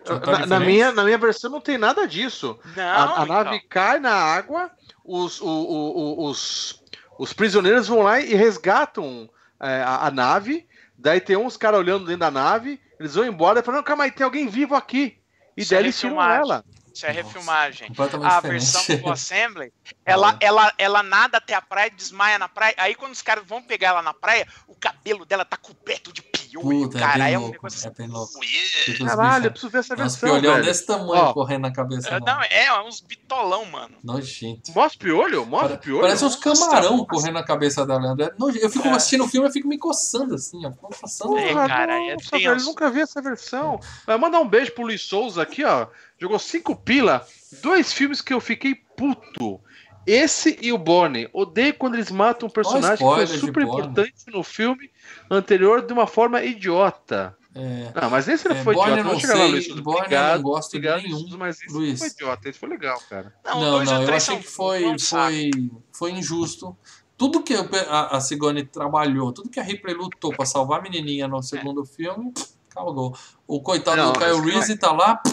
Tá 0.04 0.20
Na, 0.20 0.46
na 0.46 0.60
minha, 0.60 0.92
na 0.92 1.04
minha 1.04 1.18
versão 1.18 1.50
não 1.50 1.60
tem 1.60 1.78
nada 1.78 2.08
disso. 2.08 2.58
Não, 2.76 2.84
A, 2.84 3.22
a 3.22 3.24
então. 3.24 3.26
nave 3.44 3.60
cai 3.62 4.00
na 4.00 4.14
água, 4.14 4.70
os, 5.04 5.42
o- 5.42 5.46
o- 5.48 5.98
o- 5.98 6.26
os, 6.30 6.82
os 7.18 7.34
prisioneiros 7.34 7.88
vão 7.88 8.02
lá 8.04 8.20
e 8.22 8.34
resgatam 8.36 9.30
é, 9.60 9.82
a, 9.82 10.08
a 10.08 10.12
nave. 10.12 10.68
Daí 10.98 11.20
tem 11.20 11.36
uns 11.36 11.58
caras 11.58 11.80
olhando 11.80 12.06
dentro 12.06 12.20
da 12.20 12.32
nave, 12.32 12.80
eles 13.00 13.16
vão 13.16 13.26
embora 13.26 13.60
e 13.60 13.64
falam: 13.64 13.80
Não, 13.80 13.86
calma 13.86 14.04
aí, 14.06 14.12
tem 14.12 14.24
alguém 14.24 14.48
vivo 14.48 14.76
aqui. 14.76 15.18
E 15.56 15.62
Isso 15.62 15.74
é 15.74 15.78
daí 15.78 15.86
refilmagem. 15.86 16.42
ela. 16.42 16.66
Isso 16.94 17.06
é 17.06 17.10
Nossa. 17.14 17.22
refilmagem. 17.24 17.92
A 18.24 18.40
versão 18.40 18.98
do 18.98 19.12
Assembly, 19.12 19.74
ela, 20.06 20.38
ela, 20.40 20.74
ela 20.78 21.04
nada 21.04 21.38
até 21.38 21.54
a 21.54 21.62
praia, 21.62 21.92
desmaia 21.92 22.40
na 22.40 22.48
praia. 22.48 22.74
Aí 22.78 22.96
quando 22.96 23.12
os 23.12 23.22
caras 23.22 23.46
vão 23.46 23.62
pegar 23.62 23.90
ela 23.90 24.02
na 24.02 24.14
praia, 24.14 24.48
o 24.68 24.76
cabelo 24.76 25.26
dela 25.26 25.44
tá 25.44 25.58
coberto 25.58 26.14
de 26.14 26.22
Puta, 26.62 26.98
é 26.98 27.02
cara. 27.02 27.14
bem 27.14 27.22
Aí 27.24 27.34
é 27.34 27.38
um 27.38 27.42
louco, 27.42 27.56
negócio 27.56 27.88
é 27.88 29.06
Caralho, 29.06 29.46
eu 29.48 29.52
preciso 29.52 29.72
ver 29.72 29.80
essa 29.80 29.94
é 29.94 29.96
uns 29.96 30.16
versão. 30.16 30.30
piolhão 30.42 30.62
desse 30.62 30.86
tamanho 30.86 31.24
Ó. 31.24 31.34
correndo 31.34 31.62
na 31.64 31.72
cabeça. 31.72 32.10
É. 32.10 32.20
Não, 32.20 32.42
é, 32.44 32.66
é 32.66 32.82
uns 32.82 33.02
bitolão, 33.02 33.66
mano. 33.66 33.96
Nojento. 34.04 34.72
Mostra 34.74 34.98
o 34.98 35.00
piolho? 35.00 35.46
Mostra 35.46 35.76
o 35.76 35.80
piolho? 35.80 36.02
Parece 36.02 36.26
uns 36.26 36.36
camarão 36.36 36.98
Nossa. 36.98 37.06
correndo 37.10 37.34
na 37.34 37.44
cabeça 37.44 37.86
da 37.86 37.98
Leandro. 37.98 38.26
É 38.26 38.34
Eu 38.64 38.70
fico 38.70 38.88
É. 38.88 38.92
assistindo 38.92 39.24
o 39.24 39.28
filme 39.28 39.48
e 39.48 39.52
fico 39.52 39.68
me 39.68 39.78
coçando 39.78 40.36
assim, 40.36 40.66
ó. 40.66 40.72
Coçando. 40.72 41.38
É, 41.38 41.54
cara, 41.54 41.94
é 42.02 42.14
nossa, 42.14 42.38
velho, 42.38 42.64
nunca 42.64 42.90
vi 42.92 43.02
essa 43.02 43.22
versão. 43.22 43.80
Vai 44.06 44.18
mandar 44.18 44.40
um 44.40 44.48
beijo 44.48 44.72
pro 44.72 44.84
Luiz 44.86 45.02
Souza 45.02 45.42
aqui, 45.42 45.64
ó. 45.64 45.88
Jogou 46.20 46.40
cinco 46.40 46.76
pila. 46.76 47.26
Dois 47.62 47.92
filmes 47.94 48.22
que 48.22 48.34
eu 48.34 48.40
fiquei 48.42 48.76
puto. 48.76 49.60
Esse 50.06 50.58
e 50.62 50.72
o 50.72 50.78
Bonnie. 50.78 51.30
Odeio 51.34 51.74
quando 51.74 51.96
eles 51.96 52.12
matam 52.12 52.48
um 52.48 52.52
personagem 52.52 52.98
que 52.98 53.14
foi 53.14 53.28
super 53.28 53.64
importante 53.64 54.14
no 54.28 54.44
filme 54.44 54.90
anterior 55.30 55.82
de 55.86 55.94
uma 55.94 56.08
forma 56.08 56.44
idiota. 56.44 57.36
É, 57.56 57.90
Não, 58.02 58.10
mas 58.10 58.28
esse 58.28 58.48
não 58.50 58.56
É, 58.56 58.64
foi 58.64 58.76
Bonnie 58.76 59.00
idiota. 59.00 59.08
Vamos 59.08 59.22
chegar 59.22 59.36
lá, 59.36 59.46
Luiz 59.46 59.70
Obrigado, 59.70 60.36
não 60.36 60.42
gosto 60.44 60.72
de 60.72 60.78
obrigado, 60.78 61.04
nenhum, 61.04 61.20
Luiz 61.20 61.36
mas 61.36 61.62
esse 61.62 61.74
Luiz. 61.74 62.00
foi 62.00 62.08
idiota. 62.10 62.50
Esse 62.50 62.60
foi 62.60 62.70
legal, 62.70 63.00
cara. 63.10 63.34
Não, 63.46 63.62
Não, 63.62 63.72
dois 63.72 63.90
não, 63.90 64.02
eu 64.02 64.06
três 64.08 64.24
achei 64.24 64.36
são 64.36 64.44
que 64.44 64.50
foi, 64.50 65.00
foi, 65.00 65.52
foi 65.94 66.12
injusto. 66.12 66.78
Tudo 67.18 67.42
que 67.42 67.56
a, 67.56 68.18
a 68.18 68.20
Sigourney 68.20 68.66
trabalhou, 68.66 69.32
tudo 69.32 69.50
que 69.50 69.60
a 69.60 69.64
Ripley 69.64 69.96
lutou 69.96 70.36
pra 70.36 70.46
salvar 70.46 70.80
a 70.80 70.84
menininha 70.84 71.30
no 71.30 71.42
segundo 71.42 71.86
filme, 71.86 72.34
cagou. 72.70 73.18
O 73.48 73.62
coitado 73.62 73.98
Não, 73.98 74.12
do 74.12 74.20
Kyle 74.20 74.42
Reese 74.42 74.78
tá 74.78 74.92
lá, 74.92 75.24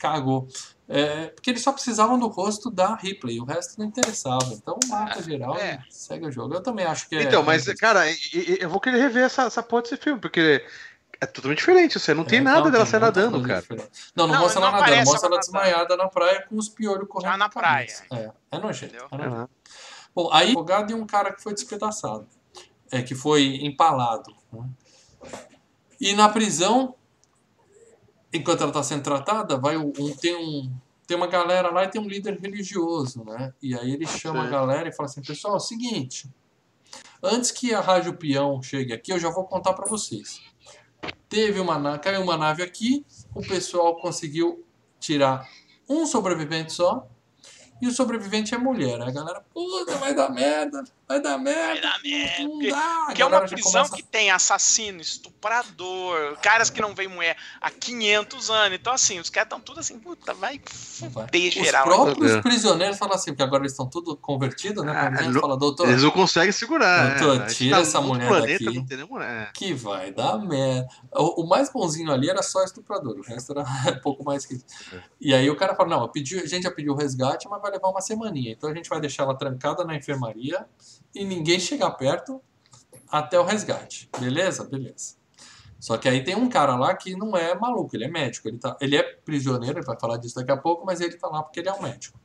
cagou. 0.00 0.48
É, 0.88 1.26
porque 1.26 1.50
eles 1.50 1.62
só 1.62 1.70
precisavam 1.70 2.18
do 2.18 2.28
rosto 2.28 2.70
da 2.70 2.94
Ripley, 2.94 3.38
o 3.40 3.44
resto 3.44 3.78
não 3.78 3.86
interessava. 3.86 4.46
Então, 4.54 4.78
mata 4.88 5.22
geral 5.22 5.54
é. 5.58 5.82
segue 5.90 6.26
o 6.26 6.32
jogo. 6.32 6.54
Eu 6.54 6.62
também 6.62 6.86
acho 6.86 7.06
que 7.08 7.16
é. 7.16 7.22
Então, 7.24 7.42
mas, 7.42 7.66
cara, 7.74 8.04
eu 8.58 8.70
vou 8.70 8.80
querer 8.80 8.98
rever 8.98 9.24
essa, 9.24 9.42
essa 9.42 9.62
porra 9.62 9.82
desse 9.82 9.98
filme, 9.98 10.18
porque 10.18 10.64
é 11.20 11.26
totalmente 11.26 11.58
diferente. 11.58 11.98
Você 11.98 12.14
não 12.14 12.24
tem 12.24 12.38
É, 12.38 12.42
nada 12.42 12.62
não, 12.62 12.70
dela 12.70 12.84
tem 12.84 12.90
sair 12.92 13.00
nadando, 13.00 13.42
cara. 13.42 13.60
diferente. 13.60 13.90
Não, 14.16 14.26
não, 14.26 14.34
Não, 14.34 14.40
mostra 14.42 14.62
ela 14.62 14.70
nadando, 14.80 15.04
mostra 15.04 15.28
ela 15.28 15.38
desmaiada 15.38 15.96
na 15.96 16.08
praia 16.08 16.46
com 16.48 16.56
os 16.56 16.70
piolhos 16.70 17.06
correndo 17.06 17.32
Já 17.32 17.36
na 17.36 17.48
cabeça. 17.50 18.04
É, 18.10 18.30
é 18.52 18.58
nojento. 18.58 18.96
É 18.96 19.16
nojento. 19.16 19.34
Uhum. 19.36 19.48
Bom, 20.14 20.30
aí 20.32 20.46
advogado 20.48 20.90
e 20.90 20.94
um 20.94 21.06
cara 21.06 21.32
que 21.34 21.42
foi 21.42 21.52
despedaçado, 21.52 22.26
é, 22.90 23.02
que 23.02 23.14
foi 23.14 23.56
empalado. 23.62 24.34
né? 24.52 24.66
E 26.00 26.14
na 26.14 26.28
prisão, 26.28 26.94
enquanto 28.32 28.60
ela 28.60 28.70
está 28.70 28.82
sendo 28.82 29.02
tratada, 29.02 29.56
vai 29.56 29.76
um, 29.76 29.92
tem, 30.20 30.36
um, 30.36 30.70
tem 31.06 31.16
uma 31.16 31.26
galera 31.26 31.70
lá 31.70 31.84
e 31.84 31.88
tem 31.88 32.00
um 32.00 32.08
líder 32.08 32.38
religioso, 32.40 33.24
né? 33.24 33.52
E 33.62 33.74
aí 33.74 33.92
ele 33.92 34.06
chama 34.06 34.40
a 34.40 34.42
Certo. 34.42 34.52
galera 34.52 34.88
e 34.88 34.92
fala 34.92 35.08
assim, 35.08 35.22
pessoal, 35.22 35.54
é 35.54 35.56
o 35.56 35.60
seguinte, 35.60 36.28
antes 37.22 37.50
que 37.50 37.74
a 37.74 37.80
Rádio 37.80 38.14
Peão 38.14 38.62
chegue 38.62 38.92
aqui, 38.92 39.12
eu 39.12 39.18
já 39.18 39.30
vou 39.30 39.44
contar 39.44 39.72
para 39.72 39.86
vocês. 39.86 40.40
Teve 41.28 41.60
uma 41.60 41.98
caiu 41.98 42.22
uma 42.22 42.36
nave 42.36 42.62
aqui, 42.62 43.04
o 43.34 43.40
pessoal 43.40 43.96
conseguiu 43.96 44.64
tirar 44.98 45.48
um 45.88 46.06
sobrevivente 46.06 46.72
só, 46.72 47.08
e 47.80 47.86
o 47.86 47.92
sobrevivente 47.92 48.54
é 48.54 48.58
mulher. 48.58 49.00
A 49.00 49.10
galera, 49.10 49.40
puta, 49.52 49.96
vai 49.96 50.14
dar 50.14 50.30
merda, 50.30 50.82
vai 51.08 51.20
dar 51.22 51.38
merda. 51.38 51.62
Vai 51.66 51.80
dar 51.80 52.02
merda, 52.02 52.42
Não 52.42 52.50
porque- 52.50 52.72
Porque 53.06 53.22
é 53.22 53.26
uma 53.26 53.40
prisão 53.40 53.72
começa- 53.72 53.96
que 53.96 54.02
tem 54.02 54.30
assassino, 54.30 55.00
estuprador, 55.00 56.36
caras 56.42 56.68
que 56.70 56.80
não 56.80 56.94
veem 56.94 57.08
mulher 57.08 57.36
há 57.60 57.70
500 57.70 58.50
anos. 58.50 58.78
Então, 58.78 58.92
assim, 58.92 59.18
os 59.18 59.30
caras 59.30 59.46
estão 59.46 59.60
tudo 59.60 59.80
assim, 59.80 59.98
puta, 59.98 60.34
vai 60.34 60.60
Vai. 61.00 61.24
fuder 61.26 61.48
Os 61.48 61.54
geral. 61.54 61.84
próprios 61.84 62.32
É. 62.32 62.42
prisioneiros 62.42 62.98
falam 62.98 63.14
assim, 63.14 63.30
porque 63.30 63.42
agora 63.42 63.62
eles 63.62 63.72
estão 63.72 63.88
tudo 63.88 64.16
convertidos, 64.16 64.84
né? 64.84 64.92
Ah, 64.94 65.04
Como 65.06 65.18
a 65.18 65.22
gente 65.22 65.32
não- 65.34 65.40
fala, 65.40 65.56
doutor, 65.56 65.88
Eles 65.88 66.02
não 66.02 66.10
conseguem 66.10 66.52
segurar. 66.52 67.18
Doutor, 67.18 67.38
né? 67.38 67.44
A 67.44 67.48
gente 67.48 67.56
tira 67.58 67.76
tá 67.76 67.82
essa 67.82 68.00
mulher 68.00 68.28
planeta, 68.28 68.64
daqui. 68.64 68.76
Não 68.78 68.86
tem 68.86 68.96
nem 68.98 69.06
mulher. 69.06 69.52
que 69.54 69.72
vai 69.74 70.12
dar 70.12 70.38
merda. 70.38 70.88
O, 71.14 71.42
o 71.44 71.48
mais 71.48 71.70
bonzinho 71.72 72.10
ali 72.12 72.28
era 72.28 72.42
só 72.42 72.62
estuprador, 72.62 73.16
o 73.18 73.22
resto 73.22 73.52
era 73.52 73.62
um 73.98 74.00
pouco 74.00 74.22
mais 74.24 74.44
que 74.44 74.54
isso. 74.54 74.64
É. 74.92 75.00
E 75.20 75.34
aí 75.34 75.48
o 75.50 75.56
cara 75.56 75.74
fala, 75.74 75.88
não, 75.88 76.08
pedi, 76.08 76.38
a 76.38 76.46
gente 76.46 76.64
já 76.64 76.70
pediu 76.70 76.92
o 76.92 76.96
resgate, 76.96 77.48
mas 77.48 77.60
vai 77.62 77.70
levar 77.70 77.88
uma 77.88 78.00
semaninha. 78.00 78.52
Então 78.52 78.68
a 78.70 78.74
gente 78.74 78.88
vai 78.88 79.00
deixar 79.00 79.22
ela 79.22 79.34
trancada 79.36 79.84
na 79.84 79.94
enfermaria 79.94 80.66
e 81.14 81.24
ninguém 81.24 81.58
chegar 81.60 81.90
perto 81.92 82.40
até 83.10 83.38
o 83.38 83.44
resgate. 83.44 84.08
Beleza? 84.18 84.64
Beleza. 84.64 85.16
Só 85.80 85.96
que 85.96 86.08
aí 86.08 86.24
tem 86.24 86.34
um 86.34 86.48
cara 86.48 86.74
lá 86.76 86.94
que 86.94 87.14
não 87.16 87.36
é 87.36 87.54
maluco, 87.54 87.94
ele 87.94 88.04
é 88.04 88.08
médico. 88.08 88.48
Ele, 88.48 88.58
tá, 88.58 88.76
ele 88.80 88.96
é 88.96 89.02
prisioneiro, 89.02 89.78
ele 89.78 89.86
vai 89.86 89.98
falar 89.98 90.16
disso 90.16 90.34
daqui 90.34 90.50
a 90.50 90.56
pouco, 90.56 90.84
mas 90.84 91.00
ele 91.00 91.16
tá 91.16 91.28
lá 91.28 91.42
porque 91.42 91.60
ele 91.60 91.68
é 91.68 91.72
um 91.72 91.82
médico. 91.82 92.18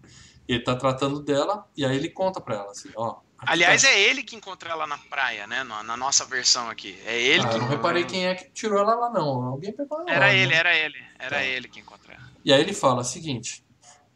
Ele 0.48 0.60
tá 0.64 0.76
tratando 0.76 1.22
dela 1.22 1.66
e 1.78 1.86
aí 1.86 1.96
ele 1.96 2.10
conta 2.10 2.42
pra 2.42 2.56
ela 2.56 2.72
assim, 2.72 2.90
ó. 2.96 3.18
Aliás, 3.38 3.82
tá- 3.82 3.90
é 3.90 4.00
ele 4.02 4.24
que 4.24 4.36
encontrou 4.36 4.72
ela 4.72 4.88
na 4.88 4.98
praia, 4.98 5.46
né? 5.46 5.64
Na, 5.64 5.84
na 5.84 5.96
nossa 5.98 6.26
versão 6.26 6.70
aqui. 6.70 6.98
É 7.06 7.22
ele 7.22 7.44
Ah, 7.44 7.50
que. 7.50 7.56
eu 7.56 7.60
não 7.62 7.68
reparei 7.68 8.06
quem 8.06 8.26
é 8.26 8.34
que 8.36 8.50
tirou 8.52 8.80
ela 8.80 8.96
lá, 8.96 9.10
não. 9.10 9.44
Alguém 9.44 9.72
pegou 9.74 10.00
ela 10.00 10.10
lá, 10.10 10.16
Era 10.16 10.28
né? 10.28 10.38
ele, 10.38 10.54
era 10.54 10.76
ele. 10.76 10.98
Era 11.20 11.38
Tá. 11.38 11.44
ele 11.44 11.68
que 11.68 11.80
encontrou 11.80 12.16
ela. 12.16 12.24
E 12.44 12.52
aí 12.54 12.60
ele 12.62 12.74
fala 12.74 13.02
o 13.02 13.06
seguinte: 13.06 13.64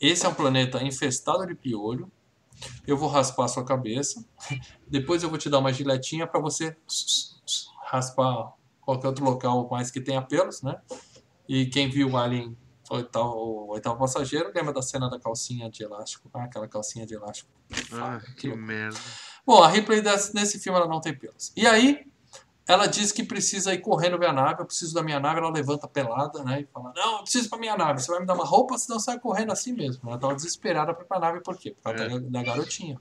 esse 0.02 0.26
é 0.26 0.30
um 0.30 0.34
planeta 0.34 0.82
infestado 0.82 1.46
de 1.46 1.54
piolho. 1.56 2.12
Eu 2.86 2.98
vou 2.98 3.10
raspar 3.10 3.46
a 3.46 3.48
sua 3.48 3.64
cabeça. 3.66 4.24
Depois 4.88 5.24
eu 5.24 5.30
vou 5.30 5.38
te 5.38 5.50
dar 5.50 5.60
uma 5.60 5.72
giletinha 5.74 6.26
para 6.28 6.40
você 6.40 6.76
raspar 7.86 8.54
qualquer 8.82 9.08
outro 9.08 9.24
local 9.26 9.68
mais 9.70 9.92
que 9.92 10.02
tenha 10.02 10.22
pelos, 10.22 10.62
né? 10.62 10.80
E 11.48 11.66
quem 11.68 11.90
viu 11.90 12.10
o 12.12 12.18
Alien 12.18 12.58
oitavo, 12.90 13.36
o 13.36 13.68
oitavo 13.72 13.98
passageiro 14.00 14.52
lembra 14.56 14.72
da 14.74 14.82
cena 14.82 15.10
da 15.10 15.20
calcinha 15.20 15.70
de 15.70 15.84
elástico, 15.84 16.30
ah, 16.34 16.44
aquela 16.46 16.68
calcinha 16.68 17.06
de 17.06 17.14
elástico. 17.14 17.50
Ah, 17.92 18.20
que 18.38 18.50
que 18.50 18.56
merda. 18.56 18.98
Bom, 19.46 19.62
a 19.62 19.68
Ripley 19.68 20.02
desse- 20.02 20.34
nesse 20.34 20.58
filme 20.60 20.80
ela 20.80 20.88
não 20.88 21.02
tem 21.02 21.14
pelos. 21.18 21.52
E 21.56 21.68
aí 21.68 22.06
ela 22.68 22.86
diz 22.88 23.12
que 23.12 23.24
precisa 23.24 23.74
ir 23.74 23.80
correndo 23.80 24.18
ver 24.20 24.28
a 24.28 24.34
nave, 24.34 24.62
eu 24.62 24.66
preciso 24.66 24.94
da 24.94 25.02
minha 25.02 25.20
nave, 25.20 25.40
ela 25.40 25.50
levanta 25.50 25.88
pelada, 25.88 26.44
né? 26.44 26.62
E 26.62 26.66
fala, 26.66 26.92
não, 26.96 27.14
eu 27.18 27.22
preciso 27.24 27.50
pra 27.50 27.58
minha 27.58 27.78
nave, 27.78 28.02
você 28.02 28.12
vai 28.12 28.20
me 28.20 28.26
dar 28.26 28.34
uma 28.34 28.46
roupa, 28.46 28.78
senão 28.78 29.00
sai 29.00 29.20
correndo 29.20 29.52
assim 29.52 29.72
mesmo. 29.74 30.10
Ela 30.10 30.18
tava 30.20 30.36
desesperada 30.36 30.94
pra 30.94 31.04
ir 31.04 31.08
pra 31.08 31.20
nave, 31.20 31.42
por 31.42 31.58
quê? 31.58 31.72
Por 31.72 31.82
causa 31.84 32.04
É. 32.04 32.10
da, 32.10 32.20
da 32.20 32.44
garotinha. 32.44 33.00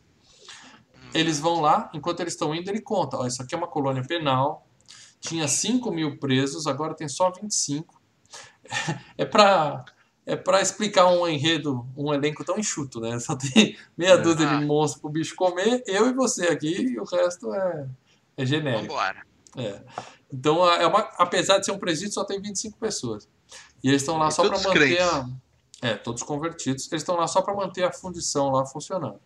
Eles 1.15 1.39
vão 1.41 1.61
lá, 1.61 1.91
enquanto 1.95 2.21
eles 2.21 2.33
estão 2.35 2.55
indo, 2.55 2.69
ele 2.69 2.81
conta, 2.81 3.17
ó, 3.17 3.27
isso 3.27 3.43
aqui 3.43 3.55
é 3.55 3.59
uma 3.59 3.67
colônia 3.69 4.03
penal, 4.07 4.67
tinha 5.21 5.49
5 5.49 5.91
mil 5.91 6.19
presos, 6.19 6.67
agora 6.67 6.95
tem 6.95 7.09
só 7.09 7.31
25. 7.31 8.01
É 9.17 9.25
pra... 9.25 9.85
É 10.29 10.35
pra 10.35 10.61
explicar 10.61 11.07
um 11.07 11.25
enredo, 11.29 11.87
um 11.97 12.13
elenco 12.13 12.45
tão 12.45 12.59
enxuto, 12.59 12.99
né? 13.01 13.17
Só 13.21 13.37
tem 13.37 13.79
meia 13.97 14.15
É. 14.15 14.17
dúzia 14.19 14.51
Ah. 14.51 14.57
de 14.57 14.65
monstros 14.65 15.01
pro 15.01 15.09
bicho 15.09 15.37
comer, 15.37 15.85
eu 15.87 16.09
e 16.09 16.13
você 16.13 16.49
aqui, 16.49 16.83
e 16.83 16.99
o 16.99 17.05
resto 17.05 17.55
é, 17.55 17.87
é 18.37 18.45
genérico. 18.45 18.89
Vambora. 18.89 19.25
É. 19.57 19.83
Então, 20.33 20.69
é 20.69 20.87
uma, 20.87 21.01
apesar 21.19 21.59
de 21.59 21.67
ser 21.67 21.73
um 21.73 21.79
presídio, 21.79 22.13
só 22.13 22.25
tem 22.25 22.41
25 22.41 22.79
pessoas. 22.79 23.29
E 23.83 23.89
eles 23.89 24.03
estão 24.03 24.19
lá 24.19 24.29
E 24.29 24.33
só 24.33 24.47
para 24.49 24.59
manter 24.59 25.01
a. 25.01 25.29
É, 25.83 25.95
todos 25.95 26.23
convertidos. 26.23 26.91
Eles 26.91 27.03
estão 27.03 27.17
lá 27.17 27.27
só 27.27 27.43
para 27.43 27.55
manter 27.55 27.85
a 27.85 27.93
fundição 27.93 28.51
lá 28.51 28.65
funcionando. 28.65 29.21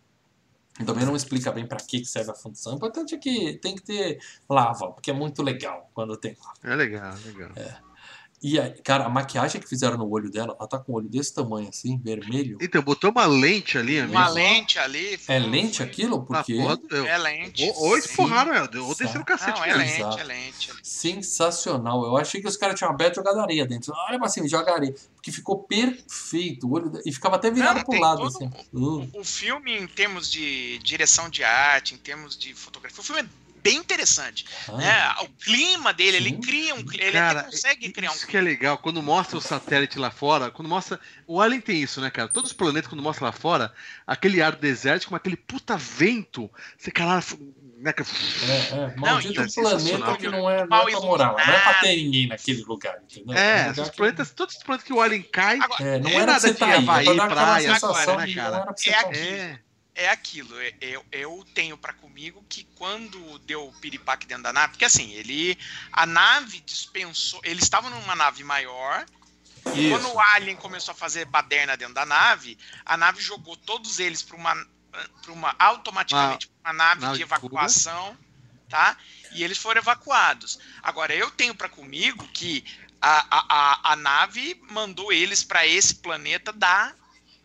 Também 0.85 1.05
não 1.05 1.15
explica 1.15 1.51
bem 1.51 1.65
para 1.65 1.79
que 1.79 2.03
serve 2.05 2.31
a 2.31 2.35
fundição. 2.35 2.73
O 2.73 2.75
importante 2.75 3.15
é 3.15 3.17
que 3.17 3.53
tem 3.57 3.75
que 3.75 3.81
ter 3.81 4.19
lava, 4.49 4.91
porque 4.91 5.11
é 5.11 5.13
muito 5.13 5.43
legal 5.43 5.89
quando 5.93 6.17
tem 6.17 6.35
lava. 6.39 6.57
É 6.63 6.75
legal, 6.75 7.13
legal. 7.25 7.51
E 8.43 8.59
aí, 8.59 8.71
cara, 8.83 9.05
a 9.05 9.09
maquiagem 9.09 9.61
que 9.61 9.67
fizeram 9.69 9.97
no 9.97 10.09
olho 10.09 10.29
dela, 10.31 10.55
ela 10.59 10.67
tá 10.67 10.79
com 10.79 10.93
o 10.93 10.95
olho 10.95 11.07
desse 11.07 11.31
tamanho 11.33 11.69
assim, 11.69 11.99
vermelho. 11.99 12.57
Então, 12.59 12.81
botou 12.81 13.11
uma 13.11 13.25
lente 13.25 13.77
ali, 13.77 13.99
amigo. 13.99 14.17
Uma 14.17 14.29
lente 14.29 14.79
ali. 14.79 15.19
É 15.27 15.37
lente 15.37 15.83
aquilo? 15.83 16.25
Na 16.29 16.39
Porque 16.43 16.55
porra 16.55 16.79
É 17.07 17.17
lente. 17.19 17.63
Ou, 17.75 17.89
ou 17.89 17.97
esporraram 17.97 18.51
ela, 18.53 18.67
ou 18.79 18.95
Sim. 18.95 19.03
desceram 19.03 19.21
o 19.21 19.25
cacete 19.25 19.59
Não, 19.59 19.63
é 19.65 19.67
nela. 19.67 19.79
lente, 19.83 19.99
Exato. 19.99 20.19
é 20.19 20.23
lente. 20.23 20.71
sensacional. 20.81 22.03
Eu 22.03 22.17
achei 22.17 22.41
que 22.41 22.47
os 22.47 22.57
caras 22.57 22.77
tinham 22.77 22.91
aberto 22.91 23.15
jogado 23.15 23.39
areia 23.39 23.65
dentro. 23.65 23.93
Olha 24.07 24.17
pra 24.17 24.27
cima, 24.27 24.47
joga 24.47 24.73
areia. 24.73 24.95
Porque 25.15 25.31
ficou 25.31 25.59
perfeito. 25.63 26.67
O 26.67 26.71
olho 26.73 26.91
E 27.05 27.11
ficava 27.13 27.35
até 27.35 27.51
virado 27.51 27.77
Não, 27.77 27.83
pro 27.83 27.99
lado, 27.99 28.23
assim. 28.23 28.49
Uh, 28.73 29.07
O 29.13 29.23
filme, 29.23 29.77
em 29.77 29.85
termos 29.87 30.31
de 30.31 30.79
direção 30.79 31.29
de 31.29 31.43
arte, 31.43 31.93
em 31.93 31.97
termos 31.97 32.35
de 32.37 32.53
fotografia, 32.55 33.01
o 33.01 33.03
filme 33.03 33.21
é 33.21 33.25
bem 33.61 33.77
interessante. 33.77 34.45
ah, 34.67 34.77
né? 34.77 35.15
O 35.21 35.27
clima 35.29 35.93
dele, 35.93 36.17
ele 36.17 36.29
Sim. 36.29 36.41
cria 36.41 36.75
um 36.75 36.83
clima, 36.83 37.03
ele 37.05 37.11
Cara, 37.13 37.43
consegue 37.43 37.91
criar 37.91 38.11
um 38.11 38.15
isso 38.15 38.27
que 38.27 38.37
é 38.37 38.41
legal, 38.41 38.77
quando 38.77 39.01
mostra 39.01 39.37
o 39.37 39.41
satélite 39.41 39.97
lá 39.99 40.11
fora, 40.11 40.49
quando 40.51 40.67
mostra. 40.67 40.99
O 41.27 41.39
Alien 41.41 41.61
tem 41.61 41.81
isso, 41.81 42.01
né, 42.01 42.09
cara? 42.09 42.27
Todos 42.27 42.51
os 42.51 42.57
planetas, 42.57 42.87
quando 42.89 43.01
mostra 43.03 43.25
lá 43.25 43.31
fora, 43.31 43.73
aquele 44.05 44.41
ar 44.41 44.55
desértico, 44.55 45.15
aquele 45.15 45.35
puta 45.37 45.77
vento. 45.77 46.49
Você, 46.77 46.91
caralho, 46.91 47.23
né? 47.77 47.93
que- 47.93 48.01
É, 48.01 48.75
é. 48.93 48.95
Maldito 48.97 49.41
é 49.41 49.47
planeta 49.47 49.49
sensacional. 49.79 50.17
que 50.17 50.27
não 50.27 50.49
é, 50.49 50.61
não 50.61 50.67
Mal 50.67 50.87
é 50.87 50.91
pra 50.91 50.99
morar 51.01 51.31
lá. 51.31 51.45
Não 51.45 51.53
é 51.53 51.59
pra 51.59 51.73
ter 51.75 51.95
ninguém 51.95 52.27
naquele 52.27 52.63
lugar, 52.63 52.99
entendeu? 53.09 53.35
É, 53.35 53.53
um 53.53 53.57
lugar 53.69 53.71
esses 53.71 53.89
que- 53.89 53.97
planetas, 53.97 54.31
todos 54.31 54.55
os 54.55 54.63
planetas 54.63 54.85
que 54.87 54.93
o 54.93 55.01
Alien 55.01 55.23
cai. 55.23 55.59
Agora, 55.61 55.83
É, 55.83 55.99
não 55.99 56.09
É 56.09 56.25
nada 56.25 56.39
você 56.39 56.53
de 56.53 56.59
tá. 56.59 56.75
Havaí, 56.77 57.07
é 57.07 57.13
pra 57.13 57.13
dar 57.15 57.23
aquela 57.25 57.41
praia, 57.45 57.73
sensação 57.73 58.13
agora, 58.13 58.27
de 58.27 58.35
né, 58.35 58.41
não 58.41 58.49
cara? 58.51 58.55
era 58.57 58.65
pra 58.65 58.77
você 58.77 58.89
É 58.89 58.93
tá 58.93 58.99
aqui. 59.09 59.17
É. 59.19 59.59
é 60.01 60.09
aquilo. 60.09 60.59
é- 60.59 60.73
Eu, 60.81 61.05
eu 61.11 61.45
tenho 61.53 61.77
pra 61.77 61.93
comigo 61.93 62.43
que 62.49 62.63
quando 62.75 63.39
deu 63.39 63.67
o 63.67 63.73
piripaque 63.79 64.25
dentro 64.25 64.43
da 64.43 64.53
nave, 64.53 64.73
porque 64.73 64.85
assim, 64.85 65.11
ele. 65.13 65.57
A 65.91 66.05
nave 66.05 66.59
dispensou. 66.61 67.39
Eles 67.43 67.63
estavam 67.63 67.89
numa 67.89 68.15
nave 68.15 68.43
maior. 68.43 69.05
E 69.75 69.89
quando 69.91 70.11
o 70.11 70.19
Alien 70.33 70.55
começou 70.57 70.91
a 70.91 70.95
fazer 70.95 71.25
baderna 71.25 71.77
dentro 71.77 71.93
da 71.93 72.05
nave, 72.05 72.57
a 72.83 72.97
nave 72.97 73.21
jogou 73.21 73.55
todos 73.55 73.99
eles 73.99 74.23
para 74.23 74.35
uma, 74.35 74.55
pra 75.21 75.31
uma 75.31 75.55
automaticamente 75.59 76.47
pra 76.47 76.71
uma 76.71 76.73
nave, 76.73 77.01
nave 77.01 77.17
de 77.17 77.23
evacuação, 77.23 78.17
tá? 78.67 78.97
E 79.33 79.43
eles 79.43 79.59
foram 79.59 79.79
evacuados. 79.79 80.59
Agora 80.81 81.13
eu 81.13 81.29
tenho 81.29 81.53
para 81.53 81.69
comigo 81.69 82.27
que 82.29 82.65
a, 82.99 83.25
a, 83.29 83.45
a, 83.49 83.93
a 83.93 83.95
nave 83.95 84.59
mandou 84.71 85.13
eles 85.13 85.43
para 85.43 85.65
esse 85.65 85.93
planeta 85.95 86.51
da 86.51 86.93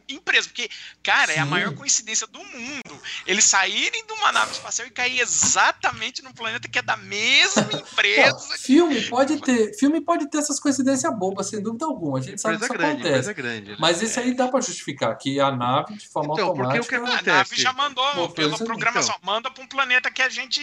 empresa, 0.09 0.49
porque 0.49 0.69
cara, 1.03 1.33
é 1.33 1.39
a 1.39 1.45
Sim. 1.45 1.51
maior 1.51 1.75
coincidência 1.75 2.27
do 2.27 2.39
mundo. 2.39 3.01
Eles 3.27 3.45
saírem 3.45 4.07
de 4.07 4.13
uma 4.13 4.33
nave 4.33 4.53
espacial 4.53 4.87
e 4.87 4.91
cair 4.91 5.21
exatamente 5.21 6.23
no 6.23 6.33
planeta 6.35 6.69
que 6.69 6.79
é 6.79 6.83
da 6.83 6.97
mesma 6.97 7.63
Pô, 7.65 7.77
empresa. 7.77 8.59
filme 8.59 9.01
pode 9.03 9.41
ter, 9.41 9.75
filme 9.79 10.01
pode 10.01 10.29
ter 10.31 10.39
essas 10.39 10.61
coincidências 10.61 11.13
bobas, 11.19 11.49
sem 11.49 11.63
dúvida 11.63 11.87
alguma. 11.87 12.19
A 12.19 12.23
gente 12.23 12.41
sabe 12.41 12.59
que 12.59 12.65
isso 12.65 12.73
grande, 12.73 13.03
acontece. 13.03 13.35
grande. 13.35 13.71
né? 13.73 13.77
Mas 13.79 14.03
esse 14.03 14.19
aí 14.21 14.35
dá 14.35 14.49
pra 14.49 14.61
justificar 14.61 15.17
que 15.17 15.41
a 15.41 15.51
nave 15.51 15.95
de 15.97 16.09
forma 16.09 16.35
Então, 16.35 16.55
porque 16.55 16.79
o 16.79 16.85
que 16.85 16.95
automática. 16.95 16.97
A 16.97 17.41
acontece? 17.41 17.51
nave 17.53 17.63
já 17.63 17.73
mandou 17.73 18.13
Pô, 18.15 18.29
pela 18.31 18.55
é, 18.55 18.59
programação. 18.59 19.17
Manda 19.23 19.51
para 19.51 19.63
um 19.63 19.67
planeta 19.67 20.11
que 20.11 20.23
a 20.23 20.29
gente 20.29 20.61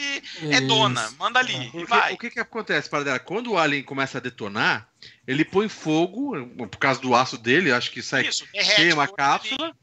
é 0.50 0.62
dona. 0.62 1.04
Isso. 1.06 1.16
Manda 1.18 1.40
ali. 1.40 1.68
E 1.68 1.72
Porque 1.72 1.86
vai. 1.86 2.14
o 2.14 2.18
que 2.18 2.30
que 2.30 2.40
acontece, 2.40 2.90
Paradela? 2.90 3.20
Quando 3.20 3.52
o 3.52 3.58
Alien 3.58 3.84
começa 3.84 4.18
a 4.18 4.22
detonar, 4.22 4.88
ele 5.28 5.46
põe 5.46 5.70
fogo, 5.70 6.34
por 6.68 6.78
causa 6.78 7.00
do 7.00 7.16
aço 7.16 7.38
dele, 7.38 7.72
acho 7.72 7.92
que 7.92 8.02
sai 8.02 8.28
Isso, 8.28 8.48
queima 8.52 9.04
a 9.04 9.08
cápsula, 9.08 9.74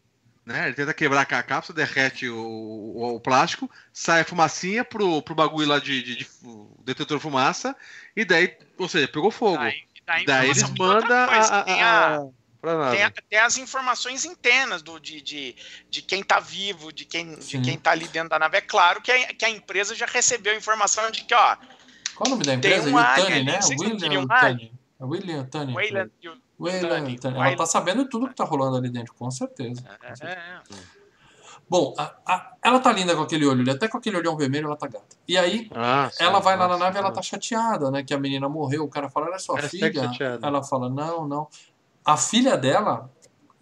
né? 0.45 0.67
Ele 0.67 0.75
tenta 0.75 0.93
quebrar 0.95 1.23
a 1.23 1.43
cápsula, 1.43 1.77
derrete 1.77 2.29
o, 2.29 2.37
o- 2.37 3.15
o 3.17 3.21
plástico, 3.21 3.71
sai 3.93 4.21
a 4.21 4.25
fumacinha 4.25 4.85
pro, 4.85 5.23
pro 5.23 5.35
bagulho 5.35 5.69
lá 5.69 5.79
de, 5.79 6.03
de- 6.03 6.17
de 6.17 6.29
detetor 6.85 7.17
de 7.19 7.23
fumaça, 7.23 7.75
e 8.15 8.25
daí, 8.25 8.57
ou 8.79 8.89
seja, 8.89 9.09
pegou 9.09 9.31
fogo. 9.31 9.59
Daí, 9.59 9.83
daí, 10.07 10.25
daí 10.27 10.51
eles 10.51 10.71
mandam 10.79 11.17
a, 11.17 11.61
a, 11.61 11.65
tem, 11.65 11.83
a, 11.83 12.19
tem 12.91 13.03
a- 13.05 13.13
tem 13.31 13.39
as 13.39 13.57
informações 13.57 14.25
internas 14.25 14.83
do, 14.83 14.99
de, 14.99 15.23
de, 15.23 15.57
de 15.89 16.03
quem 16.03 16.23
tá 16.23 16.39
vivo, 16.41 16.93
de 16.93 17.05
quem, 17.05 17.39
de 17.39 17.61
quem 17.61 17.79
tá 17.79 17.93
ali 17.93 18.09
dentro 18.09 18.31
da 18.31 18.39
nave. 18.39 18.59
É 18.59 18.61
claro 18.61 19.01
que 19.01 19.11
a, 19.11 19.35
que 19.35 19.45
a 19.45 19.51
empresa 19.51 19.95
já 19.95 20.07
recebeu 20.07 20.53
a 20.53 20.57
informação 20.57 21.11
de 21.11 21.25
que, 21.25 21.33
ó, 21.35 21.57
Qual 22.15 22.27
o 22.27 22.31
nome 22.31 22.45
da 22.45 22.57
Tem 22.59 22.73
empresa? 22.73 22.91
um 22.91 22.99
alien 22.99 23.39
Yutani, 23.39 23.45
né? 23.45 23.61
William 23.79 24.13
Yutani. 24.23 24.80
É 25.01 25.05
William. 25.05 25.49
Wayland 25.53 26.13
e 26.23 26.29
o. 26.29 26.37
William 26.61 26.81
Yutani. 26.83 27.13
Yutani. 27.15 27.39
Ela 27.39 27.57
tá 27.57 27.67
sabendo 27.67 28.07
tudo 28.09 28.29
que 28.29 28.35
tá 28.35 28.45
rolando 28.45 28.77
ali 28.77 28.91
dentro, 28.91 29.15
com 29.15 29.31
certeza. 29.31 29.83
É, 30.21 30.27
é. 30.27 30.61
Bom, 31.69 31.95
a- 31.97 32.15
a- 32.27 32.55
ela 32.63 32.81
tá 32.81 32.93
linda 32.93 33.15
com 33.15 33.23
aquele 33.23 33.47
olho, 33.47 33.61
ali, 33.63 33.71
até 33.71 33.87
com 33.89 33.97
aquele 33.97 34.17
olhão 34.17 34.37
vermelho 34.37 34.67
ela 34.67 34.77
tá 34.77 34.89
gata. 34.89 35.17
E 35.27 35.39
aí, 35.39 35.71
Ah, 35.75 36.11
sim, 36.13 36.25
ela 36.25 36.41
vai 36.41 36.57
lá 36.57 36.67
na 36.67 36.77
nave 36.77 36.99
ela 36.99 37.13
tá 37.13 37.23
chateada, 37.23 37.91
né? 37.91 38.03
Que 38.03 38.13
a 38.13 38.19
menina 38.19 38.49
morreu. 38.49 38.85
O 38.85 38.89
cara 38.89 39.09
fala, 39.09 39.27
olha 39.27 39.39
sua 39.39 39.59
Ela 39.59 39.69
filha. 39.69 40.11
Ela 40.47 40.63
fala, 40.65 40.89
não, 40.91 41.27
não. 41.29 41.49
A 42.05 42.17
filha 42.17 42.57
dela 42.57 43.09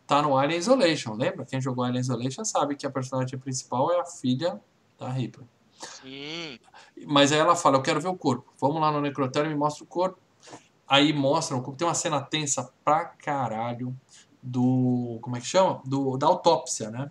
tá 0.06 0.22
no 0.22 0.36
Alien 0.38 0.58
Isolation, 0.58 1.14
lembra? 1.14 1.44
Quem 1.44 1.60
jogou 1.60 1.84
Alien 1.84 2.00
Isolation 2.00 2.44
sabe 2.44 2.74
que 2.76 2.86
a 2.86 2.90
personagem 2.90 3.38
principal 3.38 3.92
é 3.92 4.00
a 4.00 4.04
filha 4.06 4.58
da 4.98 5.08
Ripley. 5.10 5.46
Sim. 6.02 6.58
Mas 7.06 7.30
aí 7.30 7.38
ela 7.38 7.54
fala, 7.54 7.76
eu 7.76 7.82
quero 7.82 8.00
ver 8.00 8.08
o 8.08 8.16
corpo. 8.16 8.52
Vamos 8.58 8.80
lá 8.80 8.90
no 8.90 9.00
necrotério 9.02 9.50
e 9.50 9.52
me 9.52 9.58
mostra 9.58 9.84
o 9.84 9.86
corpo. 9.86 10.18
Aí 10.88 11.12
mostra 11.12 11.56
o 11.56 11.62
corpo. 11.62 11.76
Tem 11.76 11.86
uma 11.86 11.94
cena 11.94 12.20
tensa 12.20 12.72
pra 12.84 13.04
caralho 13.04 13.94
do... 14.42 15.18
Como 15.20 15.36
é 15.36 15.40
que 15.40 15.46
chama? 15.46 15.82
Do, 15.84 16.16
da 16.16 16.26
autópsia, 16.26 16.90
né? 16.90 17.10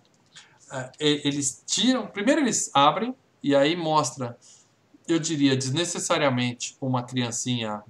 É, 0.70 0.90
Eles 0.98 1.62
tiram... 1.66 2.06
Primeiro 2.06 2.40
eles 2.40 2.70
abrem 2.74 3.14
e 3.42 3.54
aí 3.54 3.76
mostra, 3.76 4.36
eu 5.06 5.18
diria, 5.18 5.56
desnecessariamente 5.56 6.76
uma 6.80 7.02
criancinha 7.04 7.82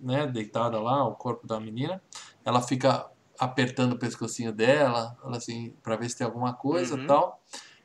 né, 0.00 0.26
deitada 0.26 0.80
lá, 0.80 1.04
o 1.06 1.14
corpo 1.14 1.46
da 1.46 1.58
menina. 1.58 2.00
Ela 2.44 2.62
fica 2.62 3.06
apertando 3.38 3.94
o 3.94 3.98
pescocinho 3.98 4.52
dela, 4.52 5.16
ela 5.24 5.36
assim, 5.36 5.74
para 5.82 5.96
ver 5.96 6.08
se 6.08 6.16
tem 6.18 6.24
alguma 6.24 6.52
coisa 6.54 6.94
Uhum. 6.94 7.06
tal. 7.06 7.42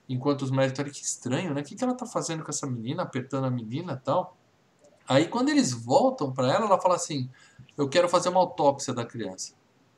Enquanto 0.08 0.44
os 0.44 0.52
médicos, 0.52 0.80
olha 0.80 0.92
que 0.92 1.02
estranho, 1.02 1.54
né? 1.54 1.62
O 1.62 1.64
que, 1.64 1.76
que 1.76 1.84
ela 1.84 1.94
tá 1.94 2.06
fazendo 2.06 2.44
com 2.44 2.50
essa 2.50 2.66
menina, 2.68 3.04
apertando 3.04 3.46
a 3.46 3.50
menina 3.50 4.02
tal? 4.04 4.38
Aí 5.08 5.28
quando 5.28 5.50
eles 5.50 5.72
voltam 5.72 6.32
para 6.34 6.52
ela, 6.54 6.66
ela 6.66 6.80
fala 6.82 6.96
assim: 6.96 7.30
Eu 7.78 7.88
quero 7.88 8.10
fazer 8.10 8.30
uma 8.30 8.40
autópsia 8.40 8.94
da 8.94 9.06
criança. 9.06 9.54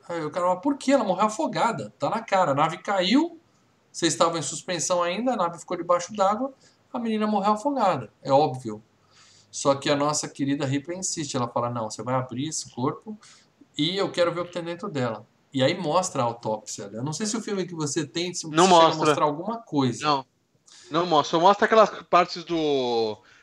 Aí 0.08 0.24
o 0.24 0.30
cara 0.30 0.46
fala: 0.46 0.60
Por 0.60 0.76
que? 0.76 0.92
Ela 0.92 1.04
morreu 1.04 1.26
afogada, 1.26 1.92
tá 1.98 2.08
na 2.10 2.20
cara. 2.20 2.52
A 2.52 2.54
nave 2.54 2.78
caiu, 2.78 3.38
vocês 3.90 4.12
estavam 4.12 4.38
em 4.38 4.42
suspensão 4.42 5.02
ainda, 5.02 5.32
a 5.32 5.36
nave 5.36 5.58
ficou 5.58 5.76
debaixo 5.76 6.14
d'água, 6.14 6.52
a 6.92 6.98
menina 6.98 7.26
morreu 7.26 7.52
afogada. 7.52 8.12
É 8.22 8.32
óbvio. 8.32 8.82
Só 9.50 9.74
que 9.74 9.90
a 9.90 9.96
nossa 9.96 10.28
querida 10.28 10.64
Ripley 10.64 10.98
insiste, 10.98 11.36
ela 11.36 11.48
fala: 11.48 11.70
Não, 11.70 11.90
você 11.90 12.02
vai 12.02 12.14
abrir 12.14 12.48
esse 12.48 12.70
corpo 12.70 13.18
e 13.76 13.96
eu 13.96 14.10
quero 14.12 14.32
ver 14.32 14.40
o 14.42 14.44
que 14.44 14.52
tem 14.52 14.62
dentro 14.62 14.88
dela. 14.88 15.26
E 15.52 15.64
aí 15.64 15.76
mostra 15.76 16.22
a 16.22 16.24
autópsia. 16.26 16.88
né? 16.88 16.98
Eu 16.98 17.02
não 17.04 17.12
sei 17.12 17.26
se 17.26 17.36
o 17.36 17.40
filme 17.40 17.66
que 17.66 17.74
você 17.74 18.06
tem 18.06 18.32
se 18.32 18.48
Não 18.48 18.68
mostra. 18.68 18.94
mostrar 19.06 19.24
alguma 19.24 19.58
coisa. 19.58 20.06
Não. 20.06 20.26
Não 20.88 21.06
mostra. 21.06 21.38
Só 21.38 21.40
mostra 21.44 21.64
aquelas 21.66 21.90
partes 22.02 22.44
do. 22.44 22.56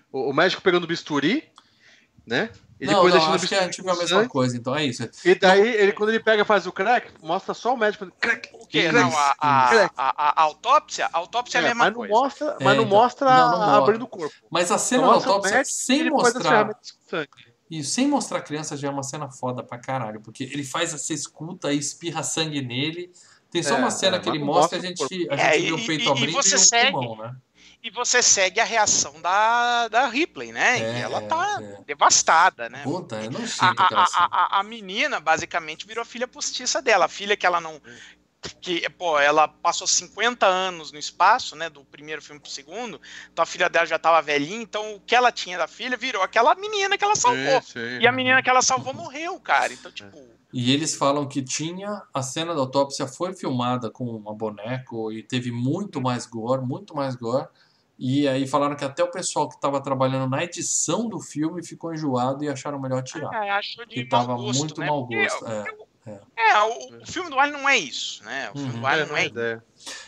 O, 0.10 0.30
o 0.30 0.34
médico 0.34 0.62
pegando 0.62 0.86
o 0.86 0.88
bisturi, 0.88 1.44
né? 2.28 2.50
E 2.80 2.86
não, 2.86 2.94
depois 2.94 3.14
não, 3.16 3.20
acho 3.22 3.28
que 3.28 3.34
a 3.34 3.38
bisturi 3.40 3.62
gente 3.66 3.82
viu 3.82 3.92
a 3.92 3.96
mesma 3.96 4.18
sangue. 4.20 4.30
coisa, 4.30 4.56
então 4.56 4.76
é 4.76 4.86
isso. 4.86 5.10
E 5.26 5.34
daí, 5.34 5.68
ele, 5.68 5.94
quando 5.94 6.10
ele 6.10 6.20
pega 6.20 6.44
e 6.44 6.46
faz 6.46 6.68
o 6.68 6.72
crack, 6.72 7.12
mostra 7.24 7.56
só 7.56 7.74
o 7.74 7.78
médico 7.78 8.06
fazendo 8.06 8.16
crack. 8.20 8.50
O 8.54 8.68
quê? 8.68 8.88
crack, 8.90 8.94
Não, 9.10 9.18
a, 9.18 9.36
a, 9.40 9.70
a, 9.74 9.90
a- 9.98 10.42
a 10.42 10.42
autópsia? 10.44 11.10
A 11.12 11.18
autópsia 11.18 11.58
é, 11.58 11.62
a 11.62 11.64
É, 11.64 11.68
mesma 11.70 11.86
mas 11.86 11.94
não 11.94 11.98
coisa. 12.00 12.14
mostra, 12.14 12.46
É, 12.60 12.64
mas 12.64 12.78
não 12.78 12.84
então. 12.84 12.98
mostra 12.98 13.30
Não, 13.32 13.36
não 13.36 13.56
a- 13.56 13.58
mostra. 13.66 13.78
abrindo 13.78 14.02
o 14.04 14.08
corpo. 14.08 14.36
Mas 14.52 14.72
a 14.72 14.78
cena 14.78 15.02
da 15.08 15.14
mostra 15.14 15.32
autópsia, 15.32 15.58
médico 15.58 15.74
e 15.74 15.80
sem 15.82 16.10
mostrar. 16.12 16.70
E 17.72 17.84
sem 17.84 18.08
mostrar 18.08 18.38
a 18.38 18.42
criança 18.42 18.78
já 18.78 18.88
é 18.88 18.92
uma 18.92 19.04
cena 19.04 19.30
foda 19.32 19.64
pra 19.64 19.80
caralho. 19.80 20.22
Porque 20.22 20.44
ele 20.44 20.64
faz 20.64 20.94
essa 20.94 21.14
escuta 21.14 21.74
e 21.74 21.78
espirra 21.80 22.22
sangue 22.22 22.62
nele. 22.62 23.12
Tem 23.50 23.64
só 23.64 23.76
É, 23.76 23.78
uma 23.80 23.90
cena 23.90 24.18
é, 24.18 24.20
que 24.20 24.30
ele 24.30 24.38
mas 24.40 24.48
mostra 24.48 24.78
e 24.78 24.86
a 24.86 24.90
mostra 24.90 25.08
gente, 25.08 25.30
a 25.32 25.36
gente 25.36 25.46
É, 25.48 25.60
vê 25.68 25.74
o 25.74 25.80
e- 25.80 25.88
peito 25.88 26.04
e- 26.04 26.06
e 26.06 26.10
abrindo 26.12 26.30
e, 26.30 26.34
você 26.34 26.56
o 26.56 26.60
segue- 26.60 26.92
pulmão, 26.92 27.18
né? 27.18 27.36
E 27.88 27.90
você 27.90 28.22
segue 28.22 28.60
a 28.60 28.66
reação 28.66 29.22
da, 29.22 29.88
da 29.88 30.08
Ripley, 30.10 30.52
né? 30.52 30.78
É, 30.78 31.00
e 31.00 31.02
ela 31.04 31.20
é, 31.20 31.26
tá 31.26 31.58
é. 31.62 31.84
devastada, 31.86 32.68
né? 32.68 32.82
Puta, 32.84 33.16
é 33.16 33.28
a, 33.28 33.30
nojento 33.30 33.64
a, 33.64 33.70
aquela 33.70 34.04
a, 34.14 34.58
a, 34.58 34.60
a 34.60 34.64
menina 34.64 35.22
basicamente 35.22 35.88
virou 35.88 36.04
filha 36.04 36.28
postiça 36.28 36.82
dela. 36.82 37.06
A 37.06 37.08
filha 37.08 37.38
que 37.38 37.46
ela 37.46 37.62
não. 37.62 37.82
Que, 38.60 38.90
pô, 38.90 39.18
ela 39.18 39.48
passou 39.48 39.88
50 39.88 40.46
anos 40.46 40.92
no 40.92 41.00
espaço, 41.00 41.56
né? 41.56 41.70
Do 41.70 41.86
primeiro 41.86 42.22
filme 42.22 42.42
pro 42.42 42.52
segundo. 42.52 43.00
Então 43.32 43.44
a 43.44 43.46
filha 43.46 43.70
dela 43.70 43.86
já 43.86 43.98
tava 43.98 44.22
velhinha. 44.22 44.62
Então 44.62 44.96
o 44.96 45.00
que 45.00 45.16
ela 45.16 45.32
tinha 45.32 45.58
da 45.58 45.66
filha 45.66 45.96
virou 45.96 46.22
aquela 46.22 46.54
menina 46.56 46.98
que 46.98 47.06
ela 47.06 47.16
salvou. 47.16 47.62
Sim, 47.62 47.72
sim. 47.72 48.00
E 48.02 48.06
a 48.06 48.12
menina 48.12 48.44
que 48.44 48.50
ela 48.50 48.62
salvou 48.62 48.94
morreu, 48.94 49.40
cara. 49.40 49.72
Então, 49.72 49.90
tipo. 49.94 50.22
E 50.52 50.74
eles 50.74 50.94
falam 50.94 51.26
que 51.26 51.42
tinha. 51.42 52.02
A 52.14 52.22
cena 52.22 52.54
da 52.54 52.60
autópsia 52.60 53.08
foi 53.08 53.34
filmada 53.34 53.90
com 53.90 54.04
uma 54.04 54.34
boneco 54.34 55.10
e 55.10 55.24
teve 55.24 55.52
muito 55.52 56.02
mais 56.02 56.26
gore, 56.26 56.62
muito 56.62 56.94
mais 56.94 57.16
gore. 57.16 57.48
E 58.00 58.28
aí 58.28 58.46
falaram 58.48 58.76
que 58.76 58.86
até 58.86 59.04
o 59.04 59.10
pessoal 59.10 59.50
que 59.50 59.56
estava 59.56 59.82
trabalhando 59.82 60.30
na 60.30 60.44
edição 60.44 61.10
do 61.10 61.20
filme 61.20 61.64
ficou 61.66 61.94
enjoado 61.94 62.44
e 62.44 62.50
acharam 62.50 62.80
melhor 62.80 63.02
tirar. 63.04 63.34
É, 63.44 63.50
acho 63.52 63.78
de 63.88 63.96
Que 63.96 64.02
mau 64.02 64.22
tava 64.22 64.36
gosto, 64.36 64.60
muito 64.60 64.80
né? 64.80 64.88
mau 64.88 65.08
Porque 65.08 65.24
gosto. 65.24 65.46
É. 65.48 65.66
É, 66.38 66.62
o, 66.64 67.02
o 67.02 67.06
filme 67.06 67.30
do 67.30 67.38
Alien 67.38 67.60
não 67.62 67.68
é 67.68 67.78
isso, 67.78 68.24
né? 68.24 68.50
O 68.52 68.54
filme 68.58 68.76
Uhum. 68.76 68.80
do 68.80 68.88
Alien 68.88 69.06
É, 69.06 69.10
não 69.10 69.18
é 69.18 69.24
é 69.24 69.26
isso. 69.28 69.64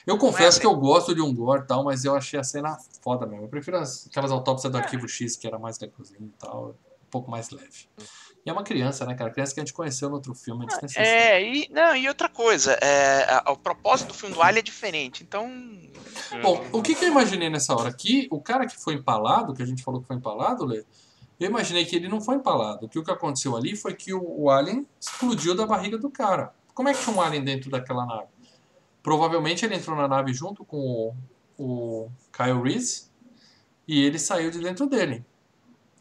Eu 0.08 0.18
confesso 0.18 0.48
assim. 0.48 0.60
que 0.62 0.66
eu 0.68 0.76
gosto 0.76 1.14
de 1.14 1.22
um 1.22 1.34
gore 1.34 1.64
e 1.64 1.68
tal, 1.68 1.84
mas 1.84 2.06
eu 2.06 2.16
achei 2.16 2.40
a 2.40 2.44
cena 2.44 2.78
foda 3.04 3.26
mesmo. 3.26 3.46
Eu 3.46 3.50
prefiro 3.50 3.78
as- 3.78 4.08
aquelas 4.08 4.32
autópsias 4.32 4.72
do 4.72 4.78
Arquivo 4.78 5.10
X, 5.10 5.36
que 5.36 5.46
era 5.46 5.60
mais 5.60 5.78
legalzinho 5.80 6.28
e 6.34 6.40
tal. 6.40 6.76
pouco 7.12 7.30
mais 7.32 7.50
leve. 7.50 7.90
E 8.46 8.50
é 8.50 8.54
uma 8.54 8.64
criança, 8.64 9.06
né, 9.06 9.14
cara? 9.16 9.30
Criança 9.32 9.54
que 9.54 9.60
a 9.60 9.64
gente 9.64 9.74
conheceu 9.74 10.08
no 10.10 10.16
outro 10.16 10.34
filme. 10.34 10.64
É, 10.66 10.68
desnecessário. 10.68 11.10
É, 11.12 11.44
e, 11.44 11.70
não, 11.72 11.96
e 11.96 12.08
outra 12.08 12.30
coisa, 12.30 12.72
é, 12.82 13.24
a- 13.46 13.52
o 13.52 13.58
propósito 13.58 14.08
do 14.10 14.14
filme 14.14 14.34
do 14.34 14.42
Alien 14.42 14.60
é 14.60 14.64
diferente, 14.64 15.24
então. 15.24 15.46
Bom, 16.42 16.66
o 16.72 16.82
que, 16.82 16.96
que 16.96 17.04
eu 17.06 17.10
imaginei 17.10 17.50
nessa 17.50 17.76
hora 17.76 17.90
aqui? 17.90 18.28
O 18.32 18.40
cara 18.42 18.66
que 18.66 18.78
foi 18.78 18.94
empalado, 18.94 19.54
que 19.54 19.62
a 19.62 19.66
gente 19.66 19.84
falou 19.84 20.02
que 20.02 20.08
foi 20.08 20.16
empalado, 20.16 20.66
Lê, 20.66 20.86
eu 21.40 21.48
imaginei 21.50 21.86
que 21.86 21.96
ele 21.96 22.08
não 22.08 22.22
foi 22.22 22.36
empalado. 22.36 22.88
Que 22.88 22.98
o 22.98 23.04
que 23.04 23.12
aconteceu 23.12 23.56
ali 23.58 23.76
foi 23.76 23.94
que 23.94 24.14
o, 24.14 24.24
o 24.44 24.50
alien 24.50 24.88
explodiu 25.00 25.54
da 25.56 25.66
barriga 25.66 25.98
do 25.98 26.10
cara. 26.10 26.54
Como 26.74 26.88
é 26.88 26.94
que 26.94 27.04
tinha 27.04 27.16
um 27.16 27.22
alien 27.22 27.44
dentro 27.44 27.70
daquela 27.70 28.06
nave? 28.06 28.28
Provavelmente 29.04 29.66
ele 29.66 29.76
entrou 29.76 29.96
na 29.96 30.08
nave 30.08 30.34
junto 30.34 30.64
com 30.66 31.14
o, 31.58 32.04
o 32.06 32.12
Kyle 32.32 32.62
Reese 32.62 33.10
e 33.88 34.02
ele 34.04 34.20
saiu 34.20 34.52
de 34.52 34.60
dentro 34.60 34.86
dele. 34.88 35.26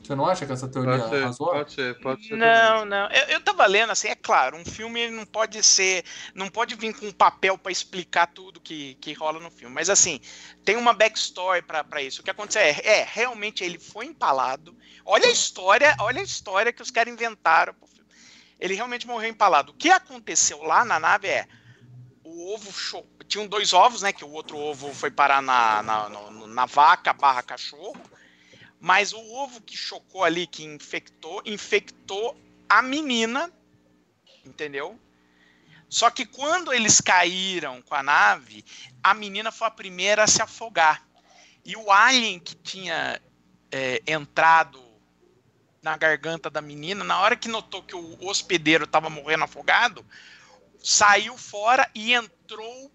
Você 0.08 0.14
não 0.14 0.24
acha 0.24 0.46
que 0.46 0.52
essa 0.52 0.66
teoria 0.66 0.96
Pode 0.96 1.10
ser, 1.10 1.16
é 1.20 1.24
razoável? 1.24 1.58
pode 1.58 1.72
ser, 1.74 2.00
pode 2.00 2.28
ser. 2.28 2.36
Não, 2.38 2.86
não. 2.86 3.10
Eu, 3.10 3.24
eu 3.28 3.40
tava 3.42 3.66
lendo, 3.66 3.90
assim, 3.90 4.08
é 4.08 4.14
claro, 4.14 4.56
um 4.56 4.64
filme 4.64 4.98
ele 5.00 5.14
não 5.14 5.26
pode 5.26 5.62
ser. 5.62 6.02
Não 6.34 6.48
pode 6.48 6.74
vir 6.76 6.98
com 6.98 7.04
um 7.08 7.12
papel 7.12 7.58
pra 7.58 7.70
explicar 7.70 8.26
tudo 8.28 8.58
que, 8.58 8.94
que 9.02 9.12
rola 9.12 9.38
no 9.38 9.50
filme. 9.50 9.74
Mas 9.74 9.90
assim, 9.90 10.18
tem 10.64 10.76
uma 10.76 10.94
backstory 10.94 11.60
pra 11.60 11.84
pra 11.84 12.00
isso. 12.00 12.22
O 12.22 12.24
que 12.24 12.30
aconteceu 12.30 12.62
é, 12.62 12.70
é, 12.82 13.06
realmente 13.06 13.62
ele 13.62 13.78
foi 13.78 14.06
empalado. 14.06 14.74
Olha 15.04 15.26
a 15.26 15.30
história, 15.30 15.94
olha 16.00 16.22
a 16.22 16.24
história 16.24 16.72
que 16.72 16.80
os 16.80 16.90
caras 16.90 17.12
inventaram 17.12 17.74
pro 17.74 17.86
filme. 17.86 18.08
Ele 18.58 18.72
realmente 18.72 19.06
morreu 19.06 19.28
empalado. 19.28 19.72
O 19.72 19.74
que 19.74 19.90
aconteceu 19.90 20.62
lá 20.62 20.86
na 20.86 20.98
nave 20.98 21.28
é. 21.28 21.46
O 22.24 22.54
ovo 22.54 22.72
cho... 22.72 23.04
Tinham 23.26 23.46
dois 23.46 23.74
ovos, 23.74 24.00
né? 24.00 24.10
Que 24.10 24.24
o 24.24 24.30
outro 24.30 24.56
ovo 24.56 24.90
foi 24.94 25.10
parar 25.10 25.42
na, 25.42 25.82
na, 25.82 26.08
no- 26.08 26.46
na 26.46 26.64
vaca 26.64 27.12
barra 27.12 27.42
cachorro. 27.42 27.94
Mas 28.80 29.12
o 29.12 29.18
ovo 29.18 29.60
que 29.60 29.76
chocou 29.76 30.22
ali, 30.22 30.46
que 30.46 30.64
infectou, 30.64 31.42
infectou 31.44 32.36
a 32.68 32.80
menina, 32.80 33.52
entendeu? 34.44 34.98
Só 35.88 36.10
que 36.10 36.26
quando 36.26 36.72
eles 36.72 37.00
caíram 37.00 37.80
com 37.82 37.94
a 37.94 38.02
nave, 38.02 38.64
a 39.02 39.14
menina 39.14 39.50
foi 39.50 39.66
a 39.66 39.70
primeira 39.70 40.24
a 40.24 40.26
se 40.26 40.42
afogar. 40.42 41.06
E 41.64 41.76
o 41.76 41.90
alien 41.90 42.38
que 42.38 42.54
tinha 42.54 43.20
é, 43.70 44.02
entrado 44.06 44.82
na 45.82 45.96
garganta 45.96 46.50
da 46.50 46.60
menina, 46.60 47.02
na 47.02 47.20
hora 47.20 47.36
que 47.36 47.48
notou 47.48 47.82
que 47.82 47.96
o 47.96 48.26
hospedeiro 48.26 48.84
estava 48.84 49.08
morrendo 49.08 49.44
afogado, 49.44 50.04
saiu 50.82 51.36
fora 51.36 51.90
e 51.94 52.12
entrou 52.12 52.37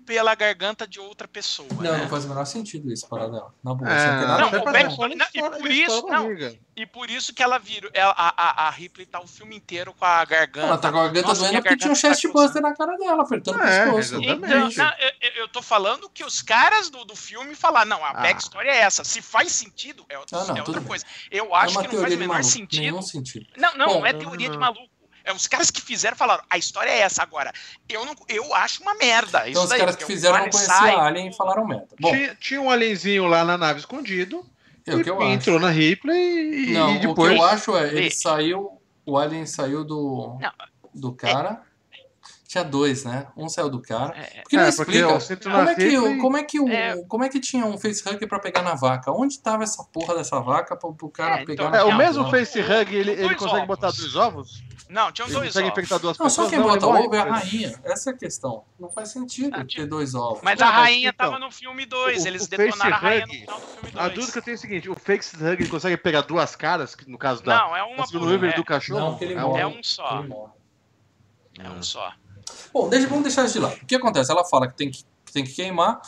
pela 0.05 0.33
garganta 0.35 0.87
de 0.87 0.99
outra 0.99 1.27
pessoa. 1.27 1.67
Não, 1.73 1.81
né? 1.81 1.97
não 1.99 2.09
faz 2.09 2.25
o 2.25 2.29
menor 2.29 2.45
sentido 2.45 2.91
isso, 2.91 3.07
para 3.07 3.27
dela. 3.27 3.53
Na 3.63 3.73
boa, 3.73 3.89
É, 3.91 4.07
não 4.11 4.17
tem 4.19 4.27
nada 4.27 4.41
não, 4.41 4.49
ver 4.49 4.57
o 4.61 4.65
Beck- 4.71 4.99
ela. 4.99 5.15
não, 5.15 5.27
e 5.33 5.59
por 5.59 5.71
isso- 5.71 6.07
não, 6.07 6.31
E 6.75 6.85
por 6.87 7.09
isso 7.09 7.33
que 7.33 7.43
ela 7.43 7.59
virou. 7.59 7.91
ela- 7.93 8.15
a, 8.17 8.63
a, 8.63 8.67
a 8.67 8.69
Ripley 8.71 9.05
tá 9.05 9.19
o 9.19 9.27
filme 9.27 9.55
inteiro 9.55 9.93
com 9.93 10.05
a 10.05 10.25
garganta. 10.25 10.67
Ela 10.67 10.77
tá 10.77 10.91
com 10.91 10.97
a 10.97 11.03
garganta 11.03 11.27
Nossa, 11.27 11.41
doendo 11.41 11.61
porque 11.61 11.77
tinha 11.77 11.91
um 11.91 11.93
garganta 11.93 12.15
chest 12.15 12.23
tá 12.23 12.29
buster 12.33 12.61
na 12.63 12.73
cara 12.75 12.97
dela, 12.97 13.21
apertando 13.23 13.61
É, 13.61 13.81
o 13.89 13.95
pescoço. 13.95 14.23
exatamente. 14.23 14.73
Então, 14.73 14.85
não, 14.85 14.93
eu, 15.21 15.31
eu- 15.43 15.47
tô 15.49 15.61
falando 15.61 16.09
que 16.09 16.23
os 16.23 16.41
caras 16.41 16.89
do, 16.89 17.05
do 17.05 17.15
filme 17.15 17.53
falaram, 17.53 17.89
não, 17.89 18.03
a 18.03 18.09
Ah. 18.09 18.13
backstory 18.21 18.67
é 18.69 18.77
essa. 18.77 19.03
Se 19.03 19.21
faz 19.21 19.51
sentido, 19.51 20.03
é, 20.09 20.17
outra- 20.17 20.39
Ah, 20.39 20.45
não, 20.45 20.57
é 20.57 20.59
outra 20.61 20.79
bem. 20.79 20.87
coisa. 20.87 21.05
Eu 21.29 21.53
É 21.55 21.57
acho 21.59 21.77
uma 21.77 21.87
que 21.87 21.93
não 21.95 22.01
faz 22.01 22.13
o 22.15 22.17
menor 22.17 22.43
sentido. 22.43 23.01
Sentido. 23.03 23.45
Não, 23.55 23.77
não, 23.77 23.85
Bom, 23.85 23.99
não 23.99 24.05
é 24.07 24.13
teoria 24.13 24.49
de 24.49 24.57
maluco. 24.57 24.89
É 25.23 25.31
os 25.31 25.47
caras 25.47 25.71
que 25.71 25.81
fizeram 25.81 26.17
falaram, 26.17 26.43
a 26.49 26.57
história 26.57 26.89
é 26.89 26.99
essa 26.99 27.23
agora. 27.23 27.51
Eu 27.87 28.05
não, 28.05 28.13
eu 28.27 28.53
acho 28.55 28.81
uma 28.81 28.93
merda. 28.95 29.47
Então 29.49 29.63
os 29.63 29.69
daí, 29.69 29.79
caras 29.79 29.95
que 29.95 30.03
o 30.03 30.07
fizeram 30.07 30.33
não 30.35 30.41
Alien 30.45 30.51
conheciam 30.51 30.77
sai- 30.79 30.95
a 30.95 31.03
Alien 31.05 31.29
e 31.29 31.33
falaram 31.33 31.65
merda. 31.65 31.87
Bom, 31.99 32.11
Tinha, 32.11 32.35
tinha 32.35 32.61
um 32.61 32.69
alienzinho 32.69 33.25
lá 33.27 33.45
na 33.45 33.57
nave 33.57 33.79
escondido. 33.79 34.45
é 34.85 34.93
o 34.95 35.01
que 35.01 35.07
e 35.07 35.11
eu 35.11 35.21
acho. 35.21 35.31
entrou 35.31 35.59
na 35.59 35.69
Ripley 35.69 36.69
e, 36.69 36.73
Não, 36.73 36.93
e 36.93 36.97
o 36.97 36.99
que 36.99 37.07
depois. 37.07 37.35
eu 37.37 37.43
acho 37.45 37.77
é, 37.77 37.87
ele 37.87 38.01
Lê. 38.01 38.11
saiu, 38.11 38.81
o 39.05 39.17
Alien 39.17 39.45
saiu 39.45 39.83
do, 39.85 40.37
Não. 40.41 40.51
do 40.93 41.13
cara. 41.13 41.61
Tinha 42.53 42.63
dois, 42.63 43.03
né? 43.03 43.25
Um 43.35 43.49
saiu 43.49 43.67
do 43.67 43.81
cara. 43.81 44.15
É, 44.15 44.41
Porque 44.43 44.55
não 44.57 44.63
É, 44.63 44.71
porque 44.71 44.91
explica. 44.91 45.07
ó, 45.07 45.19
você 45.19 45.33
entrou 45.33 45.55
Como 45.55 45.67
é, 45.69 45.73
que, 45.73 45.81
o- 45.81 46.01
Ripley- 46.03 46.17
como, 46.19 46.37
é 46.37 46.43
que 46.43 46.59
o, 46.59 46.69
É. 46.69 47.03
como 47.07 47.23
é 47.23 47.29
que 47.29 47.39
tinha 47.39 47.65
um 47.65 47.79
facehugger 47.79 48.27
pra 48.29 48.37
pegar 48.37 48.61
na 48.61 48.75
vaca? 48.75 49.11
Onde 49.11 49.39
tava 49.39 49.63
essa 49.63 49.83
porra 49.85 50.13
dessa 50.13 50.39
vaca 50.39 50.75
pro, 50.75 50.93
pro 50.93 51.09
cara 51.09 51.37
É, 51.41 51.45
pegar 51.45 51.63
então, 51.63 51.69
na 51.71 51.77
É, 51.79 51.83
o 51.83 51.89
Não, 51.89 51.97
mesmo 51.97 52.21
não. 52.21 52.29
facehug, 52.29 52.95
ele, 52.95 53.09
ele 53.13 53.33
consegue 53.33 53.55
ovos. 53.55 53.65
botar 53.67 53.89
dois 53.89 54.15
ovos? 54.15 54.63
Não, 54.87 55.11
tinham 55.11 55.27
Ele 55.29 55.35
dois 55.35 55.47
consegue 55.47 55.65
ovos. 55.67 55.77
infectar 55.79 55.97
duas 55.99 56.17
Não, 56.19 56.29
só 56.29 56.43
pessoas? 56.43 56.49
quem 56.51 56.59
Não, 56.59 56.67
bota 56.67 56.85
morre. 56.85 57.05
ovo 57.07 57.15
é 57.15 57.19
a 57.21 57.23
rainha. 57.33 57.79
Essa 57.85 58.11
é 58.11 58.13
a 58.13 58.17
questão. 58.17 58.63
Não 58.79 58.89
faz 58.91 59.09
sentido 59.09 59.49
Ah, 59.55 59.57
ter 59.61 59.65
tinha- 59.65 59.87
dois 59.87 60.13
ovos. 60.13 60.41
Mas 60.43 60.59
Não, 60.59 60.67
a 60.67 60.69
rainha 60.69 61.09
então, 61.09 61.31
tava 61.31 61.39
no 61.43 61.49
filme 61.49 61.87
2. 61.87 62.23
o- 62.23 62.27
Eles 62.27 62.45
o 62.45 62.49
detonaram 62.51 62.95
a 62.95 62.99
rainha 62.99 63.25
no 63.25 63.33
final 63.33 63.59
do 63.59 63.65
filme 63.65 63.91
2. 63.93 64.05
A 64.05 64.07
dúvida 64.09 64.31
que 64.31 64.37
eu 64.37 64.41
tenho 64.43 64.53
é 64.53 64.57
o 64.57 64.61
seguinte: 64.61 64.89
o 64.91 64.95
facehug 64.95 65.59
ele 65.63 65.67
consegue 65.69 65.97
pegar 65.97 66.21
duas 66.21 66.55
caras, 66.55 66.93
que 66.93 67.09
no 67.09 67.17
caso 67.17 67.41
da. 67.43 67.57
Não, 67.57 67.75
é 67.75 67.81
uma 67.81 68.03
é, 68.03 68.53
do 68.55 68.63
cachorro? 68.63 69.17
Não, 69.33 69.55
é 69.55 69.61
é 69.61 69.65
um 69.65 69.81
só. 69.81 70.23
É 71.59 71.69
um 71.69 71.81
só. 71.83 72.11
Bom, 72.73 72.89
deixa, 72.89 73.07
vamos 73.07 73.23
deixar 73.23 73.45
isso 73.45 73.53
de 73.53 73.59
lado. 73.59 73.75
O 73.75 73.85
que 73.85 73.95
acontece? 73.95 74.31
Ela 74.31 74.43
fala 74.43 74.67
que 74.67 74.75
tem 74.75 74.89
que, 74.89 75.03
tem 75.31 75.43
que 75.43 75.53
queimar, 75.53 76.01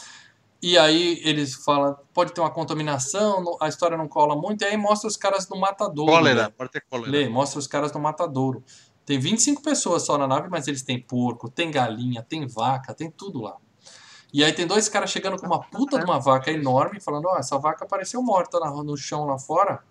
e 0.61 0.77
aí 0.79 1.21
eles 1.23 1.53
falam, 1.53 1.95
pode 2.11 2.33
ter 2.33 2.41
uma 2.41 2.49
contaminação, 2.49 3.55
a 3.61 3.67
história 3.67 3.95
não 3.95 4.07
cola 4.07 4.35
muito, 4.35 4.63
e 4.63 4.65
aí 4.65 4.75
mostra 4.75 5.07
os 5.07 5.15
caras 5.15 5.45
do 5.45 5.55
matadouro. 5.55 6.11
Cólera, 6.11 6.43
né? 6.45 6.53
pode 6.57 6.71
ter 6.71 6.81
cólera. 6.89 7.11
Lê, 7.11 7.29
mostra 7.29 7.59
os 7.59 7.67
caras 7.67 7.91
do 7.91 7.99
matadouro. 7.99 8.63
Tem 9.05 9.19
25 9.19 9.61
pessoas 9.61 10.03
só 10.03 10.17
na 10.17 10.27
nave, 10.27 10.49
mas 10.49 10.67
eles 10.67 10.81
têm 10.81 10.99
porco, 10.99 11.47
tem 11.47 11.69
galinha, 11.69 12.25
tem 12.27 12.47
vaca, 12.47 12.95
tem 12.95 13.11
tudo 13.11 13.41
lá. 13.41 13.57
E 14.33 14.43
aí 14.43 14.51
tem 14.51 14.65
dois 14.65 14.89
caras 14.89 15.11
chegando 15.11 15.37
com 15.37 15.45
uma 15.45 15.61
puta 15.61 15.99
de 15.99 16.03
uma 16.03 16.19
vaca 16.19 16.51
enorme, 16.51 16.99
falando, 16.99 17.25
ó, 17.27 17.37
essa 17.37 17.59
vaca 17.59 17.85
apareceu 17.85 18.21
morta 18.23 18.59
no 18.59 18.97
chão 18.97 19.25
lá 19.25 19.37
fora, 19.37 19.83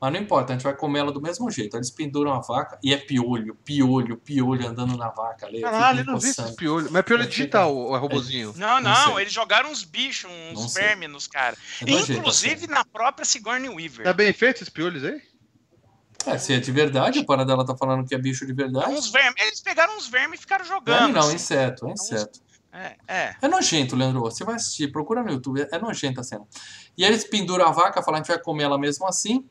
mas 0.00 0.12
não 0.14 0.18
importa, 0.18 0.52
a 0.52 0.56
gente 0.56 0.62
vai 0.62 0.74
comer 0.74 1.00
ela 1.00 1.12
do 1.12 1.20
mesmo 1.20 1.50
jeito. 1.50 1.76
Eles 1.76 1.90
penduram 1.90 2.32
a 2.32 2.40
vaca 2.40 2.78
e 2.82 2.94
é 2.94 2.96
piolho, 2.96 3.54
piolho, 3.56 4.16
piolho 4.16 4.66
andando 4.66 4.96
na 4.96 5.10
vaca. 5.10 5.46
Lê, 5.46 5.60
Caralho, 5.60 6.00
eu 6.00 6.04
não 6.06 6.18
vi 6.18 6.30
esses 6.30 6.52
piolhos. 6.52 6.90
Mas 6.90 7.00
é 7.00 7.02
piolho 7.02 7.26
digital 7.26 7.76
ou 7.76 7.94
é 7.94 7.98
robozinho? 7.98 8.54
Não, 8.56 8.80
Não 8.80 8.90
não, 9.08 9.20
eles 9.20 9.32
jogaram 9.32 9.70
uns 9.70 9.84
bichos, 9.84 10.30
uns 10.56 10.72
vermes 10.72 11.10
nos 11.10 11.26
caras. 11.26 11.58
É 11.82 11.90
nojento, 11.90 12.12
Inclusive 12.12 12.54
assim. 12.54 12.66
na 12.66 12.82
própria 12.82 13.26
Sigourney 13.26 13.68
Weaver. 13.68 14.04
Tá 14.04 14.14
bem 14.14 14.32
feito 14.32 14.56
esses 14.56 14.70
piolhos 14.70 15.04
aí? 15.04 15.20
É, 16.26 16.38
se 16.38 16.54
é 16.54 16.60
de 16.60 16.72
verdade, 16.72 17.18
o 17.18 17.26
Paradela 17.26 17.64
tá 17.64 17.76
falando 17.76 18.06
que 18.06 18.14
é 18.14 18.18
bicho 18.18 18.46
de 18.46 18.54
verdade. 18.54 18.92
Uns 18.92 19.10
vermes. 19.10 19.34
Eles 19.38 19.60
pegaram 19.60 19.96
uns 19.98 20.08
vermes 20.08 20.38
e 20.38 20.42
ficaram 20.42 20.64
jogando. 20.64 20.98
Verme 20.98 21.12
não, 21.12 21.20
assim. 21.20 21.34
inseto, 21.34 21.86
é 21.86 21.92
inseto. 21.92 22.40
É, 22.72 22.96
é. 23.06 23.36
É 23.42 23.48
nojento, 23.48 23.96
Leandro. 23.96 24.20
Você 24.20 24.44
vai 24.44 24.54
assistir, 24.54 24.90
procura 24.92 25.22
no 25.22 25.30
YouTube, 25.30 25.66
é 25.70 25.78
nojenta 25.78 26.20
a 26.20 26.24
cena. 26.24 26.46
E 26.96 27.04
aí 27.04 27.10
eles 27.10 27.24
penduram 27.24 27.66
a 27.66 27.70
vaca, 27.70 28.02
falam, 28.02 28.20
a 28.20 28.22
gente 28.22 28.28
vai 28.28 28.38
comer 28.38 28.64
ela 28.64 28.78
mesmo 28.78 29.06
assim, 29.06 29.44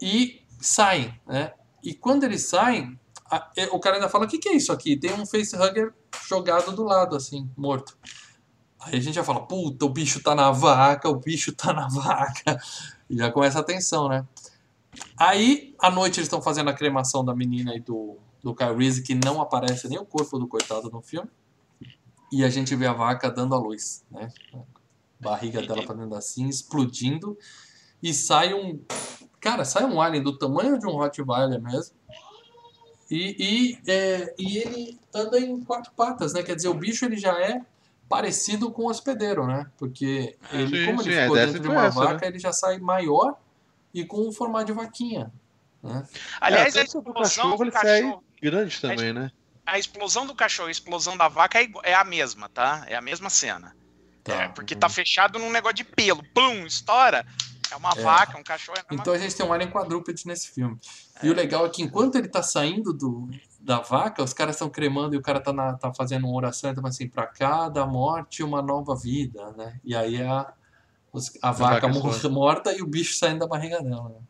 e 0.00 0.42
saem, 0.60 1.14
né? 1.26 1.52
E 1.82 1.94
quando 1.94 2.24
eles 2.24 2.42
saem, 2.48 2.98
a- 3.30 3.50
é, 3.56 3.66
o 3.66 3.78
cara 3.78 3.96
ainda 3.96 4.08
fala, 4.08 4.24
o 4.24 4.28
que, 4.28 4.38
que 4.38 4.48
é 4.48 4.54
isso 4.54 4.72
aqui? 4.72 4.96
Tem 4.96 5.12
um 5.12 5.26
facehugger 5.26 5.92
jogado 6.26 6.72
do 6.72 6.82
lado, 6.84 7.14
assim, 7.16 7.48
morto. 7.56 7.96
Aí 8.80 8.96
a 8.96 9.00
gente 9.00 9.14
já 9.14 9.24
fala, 9.24 9.40
puta, 9.46 9.84
o 9.84 9.88
bicho 9.88 10.22
tá 10.22 10.34
na 10.34 10.50
vaca, 10.50 11.08
o 11.08 11.16
bicho 11.16 11.52
tá 11.52 11.72
na 11.72 11.88
vaca. 11.90 12.58
E 13.10 13.16
já 13.16 13.30
começa 13.30 13.58
a 13.60 13.62
tensão, 13.62 14.08
né? 14.08 14.26
Aí, 15.16 15.74
à 15.80 15.90
noite, 15.90 16.18
eles 16.18 16.26
estão 16.26 16.40
fazendo 16.42 16.70
a 16.70 16.72
cremação 16.74 17.24
da 17.24 17.34
menina 17.34 17.74
e 17.74 17.80
do, 17.80 18.16
do 18.42 18.52
Reese, 18.52 19.02
que 19.02 19.14
não 19.14 19.40
aparece 19.40 19.88
nem 19.88 19.98
o 19.98 20.04
corpo 20.06 20.38
do 20.38 20.46
coitado 20.48 20.90
no 20.90 21.00
filme. 21.02 21.28
E 22.32 22.44
a 22.44 22.50
gente 22.50 22.74
vê 22.76 22.86
a 22.86 22.92
vaca 22.92 23.30
dando 23.30 23.54
a 23.54 23.58
luz, 23.58 24.04
né? 24.10 24.30
A 24.54 24.58
barriga 25.20 25.62
dela 25.62 25.82
fazendo 25.86 26.14
assim, 26.14 26.46
explodindo. 26.48 27.36
E 28.02 28.12
sai 28.14 28.54
um. 28.54 28.80
Cara, 29.40 29.64
sai 29.64 29.84
um 29.84 30.00
alien 30.00 30.22
do 30.22 30.36
tamanho 30.36 30.78
de 30.78 30.86
um 30.86 30.92
Rottweiler 30.92 31.60
mesmo. 31.60 31.94
E, 33.10 33.36
e, 33.38 33.90
é, 33.90 34.34
e 34.38 34.58
ele 34.58 35.00
anda 35.14 35.38
em 35.38 35.60
quatro 35.62 35.92
patas, 35.92 36.34
né? 36.34 36.42
Quer 36.42 36.56
dizer, 36.56 36.68
o 36.68 36.74
bicho 36.74 37.04
ele 37.04 37.16
já 37.16 37.40
é 37.40 37.62
parecido 38.08 38.70
com 38.70 38.82
o 38.82 38.90
hospedeiro, 38.90 39.46
né? 39.46 39.66
Porque 39.78 40.36
ele, 40.52 40.80
Sim, 40.80 40.86
como 40.86 41.02
sim, 41.02 41.10
ele 41.10 41.18
a 41.18 41.22
ficou 41.22 41.36
ideia 41.36 41.52
dentro 41.52 41.62
de 41.62 41.68
uma 41.68 41.86
essa, 41.86 42.00
vaca, 42.00 42.26
ele 42.26 42.38
já 42.38 42.52
sai 42.52 42.78
maior 42.78 43.36
e 43.94 44.04
com 44.04 44.28
o 44.28 44.32
formato 44.32 44.66
de 44.66 44.72
vaquinha. 44.72 45.32
Né? 45.82 46.06
Aliás, 46.40 46.74
é, 46.74 46.80
a 46.80 46.82
até 46.82 46.92
do 46.92 46.98
explosão 46.98 47.22
cachorro 47.22 47.56
do 47.56 47.64
ele 47.64 47.72
sai 47.72 48.00
cachorro. 48.02 48.24
grande 48.42 48.80
também, 48.80 49.12
né? 49.12 49.30
A 49.64 49.78
explosão 49.78 50.26
do 50.26 50.34
cachorro 50.34 50.68
e 50.68 50.70
a 50.70 50.72
explosão 50.72 51.16
da 51.16 51.28
vaca 51.28 51.62
é, 51.62 51.68
é 51.84 51.94
a 51.94 52.04
mesma, 52.04 52.48
tá? 52.48 52.84
É 52.86 52.96
a 52.96 53.00
mesma 53.00 53.30
cena. 53.30 53.74
É, 54.24 54.48
porque 54.48 54.76
tá 54.76 54.88
fechado 54.88 55.38
num 55.38 55.50
negócio 55.50 55.76
de 55.76 55.84
pelo. 55.84 56.22
Plum, 56.34 56.66
estoura. 56.66 57.24
É 57.70 57.76
uma 57.76 57.90
É. 57.96 58.02
vaca, 58.02 58.38
um 58.38 58.42
cachorro. 58.42 58.78
É 58.78 58.82
a 58.88 58.94
Então 58.94 59.12
a 59.12 59.18
gente 59.18 59.34
tem 59.36 59.44
um 59.44 59.52
alien 59.52 59.70
quadrúpede 59.70 60.26
nesse 60.26 60.50
filme. 60.50 60.78
E 61.22 61.28
o 61.30 61.34
legal 61.34 61.66
é 61.66 61.68
que 61.68 61.82
enquanto 61.82 62.16
ele 62.16 62.28
tá 62.28 62.42
saindo 62.42 62.92
do, 62.92 63.28
da 63.60 63.80
vaca, 63.80 64.22
os 64.22 64.32
caras 64.32 64.54
estão 64.56 64.70
cremando 64.70 65.14
e 65.14 65.18
o 65.18 65.22
cara 65.22 65.40
tá, 65.40 65.52
na- 65.52 65.74
tá 65.74 65.92
fazendo 65.92 66.26
uma 66.26 66.36
oração, 66.36 66.70
então 66.70 66.84
assim, 66.86 67.08
pra 67.08 67.26
cada 67.26 67.84
morte 67.86 68.42
uma 68.42 68.62
nova 68.62 68.94
vida, 68.96 69.52
né? 69.52 69.78
E 69.84 69.94
aí 69.94 70.16
é 70.16 70.26
a, 70.26 70.52
os- 71.12 71.32
a 71.42 71.52
vaca 71.52 71.88
vaca 71.88 72.12
só. 72.12 72.28
morta 72.30 72.72
e 72.72 72.80
o 72.82 72.86
bicho 72.86 73.16
saindo 73.16 73.40
da 73.40 73.46
barriga 73.46 73.82
dela. 73.82 74.08
Né? 74.08 74.20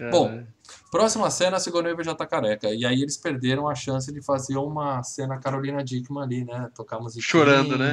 É, 0.00 0.10
Bom, 0.10 0.28
né? 0.28 0.46
Próxima 0.90 1.30
cena, 1.30 1.56
a 1.56 1.60
Sigourney 1.60 1.94
já 2.02 2.14
tá 2.14 2.26
careca. 2.26 2.68
E 2.68 2.84
aí 2.86 3.00
eles 3.02 3.16
perderam 3.16 3.68
a 3.68 3.74
chance 3.74 4.12
de 4.12 4.22
fazer 4.22 4.56
uma 4.56 5.02
cena 5.02 5.38
Carolina 5.38 5.84
Dickman 5.84 6.22
ali, 6.22 6.44
né? 6.44 6.68
Tocar 6.74 6.98
musiquinha. 6.98 7.22
Chorando, 7.22 7.76
né? 7.78 7.92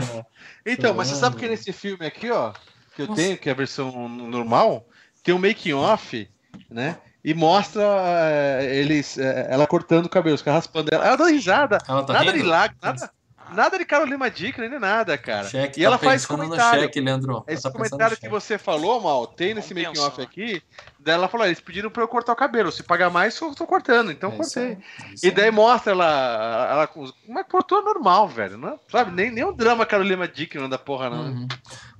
Então, 0.65 0.93
mas 0.93 1.07
você 1.09 1.15
sabe 1.15 1.35
que 1.35 1.47
nesse 1.47 1.71
filme 1.73 2.05
aqui, 2.05 2.31
ó, 2.31 2.53
que 2.97 3.03
eu 3.03 3.07
Nossa. 3.07 3.21
tenho, 3.21 3.37
que 3.37 3.47
é 3.47 3.51
a 3.51 3.55
versão 3.55 4.09
normal, 4.09 4.85
tem 5.23 5.33
um 5.35 5.39
making 5.39 5.73
off, 5.73 6.27
né? 6.69 6.97
e 7.23 7.33
mostra 7.33 7.83
é, 7.83 8.75
eles, 8.77 9.17
é, 9.17 9.47
ela 9.51 9.67
cortando 9.67 10.05
o 10.05 10.09
cabelo, 10.09 10.35
os 10.35 10.41
caras 10.41 10.65
raspando 10.65 10.89
ela. 10.91 11.05
Ela 11.05 11.15
dá 11.17 11.25
risada. 11.27 11.77
Ela 11.87 12.03
tá 12.03 12.13
nada 12.13 12.31
rindo? 12.31 12.43
de 12.43 12.49
nada, 12.49 13.11
nada 13.53 13.77
de 13.77 13.83
Carolina 13.85 14.29
Dickler, 14.31 14.69
nem 14.69 14.79
nada, 14.79 15.17
cara. 15.17 15.47
Cheque, 15.47 15.79
e 15.79 15.83
tá 15.83 15.87
ela 15.87 15.97
faz 15.97 16.21
pensando 16.21 16.37
no 16.37 16.43
comentário. 16.45 16.81
cheque, 16.83 17.01
Leandro. 17.01 17.31
Ela 17.33 17.43
Esse 17.47 17.63
tá 17.63 17.71
comentário 17.71 18.15
que 18.15 18.21
cheque. 18.21 18.31
você 18.33 18.57
falou, 18.57 19.01
Mal, 19.01 19.27
tem 19.27 19.53
nesse 19.53 19.73
Vamos 19.73 19.89
making 19.89 20.01
off 20.01 20.15
pensar. 20.15 20.29
aqui. 20.29 20.63
Daí 20.99 21.15
ela 21.15 21.27
falou: 21.27 21.45
eles 21.45 21.59
pediram 21.59 21.89
pra 21.89 22.03
eu 22.03 22.07
cortar 22.07 22.31
o 22.31 22.35
cabelo. 22.35 22.71
Se 22.71 22.83
pagar 22.83 23.09
mais, 23.09 23.39
eu 23.41 23.53
tô 23.53 23.65
cortando. 23.67 24.09
Então 24.11 24.31
É 24.31 24.35
cortei. 24.37 24.63
aí, 24.63 24.71
é 24.71 24.77
E 25.23 25.25
aí. 25.27 25.31
daí 25.31 25.51
mostra 25.51 25.91
ela, 25.91 26.67
ela 26.71 26.89
mas 27.27 27.45
cortou 27.49 27.83
normal, 27.83 28.27
velho. 28.29 28.57
Não, 28.57 28.79
sabe? 28.89 29.11
Nem, 29.11 29.31
nem 29.31 29.43
um 29.45 29.53
drama 29.53 29.85
Carolina 29.85 30.27
Dickler 30.29 30.67
da 30.69 30.77
porra, 30.77 31.09
não. 31.09 31.25
Uhum. 31.25 31.47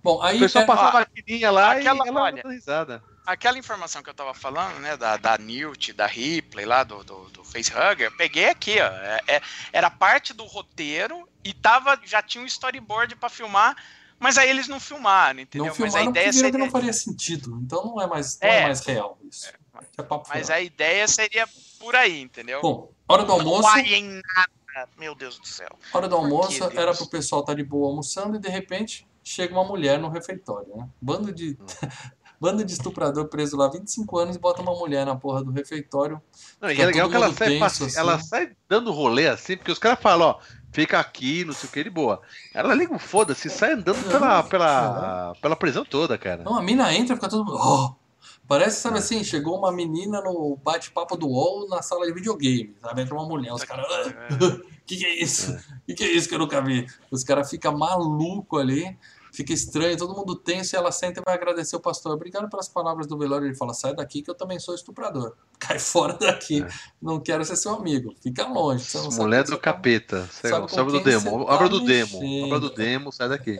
Bom, 0.03 0.21
aí 0.21 0.37
O 0.37 0.39
pessoal 0.41 0.63
é- 0.63 0.67
passava 0.67 0.97
a 0.97 0.99
maquininha 1.01 1.51
lá 1.51 1.71
aquela- 1.71 2.05
e 2.05 2.09
ela 2.09 2.21
olha, 2.21 2.43
risada. 2.47 3.03
Aquela 3.25 3.57
informação 3.57 4.01
que 4.01 4.09
eu 4.09 4.13
tava 4.13 4.33
falando, 4.33 4.79
né, 4.79 4.95
da, 4.95 5.17
da 5.17 5.37
Newt, 5.37 5.91
da 5.91 6.05
Ripley 6.05 6.65
lá, 6.65 6.83
do, 6.83 7.03
do, 7.03 7.29
do 7.29 7.43
Facehugger, 7.43 8.15
peguei 8.15 8.49
aqui, 8.49 8.79
ó. 8.79 8.85
É- 8.87 9.21
é- 9.27 9.41
era 9.73 9.89
parte 9.89 10.33
do 10.33 10.45
roteiro 10.45 11.27
e 11.43 11.53
tava, 11.53 11.99
já 12.05 12.21
tinha 12.21 12.41
um 12.41 12.47
storyboard 12.47 13.15
pra 13.17 13.27
filmar, 13.27 13.75
mas 14.17 14.37
aí 14.37 14.49
eles 14.49 14.67
não 14.69 14.79
filmaram, 14.79 15.41
entendeu? 15.41 15.65
não 15.65 15.75
mas 15.77 15.93
a 15.93 15.99
filmaram 15.99 16.09
ideia 16.11 16.31
viram 16.31 16.45
que 16.45 16.51
seria. 16.51 16.65
não 16.65 16.71
faria 16.71 16.93
sentido. 16.93 17.59
Então 17.61 17.83
não 17.85 18.01
é 18.01 18.07
mais, 18.07 18.39
não 18.41 18.47
é 18.49 18.59
É. 18.59 18.63
mais 18.63 18.79
real 18.85 19.17
isso. 19.29 19.51
É 19.97 20.01
papo 20.03 20.27
Mas 20.29 20.49
a 20.49 20.59
ideia 20.61 21.07
seria 21.07 21.47
por 21.79 21.95
aí, 21.95 22.21
entendeu? 22.21 22.61
Bom, 22.61 22.91
hora 23.07 23.23
do 23.23 23.27
não 23.29 23.35
almoço. 23.35 23.61
vai 23.63 23.81
em 23.83 24.21
nada, 24.35 24.89
meu 24.97 25.13
Deus 25.13 25.37
do 25.37 25.45
céu. 25.47 25.77
Hora 25.93 26.07
do 26.07 26.15
almoço 26.15 26.69
que, 26.69 26.77
era 26.79 26.93
pro 26.95 27.07
pessoal 27.09 27.41
estar 27.41 27.53
de 27.55 27.63
boa 27.63 27.89
almoçando 27.89 28.37
e 28.37 28.39
de 28.39 28.49
repente 28.49 29.05
chega 29.27 29.53
uma 29.53 29.63
mulher 29.63 29.99
no 29.99 30.09
refeitório, 30.09 30.75
né? 30.75 30.87
Bando 31.01 31.31
de 31.33 31.57
bando 32.39 32.63
de 32.63 32.71
estuprador 32.71 33.27
preso 33.27 33.57
lá 33.57 33.65
há 33.65 33.69
25 33.69 34.17
anos 34.17 34.35
e 34.35 34.39
bota 34.39 34.61
uma 34.61 34.73
mulher 34.75 35.05
na 35.05 35.15
porra 35.15 35.43
do 35.43 35.51
refeitório. 35.51 36.21
Não, 36.61 36.69
e 36.69 36.79
é 36.79 36.85
legal 36.85 37.09
que 37.09 37.15
ela 37.15 37.33
sai, 37.33 37.47
tenso, 37.49 37.85
assim. 37.85 37.97
ela 37.99 38.19
sai 38.19 38.51
dando 38.69 38.91
rolê 38.91 39.27
assim, 39.27 39.57
porque 39.57 39.71
os 39.71 39.79
caras 39.79 39.99
falam, 39.99 40.29
ó, 40.29 40.39
fica 40.71 40.99
aqui, 40.99 41.43
não 41.43 41.53
sei 41.53 41.67
o 41.67 41.71
que, 41.71 41.83
de 41.83 41.89
boa. 41.89 42.21
Ela 42.53 42.75
liga 42.75 42.93
o 42.95 42.99
foda-se, 42.99 43.49
sai 43.49 43.73
andando 43.73 44.07
pela, 44.07 44.43
pela, 44.43 45.33
pela 45.41 45.55
prisão 45.55 45.83
toda, 45.83 46.17
cara. 46.17 46.43
Não, 46.43 46.55
a 46.55 46.61
mina 46.61 46.93
entra 46.93 47.13
e 47.13 47.17
fica 47.17 47.29
todo 47.29 47.43
mundo. 47.43 47.57
"Oh!" 47.59 48.07
Parece, 48.47 48.79
sabe 48.79 48.99
assim, 48.99 49.23
chegou 49.25 49.57
uma 49.57 49.73
menina 49.73 50.21
no 50.21 50.57
bate-papo 50.63 51.17
do 51.17 51.27
UOL 51.27 51.67
na 51.67 51.81
sala 51.81 52.05
de 52.05 52.13
videogame, 52.13 52.77
sabe? 52.81 53.01
Entra 53.01 53.13
uma 53.15 53.27
mulher, 53.27 53.51
os 53.51 53.63
caras. 53.63 53.85
"Ah, 53.89 54.07
que 54.85 54.95
que 54.95 55.05
é 55.05 55.21
isso? 55.21 55.57
Que 55.85 55.93
que 55.93 56.03
é 56.03 56.11
isso 56.11 56.29
que 56.29 56.35
eu 56.35 56.39
nunca 56.39 56.61
vi? 56.61 56.87
Os 57.11 57.25
caras 57.25 57.49
ficam 57.49 57.77
malucos 57.77 58.61
ali, 58.61 58.97
fica 59.38 59.53
estranho, 59.53 59.95
todo 59.95 60.15
mundo 60.15 60.35
tenso 60.35 60.76
e 60.76 60.77
ela 60.77 60.91
senta 60.91 61.19
e 61.22 61.23
vai 61.23 61.35
agradecer 61.35 61.76
o 61.76 61.80
pastor. 61.80 62.11
Obrigado 62.14 62.49
pelas 62.49 62.68
palavras 62.68 63.05
do 63.05 63.15
velório. 63.15 63.45
Ele 63.45 63.53
fala: 63.55 63.72
sai 63.72 63.93
daqui 63.93 64.23
que 64.23 64.31
eu 64.31 64.35
também 64.35 64.59
sou 64.59 64.73
estuprador. 64.73 65.35
Cai 65.59 65.77
fora 65.77 66.14
daqui. 66.14 66.65
Não 66.99 67.19
quero 67.19 67.45
ser 67.45 67.55
seu 67.55 67.76
amigo. 67.76 68.15
Fica 68.19 68.47
longe. 68.47 68.84
Você 68.84 68.97
não 68.97 69.11
Mulher 69.11 69.43
do 69.43 69.51
tá- 69.51 69.57
capeta. 69.59 70.27
sabe 70.31 70.72
sabe 70.72 70.91
do 70.91 71.03
demo. 71.03 71.45
tá 71.45 71.68
do 71.68 71.85
demo. 71.85 72.45
Obra 72.45 72.59
do 72.59 72.73
demo, 72.73 73.11
sai 73.11 73.30
daqui. 73.30 73.59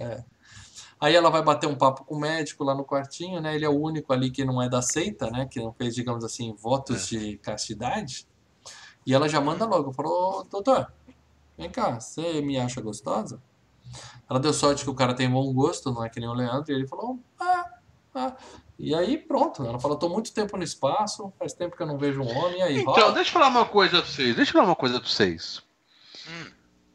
Aí 1.00 1.14
ela 1.14 1.30
vai 1.30 1.44
bater 1.44 1.68
um 1.68 1.76
papo 1.76 2.04
com 2.04 2.16
o 2.16 2.20
médico 2.20 2.64
lá 2.64 2.74
no 2.74 2.84
quartinho, 2.84 3.40
né? 3.40 3.54
Ele 3.54 3.64
é 3.66 3.70
o 3.70 3.80
único 3.80 4.12
ali 4.12 4.32
que 4.32 4.44
não 4.44 4.60
é 4.60 4.68
da 4.68 4.82
seita, 4.82 5.30
né? 5.30 5.46
Que 5.46 5.60
não 5.60 5.72
fez, 5.72 5.94
digamos 5.94 6.24
assim, 6.26 6.56
votos 6.60 7.08
de 7.08 7.38
castidade. 7.38 8.28
E 9.06 9.14
ela 9.14 9.30
já 9.30 9.40
manda 9.40 9.64
logo, 9.64 9.94
falou, 9.94 10.40
"Ô, 10.40 10.44
doutor, 10.44 10.92
vem 11.56 11.70
cá, 11.70 12.00
você 12.00 12.42
me 12.42 12.58
acha 12.58 12.82
gostosa? 12.82 13.40
Ela 14.30 14.40
deu 14.40 14.54
sorte 14.54 14.84
que 14.84 14.90
o 14.90 14.94
cara 14.94 15.14
tem 15.14 15.30
bom 15.30 15.52
gosto, 15.54 15.92
não 15.92 16.04
é 16.04 16.10
que 16.10 16.20
nem 16.20 16.28
o 16.28 16.34
Leandro, 16.34 16.72
e 16.72 16.76
ele 16.76 16.88
falou, 16.88 17.20
ah, 17.40 17.66
ah. 18.16 18.34
E 18.80 18.94
aí 18.94 19.18
pronto, 19.18 19.66
ela 19.66 19.80
falou, 19.80 19.98
tô 19.98 20.08
muito 20.10 20.32
tempo 20.34 20.56
no 20.58 20.64
espaço, 20.64 21.32
faz 21.40 21.54
tempo 21.54 21.76
que 21.76 21.82
eu 21.82 21.88
não 21.88 21.98
vejo 21.98 22.22
um 22.22 22.38
homem, 22.38 22.60
e 22.60 22.62
aí, 22.62 22.78
Então, 22.82 22.94
rola? 22.94 23.12
deixa 23.14 23.30
eu 23.30 23.34
falar 23.34 23.48
uma 23.48 23.66
coisa 23.66 24.02
pra 24.02 24.12
vocês. 24.12 24.36
Deixa 24.36 24.50
eu 24.52 24.54
falar 24.54 24.66
uma 24.66 24.76
coisa 24.76 25.00
pra 25.00 25.10
vocês. 25.10 25.62
Hum. 26.28 26.52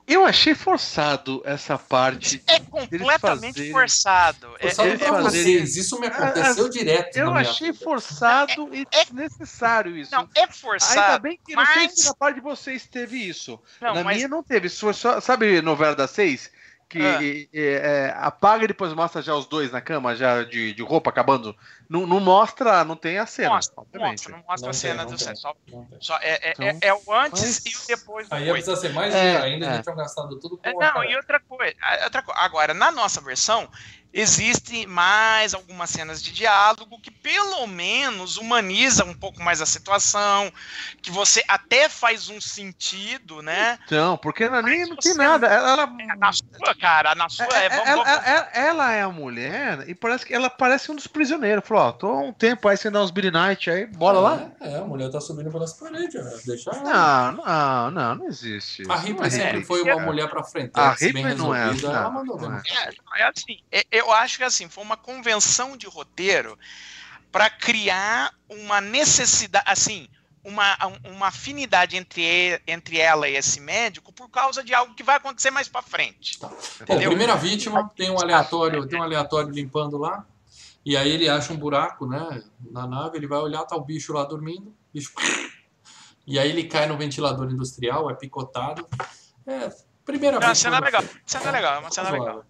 Eu 0.07 0.27
achei 0.27 0.55
forçado 0.55 1.41
essa 1.45 1.79
parte. 1.79 2.43
É 2.49 2.59
completamente 2.61 3.19
fazerem- 3.55 3.73
forçado. 3.73 4.49
É, 4.59 4.67
Forçado 4.69 4.89
é- 4.91 4.97
pra 4.99 5.07
é 5.07 5.23
vocês, 5.23 5.77
isso 5.77 5.99
me 6.01 6.07
aconteceu 6.09 6.69
direto 6.69 7.17
Eu 7.17 7.33
achei 7.33 7.71
vida. 7.73 7.85
forçado 7.85 8.69
e 8.75 8.87
é- 8.91 9.05
desnecessário 9.05 9.97
isso. 9.97 10.11
Não, 10.13 10.29
é 10.35 10.41
Ainda 10.41 10.53
forçado. 10.53 11.23
bem 11.23 11.39
que 11.45 11.55
não 11.55 11.65
sei 11.65 11.85
mas- 11.85 12.01
se 12.01 12.07
na 12.09 12.15
parte 12.15 12.35
de 12.35 12.41
vocês 12.43 12.85
teve 12.87 13.17
isso. 13.17 13.59
Não, 13.81 13.95
na 13.95 14.05
mas 14.05 14.17
minha 14.17 14.29
não 14.29 14.43
teve. 14.43 14.69
Só, 14.69 14.93
sabe 15.21 15.63
novela 15.63 15.95
das 15.95 16.11
seis? 16.11 16.51
Que 16.93 17.48
Ah. 17.55 17.59
é, 17.59 18.06
é, 18.09 18.14
apaga 18.19 18.64
e 18.64 18.69
depois 18.69 18.93
mostra 18.93 19.23
já 19.23 19.35
os 19.35 19.47
dois 19.47 19.73
na 19.73 19.81
cama, 19.81 20.14
já 20.14 20.43
de, 20.44 20.74
de 20.74 20.82
roupa 20.82 21.09
acabando. 21.09 21.56
Não, 21.89 22.06
não 22.06 22.20
mostra, 22.20 22.85
não 22.85 22.94
tem 22.97 23.16
a 23.19 23.24
cena. 23.24 23.48
mostra, 23.48 23.74
obviamente. 23.81 24.10
mostra, 24.28 24.32
não 24.36 24.44
mostra 24.47 24.66
Não 24.66 24.70
a 24.70 24.74
cena 24.74 24.94
tem, 24.98 25.05
do 25.06 25.10
não 25.12 25.16
tem. 25.16 25.27
sexo. 25.27 25.40
Só, 25.43 25.55
só 26.01 26.19
é, 26.20 26.48
é, 26.48 26.52
Então, 26.52 26.66
é, 26.66 26.78
é 26.82 26.93
o 26.94 27.01
antes 27.14 27.62
mas- 27.64 27.64
e 27.64 27.77
o 27.77 27.97
depois 27.97 28.28
do 28.28 28.35
Aí 28.35 28.43
ia 28.44 28.51
coito. 28.52 28.64
precisar 28.66 28.89
ser 28.89 28.93
mais 28.94 29.14
É, 29.14 29.36
ainda, 29.40 29.64
é. 29.64 29.69
a 29.70 29.73
gente 29.77 29.85
tinha 29.85 29.94
gastado 29.97 30.39
tudo 30.39 30.59
com 30.59 30.69
É, 30.69 30.73
Não, 30.74 30.78
cara. 30.81 31.10
e 31.10 31.16
outra 31.16 31.40
coisa, 31.40 31.74
outra 32.05 32.23
co- 32.23 32.32
agora, 32.36 32.74
na 32.74 32.93
nossa 32.93 33.23
versão, 33.23 33.66
existe 34.13 34.87
mais 34.87 35.55
algumas 35.55 35.91
cenas 35.91 36.23
de 36.23 36.33
diálogo 36.33 36.99
que 37.01 37.11
pelo 37.11 37.67
menos 37.67 38.37
humaniza 38.37 39.05
um 39.05 39.15
pouco 39.15 39.43
mais 39.43 39.61
a 39.63 39.67
situação, 39.67 40.53
que 41.01 41.11
você 41.11 41.43
até 41.49 41.89
faz 41.89 42.29
um 42.29 42.41
sentido, 42.41 43.43
né? 43.43 43.79
Então, 43.87 44.17
porque 44.19 44.49
na 44.49 44.61
minha 44.63 44.81
Mas 44.81 44.89
não 44.89 44.97
tem 44.97 45.15
nada. 45.15 45.47
Ela, 45.47 45.71
ela- 45.71 45.83
É, 46.01 46.17
Na 46.17 46.33
sua, 46.33 46.75
cara, 46.81 47.15
na 47.15 47.29
sua, 47.29 47.47
é, 47.47 47.67
É, 47.67 47.69
vamos, 47.69 47.89
ela, 47.89 48.05
vamos- 48.05 48.27
ela- 48.29 48.49
ela 48.55 48.93
é 48.93 49.03
a 49.03 49.09
mulher 49.09 49.89
e 49.89 49.95
parece 49.95 50.27
que 50.27 50.35
ela 50.35 50.51
parece 50.51 50.91
um 50.91 50.95
dos 50.97 51.07
prisioneiros. 51.07 51.67
Falou, 51.67 51.85
ó, 51.85 51.93
tô 51.93 52.09
há 52.09 52.21
um 52.21 52.33
tempo 52.33 52.69
aí 52.69 52.77
sem 52.77 52.91
dar 52.91 53.03
uns 53.03 53.11
Billy 53.11 53.31
Night 53.31 53.71
aí, 53.71 53.87
bora 53.87 54.19
lá. 54.19 54.51
É, 54.61 54.73
é, 54.75 54.77
a 54.79 54.83
mulher 54.85 55.11
tá 55.11 55.21
subindo 55.21 55.51
pelas 55.51 55.73
paredes, 55.75 56.15
é, 56.15 56.39
deixa 56.47 56.71
ela. 56.71 56.83
Não, 56.83 57.45
não, 57.45 57.91
não, 57.91 58.15
não 58.17 58.27
existe. 58.29 58.83
A. 58.91 58.97
Ripley 58.97 59.27
é 59.27 59.31
sempre 59.31 59.65
foi 59.65 59.83
uma 59.83 60.01
mulher 60.01 60.29
pra 60.29 60.43
frente. 60.45 60.71
A 60.75 60.91
bem 60.95 61.09
Ripley 61.09 61.35
não 61.35 61.55
é, 61.55 61.69
ela 61.83 62.11
mandou 62.11 62.39
bem. 62.39 62.51
é. 62.51 62.89
É, 62.89 63.23
é 63.23 63.25
assim, 63.25 63.59
é- 63.71 64.02
eu 64.03 64.12
acho 64.12 64.39
que 64.39 64.45
assim, 64.45 64.69
foi 64.69 64.85
uma 64.85 64.97
convenção 64.97 65.77
de 65.77 65.87
roteiro 65.87 66.59
para 67.31 67.49
criar 67.49 68.35
uma 68.49 68.81
necessidade, 68.81 69.65
assim, 69.66 70.09
uma, 70.45 70.77
uma 71.05 71.29
afinidade 71.29 71.97
entre, 71.97 72.61
entre 72.66 72.99
ela 72.99 73.29
e 73.29 73.37
esse 73.37 73.61
médico 73.61 74.12
por 74.12 74.29
causa 74.29 74.62
de 74.62 74.74
algo 74.74 74.95
que 74.95 75.03
vai 75.03 75.16
acontecer 75.16 75.51
mais 75.51 75.69
para 75.69 75.83
frente. 75.83 76.39
Bom, 76.41 76.53
Entendeu? 76.81 77.11
primeira 77.11 77.37
vítima, 77.37 77.91
tem 77.97 78.11
um 78.11 78.20
aleatório, 78.20 78.87
tem 78.87 78.99
um 78.99 79.03
aleatório 79.03 79.51
limpando 79.51 79.97
lá. 79.97 80.27
E 80.85 80.97
aí 80.97 81.11
ele 81.11 81.29
acha 81.29 81.53
um 81.53 81.57
buraco, 81.57 82.07
né, 82.07 82.43
na 82.70 82.89
nave, 82.89 83.16
ele 83.16 83.29
vai 83.29 83.39
olhar, 83.39 83.65
tá 83.65 83.77
o 83.77 83.85
bicho 83.85 84.12
lá 84.12 84.24
dormindo, 84.24 84.74
bicho. 84.93 85.12
E 86.24 86.39
aí 86.39 86.51
ele 86.51 86.62
cai 86.62 86.87
no 86.87 86.97
ventilador 86.97 87.51
industrial, 87.51 88.09
é 88.09 88.15
picotado. 88.15 88.87
É, 89.45 89.69
primeira 90.05 90.39
vítima. 90.39 90.55
cena 90.55 90.79
legal, 90.79 91.03
cena 91.27 91.51
legal, 91.51 91.74
é 91.74 91.79
uma 91.81 91.91
cena 91.91 92.11
legal. 92.11 92.45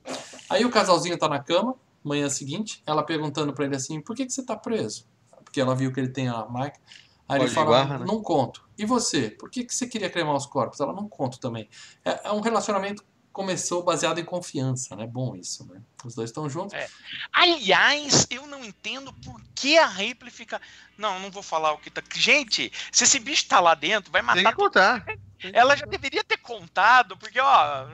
Aí 0.49 0.65
o 0.65 0.71
casalzinho 0.71 1.19
tá 1.19 1.29
na 1.29 1.39
cama, 1.39 1.75
manhã 2.03 2.29
seguinte, 2.29 2.83
ela 2.87 3.03
perguntando 3.03 3.53
pra 3.53 3.65
ele 3.65 3.77
assim, 3.77 4.01
por 4.01 4.17
que, 4.17 4.27
que 4.27 4.33
você 4.33 4.45
tá 4.45 4.57
preso? 4.57 5.07
Porque 5.45 5.61
ela 5.61 5.75
viu 5.75 5.93
que 5.93 6.01
ele 6.01 6.09
tem 6.09 6.29
a 6.29 6.45
marca. 6.47 6.81
Aí 7.29 7.39
ele 7.39 7.45
Código 7.45 7.49
de 7.49 7.55
fala, 7.55 7.71
barra, 7.71 7.99
né? 7.99 8.05
não 8.07 8.23
conto. 8.23 8.65
E 8.77 8.85
você? 8.85 9.31
Por 9.31 9.51
que, 9.51 9.65
que 9.65 9.75
você 9.75 9.87
queria 9.87 10.11
cremar 10.11 10.35
os 10.35 10.47
corpos? 10.47 10.81
Ela 10.81 10.93
não 10.93 11.09
conto 11.09 11.39
também. 11.39 11.69
É, 12.05 12.29
é 12.29 12.33
um 12.33 12.41
relacionamento 12.41 13.03
que 13.03 13.09
começou 13.33 13.83
baseado 13.83 14.19
em 14.19 14.25
confiança, 14.25 14.95
né? 14.97 15.07
Bom 15.07 15.35
isso, 15.37 15.67
né? 15.67 15.81
Os 16.05 16.15
dois 16.15 16.31
estão 16.31 16.49
juntos. 16.51 16.75
É. 16.75 16.89
Aliás, 17.33 18.27
eu 18.31 18.47
não 18.47 18.65
entendo 18.65 19.13
por 19.13 19.41
que 19.55 19.79
a 19.79 19.87
Ripley 19.87 20.31
fica. 20.31 20.61
Não, 20.99 21.19
não 21.21 21.31
vou 21.31 21.43
falar 21.43 21.73
o 21.73 21.79
que 21.79 21.91
tá. 21.91 22.03
Gente, 22.15 22.73
se 22.91 23.05
esse 23.05 23.19
bicho 23.19 23.47
tá 23.47 23.61
lá 23.61 23.75
dentro, 23.75 24.11
vai 24.13 24.23
Tem 24.23 24.43
matar 24.43 24.51
que 24.51 24.63
contar. 24.63 25.05
Ela 25.53 25.77
já 25.77 25.87
deveria 25.87 26.23
ter 26.23 26.37
contado, 26.37 27.17
porque, 27.17 27.41
ó. 27.41 27.87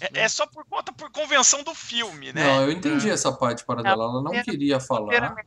É, 0.00 0.22
é 0.22 0.28
só 0.28 0.46
por 0.46 0.64
conta, 0.66 0.92
por 0.92 1.10
convenção 1.10 1.62
do 1.62 1.74
filme, 1.74 2.32
né? 2.32 2.42
Não, 2.44 2.62
eu 2.62 2.72
entendi 2.72 3.10
essa 3.10 3.32
parte 3.32 3.64
para 3.64 3.82
dela. 3.82 4.04
Ela 4.04 4.22
não 4.22 4.32
É, 4.34 4.42
queria 4.42 4.76
O 4.76 4.78
é 4.78 4.80
falar. 4.80 5.34
mer- 5.34 5.46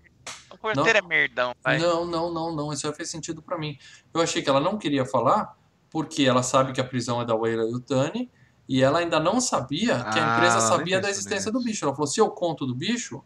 O 0.49 0.55
roteiro 0.67 0.97
é 0.97 1.01
merdão, 1.01 1.53
vai. 1.63 1.77
Não, 1.77 2.05
não, 2.05 2.31
não, 2.33 2.55
não. 2.55 2.73
Isso 2.73 2.87
aí 2.87 2.93
fez 2.93 3.09
sentido 3.09 3.41
pra 3.41 3.57
mim. 3.57 3.77
Eu 4.13 4.21
achei 4.21 4.41
que 4.41 4.49
ela 4.49 4.59
não 4.59 4.77
queria 4.77 5.05
falar 5.05 5.53
porque 5.89 6.23
ela 6.23 6.43
sabe 6.43 6.71
que 6.73 6.81
a 6.81 6.83
prisão 6.83 7.21
é 7.21 7.25
da 7.25 7.35
Wayla 7.35 7.63
e 7.67 7.71
do 7.71 7.79
Tani 7.81 8.29
e 8.67 8.81
ela 8.83 8.99
ainda 8.99 9.19
não 9.19 9.39
sabia 9.39 10.03
que 10.11 10.19
a 10.19 10.23
Ah, 10.23 10.27
empresa 10.33 10.57
ela 10.57 10.67
sabia 10.67 10.99
da 11.01 11.09
existência 11.09 11.51
do 11.51 11.61
bicho. 11.61 11.83
Ela 11.85 11.93
falou: 11.93 12.07
se 12.07 12.19
eu 12.19 12.29
conto 12.29 12.65
do 12.65 12.75
bicho, 12.75 13.23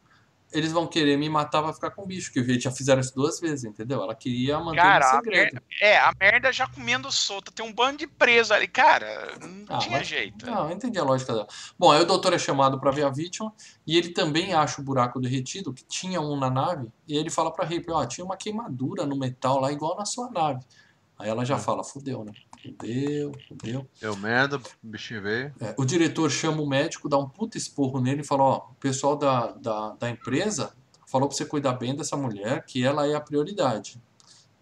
eles 0.52 0.72
vão 0.72 0.86
querer 0.88 1.18
me 1.18 1.30
matar 1.30 1.62
pra 1.64 1.74
ficar 1.74 1.92
com 1.92 2.04
o 2.04 2.06
bicho. 2.06 2.32
Que 2.32 2.60
já 2.60 2.72
fizeram 2.72 3.00
isso 3.02 3.14
duas 3.16 3.40
vezes, 3.40 3.64
entendeu? 3.66 4.02
Ela 4.02 4.14
queria 4.16 4.60
manter 4.60 4.78
Cara, 4.82 5.06
a 5.06 5.12
segredo. 5.16 5.62
É, 5.82 5.98
a 5.98 6.12
merda 6.20 6.52
já 6.52 6.68
comendo 6.68 7.12
solta. 7.12 7.52
Tem 7.52 7.66
um 7.66 7.74
bando 7.74 7.98
de 8.00 8.08
preso 8.08 8.54
ali. 8.54 8.68
Cara, 8.68 9.38
não 9.42 9.76
Ah, 9.76 9.80
tinha 9.80 9.98
mas- 9.98 10.08
jeito. 10.08 10.46
Não, 10.46 10.70
eu 10.70 10.76
entendi 10.76 10.98
a 11.00 11.04
lógica 11.04 11.34
dela. 11.34 11.48
Bom, 11.78 11.92
aí 11.92 12.02
o 12.02 12.06
doutor 12.06 12.34
é 12.34 12.38
chamado 12.40 12.80
pra 12.80 12.92
ver 12.92 13.04
a 13.04 13.10
vítima 13.10 13.54
e 13.88 13.98
ele 13.98 14.10
também 14.10 14.54
acha 14.54 14.82
o 14.82 14.84
buraco 14.84 15.20
derretido, 15.20 15.74
que 15.74 15.84
tinha 15.86 16.20
um 16.22 16.36
na 16.38 16.50
nave, 16.50 16.88
e 17.08 17.18
ele 17.18 17.30
fala 17.30 17.52
pra 17.52 17.66
Ripley, 17.66 17.96
ó, 17.96 18.06
tinha 18.06 18.24
uma 18.26 18.38
queimadura 18.38 19.06
no 19.06 19.18
metal 19.18 19.60
lá 19.60 19.72
igual 19.72 19.96
na 19.98 20.06
sua 20.06 20.30
nave. 20.30 20.60
Aí 21.18 21.30
ela 21.30 21.46
já 21.46 21.58
fala, 21.58 21.84
fudeu, 21.84 22.24
né? 22.26 22.32
Fudeu, 22.62 23.32
fudeu. 23.48 23.88
Deu 24.00 24.16
merda, 24.16 24.58
o 24.58 24.62
bichinho 24.84 25.22
veio. 25.22 25.54
É, 25.60 25.74
o 25.78 25.84
diretor 25.86 26.30
chama 26.30 26.62
o 26.62 26.68
médico, 26.68 27.10
dá 27.10 27.18
um 27.18 27.28
puta 27.28 27.58
esporro 27.58 28.00
nele 28.00 28.22
e 28.22 28.26
fala, 28.26 28.44
ó, 28.44 28.58
o 28.72 28.76
pessoal 28.76 29.16
da, 29.16 29.48
da, 29.54 29.90
da 30.00 30.10
empresa 30.10 30.74
falou 31.08 31.28
pra 31.28 31.36
você 31.36 31.46
cuidar 31.46 31.74
bem 31.74 31.96
dessa 31.96 32.16
mulher, 32.16 32.64
que 32.66 32.84
ela 32.84 33.08
é 33.08 33.16
a 33.16 33.22
prioridade. 33.22 34.02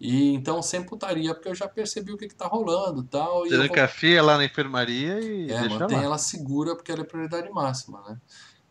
E 0.00 0.32
então 0.32 0.62
sem 0.62 0.82
putaria, 0.82 1.34
porque 1.34 1.48
eu 1.50 1.54
já 1.54 1.68
percebi 1.68 2.10
o 2.12 2.16
que, 2.16 2.26
que 2.26 2.34
tá 2.34 2.46
rolando 2.46 3.02
tal, 3.02 3.46
e. 3.46 3.50
eu 3.52 3.58
vou- 3.58 3.68
Tranca 3.76 4.22
lá 4.22 4.38
na 4.38 4.44
enfermaria 4.46 5.20
e 5.20 5.52
é, 5.52 5.68
mantém 5.68 5.98
lá. 5.98 6.04
ela 6.04 6.18
segura 6.18 6.74
porque 6.74 6.90
ela 6.90 7.02
é 7.02 7.04
prioridade 7.04 7.50
máxima, 7.50 8.00
né? 8.08 8.16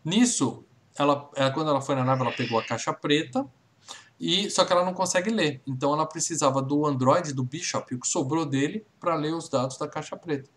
Nisso, 0.04 0.64
ela, 0.98 1.30
ela- 1.36 1.52
quando 1.52 1.70
ela 1.70 1.80
foi 1.80 1.94
na 1.94 2.04
nave, 2.04 2.22
ela 2.22 2.32
pegou 2.32 2.58
a 2.58 2.64
caixa 2.64 2.92
preta 2.92 3.46
e 4.20 4.50
só 4.50 4.64
que 4.66 4.72
ela 4.72 4.84
não 4.84 4.92
consegue 4.92 5.30
ler. 5.30 5.62
Então 5.66 5.94
ela 5.94 6.04
precisava 6.06 6.60
do 6.60 6.84
Android 6.86 7.32
do 7.32 7.42
Bishop, 7.42 7.94
o 7.94 7.98
que 7.98 8.06
sobrou 8.06 8.44
dele, 8.44 8.86
para 9.00 9.14
ler 9.14 9.32
os 9.34 9.48
dados 9.48 9.78
da 9.78 9.88
caixa 9.88 10.16
preta. 10.16 10.50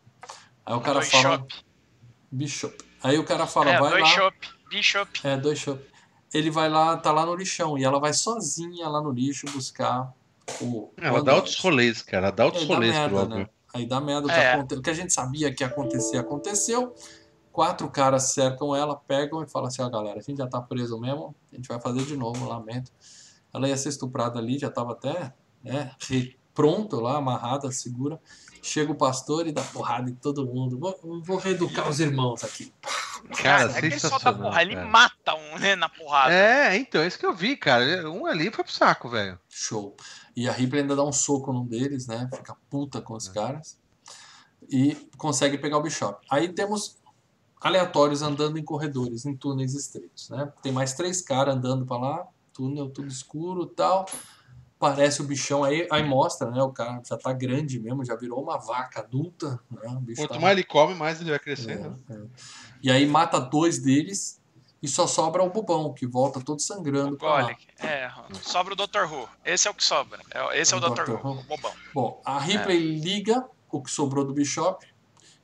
Aí 0.65 0.75
o 0.75 0.81
cara 0.81 0.99
Dois 0.99 1.09
fala 1.09 1.37
shop. 1.37 1.55
Bishop. 2.31 2.77
Aí 3.01 3.17
o 3.17 3.23
cara 3.23 3.47
fala, 3.47 3.71
É, 3.71 3.79
vai 3.79 3.89
dois 3.91 4.03
lá. 4.03 4.09
shop. 4.09 4.37
Bishop. 4.69 5.19
É, 5.27 5.37
dois 5.37 5.59
shop. 5.59 5.81
Ele 6.33 6.49
vai 6.49 6.67
lá, 6.69 6.97
tá 6.97 7.11
lá 7.11 7.25
no 7.25 7.35
lixão 7.35 7.77
e 7.77 7.83
ela 7.83 7.99
vai 7.99 8.11
sozinha 8.13 8.87
lá 8.89 9.01
no 9.01 9.11
lixo 9.11 9.45
buscar 9.51 10.11
o. 10.61 10.65
o 10.65 10.93
Ela 10.97 11.11
dá 11.13 11.19
Android. 11.19 11.35
outros 11.37 11.59
rolês, 11.59 12.01
cara. 12.01 12.27
Ela 12.27 12.35
dá 12.35 12.45
outros 12.45 12.63
Aí 12.63 12.67
dá 12.69 12.73
rolês 12.75 12.93
pro 12.97 13.11
merda, 13.15 13.35
né? 13.35 13.49
Aí 13.73 13.85
dá 13.85 14.01
merda. 14.01 14.27
O 14.27 14.29
que, 14.29 14.35
É. 14.35 14.77
o 14.77 14.81
que 14.81 14.89
a 14.89 14.93
gente 14.93 15.13
sabia 15.13 15.53
que 15.53 15.63
ia 15.63 15.67
acontecer, 15.67 16.17
aconteceu. 16.17 16.93
Quatro 17.51 17.87
caras 17.89 18.31
cercam 18.33 18.75
ela, 18.75 18.95
pegam 18.95 19.43
e 19.43 19.47
falam 19.47 19.67
assim: 19.67 19.81
ó, 19.83 19.89
galera, 19.89 20.17
a 20.19 20.21
gente 20.23 20.37
já 20.37 20.47
tá 20.47 20.59
preso 20.59 20.99
mesmo, 20.99 21.35
a 21.51 21.55
gente 21.55 21.67
vai 21.67 21.79
fazer 21.79 22.03
de 22.03 22.17
novo, 22.17 22.47
lamento. 22.47 22.91
Ela 23.53 23.67
ia 23.67 23.77
ser 23.77 23.89
estuprada 23.89 24.39
ali, 24.39 24.57
já 24.57 24.69
tava 24.69 24.93
até 24.93 25.33
né, 25.63 25.91
pronto 26.53 26.99
lá, 26.99 27.17
amarrada, 27.17 27.71
segura. 27.71 28.19
Chega 28.61 28.91
o 28.91 28.95
pastor 28.95 29.45
e 29.45 29.51
dá 29.51 29.61
porrada 29.61 30.09
em 30.09 30.15
todo 30.15 30.45
mundo. 30.45 30.79
Vou, 30.79 31.21
vou 31.21 31.37
reeducar 31.37 31.89
os 31.89 31.99
irmãos 31.99 32.43
aqui. 32.43 32.73
Cara, 33.41 33.71
é 33.71 33.79
que 33.79 33.85
ele 33.85 33.99
só 33.99 34.09
dá 34.09 34.15
sensacional, 34.15 34.49
porra, 34.49 34.61
ele 34.61 34.75
cara. 34.75 34.87
mata 34.87 35.35
um, 35.35 35.59
né, 35.59 35.75
na 35.75 35.89
porrada. 35.89 36.33
É, 36.33 36.75
então, 36.77 37.01
é 37.01 37.07
isso 37.07 37.19
que 37.19 37.25
eu 37.25 37.33
vi, 37.33 37.55
cara. 37.55 38.09
Um 38.09 38.25
ali 38.25 38.51
foi 38.51 38.63
pro 38.63 38.73
saco, 38.73 39.09
velho. 39.09 39.39
Show. 39.49 39.95
E 40.35 40.47
a 40.47 40.51
Ripley 40.51 40.81
ainda 40.81 40.95
dá 40.95 41.03
um 41.03 41.11
soco 41.11 41.53
num 41.53 41.65
deles, 41.65 42.07
né? 42.07 42.29
Fica 42.33 42.55
puta 42.69 43.01
com 43.01 43.13
os 43.15 43.27
caras. 43.27 43.77
E 44.69 44.95
consegue 45.17 45.57
pegar 45.57 45.77
o 45.77 45.81
Bishop. 45.81 46.25
Aí 46.29 46.49
temos 46.49 46.97
aleatórios 47.61 48.21
andando 48.21 48.57
em 48.57 48.63
corredores, 48.63 49.25
em 49.25 49.35
túneis 49.35 49.73
estreitos, 49.73 50.29
né? 50.29 50.51
Tem 50.61 50.71
mais 50.71 50.93
três 50.93 51.21
caras 51.21 51.55
andando 51.55 51.85
pra 51.85 51.97
lá, 51.97 52.27
túnel 52.53 52.89
tudo 52.89 53.07
escuro 53.07 53.65
tal. 53.65 54.05
Parece 54.79 55.21
o 55.21 55.25
bichão 55.25 55.63
aí, 55.63 55.87
aí 55.89 56.03
mostra, 56.03 56.51
né? 56.51 56.61
O 56.61 56.69
cara 56.71 57.01
já 57.07 57.17
tá 57.17 57.31
grande 57.31 57.79
mesmo, 57.79 58.03
já 58.03 58.15
virou 58.17 58.43
uma 58.43 58.57
vaca 58.57 58.99
adulta, 58.99 59.57
né? 59.71 59.87
O 59.89 59.99
bicho 60.01 60.21
Quanto 60.21 60.33
tá- 60.33 60.39
mais 60.39 60.57
ele 60.57 60.65
come, 60.65 60.93
mais 60.93 61.21
ele 61.21 61.29
vai 61.29 61.39
crescendo. 61.39 61.97
é, 62.09 62.13
é. 62.13 62.21
E 62.81 62.91
aí 62.91 63.05
mata 63.05 63.39
dois 63.39 63.79
deles 63.79 64.41
e 64.81 64.87
só 64.89 65.07
sobra 65.07 65.41
o 65.41 65.49
bobão, 65.49 65.93
que 65.93 66.05
volta 66.05 66.41
todo 66.41 66.59
sangrando. 66.61 67.17
Olha, 67.21 67.55
é, 67.79 68.11
sobra 68.41 68.73
o 68.73 68.75
Dr. 68.75 69.05
Who. 69.09 69.29
Esse 69.45 69.69
é 69.69 69.71
o 69.71 69.73
que 69.73 69.83
sobra. 69.85 70.19
É, 70.29 70.59
Esse 70.59 70.73
é 70.73 70.77
o, 70.77 70.81
O 70.81 70.89
Dr. 70.89 71.03
Dr. 71.05 71.11
Who, 71.11 71.17
Who. 71.29 71.39
o 71.39 71.43
bobão. 71.43 71.71
Bom, 71.93 72.21
a 72.25 72.37
Ripley 72.39 72.99
liga 72.99 73.45
o 73.71 73.81
que 73.81 73.89
sobrou 73.89 74.25
do 74.25 74.33
Bishop 74.33 74.85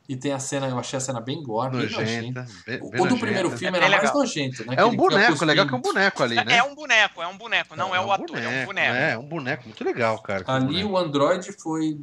e 0.09 0.15
tem 0.15 0.33
a 0.33 0.39
cena, 0.39 0.67
eu 0.67 0.77
achei 0.79 0.97
a 0.97 0.99
cena 0.99 1.21
bem 1.21 1.41
gore, 1.43 1.69
bem 1.69 1.81
nojenta. 1.81 2.01
Nojenta. 2.41 2.45
bem- 2.65 2.79
O, 2.81 2.89
bem 2.89 2.89
o 2.89 2.91
do 2.91 2.97
nojenta. 3.11 3.19
primeiro 3.21 3.49
filme 3.51 3.77
É 3.77 3.79
era 3.79 3.79
bem 3.81 3.89
mais 3.91 4.01
legal. 4.01 4.17
nojento, 4.17 4.65
né? 4.65 4.75
É 4.77 4.83
um 4.83 4.95
boneco, 4.95 5.45
legal 5.45 5.67
que 5.67 5.73
é 5.73 5.77
um 5.77 5.81
boneco 5.81 6.23
ali, 6.23 6.35
né? 6.43 6.57
É 6.57 6.63
um 6.63 6.73
boneco, 6.75 7.21
é 7.21 7.27
um 7.27 7.37
boneco. 7.37 7.75
Não 7.75 7.95
é, 7.95 7.99
o 8.01 8.11
ator, 8.11 8.37
é 8.37 8.47
um 8.63 8.65
boneco. 8.65 8.95
É, 8.95 9.17
um 9.17 9.25
boneco 9.29 9.63
muito 9.65 9.83
legal, 9.83 10.19
cara. 10.21 10.43
Ali 10.47 10.65
boneco. 10.83 10.89
o 10.89 10.97
Android 10.97 11.51
foi. 11.61 11.99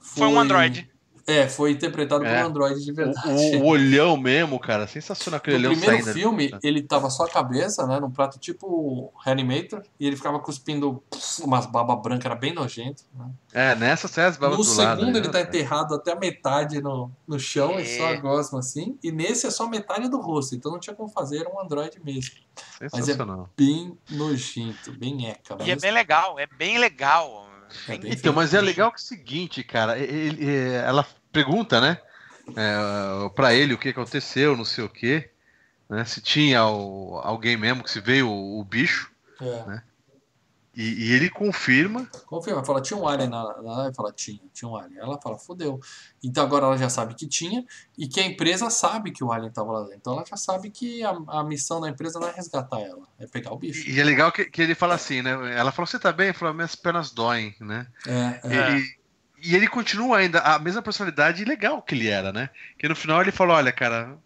Foi 0.00 0.26
um 0.26 0.38
androide. 0.38 0.90
É, 1.26 1.48
foi 1.48 1.70
interpretado 1.72 2.24
É. 2.24 2.36
por 2.38 2.44
um 2.44 2.48
Android 2.48 2.84
de 2.84 2.92
verdade. 2.92 3.28
O, 3.56 3.60
o 3.62 3.66
olhão 3.66 4.16
mesmo, 4.16 4.58
cara, 4.58 4.86
sensacional 4.86 5.38
aquele 5.38 5.58
No 5.58 5.68
olhão 5.68 5.72
primeiro 5.80 6.04
saindo. 6.04 6.14
filme, 6.18 6.44
ali. 6.52 6.60
ele 6.62 6.82
tava 6.82 7.08
só 7.10 7.24
a 7.24 7.28
cabeça, 7.30 7.86
né? 7.86 8.00
Num 8.00 8.10
prato 8.10 8.38
tipo 8.38 9.12
Reanimator, 9.24 9.82
e 10.00 10.06
ele 10.06 10.16
ficava 10.16 10.38
cuspindo 10.40 11.02
pff, 11.10 11.42
umas 11.42 11.66
baba 11.66 11.94
branca, 11.96 12.26
era 12.28 12.34
bem 12.34 12.52
nojento. 12.52 13.02
Né? 13.14 13.26
É, 13.52 13.74
nessa 13.74 14.08
série 14.08 14.28
as 14.28 14.36
babas 14.36 14.58
No 14.58 14.64
do 14.64 14.70
segundo, 14.70 14.82
lado. 15.06 15.16
ele 15.18 15.28
tá 15.28 15.38
né? 15.38 15.44
enterrado 15.44 15.94
até 15.94 16.12
a 16.12 16.16
metade 16.16 16.80
no, 16.80 17.10
no 17.26 17.38
chão, 17.38 17.78
e 17.78 17.86
só 17.98 18.06
a 18.06 18.10
É. 18.10 18.16
gosma 18.16 18.58
assim. 18.58 18.98
E 19.02 19.10
nesse 19.12 19.46
é 19.46 19.50
só 19.50 19.68
metade 19.68 20.08
do 20.08 20.20
rosto, 20.20 20.54
então 20.54 20.72
não 20.72 20.80
tinha 20.80 20.94
como 20.96 21.08
fazer, 21.08 21.38
era 21.38 21.48
um 21.48 21.60
Android 21.60 22.00
mesmo. 22.04 22.34
Mas 22.80 22.92
é 22.92 22.96
Sensacional. 22.96 23.48
bem 23.56 23.96
nojento, 24.10 24.92
bem 24.92 25.28
eca. 25.28 25.56
E 25.64 25.70
é 25.70 25.76
bem 25.76 25.90
legal, 25.92 26.38
é 26.38 26.46
bem 26.46 26.78
legal. 26.78 27.46
É 27.88 27.94
Então, 27.94 28.32
mas 28.32 28.54
é 28.54 28.60
legal 28.60 28.90
que 28.90 28.96
é 29.00 29.02
o 29.02 29.06
seguinte, 29.06 29.62
cara, 29.62 29.98
ele- 29.98 30.44
ele- 30.44 30.72
ela 30.74 31.06
pergunta, 31.32 31.80
né, 31.80 31.98
é, 32.56 33.28
pra 33.34 33.54
ele 33.54 33.74
o 33.74 33.78
que 33.78 33.88
aconteceu, 33.90 34.56
não 34.56 34.64
sei 34.64 34.84
o 34.84 34.88
quê, 34.88 35.30
né, 35.88 36.04
se 36.04 36.20
tinha 36.20 36.64
o- 36.66 37.18
alguém 37.22 37.56
mesmo 37.56 37.82
que 37.82 37.90
se 37.90 38.00
veio 38.00 38.28
o, 38.28 38.60
o 38.60 38.64
bicho, 38.64 39.10
É. 39.40 39.66
né? 39.66 39.82
E, 40.74 41.04
e 41.04 41.12
ele 41.12 41.28
confirma, 41.28 42.08
Confirma, 42.26 42.64
fala, 42.64 42.80
tinha 42.80 42.98
um 42.98 43.06
alien 43.06 43.28
na 43.28 43.62
nave, 43.62 43.94
fala, 43.94 44.10
tinha, 44.12 44.40
tinha 44.54 44.70
um 44.70 44.76
alien. 44.76 44.98
Ela 44.98 45.20
fala, 45.20 45.38
fodeu. 45.38 45.78
Então 46.22 46.42
agora 46.42 46.66
ela 46.66 46.78
já 46.78 46.88
sabe 46.88 47.14
que 47.14 47.26
tinha 47.26 47.64
e 47.98 48.08
que 48.08 48.20
a 48.20 48.24
empresa 48.24 48.70
sabe 48.70 49.12
que 49.12 49.22
o 49.22 49.30
alien 49.30 49.50
estava 49.50 49.70
lá 49.70 49.80
dentro. 49.82 49.96
Então 49.98 50.12
ela 50.14 50.24
já 50.24 50.36
sabe 50.36 50.70
que 50.70 51.04
a, 51.04 51.10
a 51.28 51.44
missão 51.44 51.80
da 51.80 51.90
empresa 51.90 52.18
não 52.18 52.28
é 52.28 52.32
resgatar 52.32 52.80
ela, 52.80 53.06
é 53.18 53.26
pegar 53.26 53.52
o 53.52 53.58
bicho. 53.58 53.88
e 53.88 54.00
é 54.00 54.04
legal 54.04 54.32
que, 54.32 54.46
que 54.46 54.62
ele 54.62 54.74
fala 54.74 54.94
assim, 54.94 55.20
né, 55.20 55.30
ela 55.56 55.72
falou, 55.72 55.86
você 55.86 55.98
tá 55.98 56.10
bem? 56.10 56.28
Ele 56.28 56.38
falou, 56.38 56.54
minhas 56.54 56.74
pernas 56.74 57.10
doem, 57.10 57.54
né, 57.60 57.86
É, 58.06 58.40
é. 58.44 58.56
É. 58.56 58.78
E, 58.78 59.02
e 59.44 59.56
ele 59.56 59.68
continua 59.68 60.18
ainda 60.18 60.40
a 60.40 60.58
mesma 60.58 60.80
personalidade 60.80 61.44
legal 61.44 61.82
que 61.82 61.94
ele 61.94 62.08
era, 62.08 62.32
né, 62.32 62.48
que 62.78 62.88
no 62.88 62.96
final 62.96 63.20
ele 63.20 63.32
falou, 63.32 63.56
olha, 63.56 63.72
cara, 63.72 64.16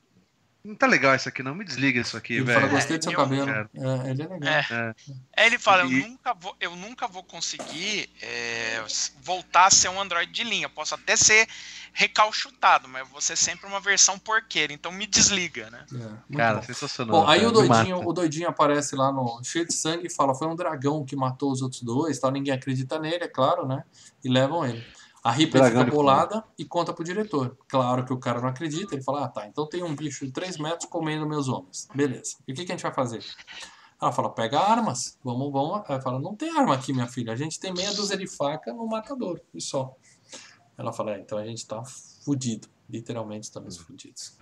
não 0.66 0.74
tá 0.74 0.86
legal 0.86 1.14
isso 1.14 1.28
aqui 1.28 1.42
não, 1.42 1.54
me 1.54 1.64
desliga 1.64 2.00
isso 2.00 2.16
aqui, 2.16 2.34
Ele 2.34 2.44
velho. 2.44 2.60
fala, 2.60 2.72
gostei 2.72 2.98
do 2.98 3.04
seu 3.04 3.12
eu- 3.12 3.16
cabelo. 3.18 3.46
cara. 3.46 3.70
É, 3.74 4.10
ele 4.10 4.22
é 4.22 4.26
legal. 4.26 4.48
É. 4.52 4.94
Aí 5.36 5.46
ele 5.46 5.58
fala, 5.58 5.82
eu 5.82 5.90
E- 5.92 6.00
nunca 6.08 6.34
vou, 6.34 6.56
eu 6.60 6.76
nunca 6.76 7.06
vou 7.08 7.22
conseguir 7.22 8.08
é, 8.22 8.84
voltar 9.22 9.66
a 9.66 9.70
ser 9.70 9.88
um 9.88 10.00
Android 10.00 10.30
de 10.30 10.44
linha. 10.44 10.68
Posso 10.68 10.94
até 10.94 11.16
ser 11.16 11.46
recalchutado, 11.92 12.88
mas 12.88 13.00
eu 13.02 13.06
vou 13.08 13.20
ser 13.20 13.36
sempre 13.36 13.66
uma 13.66 13.80
versão 13.80 14.18
porqueira. 14.18 14.72
Então 14.72 14.92
me 14.92 15.06
desliga, 15.06 15.70
né? 15.70 15.84
É, 16.32 16.36
Cara, 16.36 16.56
bom. 16.58 16.62
sensacional. 16.62 17.20
Bom, 17.22 17.28
aí 17.28 17.38
cara, 17.40 17.48
o 17.48 17.52
doidinho, 17.52 17.96
mata. 17.96 18.08
o 18.08 18.12
doidinho 18.12 18.48
aparece 18.48 18.94
lá 18.94 19.10
no 19.12 19.42
cheio 19.42 19.66
de 19.66 19.74
sangue 19.74 20.06
e 20.06 20.10
fala: 20.10 20.34
foi 20.34 20.46
um 20.48 20.56
dragão 20.56 21.04
que 21.04 21.16
matou 21.16 21.50
os 21.50 21.62
outros 21.62 21.82
dois, 21.82 22.18
tal. 22.18 22.30
Ninguém 22.30 22.52
acredita 22.54 22.98
nele, 22.98 23.24
é 23.24 23.28
claro, 23.28 23.66
né? 23.66 23.82
E 24.24 24.28
levam 24.28 24.64
ele. 24.66 24.84
A 25.26 25.32
Ripley 25.32 25.60
Dragão 25.60 25.84
fica 25.84 25.96
bolada 25.96 26.44
e 26.56 26.64
conta 26.64 26.92
pro 26.92 27.02
diretor. 27.02 27.58
Claro 27.66 28.04
que 28.04 28.12
o 28.12 28.16
cara 28.16 28.40
não 28.40 28.48
acredita. 28.48 28.94
Ele 28.94 29.02
fala: 29.02 29.24
ah, 29.24 29.28
tá, 29.28 29.44
então 29.44 29.68
tem 29.68 29.82
um 29.82 29.92
bicho 29.92 30.24
de 30.24 30.30
3 30.30 30.56
metros 30.56 30.88
comendo 30.88 31.26
meus 31.26 31.48
homens. 31.48 31.88
Beleza. 31.92 32.36
E 32.46 32.52
o 32.52 32.54
que, 32.54 32.64
que 32.64 32.70
a 32.70 32.76
gente 32.76 32.84
vai 32.84 32.94
fazer? 32.94 33.24
Ela 34.00 34.12
fala: 34.12 34.30
pega 34.32 34.60
armas. 34.60 35.18
Vamos, 35.24 35.50
vamos. 35.52 35.82
Ela 35.88 36.00
fala: 36.00 36.20
não 36.20 36.36
tem 36.36 36.56
arma 36.56 36.76
aqui, 36.76 36.92
minha 36.92 37.08
filha. 37.08 37.32
A 37.32 37.36
gente 37.36 37.58
tem 37.58 37.74
meia 37.74 37.92
dúzia 37.92 38.16
de 38.16 38.28
faca 38.28 38.72
no 38.72 38.86
matador 38.86 39.40
e 39.52 39.60
só. 39.60 39.96
Ela 40.78 40.92
fala: 40.92 41.16
é, 41.16 41.18
então 41.18 41.38
a 41.38 41.44
gente 41.44 41.66
tá 41.66 41.82
fudido. 42.24 42.68
Literalmente 42.88 43.46
estamos 43.46 43.76
fudidos. 43.78 44.38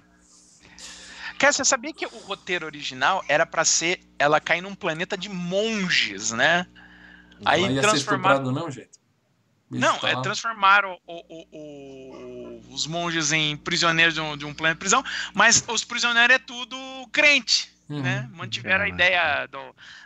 Cara, 1.39 1.55
você 1.55 1.65
sabia 1.65 1.94
que 1.94 2.05
o 2.05 2.19
roteiro 2.27 2.66
original 2.66 3.24
era 3.27 3.47
pra 3.47 3.65
ser 3.65 4.01
ela 4.19 4.39
cair 4.39 4.61
num 4.61 4.74
planeta 4.74 5.16
de 5.16 5.31
monges, 5.31 6.31
né? 6.31 6.66
Aí 7.43 7.81
transformar- 7.81 8.36
do 8.36 8.52
mesmo 8.52 8.70
jeito. 8.70 9.02
Não, 9.81 9.97
é 10.09 10.15
lá. 10.15 10.23
transformaram 10.23 10.99
o- 11.07 11.25
o- 11.29 11.47
o- 11.53 12.75
os 12.75 12.87
monges 12.87 13.33
em 13.33 13.57
prisioneiros 13.57 14.15
de 14.15 14.21
um, 14.21 14.37
de 14.37 14.45
um 14.45 14.55
planeta 14.55 14.77
de 14.77 14.81
prisão, 14.81 15.03
mas 15.33 15.65
os 15.69 15.85
prisioneiros 15.85 16.35
é 16.37 16.39
tudo 16.39 16.77
crente, 17.13 17.73
Uhum. 17.89 18.01
né? 18.03 18.29
Mantiveram 18.33 18.85
a 18.85 18.87
É. 18.87 18.91
ideia 18.91 19.47
do, 19.47 19.59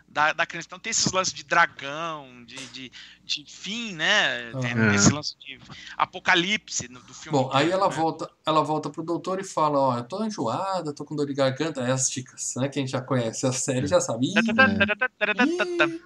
da, 0.08 0.32
da 0.32 0.44
crença. 0.46 0.66
Então 0.66 0.78
tem 0.78 0.90
esses 0.90 1.12
lances 1.12 1.32
de 1.32 1.44
dragão, 1.44 2.44
de, 2.44 2.56
de, 2.68 2.92
de 3.24 3.44
fim, 3.48 3.92
né? 3.94 4.50
Tem 4.60 4.74
Uhum. 4.74 4.92
esse 4.92 5.10
lance 5.12 5.36
de 5.38 5.58
apocalipse 5.96 6.88
no- 6.90 7.00
do 7.00 7.14
filme. 7.14 7.38
Bom, 7.38 7.50
aí 7.52 7.70
ela 7.70 7.88
né? 7.88 7.94
volta, 7.94 8.30
ela 8.44 8.62
volta 8.62 8.90
pro 8.90 9.02
doutor 9.02 9.40
e 9.40 9.44
fala, 9.44 9.78
ó, 9.78 9.96
eu 9.98 10.04
tô 10.04 10.24
enjoada, 10.24 10.94
tô 10.94 11.04
com 11.04 11.14
dor 11.14 11.26
de 11.26 11.34
garganta, 11.34 11.80
é 11.82 11.92
as 11.92 12.10
dicas, 12.10 12.54
né? 12.56 12.68
Quem 12.68 12.86
já 12.86 13.00
conhece 13.00 13.46
a 13.46 13.52
série 13.52 13.86
já 13.86 14.00
sabe. 14.00 14.26
Ih, 14.26 14.38
ih. 14.38 16.00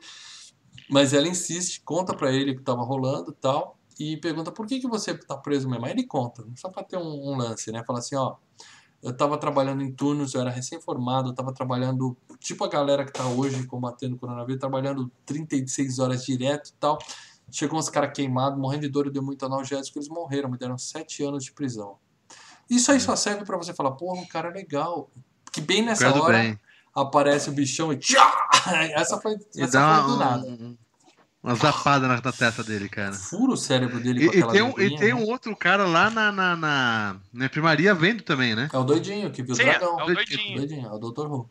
Mas 0.93 1.15
ela 1.15 1.27
insiste, 1.27 1.81
conta 1.85 2.15
pra 2.15 2.31
ele 2.31 2.53
o 2.53 2.57
que 2.57 2.63
tava 2.63 2.83
rolando 2.83 3.31
e 3.31 3.35
tal, 3.35 3.79
e 3.99 4.17
pergunta 4.19 4.53
por 4.53 4.67
que, 4.67 4.79
que 4.79 4.87
você 4.87 5.15
tá 5.17 5.37
preso 5.37 5.67
mesmo. 5.67 5.87
Aí 5.87 5.93
ele 5.93 6.05
conta, 6.05 6.45
só 6.55 6.69
pra 6.69 6.83
ter 6.85 6.99
um, 6.99 7.31
um 7.31 7.35
lance, 7.37 7.73
né? 7.73 7.83
Fala 7.87 7.99
assim, 8.01 8.15
ó, 8.15 8.37
eu 9.03 9.17
tava 9.17 9.39
trabalhando 9.39 9.83
em 9.83 9.91
turnos, 9.91 10.35
eu 10.35 10.43
era 10.43 10.51
recém-formado, 10.51 11.31
eu 11.31 11.35
tava 11.35 11.53
trabalhando, 11.55 12.15
tipo 12.39 12.63
a 12.65 12.69
galera 12.69 13.07
que 13.07 13.13
tá 13.13 13.27
hoje 13.27 13.67
combatendo 13.67 14.17
o 14.17 14.19
coronavírus, 14.19 14.61
trabalhando 14.61 15.11
36 15.25 15.99
horas 15.99 16.25
direto 16.27 16.69
e 16.69 16.73
tal. 16.75 16.99
Chegou 17.51 17.79
uns 17.79 17.89
caras 17.89 18.13
queimados, 18.15 18.59
morrendo 18.59 18.83
de 18.83 18.89
dor, 18.89 19.07
eu 19.07 19.13
dei 19.13 19.23
muito 19.23 19.45
analgésico, 19.47 19.99
eles 19.99 20.09
morreram, 20.09 20.51
me 20.51 20.59
deram 20.59 20.77
7 20.77 21.23
anos 21.25 21.43
de 21.45 21.53
prisão. 21.53 21.97
Isso 22.69 22.93
aí 22.93 23.01
só 23.01 23.17
serve 23.17 23.45
pra 23.45 23.57
você 23.57 23.73
falar, 23.75 23.93
porra, 23.93 24.21
um 24.21 24.27
cara 24.27 24.51
legal. 24.51 25.11
Que 25.53 25.61
bem 25.61 25.83
nessa 25.83 26.05
hora 26.23 26.39
bem. 26.39 26.61
aparece 26.95 27.51
o 27.51 27.53
bichão 27.53 27.93
e! 27.93 27.99
Essa 28.95 29.19
foi, 29.21 29.37
essa 29.57 29.79
foi 30.05 30.13
do 30.13 30.17
nada. 30.19 30.47
um- 30.47 30.77
uma 31.43 31.55
zapada 31.55 32.07
na, 32.07 32.21
na 32.21 32.33
testa 32.33 32.63
dele, 32.63 32.89
cara. 32.89 33.13
Fura 33.13 33.53
o 33.53 33.57
cérebro 33.57 33.99
dele 34.01 34.25
E, 34.25 34.29
com 34.29 34.35
e 34.35 34.39
aquela 34.39 34.53
tem, 34.53 34.63
um, 34.63 34.81
e 34.81 34.97
tem 34.97 35.09
né? 35.09 35.15
um 35.15 35.25
outro 35.29 35.57
cara 35.57 35.85
lá 35.87 36.09
na, 36.11 36.31
na, 36.31 36.57
na, 36.57 37.17
na 37.33 37.47
enfermaria 37.47 37.95
vendo 37.95 38.23
também, 38.23 38.55
né? 38.55 38.69
É 38.73 38.79
o 38.79 38.85
doidinho 38.85 39.31
que 39.31 39.43
viu 39.43 39.55
Sim, 39.55 39.63
o 39.63 39.65
dragão. 39.67 40.01
é 40.01 40.05
o 40.05 40.07
doidinho. 40.15 40.57
Doidinho, 40.59 40.87
é 40.87 40.93
o 40.93 40.99
Dr. 40.99 41.27
Who. 41.27 41.51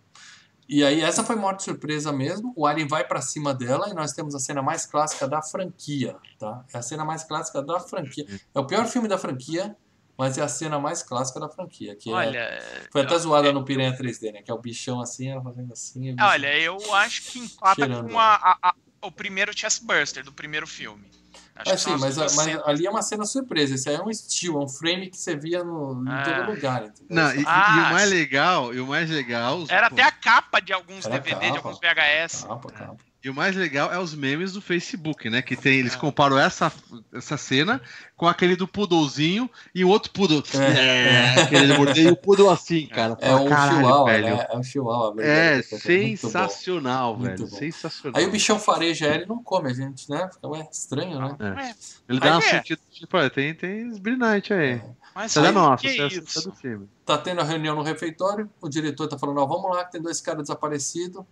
E 0.70 0.86
aí, 0.86 1.02
essa 1.02 1.22
foi 1.26 1.36
morte 1.36 1.64
surpresa 1.64 2.14
mesmo. 2.14 2.54
O 2.56 2.66
Alien 2.66 2.88
vai 2.88 3.04
pra 3.04 3.22
cima 3.22 3.54
dela 3.54 3.90
e 3.90 3.94
nós 3.94 4.14
temos 4.14 4.34
a 4.34 4.40
cena 4.40 4.62
mais 4.62 4.86
clássica 4.86 5.28
da 5.28 5.42
franquia, 5.42 6.16
tá? 6.40 6.64
É 6.74 6.78
a 6.78 6.82
cena 6.82 7.04
mais 7.04 7.26
clássica 7.26 7.62
da 7.62 7.78
franquia. 7.82 8.26
É 8.56 8.60
o 8.60 8.66
pior 8.66 8.86
filme 8.88 9.10
da 9.10 9.18
franquia, 9.18 9.76
mas 10.18 10.38
é 10.38 10.42
a 10.42 10.48
cena 10.48 10.80
mais 10.80 11.04
clássica 11.04 11.42
da 11.42 11.50
franquia. 11.50 11.94
Que 11.98 12.10
é- 12.10 12.14
Olha, 12.14 12.64
foi 12.90 13.02
até 13.02 13.16
eu- 13.16 13.20
zoada 13.20 13.52
no 13.52 13.66
Piranha 13.66 13.94
3D, 13.98 14.32
né? 14.32 14.42
Que 14.42 14.50
é 14.50 14.54
o 14.54 14.60
bichão 14.60 15.02
assim, 15.02 15.28
ela 15.28 15.42
fazendo 15.44 15.74
assim. 15.74 16.12
o 16.12 16.16
bicho- 16.16 16.26
Olha, 16.30 16.58
eu 16.58 16.96
acho 16.96 17.24
que 17.24 17.40
empata 17.40 17.76
Cheirando. 17.76 18.10
com 18.10 18.18
a- 18.18 18.36
a- 18.36 18.58
a- 18.70 18.76
o 19.02 19.12
primeiro 19.12 19.52
Chestbuster 19.58 20.24
do 20.24 20.32
primeiro 20.32 20.68
filme. 20.68 21.10
Acho 21.56 21.74
É, 21.74 21.78
sim, 21.78 21.94
as 21.94 22.02
mas, 22.02 22.16
duas 22.16 22.36
mas 22.36 22.60
ali 22.66 22.88
é 22.88 22.90
uma 22.90 23.02
cena 23.02 23.26
surpresa. 23.26 23.76
Esse 23.76 23.90
aí 23.90 23.96
é 23.96 24.02
um 24.02 24.10
estilo, 24.10 24.60
é 24.62 24.64
um 24.64 24.70
frame 24.70 25.10
que 25.10 25.18
você 25.18 25.36
via 25.36 25.64
no, 25.64 26.04
em 26.06 26.10
Ah. 26.10 26.24
todo 26.24 26.52
lugar. 26.52 26.84
Entendeu? 26.86 27.06
Não, 27.10 27.34
e, 27.36 27.42
e 27.42 27.46
Ah, 27.46 27.88
o 27.90 27.94
mais 27.94 28.10
sim. 28.10 28.16
legal, 28.16 28.74
e 28.74 28.80
o 28.80 28.88
mais 28.88 29.10
legal, 29.10 29.66
Era 29.70 29.90
pô, 29.90 29.96
até 29.96 30.04
a 30.04 30.12
capa 30.12 30.60
de 30.60 30.72
alguns 30.74 31.06
a 31.06 31.10
DVD, 31.10 31.40
de 31.52 31.54
capa. 31.54 31.58
alguns 31.70 31.80
VHS. 31.80 32.44
Capa, 32.48 32.72
capa. 32.72 32.98
E 33.24 33.30
o 33.30 33.34
mais 33.34 33.56
legal 33.56 33.92
é 33.94 34.00
os 34.00 34.16
memes 34.16 34.54
do 34.54 34.62
Facebook, 34.62 35.30
né? 35.30 35.42
Que 35.42 35.56
tem, 35.56 35.78
eles 35.80 35.94
É. 35.94 35.98
comparam 35.98 36.38
essa, 36.40 36.72
essa 37.14 37.38
cena 37.38 37.80
com 38.18 38.28
aquele 38.28 38.56
do 38.56 38.68
Poodlezinho 38.68 39.50
e 39.76 39.84
o 39.86 39.90
outro 39.90 40.12
Poodle. 40.12 40.44
É. 40.56 41.36
É, 41.38 41.42
aquele 41.44 41.68
de 41.68 41.78
morder, 41.78 42.06
e 42.08 42.12
o 42.12 42.16
Poodle 42.16 42.50
assim, 42.50 42.88
cara. 42.88 43.16
É 43.22 43.34
um 43.36 43.48
Caralho, 43.48 43.78
chihuahua, 43.78 44.06
velho. 44.12 44.36
né? 44.38 44.48
É 44.50 44.58
um 44.58 44.64
chihuahua. 44.64 45.14
É 45.24 45.62
verdade, 45.62 45.68
bom. 45.72 46.18
sensacional, 46.18 47.18
Muito 47.18 47.38
velho. 47.38 47.50
bom. 47.52 47.58
Sensacional. 47.58 48.20
Aí 48.20 48.28
o 48.28 48.32
bichão 48.32 48.60
fareja 48.60 49.06
ela 49.08 49.24
e 49.24 49.28
não 49.28 49.44
come 49.44 49.70
a 49.70 49.74
gente, 49.74 50.10
né? 50.10 50.30
Fica, 50.34 50.48
ué, 50.48 50.68
estranho, 50.72 51.20
né? 51.20 51.36
É, 51.40 51.74
Ele 52.10 52.20
dá 52.20 52.28
uma 52.28 52.36
Mas 52.36 52.46
é. 52.46 52.50
sentida, 52.52 52.82
tipo, 52.92 53.18
olha, 53.18 53.30
tem, 53.30 53.54
tem 53.54 53.88
Sbrillight 53.92 54.54
aí. 54.54 54.82
mas 55.16 55.36
Essa 55.38 55.48
é 55.48 55.52
nossa, 55.52 55.82
que 55.82 55.88
é 55.90 56.08
isso? 56.08 56.40
é 56.40 56.42
do 56.44 56.56
filme. 56.56 56.88
Tá 57.06 57.18
tendo 57.18 57.42
a 57.42 57.44
reunião 57.44 57.76
no 57.76 57.82
refeitório, 57.84 58.50
o 58.62 58.70
diretor 58.70 59.08
tá 59.08 59.18
falando, 59.18 59.40
ó, 59.40 59.46
vamos 59.46 59.70
lá, 59.76 59.84
que 59.86 59.92
tem 59.94 60.02
dois 60.02 60.22
caras 60.22 60.44
desaparecidos, 60.44 61.24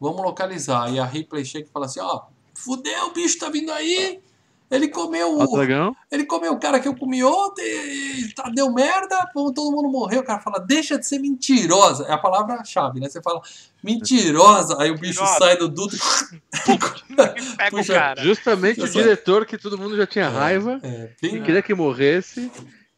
vamos 0.00 0.22
localizar. 0.22 0.84
Aí 0.84 0.98
a 0.98 1.04
Ripley 1.04 1.44
chega 1.44 1.66
e 1.66 1.72
fala 1.72 1.86
assim, 1.86 2.00
ó, 2.00 2.22
fudeu, 2.54 3.06
o 3.06 3.12
bicho 3.12 3.38
tá 3.38 3.48
vindo 3.48 3.70
aí, 3.72 4.20
ele 4.70 4.88
comeu 4.88 5.38
o 5.38 5.46
dragão. 5.46 5.96
ele 6.12 6.24
comeu 6.26 6.52
o 6.52 6.58
cara 6.60 6.78
que 6.78 6.86
eu 6.86 6.94
comi 6.94 7.24
ontem, 7.24 7.64
e 7.64 8.34
tá, 8.34 8.50
deu 8.54 8.70
merda, 8.70 9.26
todo 9.32 9.70
mundo 9.72 9.88
morreu. 9.88 10.20
O 10.20 10.24
cara 10.24 10.40
fala, 10.40 10.58
deixa 10.58 10.98
de 10.98 11.06
ser 11.06 11.18
mentirosa. 11.18 12.04
É 12.04 12.12
a 12.12 12.18
palavra-chave, 12.18 13.00
né? 13.00 13.08
Você 13.08 13.22
fala, 13.22 13.40
mentirosa. 13.82 14.76
Aí 14.78 14.90
o 14.90 14.94
bicho 14.98 15.20
Mentirosa. 15.22 15.38
sai 15.38 15.56
do 15.56 15.68
duto. 15.68 15.96
Pega 17.56 17.70
Puxa, 17.70 17.92
o 17.92 17.96
cara. 17.96 18.22
Justamente 18.22 18.80
o 18.82 18.88
diretor 18.88 19.46
que 19.46 19.56
todo 19.56 19.78
mundo 19.78 19.96
já 19.96 20.06
tinha 20.06 20.28
raiva, 20.28 20.78
É, 20.82 21.10
bem, 21.20 21.42
queria 21.42 21.62
que 21.62 21.74
morresse. 21.74 22.50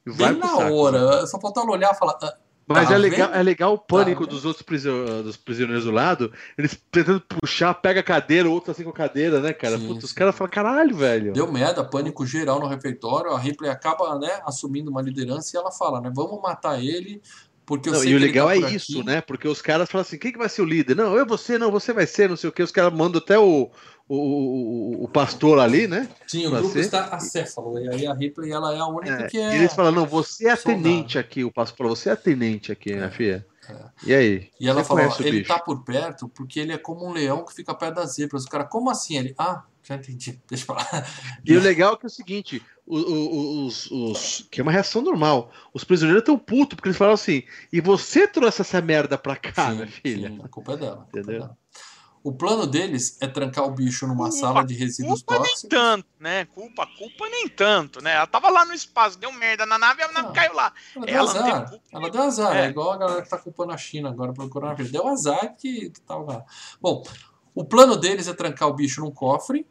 E 0.06 0.10
vai 0.10 0.32
bem 0.32 0.40
na 0.40 0.48
saco. 0.48 0.74
hora. 0.74 1.26
Só 1.26 1.38
faltava 1.40 1.66
ela 1.66 1.76
olhar 1.76 1.92
e 1.94 1.98
falar, 1.98 2.18
ah, 2.22 2.34
Mas 2.72 2.88
Tá 2.88 2.94
é, 2.94 2.98
legal, 2.98 3.34
é 3.34 3.42
legal 3.42 3.74
o 3.74 3.78
pânico 3.78 4.24
Tá 4.24 4.30
dos 4.30 4.44
outros 4.44 4.62
prisio- 4.62 5.22
dos 5.22 5.36
prisioneiros 5.36 5.84
do 5.84 5.90
lado, 5.90 6.32
eles 6.56 6.80
tentando 6.90 7.20
puxar, 7.20 7.74
pega 7.74 8.00
a 8.00 8.02
cadeira, 8.02 8.48
o 8.48 8.52
outro 8.52 8.70
assim 8.70 8.84
com 8.84 8.90
a 8.90 8.94
cadeira, 8.94 9.40
né, 9.40 9.52
cara? 9.52 9.76
Sim, 9.78 9.86
Puta, 9.88 10.04
os 10.04 10.10
sim. 10.10 10.16
caras 10.16 10.34
falam, 10.36 10.50
caralho, 10.50 10.94
velho. 10.96 11.32
Deu 11.32 11.50
merda, 11.50 11.82
pânico 11.84 12.24
geral 12.24 12.60
no 12.60 12.66
refeitório. 12.66 13.32
A 13.32 13.38
Ripley 13.38 13.70
acaba, 13.70 14.18
né, 14.18 14.40
assumindo 14.46 14.90
uma 14.90 15.02
liderança 15.02 15.56
e 15.56 15.58
ela 15.58 15.70
fala, 15.72 16.00
né, 16.00 16.10
vamos 16.14 16.40
matar 16.40 16.80
ele, 16.82 17.20
porque 17.66 17.88
eu 17.88 17.92
Não, 17.92 18.00
sei 18.00 18.12
e 18.12 18.14
o 18.16 18.18
legal 18.18 18.48
tá 18.48 18.56
é 18.56 18.60
por 18.60 18.72
isso, 18.72 18.98
aqui. 18.98 19.06
né? 19.06 19.20
Porque 19.20 19.46
os 19.46 19.62
caras 19.62 19.88
falam 19.88 20.02
assim: 20.02 20.18
quem 20.18 20.32
que 20.32 20.38
vai 20.38 20.48
ser 20.48 20.60
o 20.62 20.64
líder? 20.64 20.96
Não, 20.96 21.14
eu 21.16 21.24
você, 21.24 21.56
não, 21.56 21.70
você 21.70 21.92
vai 21.92 22.04
ser, 22.04 22.28
não 22.28 22.36
sei 22.36 22.50
o 22.50 22.52
que. 22.52 22.62
Os 22.64 22.72
caras 22.72 22.92
mandam 22.92 23.20
até 23.20 23.38
o, 23.38 23.70
o, 24.16 25.00
o, 25.00 25.04
o 25.04 25.08
pastor 25.08 25.58
ali, 25.58 25.86
né? 25.86 26.08
Sim, 26.26 26.46
o 26.46 26.50
Pra 26.50 26.58
grupo 26.60 26.72
ser. 26.74 26.80
está 26.80 27.04
acéfalo. 27.06 27.78
E 27.78 27.88
aí 27.88 28.06
a 28.06 28.14
Ripley, 28.14 28.50
ela 28.52 28.74
é 28.74 28.78
a 28.80 28.86
única 28.86 29.22
É, 29.22 29.26
que 29.28 29.38
é... 29.38 29.54
E 29.54 29.58
eles 29.58 29.72
falam: 29.72 29.92
não, 29.92 30.06
você 30.06 30.48
é 30.48 30.50
a 30.52 30.56
soldado. 30.56 30.82
tenente 30.82 31.18
aqui. 31.18 31.44
O 31.44 31.52
pastor 31.52 31.76
falou: 31.78 31.94
você 31.96 32.08
é 32.08 32.12
a 32.12 32.16
tenente 32.16 32.72
aqui, 32.72 32.92
minha 32.92 33.10
filha. 33.10 33.46
É. 33.68 33.76
E 34.04 34.14
aí? 34.14 34.50
E 34.58 34.68
ela 34.68 34.82
falou, 34.82 35.04
ele 35.20 35.30
bicho? 35.38 35.48
tá 35.48 35.58
por 35.60 35.84
perto 35.84 36.28
porque 36.28 36.58
ele 36.58 36.72
é 36.72 36.78
como 36.78 37.06
um 37.06 37.12
leão 37.12 37.44
que 37.44 37.54
fica 37.54 37.72
perto 37.72 37.94
das 37.96 38.14
zebras. 38.14 38.44
O 38.44 38.48
cara, 38.48 38.64
como 38.64 38.90
assim? 38.90 39.16
Ele, 39.16 39.32
ah, 39.38 39.62
já 39.84 39.94
entendi, 39.94 40.40
deixa 40.50 40.64
eu 40.64 40.66
falar. 40.66 41.08
E 41.44 41.56
o 41.56 41.60
legal 41.60 41.94
é 41.94 41.96
que 41.96 42.06
é 42.06 42.08
o 42.08 42.10
seguinte: 42.10 42.60
o- 42.84 42.96
o- 42.98 43.66
os, 43.66 43.88
os- 43.92 44.48
que 44.50 44.60
é 44.60 44.62
uma 44.64 44.72
reação 44.72 45.02
normal. 45.02 45.52
Os 45.72 45.84
prisioneiros 45.84 46.22
estão 46.22 46.36
putos, 46.36 46.74
porque 46.74 46.88
eles 46.88 46.98
falam 46.98 47.14
assim: 47.14 47.44
e 47.72 47.80
você 47.80 48.26
trouxe 48.26 48.60
essa 48.62 48.80
merda 48.80 49.16
pra 49.16 49.36
cá, 49.36 49.70
minha 49.70 49.86
filha? 49.86 50.30
sim, 50.30 50.40
a 50.42 50.48
culpa 50.48 50.72
é 50.72 50.76
dela. 50.76 50.92
a 50.94 50.96
culpa 50.96 51.18
é 51.18 51.20
Entendeu? 51.20 51.40
dela. 51.42 51.56
O 52.22 52.32
plano 52.32 52.66
deles 52.66 53.16
é 53.22 53.26
trancar 53.26 53.64
o 53.64 53.70
bicho 53.70 54.06
numa 54.06 54.28
Culpa, 54.28 54.32
sala 54.32 54.62
de 54.62 54.74
resíduos 54.74 55.22
Culpa 55.22 55.42
nem 55.42 55.52
tóxicos. 55.52 55.70
tanto, 55.70 56.06
né? 56.18 56.44
Culpa, 56.44 56.86
culpa 56.98 57.28
nem 57.30 57.48
tanto, 57.48 58.02
né? 58.02 58.12
Ela 58.12 58.26
tava 58.26 58.50
lá 58.50 58.64
no 58.66 58.74
espaço, 58.74 59.18
deu 59.18 59.32
merda 59.32 59.64
na 59.64 59.78
nave, 59.78 60.02
a 60.02 60.12
nave 60.12 60.28
Ah. 60.28 60.32
caiu 60.32 60.52
lá. 60.54 60.72
Ela 60.94 61.06
deu 61.06 61.14
Ela 61.16 61.30
azar. 61.30 61.70
culpa. 61.70 61.84
Ela 61.90 62.10
deu 62.10 62.22
azar. 62.22 62.56
É. 62.56 62.66
É. 62.66 62.68
igual 62.68 62.92
a 62.92 62.98
galera 62.98 63.22
que 63.22 63.28
tá 63.30 63.38
culpando 63.38 63.72
a 63.72 63.76
China 63.78 64.10
agora 64.10 64.34
pelo 64.34 64.50
coronavírus. 64.50 64.92
Deu 64.92 65.08
azar 65.08 65.56
que, 65.56 65.88
que 65.88 66.00
tava 66.02 66.24
lá. 66.24 66.44
Bom, 66.78 67.02
o 67.54 67.64
plano 67.64 67.96
deles 67.96 68.28
é 68.28 68.34
trancar 68.34 68.68
o 68.68 68.74
bicho 68.74 69.00
num 69.00 69.10
cofre 69.10 69.66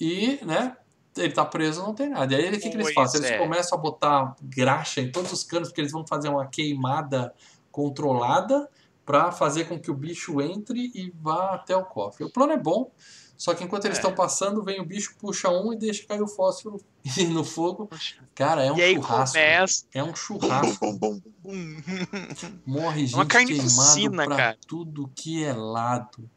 e, 0.00 0.38
né? 0.44 0.76
Ele 1.16 1.32
tá 1.32 1.44
preso, 1.44 1.82
não 1.82 1.94
tem 1.94 2.10
nada. 2.10 2.32
E 2.32 2.36
aí 2.36 2.48
o 2.48 2.52
que, 2.60 2.68
que 2.68 2.76
eles 2.76 2.92
fazem? 2.92 3.20
Eles 3.20 3.32
é. 3.32 3.38
começam 3.38 3.76
a 3.76 3.80
botar 3.80 4.36
graxa 4.40 5.00
em 5.00 5.10
todos 5.10 5.32
os 5.32 5.42
canos, 5.42 5.68
porque 5.68 5.80
eles 5.80 5.90
vão 5.92 6.06
fazer 6.06 6.28
uma 6.28 6.46
queimada 6.46 7.34
controlada 7.72 8.68
para 9.06 9.30
fazer 9.32 9.66
com 9.68 9.78
que 9.80 9.90
o 9.90 9.94
bicho 9.94 10.40
entre 10.42 10.90
e 10.94 11.10
vá 11.22 11.54
até 11.54 11.74
o 11.76 11.84
cofre. 11.84 12.24
O 12.24 12.30
plano 12.30 12.52
é 12.52 12.56
bom, 12.58 12.90
só 13.36 13.54
que 13.54 13.62
enquanto 13.62 13.84
eles 13.84 13.96
É. 13.98 14.00
estão 14.00 14.12
passando, 14.14 14.62
vem 14.64 14.80
o 14.80 14.84
bicho, 14.84 15.14
puxa 15.18 15.48
um 15.48 15.72
e 15.72 15.76
deixa 15.76 16.04
cair 16.06 16.20
o 16.20 16.26
fósforo 16.26 16.80
no 17.30 17.44
fogo. 17.44 17.88
Cara, 18.34 18.64
é 18.64 18.72
um 18.72 18.76
e 18.76 18.82
aí 18.82 18.94
churrasco. 18.96 19.34
começa. 19.38 19.84
É 19.94 20.02
um 20.02 20.14
churrasco. 20.14 20.92
Bum, 20.92 20.98
bum, 20.98 21.20
bum, 21.20 21.32
bum. 21.54 21.82
Morre 22.66 23.06
gente 23.06 23.14
É 23.14 23.16
uma 23.18 23.26
queimado 23.26 23.28
carnificina, 23.28 24.24
pra 24.26 24.36
cara. 24.36 24.58
tudo 24.66 25.08
que 25.14 25.44
é 25.44 25.52
lado. 25.52 26.28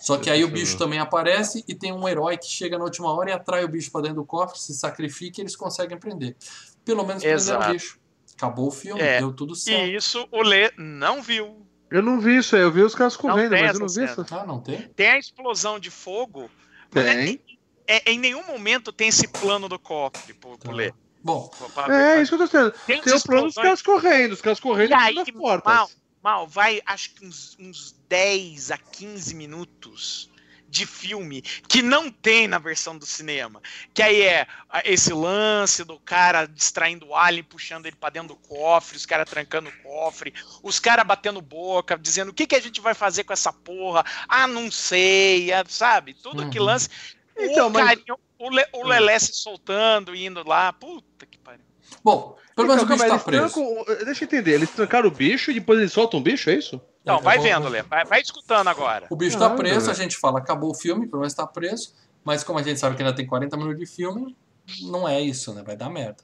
Só 0.00 0.16
que 0.16 0.30
aí 0.30 0.44
o 0.44 0.48
bicho 0.48 0.78
também 0.78 1.00
aparece 1.00 1.64
e 1.68 1.74
tem 1.74 1.92
um 1.92 2.08
herói 2.08 2.38
que 2.38 2.46
chega 2.46 2.78
na 2.78 2.84
última 2.84 3.12
hora 3.12 3.30
e 3.30 3.32
atrai 3.32 3.64
o 3.64 3.68
bicho 3.68 3.90
pra 3.90 4.00
dentro 4.00 4.18
do 4.18 4.24
cofre, 4.24 4.58
se 4.58 4.72
sacrifica 4.72 5.40
e 5.40 5.42
eles 5.42 5.56
conseguem 5.56 5.98
prender. 5.98 6.36
Pelo 6.84 7.04
menos 7.04 7.22
prenderam 7.22 7.60
o 7.68 7.72
bicho. 7.72 7.98
Acabou 8.34 8.68
o 8.68 8.70
filme, 8.70 9.00
É. 9.00 9.18
deu 9.18 9.32
tudo 9.32 9.56
certo. 9.56 9.84
E 9.86 9.96
isso 9.96 10.26
o 10.30 10.40
Lê 10.42 10.70
não 10.78 11.20
viu. 11.20 11.66
Eu 11.90 12.02
não 12.02 12.20
vi 12.20 12.36
isso 12.36 12.54
aí, 12.54 12.62
eu 12.62 12.70
vi 12.70 12.82
os 12.82 12.94
caras 12.94 13.16
correndo, 13.16 13.52
mas 13.52 13.74
eu 13.74 13.80
não 13.80 13.86
vi 13.86 13.92
cena. 13.94 14.06
isso. 14.12 14.26
Ah, 14.30 14.44
não 14.46 14.60
tem? 14.60 14.82
Tem 14.88 15.08
a 15.10 15.18
explosão 15.18 15.78
de 15.78 15.90
fogo. 15.90 16.50
Tem. 16.90 17.40
É, 17.86 18.10
em 18.12 18.18
nenhum 18.18 18.46
momento 18.46 18.92
tem 18.92 19.08
esse 19.08 19.26
plano 19.26 19.68
do 19.68 19.78
cofre 19.78 20.34
pro 20.34 20.58
Tá. 20.58 20.70
Lê. 20.70 20.92
Bom, 21.22 21.50
É, 21.88 22.20
isso 22.22 22.30
que 22.30 22.34
eu 22.34 22.38
tô 22.38 22.44
dizendo. 22.46 22.74
Tem, 22.86 23.00
Tem 23.00 23.14
o 23.14 23.22
plano 23.22 23.46
dos 23.46 23.54
caras 23.54 23.82
correndo, 23.82 24.32
os 24.32 24.40
caras 24.40 24.60
correndo 24.60 24.90
E 24.90 24.94
aí, 24.94 25.14
nas 25.14 25.30
portas. 25.30 25.74
mal, 25.74 25.90
mal, 26.22 26.46
vai 26.46 26.80
acho 26.86 27.14
que 27.14 27.26
uns, 27.26 27.56
uns 27.58 27.96
10 28.08 28.70
a 28.70 28.78
15 28.78 29.34
minutos 29.34 30.30
de 30.68 30.84
filme 30.84 31.40
que 31.66 31.80
não 31.80 32.10
tem 32.10 32.46
na 32.46 32.58
versão 32.58 32.96
do 32.98 33.06
cinema. 33.06 33.60
Que 33.94 34.02
aí 34.02 34.20
é 34.22 34.46
ah, 34.68 34.82
esse 34.84 35.12
lance 35.12 35.82
do 35.84 35.98
cara 35.98 36.46
distraindo 36.46 37.06
o 37.08 37.16
alien, 37.16 37.42
puxando 37.42 37.86
ele 37.86 37.96
pra 37.96 38.10
dentro 38.10 38.28
do 38.28 38.36
cofre, 38.36 38.96
os 38.96 39.06
caras 39.06 39.28
trancando 39.28 39.68
o 39.70 39.82
cofre, 39.82 40.34
os 40.62 40.78
caras 40.78 41.06
batendo 41.06 41.40
boca, 41.40 41.96
dizendo 41.98 42.30
o 42.30 42.34
que, 42.34 42.46
que 42.46 42.54
a 42.54 42.60
gente 42.60 42.80
vai 42.80 42.94
fazer 42.94 43.24
com 43.24 43.32
essa 43.32 43.52
porra? 43.52 44.04
Ah, 44.28 44.46
não 44.46 44.70
sei, 44.70 45.52
ah, 45.52 45.64
sabe? 45.66 46.14
Tudo 46.14 46.50
que 46.50 46.58
Uhum. 46.58 46.66
lance. 46.66 46.88
Então, 47.36 47.68
o, 47.68 47.70
mas- 47.70 47.86
carinho, 47.86 48.18
o, 48.38 48.50
Le- 48.50 48.68
o 48.72 48.84
Lelé 48.86 49.18
se 49.18 49.32
soltando, 49.32 50.14
indo 50.14 50.46
lá. 50.46 50.72
Puta 50.72 51.24
que 51.24 51.38
pariu. 51.38 51.64
bom, 52.04 52.36
pelo 52.54 52.68
menos 52.68 52.82
Então, 52.82 52.94
o 52.94 52.98
bicho 52.98 53.08
calma, 53.08 53.18
tá 53.18 53.24
preso. 53.24 53.54
trancam- 53.86 54.04
deixa 54.04 54.24
eu 54.24 54.26
entender, 54.26 54.52
eles 54.54 54.70
trancaram 54.70 55.08
o 55.08 55.12
bicho 55.12 55.50
e 55.50 55.54
depois 55.54 55.78
eles 55.78 55.92
soltam 55.92 56.20
o 56.20 56.22
bicho, 56.22 56.50
é 56.50 56.54
isso? 56.54 56.80
Então, 57.14 57.22
vai 57.22 57.38
vendo, 57.38 57.68
Lê. 57.68 57.82
Vai, 57.82 58.04
vai 58.04 58.20
escutando 58.20 58.68
agora. 58.68 59.06
O 59.10 59.16
bicho 59.16 59.38
tá 59.38 59.50
preso, 59.50 59.90
a 59.90 59.94
gente 59.94 60.16
fala, 60.16 60.38
acabou 60.38 60.70
o 60.70 60.74
filme, 60.74 61.06
pelo 61.06 61.20
menos 61.20 61.34
tá 61.34 61.46
preso. 61.46 61.94
Mas 62.24 62.44
como 62.44 62.58
a 62.58 62.62
gente 62.62 62.78
sabe 62.78 62.96
que 62.96 63.02
ainda 63.02 63.14
tem 63.14 63.26
40 63.26 63.56
minutos 63.56 63.78
de 63.78 63.86
filme, 63.86 64.36
não 64.82 65.08
é 65.08 65.20
isso, 65.20 65.54
né? 65.54 65.62
Vai 65.64 65.76
dar 65.76 65.88
merda. 65.88 66.22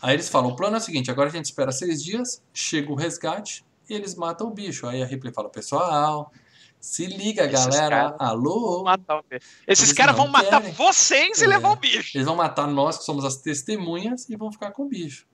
Aí 0.00 0.14
eles 0.14 0.28
falam, 0.28 0.50
o 0.50 0.56
plano 0.56 0.76
é 0.76 0.78
o 0.78 0.82
seguinte, 0.82 1.10
agora 1.10 1.28
a 1.28 1.32
gente 1.32 1.46
espera 1.46 1.72
seis 1.72 2.02
dias, 2.02 2.40
chega 2.54 2.92
o 2.92 2.94
resgate 2.94 3.64
e 3.90 3.94
eles 3.94 4.14
matam 4.14 4.46
o 4.46 4.50
bicho. 4.50 4.86
Aí 4.86 5.02
a 5.02 5.06
Ripley 5.06 5.32
fala, 5.32 5.48
pessoal, 5.48 6.30
se 6.80 7.06
liga, 7.06 7.44
Esses 7.44 7.66
galera, 7.66 7.96
caras 8.12 8.20
alô. 8.20 8.74
Vão 8.76 8.84
matar 8.84 9.18
o 9.18 9.24
bicho. 9.28 9.46
Esses 9.66 9.92
caras 9.92 10.14
vão 10.16 10.28
matar 10.28 10.60
querem. 10.60 10.72
vocês 10.74 11.40
e 11.40 11.44
É. 11.44 11.48
levar 11.48 11.70
o 11.72 11.76
bicho. 11.76 12.16
Eles 12.16 12.26
vão 12.26 12.36
matar 12.36 12.68
nós, 12.68 12.98
que 12.98 13.04
somos 13.04 13.24
as 13.24 13.38
testemunhas, 13.38 14.28
e 14.28 14.36
vão 14.36 14.52
ficar 14.52 14.70
com 14.70 14.84
o 14.84 14.88
bicho. 14.88 15.26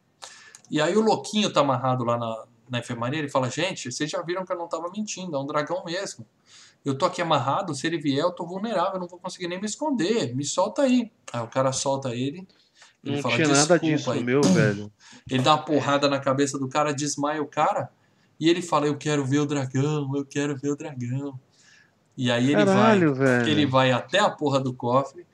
E 0.70 0.80
aí 0.80 0.96
o 0.96 1.02
louquinho 1.02 1.52
tá 1.52 1.60
amarrado 1.60 2.02
lá 2.04 2.16
na, 2.16 2.44
na 2.68 2.78
enfermaria, 2.78 3.18
ele 3.18 3.28
fala, 3.28 3.50
gente, 3.50 3.90
vocês 3.90 4.10
já 4.10 4.22
viram 4.22 4.44
que 4.44 4.52
eu 4.52 4.58
não 4.58 4.68
tava 4.68 4.90
mentindo, 4.90 5.36
é 5.36 5.38
um 5.38 5.46
dragão 5.46 5.84
mesmo. 5.84 6.26
Eu 6.84 6.96
tô 6.96 7.06
aqui 7.06 7.22
amarrado, 7.22 7.74
se 7.74 7.86
ele 7.86 7.98
vier, 7.98 8.20
eu 8.20 8.32
tô 8.32 8.46
vulnerável, 8.46 8.94
eu 8.94 9.00
não 9.00 9.08
vou 9.08 9.18
conseguir 9.18 9.48
nem 9.48 9.58
me 9.58 9.66
esconder. 9.66 10.34
Me 10.34 10.44
solta 10.44 10.82
aí. 10.82 11.10
Aí 11.32 11.40
o 11.40 11.48
cara 11.48 11.72
solta 11.72 12.14
ele. 12.14 12.46
Ele 13.02 13.16
Não 13.16 13.22
fala, 13.22 13.34
tinha 13.36 13.48
nada 13.48 13.78
"Desculpa 13.78 13.78
disso 13.80 14.10
aí." 14.10 14.24
meu, 14.24 14.42
velho. 14.42 14.92
Ele 15.30 15.42
dá 15.42 15.54
uma 15.54 15.64
porrada 15.64 16.08
na 16.08 16.18
cabeça 16.18 16.58
do 16.58 16.68
cara, 16.68 16.92
desmaia 16.92 17.42
o 17.42 17.46
cara. 17.46 17.90
E 18.38 18.48
ele 18.48 18.60
fala, 18.60 18.86
eu 18.86 18.96
quero 18.96 19.24
ver 19.24 19.38
o 19.38 19.46
dragão, 19.46 20.10
eu 20.14 20.24
quero 20.24 20.56
ver 20.56 20.70
o 20.70 20.76
dragão. 20.76 21.38
E 22.16 22.30
aí 22.30 22.52
ele 22.52 22.64
vai. 22.64 22.74
Caralho, 22.74 23.14
velho. 23.14 23.48
Ele 23.48 23.66
vai 23.66 23.90
até 23.90 24.18
a 24.18 24.30
porra 24.30 24.60
do 24.60 24.72
cofre, 24.74 25.26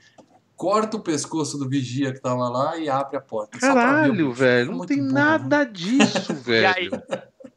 corta 0.61 0.99
o 0.99 1.01
pescoço 1.01 1.57
do 1.57 1.67
vigia 1.67 2.13
que 2.13 2.21
tava 2.21 2.47
lá 2.51 2.77
e 2.77 2.87
abre 2.87 3.17
a 3.17 3.21
porta. 3.21 3.59
só 3.59 3.73
pra 3.73 3.73
ver 3.73 3.81
o 3.81 3.93
Caralho, 4.03 4.33
velho. 4.35 4.73
Não 4.73 4.85
tem 4.85 4.99
burro, 4.99 5.09
né? 5.15 5.21
nada 5.23 5.65
disso, 5.65 6.33
E 6.47 6.67
aí, 6.67 6.89
velho. 6.91 7.03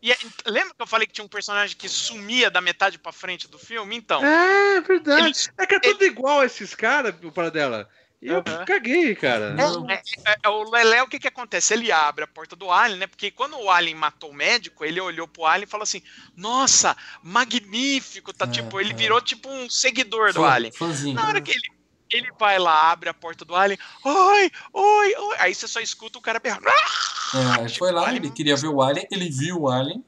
E 0.02 0.10
é- 0.10 0.18
lembra 0.46 0.74
que 0.74 0.82
eu 0.82 0.88
falei 0.88 1.06
que 1.06 1.12
tinha 1.12 1.26
um 1.26 1.28
personagem 1.28 1.76
que 1.76 1.90
sumia 1.90 2.50
da 2.50 2.62
metade 2.62 2.98
pra 2.98 3.12
frente 3.12 3.46
do 3.50 3.60
filme? 3.60 3.98
Então, 3.98 4.24
É 4.24 4.80
verdade. 4.80 5.28
Ele- 5.28 5.34
É 5.58 5.66
que 5.68 5.76
é 5.76 5.80
tudo 5.82 6.06
igual 6.06 6.40
a 6.40 6.46
esses 6.46 6.74
caras, 6.74 7.14
o 7.22 7.30
para 7.30 7.52
dela. 7.52 7.90
E 8.22 8.28
eu 8.30 8.42
Aham. 8.48 8.64
caguei, 8.64 9.14
cara. 9.16 9.54
Não. 9.54 9.90
É, 9.90 10.02
é, 10.26 10.38
é, 10.44 10.48
o 10.50 10.64
Lelé, 10.72 11.04
o 11.04 11.08
que 11.10 11.20
que 11.20 11.28
acontece? 11.28 11.74
Ele 11.74 11.92
abre 11.92 12.24
a 12.24 12.28
porta 12.28 12.56
do 12.56 12.72
Alien, 12.72 13.00
né? 13.00 13.08
Porque 13.08 13.30
quando 13.32 13.58
o 13.60 13.70
Alien 13.70 13.96
matou 13.96 14.30
o 14.30 14.34
médico, 14.34 14.86
ele 14.86 15.02
olhou 15.02 15.28
pro 15.28 15.46
Alien 15.46 15.66
e 15.68 15.70
falou 15.70 15.84
assim: 15.84 16.02
Nossa, 16.38 16.96
magnífico! 17.22 18.32
Tá 18.32 18.46
É, 18.46 18.48
tipo, 18.48 18.80
ele 18.80 18.92
é. 18.92 18.96
virou 18.96 19.20
tipo 19.20 19.50
um 19.50 19.70
seguidor 19.70 20.32
do 20.32 20.40
Fã- 20.40 20.52
Alien. 20.54 20.72
Fãzinho. 20.72 21.16
Na 21.16 21.28
hora 21.28 21.42
que 21.42 21.52
ele, 21.52 21.68
ele 22.12 22.32
vai 22.40 22.60
lá, 22.60 22.92
abre 22.92 23.10
a 23.10 23.14
porta 23.14 23.44
do 23.46 23.56
Alien, 23.56 23.78
oi, 24.04 24.52
oi, 24.74 25.16
oi. 25.16 25.36
Aí 25.40 25.54
você 25.56 25.68
só 25.68 25.80
escuta 25.80 26.18
o 26.18 26.22
cara 26.22 26.40
berrando. 26.40 26.68
É, 26.68 27.62
ele 27.62 27.70
foi 27.70 27.92
lá, 27.92 28.04
Alien- 28.08 28.18
ele 28.18 28.32
queria 28.32 28.56
ver 28.56 28.68
o 28.68 28.82
Alien, 28.82 29.08
ele 29.12 29.30
viu 29.30 29.62
o 29.62 29.70
Alien, 29.70 30.04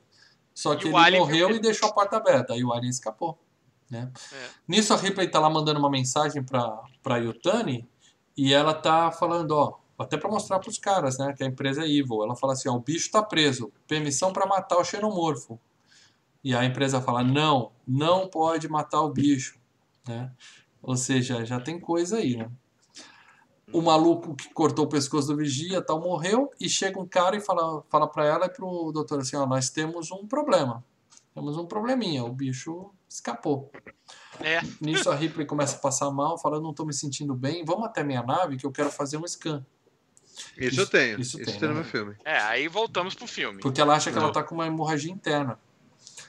só 0.53 0.75
que 0.75 0.87
ele 0.87 0.95
Alien 0.95 1.21
morreu 1.21 1.47
viu 1.47 1.57
e 1.57 1.59
deixou 1.59 1.89
a 1.89 1.93
porta 1.93 2.17
aberta. 2.17 2.53
Aí 2.53 2.63
o 2.63 2.71
Alien 2.71 2.89
escapou. 2.89 3.39
Né? 3.89 4.11
É. 4.33 4.49
Nisso 4.67 4.93
a 4.93 4.97
Ripley 4.97 5.27
tá 5.29 5.39
lá 5.39 5.49
mandando 5.49 5.79
uma 5.79 5.89
mensagem 5.91 6.43
pra, 6.43 6.81
pra 7.03 7.17
Yutani 7.17 7.87
e 8.35 8.51
ela 8.53 8.73
tá 8.73 9.11
falando, 9.11 9.51
ó, 9.51 9.77
até 9.97 10.17
pra 10.17 10.29
mostrar 10.29 10.59
pros 10.59 10.77
caras, 10.79 11.17
né, 11.19 11.33
que 11.37 11.43
a 11.43 11.47
empresa 11.47 11.83
é 11.83 11.87
evil. 11.89 12.23
Ela 12.23 12.35
fala 12.35 12.53
assim, 12.53 12.67
ó, 12.67 12.73
o 12.73 12.79
bicho 12.79 13.11
tá 13.11 13.21
preso, 13.21 13.71
permissão 13.87 14.33
pra 14.33 14.45
matar 14.47 14.77
o 14.77 14.83
xenomorfo. 14.83 15.59
E 16.43 16.53
a 16.55 16.65
empresa 16.65 17.01
fala, 17.01 17.23
não, 17.23 17.71
não 17.87 18.27
pode 18.27 18.67
matar 18.67 19.01
o 19.01 19.09
bicho, 19.09 19.57
né? 20.07 20.31
Ou 20.85 20.95
seja, 20.95 21.43
já 21.43 21.59
tem 21.59 21.79
coisa 21.79 22.17
aí, 22.17 22.37
né? 22.37 22.47
O 23.73 23.81
maluco 23.81 24.35
que 24.35 24.53
cortou 24.53 24.85
o 24.85 24.87
pescoço 24.87 25.27
do 25.27 25.35
vigia 25.35 25.81
tal 25.81 25.99
morreu 25.99 26.51
e 26.59 26.69
chega 26.69 26.99
um 26.99 27.07
cara 27.07 27.35
e 27.35 27.41
fala, 27.41 27.83
fala 27.89 28.07
para 28.07 28.23
ela 28.23 28.45
e 28.45 28.49
pro 28.49 28.91
doutor 28.91 29.19
assim, 29.19 29.35
ó, 29.35 29.47
nós 29.47 29.71
temos 29.71 30.11
um 30.11 30.27
problema. 30.27 30.85
Temos 31.33 31.57
um 31.57 31.65
probleminha, 31.65 32.23
o 32.23 32.31
bicho 32.31 32.91
escapou. 33.09 33.71
É. 34.39 34.61
Nisso 34.79 35.09
a 35.09 35.15
Ripley 35.15 35.47
começa 35.47 35.75
a 35.75 35.79
passar 35.79 36.11
mal, 36.11 36.37
fala, 36.37 36.57
eu 36.57 36.61
não 36.61 36.73
tô 36.73 36.85
me 36.85 36.93
sentindo 36.93 37.33
bem, 37.33 37.65
vamos 37.65 37.85
até 37.85 38.03
minha 38.03 38.21
nave 38.21 38.55
que 38.55 38.65
eu 38.65 38.71
quero 38.71 38.91
fazer 38.91 39.17
um 39.17 39.27
scan. 39.27 39.65
Isso, 40.55 40.79
eu 40.79 40.87
tenho. 40.87 41.19
isso 41.19 41.41
Isso, 41.41 41.51
tem, 41.51 41.59
tem 41.59 41.69
no 41.69 41.75
né? 41.75 41.81
meu 41.81 41.89
filme. 41.89 42.15
É, 42.23 42.37
aí 42.37 42.67
voltamos 42.67 43.15
pro 43.15 43.25
filme. 43.25 43.59
Porque 43.59 43.81
ela 43.81 43.95
acha 43.95 44.11
que 44.11 44.17
ela 44.17 44.27
Não. 44.27 44.33
tá 44.33 44.43
com 44.43 44.53
uma 44.53 44.67
hemorragia 44.67 45.11
interna. 45.11 45.57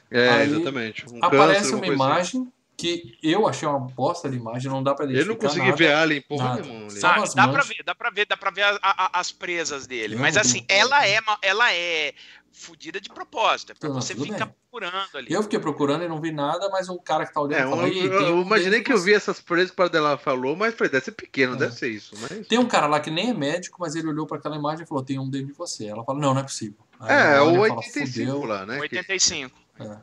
É, 0.09 0.29
Aí 0.29 0.49
exatamente. 0.49 1.05
Um 1.11 1.23
Aparece 1.23 1.59
câncer, 1.59 1.75
uma 1.75 1.79
coisa 1.79 1.93
imagem 1.93 2.53
que 2.77 3.17
eu 3.23 3.47
achei 3.47 3.67
uma 3.67 3.79
bosta 3.79 4.29
de 4.29 4.37
imagem, 4.37 4.69
não 4.69 4.83
dá 4.83 4.93
pra 4.93 5.05
identificar 5.05 5.29
Eu 5.31 5.33
não 5.33 5.41
consegui 5.41 5.65
nada. 5.65 5.75
ver 5.77 5.93
Alien 5.93 6.21
porra 6.21 6.49
Nada. 6.49 6.61
nenhuma. 6.61 6.87
Dá, 7.01 7.23
dá 7.35 7.47
pra 7.47 7.63
ver, 7.63 7.83
dá 7.83 7.95
pra 7.95 8.09
ver, 8.11 8.25
dá 8.27 8.37
pra 8.37 8.51
ver 8.51 8.61
a- 8.63 8.79
a- 8.83 9.19
as 9.19 9.31
presas 9.31 9.87
dele. 9.87 10.13
Eu 10.15 10.19
Mas 10.19 10.37
assim, 10.37 10.63
ela 10.69 11.05
é, 11.07 11.19
ela 11.41 11.73
é 11.73 12.13
fudida 12.51 13.01
de 13.01 13.09
propósito. 13.09 13.71
É 13.71 13.75
pra 13.75 13.89
Não, 13.89 13.95
você 13.99 14.13
ficar 14.15 14.45
bem. 14.45 14.55
procurando 14.69 15.07
ali. 15.15 15.27
Eu 15.33 15.41
fiquei 15.43 15.57
procurando 15.59 16.03
e 16.03 16.07
não 16.07 16.21
vi 16.21 16.31
nada, 16.31 16.69
mas 16.69 16.87
o 16.87 16.99
cara 16.99 17.25
que 17.25 17.33
tá 17.33 17.41
olhando 17.41 17.59
É, 17.67 17.69
fala, 17.69 17.87
eu, 17.87 17.93
"Ih, 17.93 18.05
eu- 18.05 18.17
tem 18.19 18.27
eu 18.29 18.41
imaginei 18.41 18.81
que 18.81 18.93
eu 18.93 18.99
vi 19.01 19.13
essas 19.13 19.39
presas 19.39 19.71
que 19.71 19.81
o 19.81 19.89
dela 19.89 20.17
falou, 20.17 20.55
mas 20.55 20.73
falei, 20.75 20.91
deve 20.91 21.05
ser 21.05 21.11
pequeno, 21.13 21.55
É. 21.55 21.57
deve 21.57 21.73
ser 21.73 21.89
isso. 21.89 22.15
Mas... 22.19 22.47
Tem 22.47 22.57
um 22.59 22.67
cara 22.67 22.85
lá 22.87 22.99
que 22.99 23.09
nem 23.11 23.29
é 23.31 23.33
médico, 23.33 23.77
mas 23.79 23.95
ele 23.95 24.07
olhou 24.07 24.25
pra 24.27 24.37
aquela 24.37 24.55
imagem 24.55 24.85
e 24.85 24.87
falou: 24.87 25.03
tem 25.03 25.17
um 25.19 25.27
dentro 25.29 25.47
de 25.47 25.53
você. 25.53 25.85
Ela 25.87 26.03
fala: 26.03 26.19
não, 26.19 26.33
não 26.33 26.41
é 26.41 26.43
possível. 26.43 26.77
Aí 26.99 27.15
É, 27.15 27.35
ela 27.37 27.43
o 27.43 27.47
olha 27.59 27.65
e 27.65 27.67
fala, 27.69 27.79
85 27.81 28.07
"Fudeu". 28.31 28.43
lá, 28.45 28.65
né? 28.65 28.75
que- 28.75 28.81
85. 28.81 29.57
É. 29.79 29.97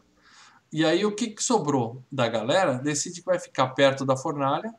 E 0.75 0.85
aí 0.85 1.07
o 1.07 1.15
que, 1.15 1.29
que 1.29 1.41
sobrou 1.41 2.03
da 2.11 2.27
galera? 2.27 2.75
Decide 2.75 3.21
que 3.21 3.27
vai 3.27 3.39
ficar 3.39 3.69
perto 3.69 4.05
da 4.05 4.17
fornalha, 4.17 4.75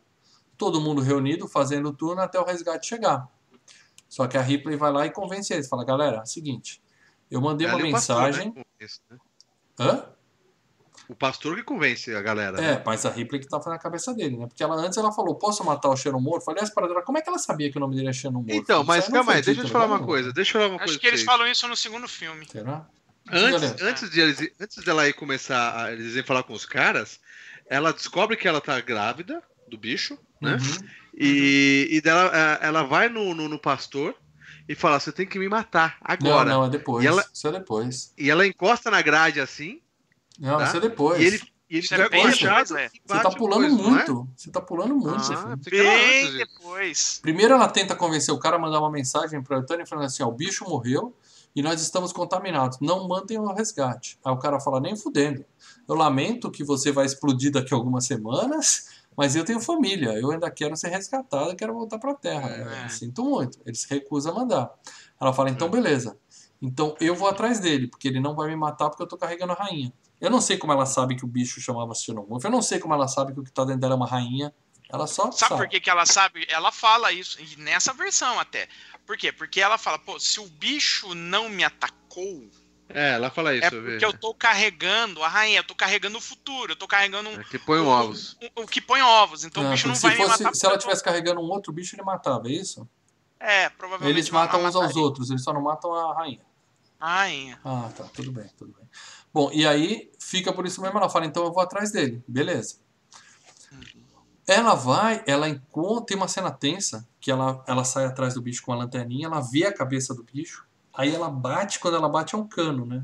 todo 0.57 0.81
mundo 0.81 1.01
reunido, 1.01 1.47
fazendo 1.47 1.93
turno 1.93 2.21
até 2.21 2.37
o 2.37 2.43
resgate 2.43 2.85
chegar. 2.85 3.25
Só 4.09 4.27
que 4.27 4.37
a 4.37 4.41
Ripley 4.41 4.75
vai 4.75 4.91
lá 4.91 5.05
e 5.05 5.09
convence 5.09 5.53
eles. 5.53 5.69
Fala: 5.69 5.85
galera, 5.85 6.17
é 6.17 6.21
o 6.21 6.25
seguinte, 6.25 6.83
eu 7.31 7.39
mandei 7.39 7.65
uma 7.65 7.77
Ali 7.77 7.87
o 7.87 7.91
pastor, 7.93 8.23
mensagem. 8.23 8.53
né, 8.53 8.61
convence, 8.77 8.99
né? 9.09 9.17
Hã? 9.79 10.05
O 11.07 11.15
pastor 11.15 11.55
que 11.55 11.63
convence 11.63 12.13
a 12.13 12.21
galera. 12.21 12.59
né? 12.59 12.73
É, 12.73 12.83
mas 12.85 13.05
a 13.05 13.09
Ripley 13.09 13.39
que 13.39 13.47
tá 13.47 13.61
na 13.65 13.79
cabeça 13.79 14.13
dele, 14.13 14.35
né? 14.35 14.47
Porque 14.47 14.61
ela 14.61 14.75
antes 14.75 14.97
ela 14.97 15.13
falou: 15.13 15.35
posso 15.35 15.63
matar 15.63 15.87
o 15.87 15.95
xenomorfo? 15.95 16.51
Aliás, 16.51 16.69
para 16.69 16.89
dela, 16.89 17.03
como 17.03 17.17
é 17.17 17.21
que 17.21 17.29
ela 17.29 17.39
sabia 17.39 17.71
que 17.71 17.77
o 17.77 17.79
nome 17.79 17.95
dele 17.95 18.09
é 18.09 18.13
xenomorfo? 18.13 18.53
Então, 18.53 18.83
mas 18.83 19.07
calma 19.07 19.31
aí, 19.31 19.41
deixa 19.41 19.61
eu 19.61 19.65
te 19.65 19.71
falar 19.71 19.85
lugar 19.85 19.99
uma 19.99 20.05
coisa. 20.05 20.33
Deixa 20.33 20.57
eu 20.57 20.61
falar 20.61 20.73
uma 20.73 20.77
coisa 20.79 20.91
Acho 20.91 20.99
que 20.99 21.07
eles 21.07 21.23
falam 21.23 21.47
isso 21.47 21.65
no 21.69 21.75
segundo 21.77 22.05
filme. 22.09 22.45
Será? 22.51 22.85
Antes, 23.31 23.81
antes, 23.81 24.09
de 24.09 24.19
eles, 24.19 24.51
antes 24.59 24.83
dela 24.83 25.07
ir 25.07 25.13
começar 25.13 25.83
a 25.85 25.91
eles 25.91 26.11
irem 26.13 26.23
falar 26.23 26.43
com 26.43 26.53
os 26.53 26.65
caras, 26.65 27.19
ela 27.67 27.91
descobre 27.91 28.37
que 28.37 28.47
ela 28.47 28.61
tá 28.61 28.79
grávida 28.79 29.41
do 29.67 29.77
bicho, 29.77 30.17
né? 30.39 30.53
Uhum. 30.53 30.87
E, 31.17 31.87
e 31.91 32.01
dela, 32.01 32.29
eh, 32.33 32.59
ela 32.67 32.83
vai 32.83 33.09
no, 33.09 33.33
no, 33.33 33.47
no 33.49 33.57
pastor 33.59 34.15
e 34.67 34.75
fala: 34.75 34.99
Você 34.99 35.11
tem 35.11 35.25
que 35.25 35.39
me 35.39 35.47
matar 35.49 35.97
agora. 36.01 36.49
Não, 36.51 36.59
não, 36.59 36.65
é 36.65 36.69
depois. 36.69 37.03
E 37.03 37.07
ela- 37.07 37.25
Isso 37.33 37.47
é 37.47 37.51
depois. 37.51 38.13
E 38.17 38.29
ela 38.29 38.45
encosta 38.45 38.91
na 38.91 39.01
grade 39.01 39.39
assim, 39.39 39.81
Não, 40.37 40.57
Tá? 40.57 40.65
isso 40.65 40.77
é 40.77 40.79
depois. 40.81 41.21
e 41.21 41.25
ele, 41.25 41.41
e 41.69 41.77
ele 41.77 41.87
é 41.89 41.97
pega 41.97 42.09
bem 42.09 42.25
né? 42.25 42.31
e 42.31 42.35
Você 42.35 43.21
tá 43.23 43.31
pulando 43.31 43.61
depois, 43.69 43.87
é? 43.87 43.89
muito. 43.89 44.29
Você 44.35 44.51
tá 44.51 44.61
pulando 44.61 44.95
muito. 44.95 45.33
Ah, 45.33 45.55
Bem 45.67 46.37
depois. 46.37 47.19
Primeiro 47.21 47.53
ela 47.55 47.67
tenta 47.69 47.95
convencer 47.95 48.33
o 48.33 48.37
cara 48.37 48.57
a 48.57 48.59
mandar 48.59 48.79
uma 48.79 48.91
mensagem 48.91 49.41
pra 49.41 49.63
Tânia 49.63 49.85
falando 49.85 50.05
assim, 50.05 50.21
ó, 50.21 50.27
o 50.27 50.31
bicho 50.31 50.63
morreu 50.65 51.15
e 51.55 51.61
nós 51.61 51.81
estamos 51.81 52.11
contaminados. 52.11 52.79
Não 52.81 53.07
mandem 53.07 53.39
o 53.39 53.53
resgate. 53.53 54.19
Aí 54.23 54.33
o 54.33 54.37
cara 54.37 54.59
fala, 54.59 54.79
nem 54.79 54.95
fudendo. 54.95 55.45
Eu 55.87 55.95
lamento 55.95 56.51
que 56.51 56.63
você 56.63 56.91
vai 56.91 57.05
explodir 57.05 57.51
daqui 57.51 57.73
a 57.73 57.77
algumas 57.77 58.05
semanas, 58.05 58.89
mas 59.15 59.35
eu 59.35 59.45
tenho 59.45 59.61
família. 59.61 60.09
Eu 60.19 60.31
ainda 60.31 60.51
quero 60.51 60.75
ser 60.75 60.89
resgatado, 60.89 61.51
eu 61.51 61.55
quero 61.55 61.73
voltar 61.73 61.97
pra 61.97 62.13
Terra. 62.13 62.49
É. 62.49 62.89
Sinto 62.89 63.23
muito. 63.23 63.59
Ele 63.65 63.75
se 63.75 63.87
recusa 63.89 64.31
a 64.31 64.33
mandar. 64.33 64.71
Ela 65.19 65.31
fala, 65.31 65.49
então 65.49 65.69
beleza. 65.69 66.17
Então 66.61 66.95
eu 66.99 67.15
vou 67.15 67.27
atrás 67.27 67.59
dele, 67.59 67.87
porque 67.87 68.07
ele 68.07 68.19
não 68.19 68.35
vai 68.35 68.49
me 68.49 68.55
matar 68.55 68.89
porque 68.89 69.03
eu 69.03 69.07
tô 69.07 69.17
carregando 69.17 69.53
a 69.53 69.55
rainha. 69.55 69.93
Eu 70.19 70.29
não 70.29 70.41
sei 70.41 70.57
como 70.57 70.73
ela 70.73 70.85
sabe 70.85 71.15
que 71.15 71.23
o 71.23 71.27
bicho 71.27 71.61
chamava 71.61 71.93
xenomorfo. 71.93 72.47
Eu 72.47 72.51
não 72.51 72.61
sei 72.61 72.79
como 72.79 72.93
ela 72.93 73.07
sabe 73.07 73.33
que 73.33 73.39
o 73.39 73.43
que 73.43 73.51
tá 73.51 73.63
dentro 73.63 73.81
dela 73.81 73.93
é 73.93 73.97
uma 73.97 74.07
rainha. 74.07 74.53
Ela 74.89 75.07
só 75.07 75.31
Sabe 75.31 75.49
sabe. 75.49 75.55
por 75.57 75.69
que, 75.69 75.79
que 75.79 75.89
ela 75.89 76.05
sabe? 76.05 76.45
Ela 76.49 76.71
fala 76.71 77.11
isso, 77.11 77.37
e 77.41 77.55
nessa 77.57 77.93
versão 77.93 78.39
até. 78.39 78.67
Por 79.05 79.17
quê? 79.17 79.31
Porque 79.31 79.59
ela 79.61 79.77
fala, 79.77 79.97
pô, 79.99 80.19
se 80.19 80.39
o 80.39 80.47
bicho 80.47 81.13
não 81.15 81.49
me 81.49 81.63
atacou, 81.63 82.49
É, 82.89 83.13
ela 83.13 83.29
fala 83.31 83.53
isso. 83.55 83.65
é 83.65 83.67
eu 83.77 83.81
vi. 83.83 83.89
porque 83.91 84.05
eu 84.05 84.13
tô 84.13 84.33
carregando 84.33 85.23
a 85.23 85.27
rainha, 85.27 85.59
eu 85.59 85.63
tô 85.63 85.75
carregando 85.75 86.17
o 86.17 86.21
futuro, 86.21 86.71
eu 86.71 86.75
tô 86.75 86.87
carregando 86.87 87.29
um, 87.29 87.33
É 87.39 87.43
que 87.43 87.57
põe 87.59 87.79
ovos. 87.79 88.37
o, 88.55 88.61
o 88.63 88.67
que 88.67 88.79
põe 88.79 89.01
ovos. 89.01 89.43
Então 89.43 89.63
Ah, 89.63 89.67
o 89.67 89.71
bicho 89.71 89.87
não 89.87 89.95
vai 89.95 90.11
se, 90.13 90.17
me 90.19 90.25
fosse, 90.27 90.43
matar. 90.43 90.55
se 90.55 90.65
ela 90.65 90.73
porque 90.73 90.75
eu 90.75 90.77
tô- 90.77 90.77
tivesse 90.79 91.03
carregando 91.03 91.41
um 91.41 91.49
outro 91.49 91.73
bicho, 91.73 91.95
ele 91.95 92.03
matava, 92.03 92.47
é 92.47 92.51
isso? 92.51 92.87
É, 93.39 93.69
provavelmente. 93.69 94.15
Eles 94.17 94.29
matam 94.29 94.63
uns 94.63 94.75
aos 94.75 94.95
outros, 94.95 95.29
eles 95.29 95.43
só 95.43 95.51
não 95.51 95.61
matam 95.61 95.93
a 95.93 96.13
rainha. 96.15 96.41
a 96.99 97.15
rainha. 97.17 97.59
Ah, 97.65 97.89
tá, 97.95 98.05
tudo 98.05 98.31
bem, 98.31 98.49
tudo 98.57 98.73
bem. 98.73 98.87
Bom, 99.33 99.51
e 99.51 99.67
aí 99.67 100.11
fica 100.19 100.53
por 100.53 100.65
isso 100.65 100.81
mesmo, 100.81 100.97
ela 100.97 101.09
fala, 101.09 101.25
então 101.25 101.43
eu 101.43 101.51
vou 101.51 101.61
atrás 101.61 101.91
dele, 101.91 102.23
beleza. 102.27 102.79
Ela 104.47 104.75
vai, 104.75 105.23
ela 105.25 105.49
encontra, 105.49 106.05
tem 106.05 106.17
uma 106.17 106.27
cena 106.27 106.51
tensa, 106.51 107.07
que 107.19 107.31
ela, 107.31 107.63
ela 107.67 107.83
sai 107.83 108.05
atrás 108.05 108.33
do 108.35 108.41
bicho 108.41 108.61
com 108.63 108.71
a 108.71 108.75
lanterninha, 108.75 109.25
ela 109.27 109.39
vê 109.41 109.65
a 109.65 109.73
cabeça 109.73 110.13
do 110.13 110.23
bicho, 110.23 110.65
aí 110.93 111.13
ela 111.15 111.29
bate, 111.29 111.79
quando 111.79 111.95
ela 111.97 112.07
bate 112.07 112.35
é 112.35 112.37
um 112.37 112.47
cano, 112.47 112.85
né? 112.85 113.03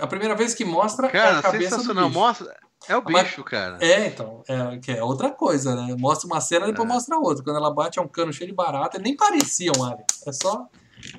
A 0.00 0.06
primeira 0.06 0.34
vez 0.34 0.54
que 0.54 0.64
mostra 0.64 1.06
é 1.06 1.10
a 1.10 1.12
Cara, 1.12 1.42
cabeça 1.42 1.78
do 1.82 1.94
bicho. 1.94 2.10
Mostra. 2.10 2.56
É 2.88 2.96
o 2.96 3.02
Mas- 3.02 3.28
bicho, 3.28 3.42
cara. 3.42 3.78
É, 3.80 4.06
então, 4.06 4.42
é, 4.48 4.78
que 4.78 4.92
é 4.92 5.02
outra 5.02 5.30
coisa, 5.30 5.74
né? 5.74 5.96
Mostra 5.98 6.26
uma 6.28 6.40
cena 6.40 6.66
e 6.66 6.70
depois 6.70 6.88
É. 6.88 6.92
mostra 6.92 7.18
outra. 7.18 7.42
Quando 7.42 7.56
ela 7.56 7.72
bate 7.72 7.98
é 7.98 8.02
um 8.02 8.06
cano 8.08 8.32
cheio 8.32 8.48
de 8.50 8.54
barata, 8.54 8.98
nem 8.98 9.16
parecia 9.16 9.72
um 9.76 9.82
alien. 9.84 10.04
É 10.26 10.32
só 10.32 10.68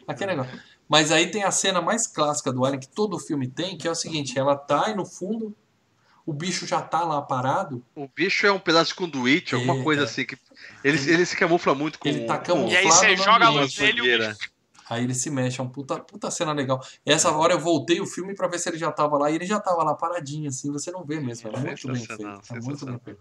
aquele 0.07 0.31
negócio. 0.35 0.59
Mas 0.87 1.11
aí 1.11 1.29
tem 1.29 1.43
a 1.43 1.51
cena 1.51 1.81
mais 1.81 2.07
clássica 2.07 2.51
do 2.53 2.63
alien 2.63 2.79
que 2.79 2.87
todo 2.87 3.19
filme 3.19 3.47
tem, 3.47 3.77
que 3.77 3.87
é 3.87 3.91
o 3.91 3.95
seguinte, 3.95 4.37
ela 4.39 4.55
tá 4.55 4.89
e 4.89 4.95
no 4.95 5.05
fundo 5.05 5.53
o 6.27 6.33
bicho 6.33 6.67
já 6.67 6.81
tá 6.81 7.01
lá 7.03 7.21
parado, 7.21 7.83
O 7.95 8.07
bicho 8.07 8.45
é 8.45 8.51
um 8.51 8.59
pedaço 8.59 8.89
de 8.89 8.95
conduíte, 8.95 9.55
alguma 9.55 9.75
É, 9.79 9.83
coisa 9.83 10.01
cara. 10.01 10.11
assim. 10.11 10.25
Que 10.25 10.37
ele, 10.83 10.97
ele 11.11 11.25
se 11.25 11.35
camufla 11.37 11.73
muito 11.73 11.97
com. 11.97 12.07
Ele 12.07 12.25
tá 12.25 12.37
com 12.37 12.67
E 12.67 12.75
aí 12.75 12.83
camuflado 12.83 12.93
você 12.93 13.15
joga 13.17 13.45
a 13.45 13.49
luz 13.49 13.77
nele 13.79 13.91
e 13.91 13.93
o 13.93 13.97
fogueira. 14.03 14.29
bicho 14.33 14.51
aí 14.89 15.03
ele 15.03 15.13
se 15.13 15.29
mexe, 15.29 15.59
é 15.59 15.63
uma 15.63 15.69
puta, 15.69 15.99
puta 15.99 16.31
cena 16.31 16.53
legal. 16.53 16.81
Essa 17.05 17.29
hora 17.31 17.53
eu 17.53 17.59
voltei 17.59 17.99
o 17.99 18.05
filme 18.05 18.33
pra 18.33 18.47
ver 18.47 18.57
se 18.57 18.69
ele 18.69 18.77
já 18.77 18.89
tava 18.89 19.17
lá, 19.17 19.29
e 19.29 19.35
ele 19.35 19.45
já 19.45 19.59
tava 19.59 19.83
lá 19.83 19.93
paradinho, 19.93 20.47
assim, 20.47 20.71
você 20.71 20.91
não 20.91 21.03
vê 21.03 21.19
mesmo, 21.19 21.49
é 21.49 21.59
muito 21.59 21.87
bem 21.91 22.05
feito. 22.05 22.23
É 22.51 22.59
muito 22.61 22.85
bem 22.85 22.99
feito. 23.03 23.19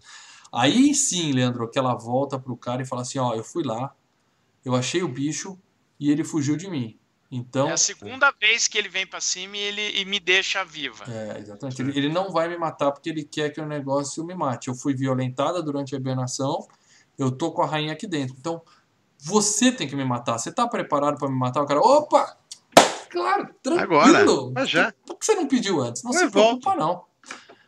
Aí 0.53 0.93
sim, 0.95 1.33
Leandro, 1.33 1.69
que 1.69 1.77
ela 1.77 1.93
volta 1.93 2.39
pro 2.39 2.55
cara 2.55 2.81
e 2.81 2.85
fala 2.85 3.01
assim, 3.01 3.19
ó, 3.19 3.33
eu 3.33 3.43
fui 3.43 3.63
lá, 3.65 3.93
eu 4.63 4.75
achei 4.75 5.03
o 5.03 5.09
bicho 5.09 5.59
e 5.99 6.09
ele 6.09 6.23
fugiu 6.23 6.55
de 6.55 6.69
mim. 6.69 6.97
Então, 7.29 7.67
É 7.67 7.73
a 7.73 7.77
segunda 7.77 8.31
vez 8.39 8.67
que 8.69 8.77
ele 8.77 8.87
vem 8.87 9.05
pra 9.05 9.19
cima 9.19 9.57
e 9.57 9.59
ele 9.59 9.99
e 9.99 10.05
me 10.05 10.19
deixa 10.19 10.63
viva. 10.63 11.03
é, 11.07 11.39
exatamente. 11.39 11.81
Ele, 11.81 11.97
ele 11.97 12.09
não 12.09 12.31
vai 12.31 12.47
me 12.47 12.57
matar 12.57 12.91
porque 12.91 13.09
ele 13.09 13.23
quer 13.23 13.49
que 13.49 13.59
o 13.59 13.65
negócio 13.65 14.23
me 14.23 14.33
mate. 14.33 14.69
Eu 14.69 14.75
fui 14.75 14.93
violentada 14.95 15.61
durante 15.61 15.93
a 15.93 15.97
hibernação, 15.97 16.65
eu 17.17 17.29
tô 17.29 17.51
com 17.51 17.61
a 17.61 17.65
rainha 17.67 17.91
aqui 17.91 18.07
dentro. 18.07 18.35
Então, 18.39 18.61
você 19.19 19.71
tem 19.71 19.87
que 19.87 19.95
me 19.95 20.05
matar. 20.05 20.37
Você 20.37 20.51
tá 20.51 20.65
preparado 20.67 21.17
pra 21.17 21.27
me 21.27 21.37
matar? 21.37 21.61
O 21.61 21.65
cara, 21.65 21.81
opa! 21.81 22.37
Claro, 23.09 23.53
tranquilo. 23.61 23.99
Agora, 23.99 24.51
mas 24.53 24.69
já. 24.69 24.93
Por 25.05 25.17
que 25.17 25.25
você 25.25 25.35
não 25.35 25.47
pediu 25.47 25.81
antes? 25.81 26.03
Não 26.03 26.11
Eu 26.13 26.19
se 26.19 26.29
preocupa, 26.29 26.75
não. 26.75 27.03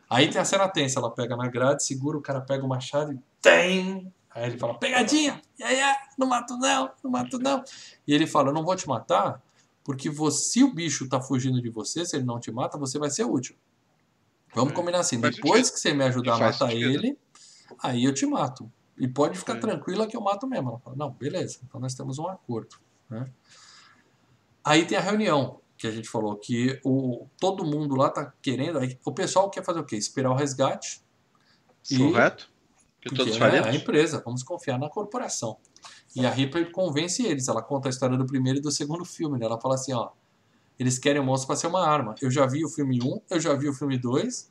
Aí 0.08 0.28
tem 0.28 0.40
a 0.40 0.44
cena 0.44 0.68
tensa, 0.68 0.98
ela 0.98 1.10
pega 1.10 1.36
na 1.36 1.48
grade, 1.48 1.84
segura, 1.84 2.16
o 2.18 2.20
cara 2.22 2.40
pega 2.40 2.64
o 2.64 2.68
machado 2.68 3.12
e 3.12 3.18
tem. 3.40 4.12
Aí 4.30 4.46
ele 4.46 4.58
fala, 4.58 4.74
pegadinha! 4.78 5.40
E 5.58 5.62
aí, 5.62 5.80
é, 5.80 5.94
não 6.16 6.26
mato 6.26 6.56
não, 6.56 6.90
não 7.02 7.10
mato 7.10 7.38
não. 7.38 7.62
E 8.06 8.14
ele 8.14 8.26
fala, 8.26 8.48
eu 8.48 8.52
não 8.54 8.64
vou 8.64 8.74
te 8.76 8.88
matar 8.88 9.40
Porque 9.84 10.10
você, 10.10 10.50
se 10.50 10.64
o 10.64 10.72
bicho 10.72 11.08
tá 11.08 11.20
fugindo 11.20 11.60
de 11.60 11.70
você, 11.70 12.04
se 12.04 12.16
ele 12.16 12.24
não 12.24 12.38
te 12.38 12.50
mata, 12.52 12.78
você 12.78 12.98
vai 12.98 13.10
ser 13.10 13.24
útil. 13.24 13.56
Vamos 14.54 14.72
É, 14.72 14.76
combinar 14.76 15.00
assim, 15.00 15.20
depois 15.20 15.70
que 15.70 15.78
você 15.78 15.94
me 15.94 16.04
ajudar 16.04 16.34
a 16.34 16.38
matar 16.38 16.72
ele, 16.74 17.16
aí 17.82 18.04
eu 18.04 18.12
te 18.12 18.26
mato. 18.26 18.70
E 18.98 19.08
pode 19.08 19.38
ficar 19.38 19.54
Sim. 19.54 19.60
tranquila 19.60 20.06
que 20.06 20.16
eu 20.16 20.20
mato 20.20 20.46
mesmo. 20.46 20.70
Ela 20.70 20.78
fala, 20.80 20.96
não, 20.96 21.10
beleza, 21.10 21.60
então 21.64 21.80
nós 21.80 21.94
temos 21.94 22.18
um 22.18 22.26
acordo. 22.28 22.76
Né? 23.08 23.30
Aí 24.62 24.86
tem 24.86 24.98
a 24.98 25.00
reunião, 25.00 25.60
que 25.78 25.86
a 25.86 25.90
gente 25.90 26.08
falou, 26.08 26.36
que 26.36 26.78
o, 26.84 27.26
todo 27.38 27.64
mundo 27.64 27.94
lá 27.96 28.10
tá 28.10 28.32
querendo. 28.42 28.78
aí 28.78 28.98
O 29.04 29.12
pessoal 29.12 29.48
quer 29.48 29.64
fazer 29.64 29.80
o 29.80 29.84
quê? 29.84 29.96
Esperar 29.96 30.30
o 30.30 30.34
resgate. 30.34 31.02
E- 31.90 31.96
Correto? 31.96 32.50
Que 33.00 33.08
porque 33.08 33.30
todos 33.30 33.40
é 33.40 33.60
a 33.60 33.74
empresa, 33.74 34.22
vamos 34.22 34.42
confiar 34.42 34.78
na 34.78 34.90
corporação. 34.90 35.56
E 36.16 36.26
a 36.26 36.30
Ripley 36.30 36.66
convence 36.72 37.24
eles. 37.24 37.48
Ela 37.48 37.62
conta 37.62 37.88
a 37.88 37.90
história 37.90 38.16
do 38.16 38.26
primeiro 38.26 38.58
e 38.58 38.62
do 38.62 38.70
segundo 38.70 39.04
filme. 39.04 39.38
Né? 39.38 39.46
Ela 39.46 39.60
fala 39.60 39.74
assim: 39.76 39.92
ó, 39.92 40.10
eles 40.78 40.98
querem 40.98 41.20
o 41.20 41.24
monstro 41.24 41.46
para 41.48 41.56
ser 41.56 41.66
uma 41.68 41.86
arma. 41.86 42.14
Eu 42.20 42.30
já 42.30 42.46
vi 42.46 42.64
o 42.64 42.68
filme 42.68 43.00
1, 43.02 43.20
eu 43.30 43.40
já 43.40 43.54
vi 43.54 43.68
o 43.68 43.72
filme 43.74 43.96
2. 43.98 44.50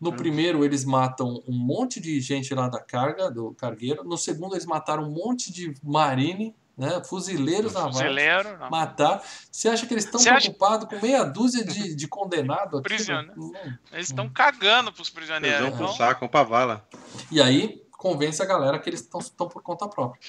No 0.00 0.10
Hum. 0.10 0.16
primeiro, 0.16 0.64
eles 0.64 0.84
matam 0.84 1.42
um 1.46 1.52
monte 1.56 2.00
de 2.00 2.20
gente 2.20 2.52
lá 2.54 2.68
da 2.68 2.80
carga, 2.80 3.30
do 3.30 3.52
cargueiro. 3.54 4.02
No 4.04 4.16
segundo, 4.18 4.54
eles 4.54 4.66
mataram 4.66 5.04
um 5.04 5.10
monte 5.10 5.52
de 5.52 5.72
marine, 5.82 6.54
né? 6.76 7.00
Fuzileiros 7.04 7.72
navais. 7.74 7.96
Fuzileiro, 7.98 8.58
não. 8.58 8.68
Matar. 8.70 9.22
Você 9.50 9.68
acha 9.68 9.86
que 9.86 9.94
eles 9.94 10.04
estão 10.04 10.18
Você 10.20 10.28
acha- 10.28 10.40
preocupados 10.50 10.88
com 10.88 11.00
meia 11.00 11.22
dúzia 11.24 11.64
de, 11.64 11.94
de 11.94 12.08
condenado 12.08 12.78
aqui? 12.78 12.88
Prisioneiro. 12.88 13.52
Eles 13.92 14.08
estão 14.08 14.28
cagando 14.28 14.92
pros 14.92 15.08
prisioneiros. 15.08 15.58
Tesão 15.60 15.72
pro 15.76 15.84
Então, 15.84 15.96
saco, 15.96 16.28
pra 16.28 16.42
vala. 16.42 16.84
E 17.30 17.40
aí 17.40 17.80
convence 17.92 18.42
a 18.42 18.44
galera 18.46 18.80
que 18.80 18.90
eles 18.90 19.00
estão 19.00 19.48
por 19.48 19.62
conta 19.62 19.86
própria. 19.88 20.20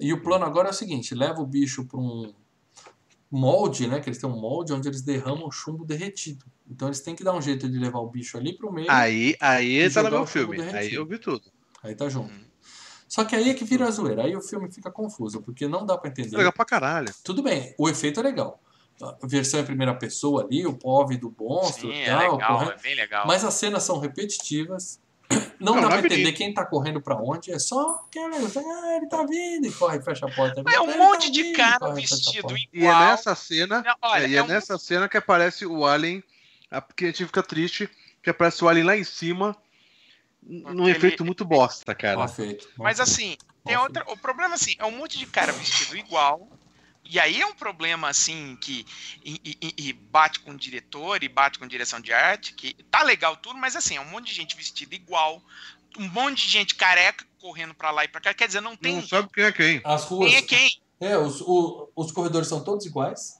E 0.00 0.12
o 0.12 0.22
plano 0.22 0.44
agora 0.44 0.68
é 0.68 0.70
o 0.70 0.74
seguinte: 0.74 1.14
leva 1.14 1.40
o 1.40 1.46
bicho 1.46 1.84
para 1.84 2.00
um 2.00 2.32
molde, 3.30 3.86
né? 3.86 4.00
Que 4.00 4.08
eles 4.08 4.18
têm 4.18 4.28
um 4.28 4.38
molde 4.38 4.72
onde 4.72 4.88
eles 4.88 5.02
derramam 5.02 5.50
chumbo 5.50 5.84
derretido. 5.84 6.44
Então 6.68 6.88
eles 6.88 7.00
têm 7.00 7.14
que 7.14 7.22
dar 7.22 7.32
um 7.32 7.42
jeito 7.42 7.68
de 7.68 7.78
levar 7.78 8.00
o 8.00 8.08
bicho 8.08 8.36
ali 8.36 8.56
pro 8.56 8.72
meio. 8.72 8.90
Aí, 8.90 9.36
aí 9.40 9.90
tá 9.90 10.02
no 10.02 10.10
meu 10.10 10.22
o 10.22 10.26
filme. 10.26 10.60
Aí 10.60 10.66
derretido. 10.66 11.00
eu 11.00 11.06
vi 11.06 11.18
tudo. 11.18 11.50
Aí 11.82 11.94
tá 11.94 12.08
junto. 12.08 12.32
Uhum. 12.32 12.50
Só 13.08 13.24
que 13.24 13.34
aí 13.34 13.50
é 13.50 13.54
que 13.54 13.64
vira 13.64 13.88
a 13.88 13.90
zoeira. 13.90 14.24
Aí 14.24 14.36
o 14.36 14.40
filme 14.40 14.70
fica 14.70 14.90
confuso, 14.90 15.42
porque 15.42 15.66
não 15.66 15.84
dá 15.84 15.98
para 15.98 16.10
entender. 16.10 16.36
Legal 16.36 16.52
pra 16.52 16.64
caralho. 16.64 17.12
Tudo 17.24 17.42
bem, 17.42 17.74
o 17.76 17.88
efeito 17.88 18.20
é 18.20 18.22
legal. 18.22 18.62
A 19.02 19.26
versão 19.26 19.58
em 19.58 19.64
primeira 19.64 19.94
pessoa 19.94 20.44
ali, 20.44 20.66
o 20.66 20.74
POV 20.74 21.16
do 21.16 21.34
monstro 21.36 21.88
sim, 21.88 21.94
e 21.94 22.02
é 22.02 22.10
tal, 22.10 22.32
legal, 22.32 22.58
correto? 22.58 22.78
é 22.78 22.82
bem 22.82 22.94
legal. 22.94 23.26
Mas 23.26 23.44
as 23.44 23.54
cenas 23.54 23.82
são 23.82 23.98
repetitivas. 23.98 25.00
Não, 25.60 25.74
Não, 25.74 25.82
dá 25.82 25.88
não 25.88 25.88
pra 25.88 25.98
é 25.98 26.06
entender 26.06 26.32
quem 26.32 26.54
tá 26.54 26.64
correndo 26.64 27.00
pra 27.02 27.14
onde. 27.16 27.52
É 27.52 27.58
só 27.58 28.02
aquela. 28.08 28.34
Ah, 28.36 28.96
ele 28.96 29.06
tá 29.08 29.22
vindo 29.24 29.66
e 29.66 29.72
corre, 29.72 30.00
fecha 30.00 30.24
a 30.26 30.30
porta. 30.34 30.62
é 30.74 30.80
um 30.80 30.88
Ele 30.90 30.98
monte 30.98 31.26
tá 31.26 31.32
de 31.32 31.42
vindo, 31.42 31.56
cara 31.56 31.78
corre, 31.78 32.00
vestido 32.00 32.42
porta. 32.48 32.58
E 32.72 32.78
é 32.78 32.78
igual. 32.88 33.00
nessa 33.00 33.34
cena. 33.34 33.82
Não, 33.82 33.94
olha, 34.02 34.24
é, 34.24 34.28
e 34.28 34.34
é 34.34 34.38
é 34.38 34.42
um- 34.42 34.46
nessa 34.46 34.78
cena 34.78 35.08
que 35.08 35.16
aparece 35.18 35.66
o 35.66 35.84
Alien. 35.84 36.24
a- 36.70 36.80
Porque 36.80 37.04
a 37.04 37.08
gente 37.08 37.26
fica 37.26 37.42
triste 37.42 37.90
que 38.22 38.30
aparece 38.30 38.64
o 38.64 38.68
Alien 38.68 38.86
lá 38.86 38.96
em 38.96 39.04
cima. 39.04 39.54
Num 40.42 40.62
Porque 40.76 40.90
efeito 40.92 41.22
ele- 41.22 41.26
muito 41.26 41.44
bosta, 41.44 41.92
Mal 41.92 41.96
cara. 42.00 42.28
feito. 42.28 42.64
mal 42.78 42.84
Mas 42.86 42.96
feito. 42.96 43.02
assim, 43.10 43.36
tem 43.66 43.76
outra. 43.76 44.02
O 44.10 44.16
problema 44.16 44.54
assim, 44.54 44.74
é 44.78 44.84
um 44.86 44.90
monte 44.92 45.18
de 45.18 45.26
cara 45.26 45.52
vestido 45.52 45.96
igual. 45.98 46.48
E 47.10 47.18
aí 47.18 47.40
é 47.40 47.46
um 47.46 47.54
problema 47.54 48.08
assim 48.08 48.56
que 48.60 48.86
e, 49.24 49.40
e- 49.60 49.74
e 49.88 49.92
bate 49.92 50.38
com 50.40 50.52
o 50.52 50.56
diretor 50.56 51.24
e 51.24 51.28
bate 51.28 51.58
com 51.58 51.66
direção 51.66 52.00
de 52.00 52.12
arte, 52.12 52.54
que 52.54 52.72
tá 52.90 53.02
legal 53.02 53.36
tudo, 53.36 53.58
mas 53.58 53.74
assim, 53.74 53.96
é 53.96 54.00
um 54.00 54.04
monte 54.08 54.26
de 54.28 54.34
gente 54.34 54.54
vestida 54.56 54.94
igual, 54.94 55.42
um 55.98 56.08
monte 56.08 56.46
de 56.46 56.52
gente 56.52 56.76
careca 56.76 57.26
correndo 57.40 57.74
pra 57.74 57.90
lá 57.90 58.04
e 58.04 58.08
pra 58.08 58.20
cá. 58.20 58.32
Quer 58.32 58.46
dizer, 58.46 58.60
não 58.60 58.76
tem 58.76 58.94
Não 58.96 59.06
sabe 59.06 59.28
quem 59.34 59.44
é 59.44 59.50
quem. 59.52 59.80
As 59.84 60.04
ruas. 60.04 60.28
quem 60.30 60.38
é 60.38 60.42
quem. 60.42 60.80
É, 61.00 61.18
os, 61.18 61.40
o- 61.40 61.90
os 61.96 62.12
corredores 62.12 62.46
são 62.46 62.62
todos 62.62 62.86
iguais. 62.86 63.39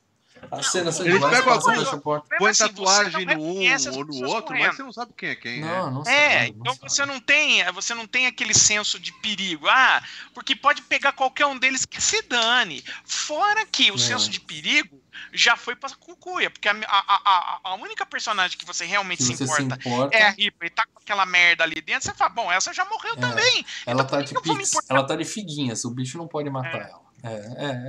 As 0.53 0.67
cenas 0.67 0.97
são 0.97 1.07
Eles 1.07 1.21
pegam 1.21 1.53
a 1.53 1.57
a. 1.57 1.61
Problema 1.61 2.01
Põe 2.39 2.51
assim, 2.51 2.65
você 2.65 2.69
tatuagem 2.69 3.25
no 3.27 3.33
um 3.43 3.97
ou 3.97 4.05
no 4.05 4.29
outro, 4.29 4.43
correndo. 4.47 4.67
mas 4.67 4.77
você 4.77 4.83
não 4.83 4.93
sabe 4.93 5.13
quem 5.17 5.29
é 5.31 5.35
quem. 5.37 5.61
né? 5.61 5.67
Não, 5.69 5.91
não 5.91 6.03
É, 6.03 6.39
sabe, 6.39 6.49
então 6.51 6.65
não 6.65 6.75
você 6.91 6.97
sabe. 6.97 7.13
não 7.13 7.21
tem, 7.21 7.73
você 7.73 7.95
não 7.95 8.07
tem 8.07 8.27
aquele 8.27 8.55
senso 8.55 8.99
de 8.99 9.13
perigo. 9.21 9.69
Ah, 9.69 10.03
porque 10.35 10.57
pode 10.57 10.83
pegar 10.83 11.13
qualquer 11.13 11.47
um 11.47 11.59
deles 11.59 11.85
que 11.85 12.01
se 12.03 12.23
dane. 12.23 12.83
Fora 13.05 13.65
que 13.67 13.91
o 13.91 13.95
É. 13.95 13.99
senso 13.99 14.29
de 14.31 14.41
perigo 14.41 15.01
já 15.33 15.57
foi 15.57 15.77
pra 15.77 15.91
cucuia, 15.91 16.51
porque 16.51 16.69
a, 16.69 16.73
a, 16.73 16.81
a, 16.89 17.61
a 17.65 17.75
única 17.75 18.05
personagem 18.07 18.57
que 18.59 18.65
você 18.67 18.85
realmente 18.85 19.19
Que 19.19 19.25
se 19.25 19.37
você 19.37 19.63
importa 19.63 19.79
se 19.83 19.89
importa. 19.89 20.17
é 20.17 20.23
a 20.23 20.31
Ripley, 20.31 20.71
tá 20.71 20.85
com 20.93 21.01
aquela 21.01 21.27
merda 21.27 21.63
ali 21.63 21.81
dentro, 21.81 22.03
você 22.05 22.15
fala, 22.15 22.31
bom, 22.31 22.51
essa 22.51 22.73
já 22.73 22.85
morreu 22.85 23.13
É. 23.15 23.17
também. 23.17 23.65
Ela 23.87 24.03
Então, 24.03 24.19
tá 24.19 24.23
de 24.25 24.35
pix, 24.35 24.71
importar? 24.73 24.95
ela 24.95 25.07
tá 25.07 25.15
de 25.17 25.25
figuinhas, 25.25 25.85
o 25.85 25.91
bicho 25.91 26.17
não 26.19 26.27
pode 26.27 26.49
matar 26.51 26.75
É. 26.81 26.91
ela. 26.91 27.11
É, 27.23 27.29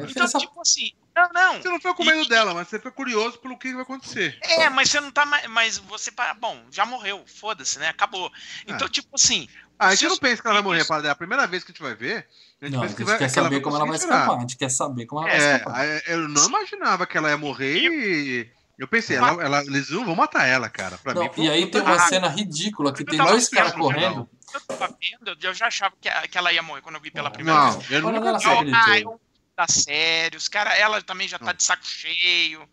é, 0.02 0.06
Então, 0.10 0.26
essa- 0.26 0.40
tipo 0.40 0.60
assim, 0.60 0.92
não, 1.34 1.54
não. 1.54 1.62
Você 1.62 1.70
não 1.70 1.78
fica 1.78 1.94
com 1.94 2.04
medo 2.04 2.28
dela, 2.28 2.54
mas 2.54 2.68
você 2.68 2.78
fica 2.78 2.92
curioso 2.92 3.40
pelo 3.40 3.58
que 3.58 3.74
vai 3.74 3.84
acontecer. 3.84 4.38
É, 4.42 4.70
mas 4.70 4.90
você 4.90 5.00
não 5.00 5.12
tá 5.12 5.26
mais. 5.26 5.48
Mas 5.48 5.78
você. 5.78 6.12
Bom, 6.40 6.66
já 6.72 6.86
morreu, 6.86 7.24
foda-se, 7.28 7.80
né? 7.80 7.90
Acabou. 7.90 8.32
Então, 8.68 8.88
tipo 8.88 9.10
assim. 9.14 9.48
Ah, 9.80 9.88
a 9.88 9.96
gente 9.96 10.10
não 10.10 10.18
pensa 10.18 10.42
que 10.42 10.48
ela 10.48 10.56
vai 10.56 10.64
morrer, 10.64 10.86
para 10.86 11.08
é 11.08 11.12
a 11.12 11.16
primeira 11.16 11.48
vez 11.48 11.64
que 11.64 11.72
a 11.72 11.74
gente 11.74 11.82
vai 11.82 11.96
ver. 11.96 12.28
A 12.62 12.66
gente 12.66 12.76
Não, 12.76 12.84
a 12.84 12.88
gente 12.88 12.98
que, 12.98 13.04
vai, 13.04 13.18
quer 13.18 13.32
que 13.32 13.40
ela 13.40 13.48
saber 13.50 13.62
como 13.62 13.76
ela 13.76 13.86
vai 13.86 13.94
conseguir 13.94 14.12
tirar. 14.12 14.22
escapar. 14.22 14.38
A 14.38 14.42
gente 14.42 14.58
quer 14.58 14.70
saber 14.70 15.06
como 15.08 15.22
ela 15.22 15.30
vai 15.32 15.40
É, 15.40 15.56
escapar. 15.56 16.02
eu 16.08 16.28
não 16.28 16.46
imaginava 16.46 17.08
que 17.08 17.18
ela 17.18 17.30
ia 17.30 17.38
morrer 17.38 17.80
e. 17.80 18.52
Eu 18.78 18.88
pensei, 18.88 19.18
ela, 19.18 19.30
ela- 19.44 19.62
eles 19.62 19.90
não 19.92 20.06
vão 20.06 20.16
matar 20.16 20.48
ela, 20.48 20.68
cara. 20.70 20.98
Pra 20.98 21.14
Não, 21.14 21.24
mim, 21.24 21.30
foi 21.34 21.46
e 21.46 21.50
aí 21.52 21.70
tem 21.70 21.82
uma 21.82 21.96
Ah, 21.96 22.00
cena 22.00 22.28
ridícula 22.28 22.92
que 22.94 23.02
eu 23.04 23.06
tem 23.06 23.18
dois 23.20 23.48
caras 23.50 23.74
correndo. 23.74 24.28
Eu 24.54 24.62
tava 24.62 24.98
vendo, 25.00 25.38
eu 25.40 25.54
já 25.54 25.68
achava 25.68 25.94
que, 26.02 26.10
que 26.28 26.38
ela 26.38 26.52
ia 26.52 26.64
morrer 26.64 26.82
quando 26.82 26.96
eu 26.96 27.02
vi 27.02 27.12
pela 27.12 27.30
primeira 27.30 27.60
Não, 27.60 27.80
vez. 27.80 27.92
eu 27.92 28.02
nunca 28.02 28.20
nela 28.20 28.38
vi. 28.38 28.44
só. 28.44 28.64
Eu, 28.64 28.76
ah, 28.76 29.00
eu, 29.00 29.22
tá 29.68 29.74
sério, 29.74 30.38
os 30.38 30.48
cara, 30.48 30.76
ela 30.76 31.02
também 31.02 31.28
já 31.28 31.38
tá 31.40 31.46
Não. 31.46 31.54
de 31.54 31.64
saco 31.64 31.86
cheio. 31.86 32.68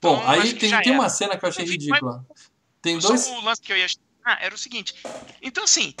Bom, 0.00 0.16
Então, 0.18 0.30
aí 0.30 0.54
tem, 0.54 0.80
tem 0.82 0.92
uma 0.92 1.08
cena 1.08 1.36
que 1.36 1.44
eu 1.44 1.48
achei 1.48 1.64
ridícula. 1.64 2.24
Tem 2.80 3.00
Só 3.00 3.08
dois. 3.08 3.26
o 3.28 3.40
lance 3.40 3.60
que 3.60 3.72
eu 3.72 3.76
ia 3.76 3.86
ah, 4.24 4.38
era 4.40 4.54
o 4.54 4.58
seguinte. 4.58 4.94
Então, 5.40 5.64
assim, 5.64 5.94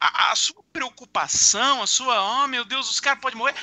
a, 0.00 0.32
a 0.32 0.36
sua 0.36 0.62
preocupação, 0.72 1.82
a 1.82 1.86
sua, 1.86 2.44
oh 2.44 2.46
meu 2.46 2.64
Deus, 2.64 2.90
os 2.90 3.00
caras 3.00 3.20
podem 3.20 3.38
morrer. 3.38 3.54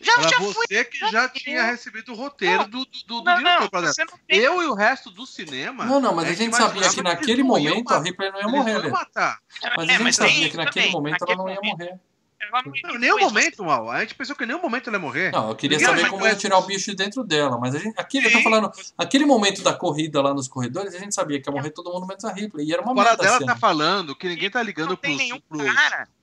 Já, 0.00 0.12
Era 0.18 0.28
já 0.28 0.38
você 0.38 0.84
que 0.84 0.98
já 1.10 1.28
tinha 1.28 1.62
recebido 1.62 2.12
o 2.12 2.14
roteiro 2.14 2.64
do, 2.64 2.84
do, 2.84 2.90
do, 3.06 3.20
do 3.20 3.24
Não, 3.24 3.36
diretor 3.36 3.80
não, 3.80 3.88
não 3.88 4.18
tem. 4.26 4.38
Eu 4.38 4.62
e 4.62 4.66
o 4.66 4.74
resto 4.74 5.10
do 5.10 5.24
cinema. 5.24 5.84
Não, 5.86 6.00
não, 6.00 6.14
mas 6.14 6.28
a 6.28 6.32
gente 6.34 6.54
sabia 6.54 6.90
que 6.90 7.02
naquele 7.02 7.42
não 7.42 7.48
momento 7.48 7.90
a. 7.92 8.00
Ripley 8.00 8.30
não 8.30 8.40
ia 8.40 8.48
morrer, 8.48 8.74
não 8.74 8.82
né? 8.82 8.88
matar. 8.90 9.38
Mas 9.76 9.88
É, 9.88 9.92
a 9.92 9.94
gente 9.94 10.02
mas 10.02 10.16
sabia 10.16 10.50
que 10.50 10.56
naquele 10.56 10.86
também, 10.86 10.92
momento 10.92 11.24
ela 11.26 11.36
não 11.36 11.48
ia 11.48 11.60
morrer. 11.62 12.00
Ela 12.48 12.62
não- 12.62 12.72
Não, 12.84 12.94
em 12.96 12.98
nenhum 12.98 13.18
momento, 13.20 13.64
Mal. 13.64 13.90
A 13.90 14.00
gente 14.00 14.14
pensou 14.14 14.36
que 14.36 14.44
em 14.44 14.46
nenhum 14.46 14.60
momento 14.62 14.88
ela 14.88 14.96
ia 14.96 15.00
morrer. 15.00 15.32
Não, 15.32 15.48
eu 15.50 15.56
queria 15.56 15.78
Ninguém 15.78 15.94
saber 15.96 16.10
como 16.10 16.26
ia 16.26 16.34
tirar 16.36 16.58
o 16.58 16.62
bicho 16.62 16.90
de 16.90 16.96
dentro 16.96 17.24
dela, 17.24 17.58
mas 17.58 17.74
a 17.74 17.78
gente, 17.78 17.94
aquele, 17.98 18.26
eu 18.26 18.32
tô 18.32 18.38
Sim. 18.38 18.44
falando, 18.44 18.70
aquele 18.98 19.24
momento 19.24 19.62
da 19.62 19.72
corrida 19.72 20.20
lá 20.22 20.32
nos 20.34 20.46
corredores, 20.48 20.94
a 20.94 20.98
gente 20.98 21.14
sabia 21.14 21.40
que 21.40 21.48
ia 21.48 21.52
morrer 21.52 21.70
todo 21.70 21.92
mundo 21.92 22.06
menos 22.06 22.24
a 22.24 22.32
Ripley, 22.32 22.68
e 22.68 22.72
era 22.72 22.82
uma 22.82 22.94
Fora 22.94 23.08
merda 23.10 23.22
a 23.22 23.26
dela 23.26 23.38
cena. 23.38 23.52
tá 23.54 23.58
falando 23.58 24.14
que 24.14 24.28
ninguém 24.28 24.50
tá 24.50 24.62
ligando 24.62 24.96
pros, 24.96 25.16
pros, 25.48 25.72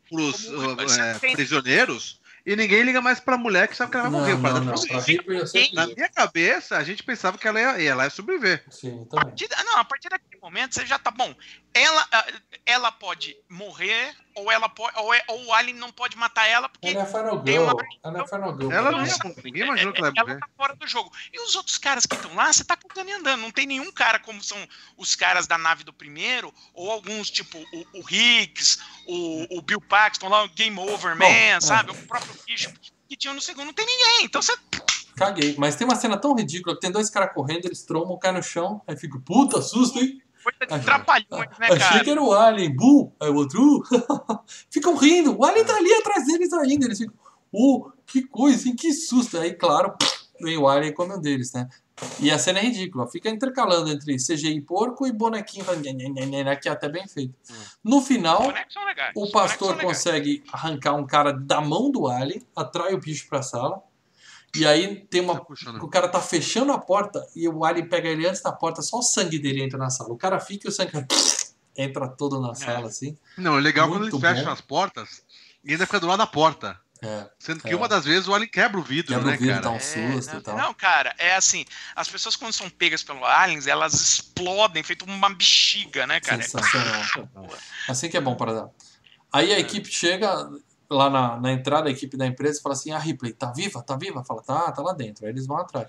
pros, 0.10 0.46
como- 0.46 0.76
uh, 0.76 1.02
é, 1.02 1.14
prisioneiros 1.34 2.21
e 2.46 2.56
ninguém 2.56 2.84
liga 2.84 3.02
mais 3.02 3.20
pra 3.20 3.38
mulher 3.38 3.68
que 3.68 3.76
sabe 3.76 3.92
que 3.92 3.98
ela 3.98 4.10
vai 4.10 4.12
Não, 4.12 4.20
morrer. 4.20 4.54
não, 4.54 4.64
não, 4.66 4.74
eu 4.74 5.48
sei 5.48 5.72
Na 5.74 5.88
minha 5.88 6.10
cabeça, 6.10 6.78
a 6.78 6.84
gente 6.84 7.04
pensava 7.04 7.38
que 7.38 7.48
ela 7.48 7.60
ia, 7.60 7.90
ela 7.90 8.04
ia 8.06 8.10
sobreviver. 8.10 8.64
Sim, 8.70 9.04
A 9.08 9.10
também. 9.10 9.26
partir 9.26 9.50
não, 9.66 9.78
a 9.78 9.86
partir 9.86 10.10
daquele 10.10 10.42
momento 10.42 10.76
você 10.76 10.86
já 10.86 10.98
tá 11.00 11.12
bom. 11.12 11.34
Ela, 11.74 12.08
ah, 12.12 12.26
ela 12.66 12.92
pode 12.92 13.38
morrer, 13.50 14.14
ou 14.36 14.52
ela 14.52 14.68
pode, 14.68 14.98
ou, 15.00 15.14
é- 15.14 15.24
ou 15.28 15.46
o 15.46 15.54
Alien 15.54 15.78
não 15.78 15.90
pode 15.92 16.18
matar 16.18 16.46
ela, 16.46 16.68
porque 16.68 16.90
Ela 16.90 17.04
é 17.04 17.06
Final 17.06 17.44
Girl, 17.46 17.64
uma- 17.64 17.84
ela 18.04 18.22
é 18.22 18.28
Final 18.28 18.58
Girl. 18.60 18.72
Ela 18.72 18.92
não. 18.92 19.04
Ninguém 19.44 19.64
imaginou 19.64 19.94
que 19.94 20.00
ela 20.02 20.10
ia 20.10 20.14
ela 20.18 20.40
tá 20.40 20.48
fora 20.58 20.76
do 20.76 20.86
jogo. 20.88 21.10
E 21.32 21.40
os 21.40 21.56
outros 21.56 21.78
caras 21.78 22.06
que 22.06 22.16
estão 22.16 22.36
lá, 22.36 22.52
você 22.52 22.64
tá 22.66 22.76
cantando 22.76 23.10
e 23.10 23.14
andando. 23.14 23.40
Não 23.42 23.52
tem 23.52 23.66
nenhum 23.66 23.90
cara 23.92 24.20
como 24.20 24.44
são 24.44 24.58
os 24.98 25.16
caras 25.16 25.48
da 25.48 25.58
nave 25.58 25.84
do 25.86 25.94
primeiro, 25.94 26.54
ou 26.74 26.92
alguns, 26.92 27.30
tipo, 27.32 27.58
o, 27.58 28.00
o 28.02 28.10
Higgs, 28.10 28.78
o, 29.12 29.58
o 29.58 29.62
Bill 29.62 29.82
Paxton 29.82 30.30
lá, 30.30 30.44
o 30.44 30.50
Game 30.50 30.78
Over 30.80 31.18
Man, 31.18 31.26
é. 31.26 31.60
sabe? 31.60 31.92
O 31.92 32.08
próprio 32.08 32.34
Bishop 32.48 32.74
que 33.12 33.18
tinha 33.18 33.34
no 33.34 33.42
segundo, 33.42 33.66
não 33.66 33.74
tem 33.74 33.86
ninguém. 33.86 34.26
Então 34.26 34.42
você. 34.42 34.54
Caguei. 35.18 35.54
Mas 35.58 35.76
tem 35.76 35.86
uma 35.86 35.98
cena 35.98 36.18
tão 36.18 36.34
ridícula 36.34 36.76
que 36.76 36.82
tem 36.82 36.92
dois 36.92 37.10
caras 37.10 37.34
correndo, 37.34 37.66
eles 37.66 37.84
trombam, 37.84 38.18
caem 38.18 38.36
no 38.36 38.42
chão, 38.42 38.82
aí 38.88 38.96
fica, 38.96 39.20
puta, 39.20 39.62
susto, 39.62 40.00
hein? 40.00 40.22
Coisa 40.42 40.60
de 40.60 40.74
Achei- 40.74 40.86
trapalhões, 40.86 41.60
né, 41.60 41.68
Achei 41.68 41.78
cara? 41.78 42.04
que 42.04 42.10
era 42.10 42.24
o 42.24 42.32
Alien, 42.32 42.74
bu, 42.74 43.14
aí 43.20 43.30
o 43.30 43.36
outro, 43.36 43.62
uh, 43.80 44.40
ficam 44.72 44.96
rindo, 44.96 45.38
o 45.38 45.46
Alien 45.46 45.66
tá 45.66 45.76
ali 45.76 45.94
atrás 45.94 46.26
deles 46.26 46.52
ainda, 46.54 46.86
eles 46.86 46.98
ficam, 46.98 47.14
uh, 47.54 47.92
que 48.08 48.24
coisa, 48.24 48.68
hein, 48.68 48.76
que 48.76 48.92
susto. 48.94 49.38
Aí, 49.38 49.54
claro, 49.54 49.94
vem 50.42 50.58
o 50.58 50.68
Alien 50.68 50.94
como 50.94 51.14
um 51.14 51.22
deles, 51.22 51.52
né? 51.52 51.68
E 52.20 52.32
a 52.32 52.40
cena 52.40 52.60
é 52.60 52.64
ridícula, 52.64 53.08
fica 53.08 53.30
intercalando 53.30 53.92
entre 53.92 54.16
CGI 54.16 54.62
porco 54.62 55.06
e 55.06 55.12
bonequinho, 55.12 55.66
que 56.62 56.68
é 56.68 56.72
até 56.72 56.90
bem 56.90 57.08
feito. 57.08 57.36
No 57.84 58.02
final, 58.02 58.42
o 59.16 59.30
pastor 59.30 59.80
consegue 59.80 60.44
arrancar 60.52 60.96
um 60.96 61.06
cara 61.06 61.32
da 61.32 61.62
mão 61.62 61.92
do 61.92 62.08
Alien, 62.08 62.42
atrai 62.56 62.94
o 62.94 63.00
bicho 63.00 63.28
pra 63.30 63.42
sala, 63.42 63.82
e 64.56 64.66
aí 64.66 65.06
tem 65.10 65.22
uma 65.22 65.36
Tá 65.36 65.46
o 65.82 65.88
cara 65.88 66.10
tá 66.10 66.20
fechando 66.20 66.72
a 66.74 66.78
porta 66.78 67.26
e 67.36 67.48
o 67.48 67.64
Alien 67.64 67.88
pega 67.88 68.10
ele 68.10 68.28
antes 68.28 68.42
da 68.42 68.52
porta, 68.52 68.82
só 68.82 68.98
o 68.98 69.04
sangue 69.04 69.40
dele 69.40 69.64
entra 69.64 69.78
na 69.78 69.90
sala. 69.90 70.12
O 70.12 70.18
cara 70.18 70.40
fica 70.40 70.68
e 70.68 70.70
o 70.70 70.72
sangue 70.72 70.92
entra 71.78 72.08
todo 72.08 72.40
na 72.42 72.54
sala, 72.54 72.88
assim. 72.88 73.18
Não, 73.38 73.58
é 73.58 73.62
legal 73.62 73.88
quando 73.88 74.02
Muito 74.02 74.16
eles 74.18 74.30
fecham 74.30 74.46
bom. 74.46 74.52
as 74.52 74.62
portas 74.62 75.24
e 75.64 75.72
ainda 75.72 75.86
fica 75.86 76.00
do 76.00 76.08
lado 76.08 76.20
da 76.20 76.28
porta. 76.28 76.78
É. 77.04 77.28
Sendo 77.40 77.62
que 77.64 77.70
É. 77.70 77.76
uma 77.76 77.88
das 77.88 78.06
vezes 78.06 78.28
o 78.28 78.34
Alien 78.34 78.50
quebra 78.50 78.80
o 78.80 78.84
vidro, 78.84 79.14
Quebra 79.14 79.28
o 79.28 79.32
né, 79.32 79.38
vidro, 79.38 79.54
cara? 79.56 79.64
dá 79.64 79.72
um 79.72 79.76
É, 79.78 79.80
susto 79.80 80.32
não, 80.34 80.40
e 80.40 80.44
tal. 80.44 80.58
não, 80.58 80.74
cara, 80.74 81.16
é 81.18 81.36
assim, 81.36 81.66
as 81.96 82.08
pessoas 82.08 82.36
quando 82.36 82.54
são 82.54 82.70
pegas 82.70 83.02
pelo 83.02 83.26
aliens, 83.26 83.66
elas 83.66 83.94
explodem, 83.94 84.84
feito 84.84 85.04
uma 85.06 85.30
bexiga, 85.34 86.06
né, 86.06 86.20
cara? 86.20 86.42
Sensacional. 86.44 87.04
Assim 87.90 88.08
que 88.08 88.18
é 88.18 88.22
bom 88.22 88.36
para 88.36 88.54
dar. 88.54 88.70
Aí 89.34 89.52
a 89.54 89.58
equipe 89.60 89.90
chega 89.92 90.48
lá 90.90 91.10
na, 91.10 91.40
na 91.40 91.52
entrada, 91.54 91.90
a 91.90 91.92
equipe 91.92 92.16
da 92.18 92.28
empresa 92.28 92.62
fala 92.62 92.74
assim: 92.76 92.92
a 92.92 93.00
Ripley, 93.00 93.34
tá 93.34 93.52
viva? 93.52 93.82
Tá 93.82 93.96
viva? 93.96 94.24
Fala, 94.24 94.44
tá, 94.44 94.72
tá 94.72 94.82
lá 94.82 94.94
dentro. 94.94 95.26
Aí 95.26 95.32
eles 95.32 95.48
vão 95.48 95.58
atrás. 95.58 95.88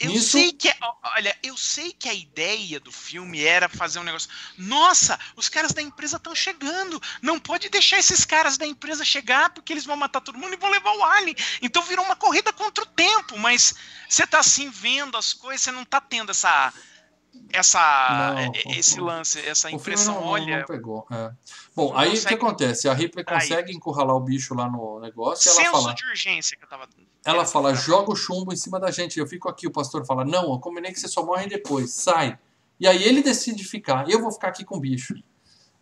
Eu 0.00 0.20
sei 0.20 0.52
que, 0.52 0.68
é- 0.68 0.76
olha, 1.16 1.36
eu 1.42 1.56
sei 1.56 1.92
que 1.92 2.08
a 2.08 2.14
ideia 2.14 2.80
do 2.80 2.90
filme 2.90 3.44
era 3.44 3.68
fazer 3.68 4.00
um 4.00 4.02
negócio. 4.02 4.28
Nossa, 4.58 5.18
os 5.36 5.48
caras 5.48 5.72
da 5.72 5.80
empresa 5.80 6.16
estão 6.16 6.34
chegando. 6.34 7.00
Não 7.22 7.38
pode 7.38 7.68
deixar 7.68 7.98
esses 7.98 8.24
caras 8.24 8.58
da 8.58 8.66
empresa 8.66 9.04
chegar 9.04 9.50
porque 9.50 9.72
eles 9.72 9.84
vão 9.86 9.96
matar 9.96 10.20
todo 10.20 10.36
mundo 10.38 10.52
e 10.54 10.56
vão 10.56 10.68
levar 10.70 10.92
o 10.96 11.04
alien. 11.04 11.36
Então 11.62 11.82
virou 11.82 12.04
uma 12.04 12.16
corrida 12.16 12.52
contra 12.52 12.82
o 12.82 12.86
tempo. 12.86 13.38
Mas 13.38 13.72
você 14.08 14.26
tá 14.26 14.40
assim 14.40 14.68
vendo 14.68 15.16
as 15.16 15.32
coisas, 15.32 15.60
você 15.62 15.70
não 15.70 15.84
tá 15.84 16.00
tendo 16.00 16.30
essa, 16.32 16.72
essa, 17.52 18.34
Não, 18.34 18.52
e- 18.72 18.78
esse 18.78 19.00
o- 19.00 19.04
lance, 19.04 19.38
essa 19.40 19.70
impressão. 19.70 20.14
não, 20.14 20.24
olha, 20.24 20.66
não 20.68 21.16
é. 21.16 21.32
Bom, 21.74 21.96
aí 21.96 22.08
o 22.08 22.10
que 22.12 22.16
consegue 22.18 22.34
acontece? 22.34 22.88
A 22.88 22.94
Ripley 22.94 23.24
Aí. 23.28 23.34
consegue 23.40 23.72
encurralar 23.72 24.16
o 24.16 24.20
bicho 24.20 24.54
lá 24.54 24.68
no 24.68 25.00
negócio 25.00 25.50
senso 25.52 25.70
fala. 25.70 25.94
de 25.94 26.04
urgência 26.06 26.56
que 26.56 26.64
eu 26.64 26.68
tava. 26.68 26.88
Ela 27.24 27.46
fala, 27.46 27.70
querendo 27.70 27.84
joga 27.84 28.12
o 28.12 28.16
chumbo 28.16 28.52
em 28.52 28.56
cima 28.56 28.78
da 28.78 28.90
gente. 28.90 29.18
Eu 29.18 29.26
fico 29.26 29.48
aqui, 29.48 29.66
o 29.66 29.70
pastor 29.70 30.04
fala, 30.04 30.24
não, 30.24 30.52
eu 30.52 30.58
combinei 30.58 30.92
que 30.92 31.00
você 31.00 31.08
só 31.08 31.24
morre 31.24 31.46
depois, 31.46 31.92
sai. 31.92 32.38
E 32.78 32.86
aí 32.86 33.02
ele 33.02 33.22
decide 33.22 33.64
ficar, 33.64 34.08
eu 34.10 34.20
vou 34.20 34.30
ficar 34.32 34.48
aqui 34.48 34.64
com 34.64 34.76
o 34.76 34.80
bicho. 34.80 35.14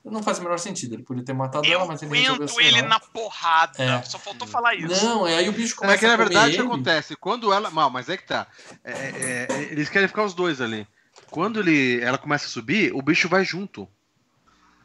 Não 0.04 0.22
faz 0.22 0.38
o 0.40 0.42
menor 0.42 0.58
sentido, 0.58 0.94
ele 0.96 1.04
podia 1.04 1.24
ter 1.24 1.32
matado 1.32 1.64
Eu 1.64 1.74
ela, 1.74 1.86
mas 1.86 2.02
ele 2.02 2.18
resolveu 2.18 2.44
assim, 2.44 2.62
ele 2.64 2.82
não. 2.82 2.88
na 2.88 3.00
porrada. 3.00 3.82
É. 3.82 4.02
Só 4.02 4.18
faltou 4.18 4.48
falar 4.48 4.74
isso. 4.74 5.04
Não, 5.04 5.26
é 5.26 5.36
aí 5.36 5.48
o 5.48 5.52
bicho 5.52 5.74
É 5.74 5.76
começa 5.76 5.98
que 6.00 6.06
na 6.06 6.14
a 6.14 6.16
verdade 6.16 6.50
o 6.50 6.54
que 6.54 6.60
ele. 6.60 6.66
acontece? 6.66 7.14
Quando 7.16 7.52
ela. 7.52 7.70
Mal, 7.70 7.88
mas 7.88 8.08
é 8.08 8.16
que 8.16 8.26
tá. 8.26 8.48
É, 8.82 8.92
é, 8.92 9.46
é, 9.48 9.62
eles 9.70 9.88
querem 9.88 10.08
ficar 10.08 10.24
os 10.24 10.34
dois 10.34 10.60
ali. 10.60 10.88
Quando 11.30 11.60
ele, 11.60 12.00
ela 12.00 12.18
começa 12.18 12.46
a 12.46 12.48
subir, 12.48 12.92
o 12.92 13.00
bicho 13.00 13.28
vai 13.28 13.44
junto. 13.44 13.88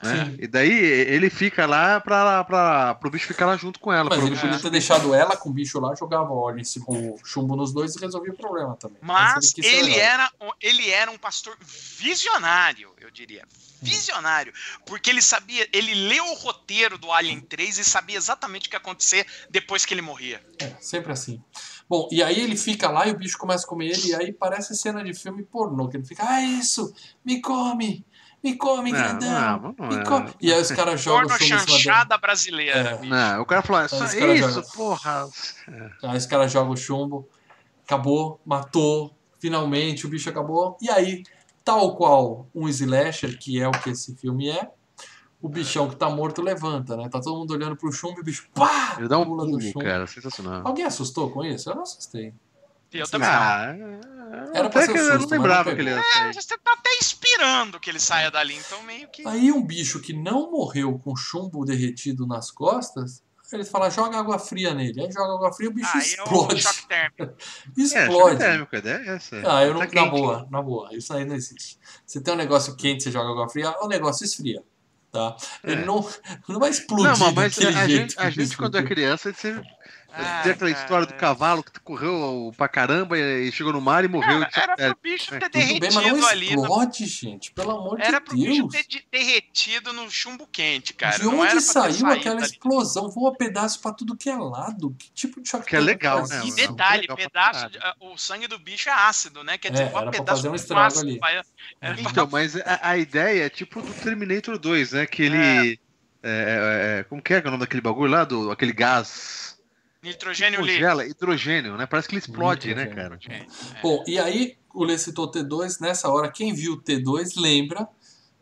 Né? 0.02 0.26
Sim. 0.26 0.38
E 0.40 0.48
daí 0.48 0.72
ele 0.72 1.30
fica 1.30 1.66
lá 1.66 2.00
pra, 2.00 2.44
pra, 2.44 2.96
pro 2.96 3.10
bicho 3.10 3.28
ficar 3.28 3.46
lá 3.46 3.58
junto 3.58 3.80
com 3.80 3.92
ela. 3.92 4.10
Mas 4.10 4.20
ele 4.20 4.30
bicho- 4.32 4.42
podia 4.42 4.60
ter 4.60 4.70
deixado 4.70 5.14
ela 5.14 5.36
com 5.36 5.50
o 5.50 5.54
bicho 5.54 5.80
lá, 5.80 5.96
jogava 5.96 6.32
óleo 6.32 6.60
em 6.60 6.64
cima, 6.64 6.86
o 6.90 7.18
chumbo 7.26 7.56
nos 7.56 7.74
dois 7.74 7.96
e 7.96 8.00
resolvia 8.00 8.32
o 8.32 8.38
problema 8.38 8.76
também. 8.76 8.98
Mas 9.02 9.50
ser 9.52 9.66
ele 9.66 9.90
legal. 9.94 10.00
era, 10.00 10.32
ele 10.62 10.90
era 10.90 11.10
um 11.12 11.18
pastor 11.18 11.58
visionário, 11.62 12.92
eu 13.00 13.12
diria. 13.12 13.46
Visionário. 13.82 14.54
Porque 14.86 15.10
ele 15.10 15.22
sabia, 15.22 15.68
ele 15.74 15.94
leu 15.94 16.26
o 16.26 16.34
roteiro 16.36 16.98
do 16.98 17.12
Alien 17.12 17.40
3 17.42 17.78
e 17.80 17.84
sabia 17.84 18.18
exatamente 18.18 18.68
o 18.68 18.70
que 18.70 18.76
ia 18.76 18.80
acontecer 18.80 19.26
depois 19.50 19.86
que 19.86 19.94
ele 19.94 20.02
morria. 20.02 20.42
É, 20.60 20.74
sempre 20.80 21.12
assim. 21.12 21.42
Bom, 21.90 22.08
e 22.12 22.22
aí 22.24 22.40
ele 22.42 22.58
fica 22.58 22.90
lá 22.90 23.08
e 23.08 23.12
o 23.12 23.18
bicho 23.18 23.38
começa 23.38 23.66
a 23.66 23.70
comer 23.70 23.92
ele, 23.92 24.10
e 24.10 24.16
aí 24.16 24.34
parece 24.34 24.76
cena 24.76 25.04
de 25.04 25.14
filme 25.14 25.44
pornô, 25.44 25.88
que 25.88 25.96
ele 25.96 26.06
fica, 26.06 26.24
ah, 26.28 26.42
isso, 26.42 26.94
me 27.24 27.40
come, 27.40 28.06
me 28.52 28.58
come, 28.58 28.92
Não, 28.92 29.00
grandão, 29.00 29.60
não, 29.62 29.76
não 29.78 29.88
me 29.88 30.02
é. 30.02 30.04
come. 30.06 30.30
E 30.42 30.54
aí 30.54 30.62
os 30.62 30.72
caras 30.72 31.02
jogam 31.02 31.26
o 31.36 31.38
dele. 31.38 31.46
chanchada 31.50 32.18
brasileira, 32.18 33.00
É. 33.02 33.06
Não, 33.06 33.42
o 33.42 33.46
cara 33.46 33.62
falou, 33.62 33.82
é 33.84 33.88
só 33.88 34.06
isso, 34.06 34.52
jogam. 34.52 34.64
porra. 34.74 35.28
Aí 36.04 36.18
os 36.18 36.26
caras 36.26 36.52
jogam 36.52 36.74
o 36.74 36.78
chumbo, 36.78 37.28
acabou, 37.86 38.40
matou, 38.46 39.16
finalmente 39.40 40.06
o 40.06 40.10
bicho 40.10 40.30
acabou. 40.30 40.78
E 40.82 40.90
aí, 40.90 41.24
tal 41.64 41.96
qual 41.96 42.48
um 42.54 42.68
slasher, 42.70 43.38
que 43.38 43.62
é 43.62 43.68
o 43.68 43.72
que 43.72 43.90
esse 43.92 44.16
filme 44.16 44.50
é, 44.50 44.70
o 45.42 45.48
bichão 45.48 45.88
que 45.88 45.96
tá 45.96 46.10
morto 46.10 46.42
levanta, 46.42 46.98
né? 46.98 47.08
Tá 47.10 47.20
todo 47.22 47.38
mundo 47.38 47.52
olhando 47.54 47.76
pro 47.76 47.92
chumbo 47.92 48.18
e 48.18 48.22
o 48.22 48.24
bicho, 48.24 48.48
pá! 48.56 48.96
Ele 48.98 49.08
dá 49.08 49.20
um 49.20 49.26
pulo, 49.26 49.62
chumbo. 49.62 49.80
cara, 49.86 50.08
sensacional. 50.08 50.62
Alguém 50.66 50.84
assustou 50.86 51.30
com 51.30 51.44
isso? 51.46 51.70
Eu 51.70 51.76
não 51.76 51.84
assustei. 51.84 52.34
Eu 52.92 53.08
também. 53.08 53.28
Ah, 53.28 53.76
Era 54.54 54.70
pra 54.70 54.82
até 54.82 54.86
ser 54.88 54.94
que 54.94 55.00
eu 55.00 55.20
não 55.20 55.28
lembrava 55.28 55.70
não 55.70 55.76
que 55.76 55.82
ele 55.82 55.90
pegou. 55.96 56.12
era 56.16 56.30
É, 56.30 56.34
você 56.34 56.58
tá 56.58 56.74
até 56.74 56.90
inspirando 56.98 57.80
que 57.80 57.90
ele 57.90 58.00
saia 58.00 58.30
dali, 58.32 58.56
então 58.56 58.82
meio 58.84 59.08
que. 59.10 59.28
Aí 59.28 59.52
um 59.52 59.62
bicho 59.66 60.00
que 60.00 60.14
não 60.14 60.52
morreu 60.52 60.98
com 61.00 61.16
chumbo 61.16 61.64
derretido 61.66 62.26
nas 62.28 62.50
costas, 62.52 63.22
ele 63.52 63.64
fala, 63.64 63.90
joga 63.90 64.18
água 64.20 64.38
fria 64.40 64.74
nele. 64.74 65.02
Aí 65.02 65.12
joga 65.12 65.34
água 65.34 65.54
fria 65.54 65.68
e 65.70 65.72
o 65.72 65.74
bicho 65.74 65.90
é 65.96 66.00
o 66.00 66.02
explode. 66.02 66.62
choque 66.62 66.88
térmico. 66.88 67.18
É, 67.78 67.88
choque 67.88 67.98
explode. 68.00 68.38
térmico, 68.38 68.76
a 68.76 68.80
é 68.80 69.08
essa. 69.16 69.36
Ah, 69.46 69.64
eu 69.66 69.74
não, 69.74 69.80
Tá 69.82 69.88
na 69.94 70.06
boa, 70.06 70.48
na 70.52 70.62
boa. 70.62 70.90
Isso 70.96 71.14
aí 71.14 71.24
não 71.26 71.36
existe. 71.36 71.78
Você 72.06 72.20
tem 72.22 72.34
um 72.34 72.38
negócio 72.38 72.76
quente, 72.76 73.04
você 73.04 73.12
joga 73.12 73.30
água 73.32 73.50
fria, 73.50 73.74
o 73.82 73.88
negócio 73.88 74.26
esfria. 74.26 74.62
Tá? 75.10 75.38
Ele 75.64 75.82
É. 75.84 75.86
não, 75.86 76.06
não 76.50 76.60
vai 76.60 76.70
explodir 76.70 77.18
Não, 77.18 77.32
mas, 77.32 77.58
a, 77.58 77.62
jeito. 77.62 77.88
gente, 77.90 78.20
a 78.20 78.30
gente, 78.30 78.58
quando 78.58 78.78
é 78.78 78.84
criança, 78.84 79.30
a 79.30 79.32
gente 79.32 79.42
sempre 79.42 79.64
Ah, 80.10 80.42
tem 80.42 80.52
aquela 80.54 80.72
história 80.72 81.06
do 81.06 81.10
cara. 81.14 81.20
cavalo 81.20 81.64
que 81.64 81.80
correu 81.82 82.52
pra 82.58 82.68
caramba 82.68 83.18
e 83.20 83.52
chegou 83.52 83.72
no 83.74 83.80
mar 83.82 84.04
e 84.04 84.08
morreu. 84.08 84.40
Cara, 84.52 84.74
era 84.78 84.96
pro 84.96 85.04
bicho 85.04 85.36
É, 85.36 85.40
ter 85.40 85.50
Tudo 85.50 85.80
bem, 85.80 85.80
mas 85.82 85.94
não 85.96 86.02
derretido 86.02 86.28
ali. 86.28 86.56
no- 86.56 86.62
explode, 86.64 87.06
gente. 87.06 87.52
Pelo 87.52 87.72
amor 87.72 88.00
Era 88.02 88.20
de 88.20 88.26
pro 88.26 88.36
bicho 88.36 88.68
Deus. 88.68 88.72
ter 88.74 88.84
de- 88.88 89.06
derretido 89.12 89.94
no 89.94 90.10
chumbo 90.10 90.48
quente, 90.52 90.94
cara. 90.94 91.18
de 91.18 91.24
não 91.26 91.34
onde 91.36 91.42
era 91.44 91.52
pra 91.52 91.62
saiu 91.62 91.94
saído 91.94 92.12
aquela 92.12 92.42
explosão? 92.42 93.10
Voa 93.10 93.36
pedaço 93.36 93.80
pra 93.82 93.92
tudo 93.92 94.16
que 94.16 94.30
é 94.30 94.36
lado. 94.38 94.96
Que 94.98 95.12
tipo 95.12 95.40
de 95.42 95.50
choque 95.50 95.66
Que 95.68 95.76
é 95.76 95.80
legal, 95.80 96.28
né, 96.28 96.42
E 96.46 96.52
detalhe, 96.56 97.02
legal 97.02 97.18
pra 97.18 97.26
pedaço, 97.30 97.70
de- 97.70 97.80
o 98.00 98.18
sangue 98.18 98.48
do 98.48 98.58
bicho 98.58 98.90
é 98.90 98.94
ácido, 98.94 99.44
né? 99.44 99.58
Quer 99.58 99.72
dizer, 99.72 99.84
É, 99.84 99.90
voa 99.90 100.02
era 100.02 100.12
pra 100.12 100.20
pedaço 100.20 100.38
fazer 100.42 100.50
um 100.50 100.56
estrago 100.56 100.88
ácido, 100.88 101.02
ali. 101.10 101.20
era 101.82 101.96
pra- 101.96 102.10
Então, 102.12 102.28
mas 102.32 102.56
a, 102.56 102.80
a 102.82 102.98
ideia 102.98 103.46
é 103.46 103.50
tipo 103.50 103.82
do 103.82 103.94
Terminator 103.94 104.58
2, 104.58 104.94
né? 104.94 105.06
Que 105.06 105.24
ele. 105.24 105.80
é, 106.24 106.30
é, 106.30 107.00
é, 107.00 107.04
como 107.04 107.22
que 107.22 107.34
é, 107.34 107.42
que 107.42 107.48
é 107.48 107.50
o 107.50 107.52
nome 107.52 107.62
daquele 107.64 107.82
bagulho 107.82 108.12
lá? 108.12 108.24
Do, 108.24 108.50
aquele 108.52 108.74
gás. 108.74 109.47
Nitrogênio 110.08 110.62
líquido. 110.62 110.80
Congela, 110.80 111.06
hidrogênio, 111.06 111.78
né? 111.78 111.86
Parece 111.86 112.08
que 112.08 112.16
ele 112.16 112.20
explode, 112.22 112.74
né, 112.74 112.86
cara? 112.88 113.20
Bom, 113.82 114.04
e 114.08 114.20
aí 114.20 114.58
o 114.74 114.84
Lê 114.84 114.98
citou 114.98 115.30
T2, 115.32 115.80
nessa 115.82 116.10
hora, 116.10 116.32
quem 116.32 116.54
viu 116.54 116.74
o 116.74 116.82
T2 116.82 117.34
lembra 117.40 117.88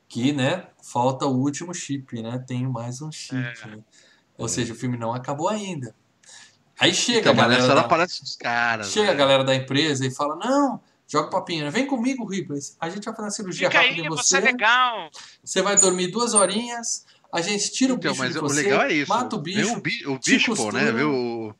que, 0.07 0.31
né, 0.31 0.67
falta 0.83 1.25
o 1.25 1.35
último 1.37 1.73
chip, 1.73 2.21
né? 2.21 2.43
Tem 2.47 2.67
mais 2.67 3.01
um 3.01 3.11
chip. 3.11 3.35
É. 3.35 3.67
né? 3.67 3.79
Ou 4.37 4.47
seja, 4.47 4.73
o 4.73 4.75
filme 4.75 4.97
não 4.97 5.13
acabou 5.13 5.47
ainda. 5.49 5.95
Aí 6.79 6.93
chega 6.93 7.19
Então, 7.19 7.31
a 7.31 7.35
galera. 7.35 7.61
nessa 7.61 7.73
da- 7.75 7.81
aparece 7.81 8.21
os 8.21 8.35
caras. 8.35 8.91
Chega 8.91 9.09
a 9.09 9.13
né? 9.13 9.17
galera 9.17 9.43
da 9.45 9.55
empresa 9.55 10.05
e 10.05 10.11
fala: 10.11 10.35
Não, 10.35 10.81
joga 11.07 11.27
o 11.27 11.29
papinho, 11.31 11.63
né? 11.63 11.71
vem 11.71 11.87
comigo, 11.87 12.25
Ripley. 12.25 12.59
A 12.81 12.89
gente 12.89 13.05
vai 13.05 13.13
fazer 13.15 13.25
uma 13.27 13.31
cirurgia 13.31 13.69
Fica 13.69 13.81
rápida 13.81 14.01
aí, 14.01 14.05
em 14.07 14.09
você 14.09 14.37
é 14.37 14.41
você. 14.41 14.45
legal. 14.45 15.09
Você 15.43 15.61
vai 15.61 15.77
dormir 15.79 16.07
duas 16.07 16.33
horinhas, 16.33 17.05
a 17.35 17.41
gente 17.41 17.71
tira 17.71 17.93
o 17.93 17.97
Então, 17.97 18.11
bicho 18.11 18.23
mas 18.23 18.33
de 18.33 18.39
o 18.39 18.41
você, 18.41 18.61
legal 18.63 18.81
é 18.83 18.93
isso. 18.93 19.09
mata 19.09 19.35
o 19.35 19.39
bicho, 19.39 19.73
o, 19.73 19.81
bi, 19.81 19.91
o 20.05 20.71
né? 20.71 20.91
Vê 20.91 21.03
o, 21.03 21.53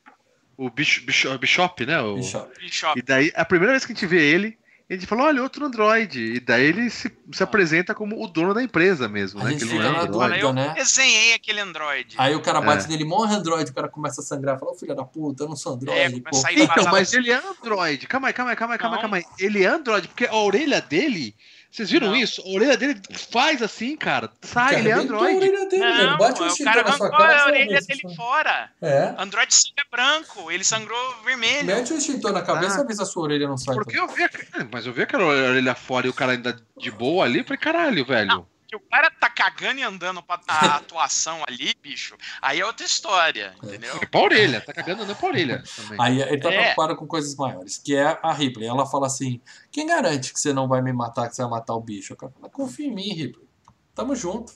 o 0.56 0.70
bicho, 0.70 1.04
bicho, 1.04 1.38
Bishop, 1.38 1.84
né? 1.86 2.00
O, 2.00 2.16
bicho. 2.16 2.46
Bicho, 2.58 2.86
E 2.96 3.02
daí, 3.02 3.32
a 3.34 3.44
primeira 3.44 3.72
vez 3.72 3.84
que 3.84 3.92
a 3.92 3.94
gente 3.94 4.06
vê 4.06 4.22
ele, 4.22 4.56
ele 4.88 5.04
fala, 5.04 5.24
olha, 5.24 5.42
outro 5.42 5.64
Android. 5.66 6.18
E 6.36 6.38
daí 6.38 6.64
ele 6.64 6.88
se, 6.90 7.10
se 7.32 7.42
apresenta 7.42 7.92
como 7.92 8.22
o 8.22 8.28
dono 8.28 8.54
da 8.54 8.62
empresa 8.62 9.08
mesmo, 9.08 9.40
A 9.40 9.44
né? 9.44 9.50
gente 9.50 9.64
Que 9.64 9.70
fica 9.70 9.82
não 9.82 9.90
é 9.90 9.92
na 9.92 10.00
Android. 10.04 10.28
dúvida. 10.28 10.38
eu 10.38 10.52
né? 10.52 10.74
desenhei 10.76 11.34
aquele 11.34 11.60
androide. 11.60 12.14
Aí 12.18 12.34
o 12.36 12.40
cara 12.40 12.60
bate 12.60 12.84
É. 12.84 12.88
nele, 12.88 13.04
morre 13.04 13.34
Android, 13.34 13.68
o 13.68 13.74
cara 13.74 13.88
começa 13.88 14.20
a 14.20 14.24
sangrar, 14.24 14.58
fala, 14.60 14.70
ô 14.70 14.74
filho 14.76 14.94
da 14.94 15.04
puta, 15.04 15.42
eu 15.42 15.48
não 15.48 15.56
sou 15.56 15.74
Android, 15.74 15.98
É, 15.98 16.06
Então, 16.06 16.90
mas 16.92 17.12
ele 17.12 17.32
é 17.32 17.34
Android. 17.36 18.06
Calma 18.06 18.28
aí, 18.28 18.32
calma 18.32 18.52
aí, 18.52 18.56
calma 18.56 18.74
aí, 18.74 18.78
calma 18.78 18.96
aí, 18.96 19.00
calma 19.02 19.16
aí. 19.16 19.24
Ele 19.40 19.64
é 19.64 19.66
Android, 19.66 20.06
porque 20.08 20.24
a 20.26 20.36
orelha 20.36 20.80
dele. 20.80 21.34
Vocês 21.70 21.90
viram 21.90 22.08
Não. 22.08 22.16
isso? 22.16 22.40
A 22.42 22.48
orelha 22.54 22.76
dele 22.76 23.00
faz 23.30 23.60
assim, 23.60 23.96
cara. 23.96 24.30
Sai, 24.42 24.76
ele 24.76 24.88
é 24.88 24.92
Android. 24.92 25.36
orelha 25.36 25.68
dele, 25.68 25.84
Não, 25.84 25.96
velho. 25.96 26.18
Bate 26.18 26.40
um 26.40 26.44
o 26.44 26.46
extintor 26.48 26.72
cara 26.74 26.88
arrancou 26.88 27.10
cara. 27.10 27.42
a 27.42 27.46
orelha 27.46 27.80
dele 27.82 28.00
se- 28.08 28.16
fora. 28.16 28.70
É. 28.80 29.14
Android 29.18 29.54
sangue 29.54 29.74
é 29.78 29.90
branco, 29.96 30.50
ele 30.50 30.64
sangrou 30.64 31.14
vermelho. 31.24 31.66
Mete 31.66 31.92
um 31.92 31.98
extintor 31.98 32.32
na 32.32 32.42
cabeça 32.42 32.80
Ah. 32.80 32.84
e 32.84 32.86
vê 32.86 32.94
se 32.94 33.02
a 33.02 33.04
sua 33.04 33.24
orelha 33.24 33.46
não 33.48 33.58
sai. 33.58 33.74
Porque 33.74 33.98
eu 33.98 34.08
vi, 34.08 34.24
a- 34.24 34.30
mas 34.72 34.86
eu 34.86 34.92
vi 34.92 35.02
aquela 35.02 35.24
orelha 35.24 35.74
fora 35.74 36.06
e 36.06 36.10
o 36.10 36.14
cara 36.14 36.32
ainda 36.32 36.56
de 36.78 36.90
boa 36.90 37.24
ali. 37.24 37.42
Falei, 37.44 37.58
caralho, 37.58 38.04
velho. 38.06 38.46
Que 38.68 38.74
o 38.74 38.80
cara 38.80 39.10
tá 39.10 39.30
cagando 39.30 39.78
e 39.78 39.82
andando 39.84 40.22
pra 40.22 40.40
a 40.48 40.76
atuação 40.76 41.42
ali, 41.46 41.72
bicho, 41.80 42.16
aí 42.42 42.60
é 42.60 42.66
outra 42.66 42.84
história, 42.84 43.54
entendeu? 43.62 43.96
É 44.02 44.06
pra 44.06 44.20
orelha, 44.20 44.60
tá 44.60 44.72
cagando 44.72 45.02
andando 45.04 45.16
pra 45.16 45.28
orelha 45.28 45.62
também. 45.76 45.96
Aí 46.00 46.20
ele 46.22 46.40
tá 46.40 46.52
É. 46.52 46.58
preocupado 46.60 46.96
com 46.96 47.06
coisas 47.06 47.34
maiores, 47.36 47.78
que 47.78 47.94
é 47.94 48.18
a 48.22 48.32
Ripley. 48.32 48.66
Ela 48.68 48.84
fala 48.86 49.06
assim: 49.06 49.40
quem 49.70 49.86
garante 49.86 50.32
que 50.32 50.40
você 50.40 50.52
não 50.52 50.66
vai 50.66 50.82
me 50.82 50.92
matar, 50.92 51.28
que 51.28 51.36
você 51.36 51.42
vai 51.42 51.50
matar 51.52 51.74
o 51.74 51.80
bicho? 51.80 52.14
O 52.14 52.16
cara 52.16 52.32
fala, 52.32 52.50
confia 52.50 52.86
em 52.88 52.94
mim, 52.94 53.12
Ripley. 53.12 53.46
Tamo 53.94 54.16
junto. 54.16 54.52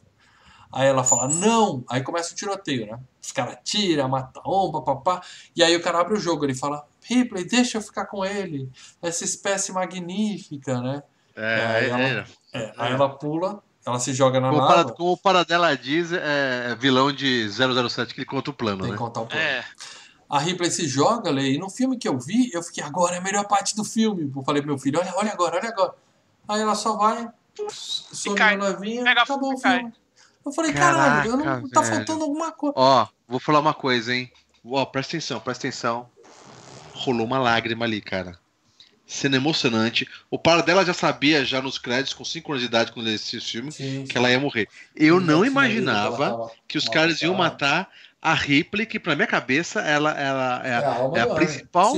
Aí 0.73 0.87
ela 0.87 1.03
fala, 1.03 1.27
não. 1.29 1.85
Aí 1.89 2.01
começa 2.03 2.33
o 2.33 2.37
tiroteio, 2.37 2.87
né? 2.87 2.99
Os 3.21 3.33
caras 3.33 3.59
tiram, 3.65 4.09
mata 4.09 4.41
um, 4.47 4.71
papapá. 4.71 5.21
E 5.55 5.63
aí 5.65 5.75
o 5.77 5.83
cara 5.83 6.01
abre 6.01 6.15
o 6.15 6.21
jogo, 6.21 6.45
ele 6.45 6.55
fala, 6.55 6.87
Ripley, 7.03 7.45
deixa 7.45 7.79
eu 7.79 7.83
ficar 7.83 8.07
com 8.07 8.25
ele. 8.25 8.71
Essa 9.03 9.25
espécie 9.25 9.73
magnífica, 9.73 10.81
né? 10.81 11.03
É, 11.35 11.67
aí 11.67 11.89
ela- 11.91 12.01
é, 12.03 12.25
É, 12.53 12.73
aí 12.77 12.93
ela 12.93 13.09
pula, 13.09 13.63
ela 13.85 13.99
se 13.99 14.13
joga 14.13 14.39
na 14.41 14.51
Como, 14.51 14.61
o 14.61 14.65
lava, 14.65 14.85
Para- 14.85 14.95
como 14.95 15.13
o 15.13 15.17
Paradela 15.17 15.77
diz, 15.77 16.13
é 16.13 16.77
vilão 16.79 17.13
de 17.13 17.49
007 17.51 18.13
que 18.15 18.21
ele 18.21 18.27
conta 18.27 18.51
o 18.51 18.55
plano, 18.55 18.83
tem 18.83 18.93
né? 18.93 18.97
contar 18.99 19.21
o 19.23 19.27
plano. 19.27 19.41
É, 19.43 19.65
A 20.29 20.39
Ripley 20.39 20.71
se 20.71 20.87
joga, 20.87 21.31
Lei, 21.31 21.55
e 21.55 21.59
no 21.59 21.69
filme 21.69 21.97
que 21.99 22.07
eu 22.09 22.19
vi, 22.19 22.51
eu 22.53 22.63
fiquei, 22.63 22.85
agora 22.85 23.17
é 23.17 23.19
a 23.19 23.23
melhor 23.23 23.47
parte 23.49 23.75
do 23.75 23.83
filme. 23.85 24.31
Eu 24.35 24.43
falei 24.45 24.63
pro 24.63 24.71
meu 24.71 24.79
filho, 24.79 25.01
olha, 25.01 25.13
olha 25.17 25.33
agora, 25.33 25.57
olha 25.57 25.69
agora. 25.69 25.95
Aí 26.47 26.61
ela 26.61 26.75
só 26.77 26.97
vai, 26.97 27.29
some 27.69 28.37
cai. 28.37 28.57
na 28.57 28.71
navinha, 28.71 29.03
Pega 29.03 29.23
acabou 29.23 29.55
o 29.55 29.59
filme. 29.59 29.93
Eu 30.45 30.53
falei, 30.53 30.73
caralho, 30.73 31.31
eu 31.31 31.37
não, 31.37 31.45
Caraca, 31.45 31.69
tá 31.71 31.83
faltando 31.83 32.23
alguma 32.25 32.53
coisa. 32.53 32.75
Ó, 32.77 33.07
vou 33.29 33.41
falar 33.41 33.59
uma 33.61 33.75
coisa, 33.75 34.15
hein? 34.15 34.31
Ó, 34.65 34.85
presta 34.87 35.17
atenção, 35.17 35.41
presta 35.41 35.67
atenção. 35.67 36.09
Rolou 36.95 37.27
uma 37.27 37.39
lágrima 37.39 37.85
ali, 37.85 38.01
cara. 38.01 38.39
Cena 39.11 39.37
emocionante. 39.37 40.07
O 40.31 40.39
par 40.39 40.63
dela 40.63 40.85
já 40.85 40.95
sabia, 40.95 41.45
já 41.45 41.61
nos 41.61 41.79
créditos, 41.79 42.13
com 42.13 42.25
5 42.25 42.53
anos 42.53 42.63
de 42.63 42.69
idade, 42.69 42.93
quando 42.93 43.09
ele 43.09 43.17
assistiu 43.17 43.39
esse 43.41 43.51
filme, 43.51 43.73
Sim, 43.73 44.05
que 44.09 44.17
ela 44.17 44.31
ia 44.31 44.39
morrer. 44.39 44.69
Eu 44.95 45.19
Sim, 45.19 45.27
não 45.27 45.45
imaginava 45.45 46.31
tava 46.31 46.51
que 46.69 46.79
os 46.79 46.89
caras 46.89 47.21
iam 47.21 47.35
matar 47.35 47.89
a 48.23 48.33
Ripley, 48.35 48.87
que 48.87 49.01
pra 49.01 49.17
minha 49.17 49.27
cabeça 49.27 49.81
ela, 49.81 50.13
ela 50.13 50.63
é, 50.65 50.69
É 50.69 50.75
a 50.75 50.79
é 50.79 51.21
a 51.21 51.25
Arne. 51.25 51.35
principal. 51.35 51.93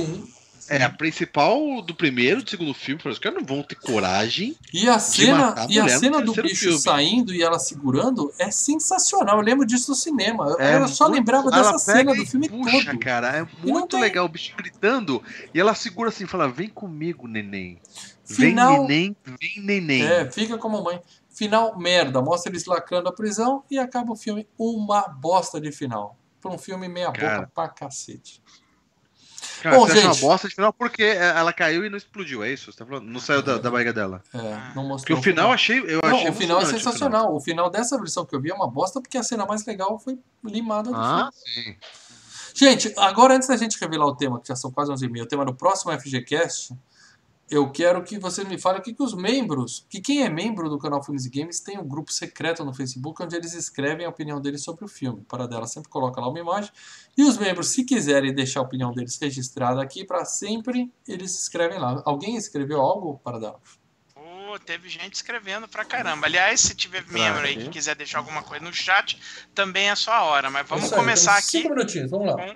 É 0.69 0.81
a 0.83 0.89
principal 0.89 1.81
do 1.81 1.93
primeiro, 1.93 2.41
do 2.43 2.49
segundo 2.49 2.73
filme. 2.73 3.01
Os 3.05 3.19
caras 3.19 3.37
não 3.39 3.45
vão 3.45 3.63
ter 3.63 3.75
coragem. 3.75 4.55
E 4.73 4.87
a 4.87 4.97
cena, 4.99 5.53
a 5.57 5.67
e 5.69 5.79
a 5.79 5.87
cena 5.99 6.21
do 6.21 6.33
bicho 6.33 6.55
filme. 6.65 6.79
saindo 6.79 7.33
e 7.33 7.41
ela 7.43 7.59
segurando 7.59 8.33
é 8.39 8.49
sensacional. 8.49 9.37
Eu 9.37 9.43
lembro 9.43 9.65
disso 9.65 9.91
no 9.91 9.95
cinema. 9.95 10.47
Eu, 10.47 10.59
É 10.59 10.77
eu 10.77 10.87
só 10.87 11.05
muito- 11.05 11.17
lembrava 11.19 11.51
dessa 11.51 11.77
cena 11.77 12.15
do 12.15 12.25
filme 12.25 12.49
puxa, 12.49 12.85
todo. 12.91 12.99
cara. 12.99 13.27
É 13.37 13.47
muito 13.67 13.89
tem. 13.89 14.01
legal 14.01 14.25
o 14.25 14.29
bicho 14.29 14.55
gritando. 14.55 15.21
E 15.53 15.59
ela 15.59 15.75
segura 15.75 16.09
assim 16.09 16.23
e 16.23 16.27
fala: 16.27 16.47
Vem 16.49 16.69
comigo, 16.69 17.27
neném. 17.27 17.79
Vem, 18.25 18.49
Final- 18.51 18.87
neném, 18.87 19.15
vem, 19.25 19.63
neném. 19.63 20.03
É, 20.03 20.31
fica 20.31 20.57
com 20.57 20.67
a 20.69 20.71
mamãe. 20.71 21.01
Final, 21.29 21.77
merda. 21.77 22.21
Mostra 22.21 22.51
eles 22.51 22.65
lacrando 22.65 23.09
a 23.09 23.13
prisão 23.13 23.63
e 23.69 23.77
acaba 23.77 24.13
o 24.13 24.15
filme. 24.15 24.47
Uma 24.57 25.01
bosta 25.07 25.59
de 25.59 25.71
final. 25.71 26.17
Pra 26.39 26.51
um 26.51 26.57
filme 26.57 26.87
meia 26.87 27.07
boca 27.07 27.19
Cara. 27.21 27.51
pra 27.53 27.67
cacete. 27.69 28.41
Cara, 29.63 29.77
Bom, 29.77 29.87
você 29.87 29.93
acha 29.93 30.07
uma 30.07 30.13
gente. 30.13 30.21
bosta 30.23 30.49
de 30.49 30.55
final 30.55 30.73
porque 30.73 31.03
ela 31.03 31.53
caiu 31.53 31.85
e 31.85 31.89
não 31.89 31.97
explodiu, 31.97 32.43
é 32.43 32.51
isso? 32.51 32.69
Você 32.69 32.77
tá 32.77 32.85
falando? 32.85 33.05
Não 33.05 33.19
saiu 33.21 33.41
da, 33.41 33.57
da 33.57 33.71
barriga 33.71 33.93
dela. 33.93 34.21
É, 34.33 34.37
não 34.37 34.73
Porque 34.73 34.79
mostrou 34.89 35.19
o 35.19 35.21
final 35.21 35.47
eu 35.47 35.53
achei. 35.53 35.79
Eu 35.79 36.01
Não, 36.03 36.17
achei 36.17 36.29
o 36.29 36.33
final 36.33 36.61
é 36.61 36.65
sensacional. 36.65 37.33
O 37.33 37.39
final 37.39 37.69
dessa 37.69 37.97
versão 37.97 38.25
que 38.25 38.35
eu 38.35 38.41
vi 38.41 38.51
é 38.51 38.53
uma 38.53 38.69
bosta 38.69 38.99
porque 38.99 39.17
a 39.17 39.23
cena 39.23 39.45
mais 39.45 39.65
legal 39.65 39.97
foi 39.97 40.19
limada 40.43 40.89
do 40.89 40.95
filme. 40.95 41.07
Ah, 41.09 41.29
sim. 41.33 41.77
Gente, 42.53 42.93
agora 42.97 43.35
antes 43.35 43.47
da 43.47 43.55
gente 43.55 43.79
revelar 43.79 44.05
o 44.05 44.13
tema, 44.17 44.41
que 44.41 44.49
já 44.49 44.55
são 44.57 44.69
quase 44.69 44.91
11 44.91 45.07
mil, 45.07 45.23
o 45.23 45.27
tema 45.27 45.45
do 45.45 45.55
próximo 45.55 45.97
FGCast, 45.97 46.75
eu 47.53 47.69
quero 47.69 48.03
que 48.03 48.17
vocês 48.17 48.47
me 48.47 48.57
falem 48.57 48.79
o 48.79 48.83
que, 48.83 48.93
que 48.93 49.03
os 49.03 49.13
membros, 49.13 49.85
que 49.89 50.01
quem 50.01 50.23
é 50.23 50.29
membro 50.29 50.69
do 50.69 50.77
canal 50.79 51.03
Filmes 51.03 51.25
e 51.25 51.29
Games 51.29 51.59
tem 51.59 51.77
um 51.77 51.87
grupo 51.87 52.11
secreto 52.11 52.65
no 52.65 52.73
Facebook 52.73 53.21
onde 53.21 53.35
eles 53.35 53.53
escrevem 53.53 54.05
a 54.05 54.09
opinião 54.09 54.41
deles 54.41 54.63
sobre 54.63 54.83
o 54.83 54.87
filme. 54.87 55.23
Para 55.27 55.47
dela 55.47 55.67
sempre 55.67 55.89
coloca 55.89 56.19
lá 56.19 56.27
uma 56.27 56.39
imagem. 56.39 56.71
E 57.15 57.23
os 57.23 57.37
membros, 57.37 57.69
se 57.69 57.83
quiserem 57.83 58.33
deixar 58.33 58.61
a 58.61 58.63
opinião 58.63 58.91
deles 58.91 59.17
registrada 59.21 59.81
aqui 59.81 60.03
para 60.03 60.25
sempre, 60.25 60.91
eles 61.07 61.39
escrevem 61.39 61.77
lá. 61.77 62.01
Alguém 62.05 62.35
escreveu 62.35 62.81
algo 62.81 63.19
para 63.23 63.39
dela? 63.39 63.59
Pô, 64.13 64.59
teve 64.59 64.89
gente 64.89 65.13
escrevendo 65.13 65.67
pra 65.67 65.85
caramba. 65.85 66.25
Aliás, 66.25 66.59
se 66.59 66.73
tiver 66.73 67.05
membro 67.07 67.41
aí 67.41 67.55
que 67.55 67.69
quiser 67.69 67.95
deixar 67.95 68.17
alguma 68.17 68.41
coisa 68.41 68.65
no 68.65 68.73
chat, 68.73 69.19
também 69.53 69.89
é 69.89 69.95
sua 69.95 70.23
hora. 70.23 70.49
Mas 70.49 70.67
vamos 70.67 70.91
aí, 70.91 70.97
começar 70.97 71.37
aqui 71.37 71.61
Cinco 71.61 71.69
minutinhos, 71.69 72.09
vamos 72.09 72.27
lá, 72.27 72.33
com 72.33 72.55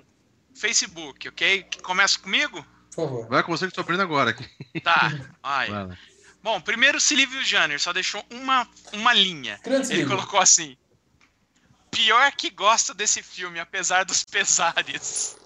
Facebook, 0.54 1.28
ok? 1.28 1.66
Começa 1.82 2.18
comigo? 2.18 2.66
Por 2.98 3.08
favor. 3.08 3.28
Vai 3.28 3.42
com 3.42 3.52
você 3.52 3.66
que 3.66 3.70
eu 3.70 3.74
tô 3.76 3.80
abrindo 3.82 4.02
agora 4.02 4.30
aqui. 4.30 4.44
Tá. 4.80 5.10
Ai. 5.42 5.70
Vai 5.70 5.86
lá. 5.86 5.98
Bom, 6.42 6.60
primeiro 6.60 6.98
o 6.98 7.00
Silvio 7.00 7.44
Janner 7.44 7.80
só 7.80 7.92
deixou 7.92 8.24
uma, 8.30 8.66
uma 8.92 9.12
linha. 9.12 9.60
Ele 9.90 10.06
colocou 10.06 10.40
assim: 10.40 10.76
Pior 11.90 12.30
que 12.32 12.50
gosta 12.50 12.92
desse 12.94 13.22
filme, 13.22 13.58
apesar 13.60 14.04
dos 14.04 14.24
pesares. 14.24 15.36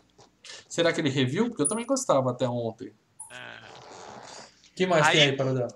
Será 0.69 0.93
que 0.93 1.01
ele 1.01 1.11
reviu? 1.11 1.49
Porque 1.49 1.63
eu 1.63 1.69
também 1.69 1.85
gostava 1.87 2.31
até 2.31 2.49
ontem. 2.49 2.89
O 2.91 4.75
que 4.75 4.87
mais 4.87 5.07
Aí- 5.07 5.13
tem 5.19 5.23
aí 5.31 5.37
para 5.37 5.53
dar? 5.53 5.69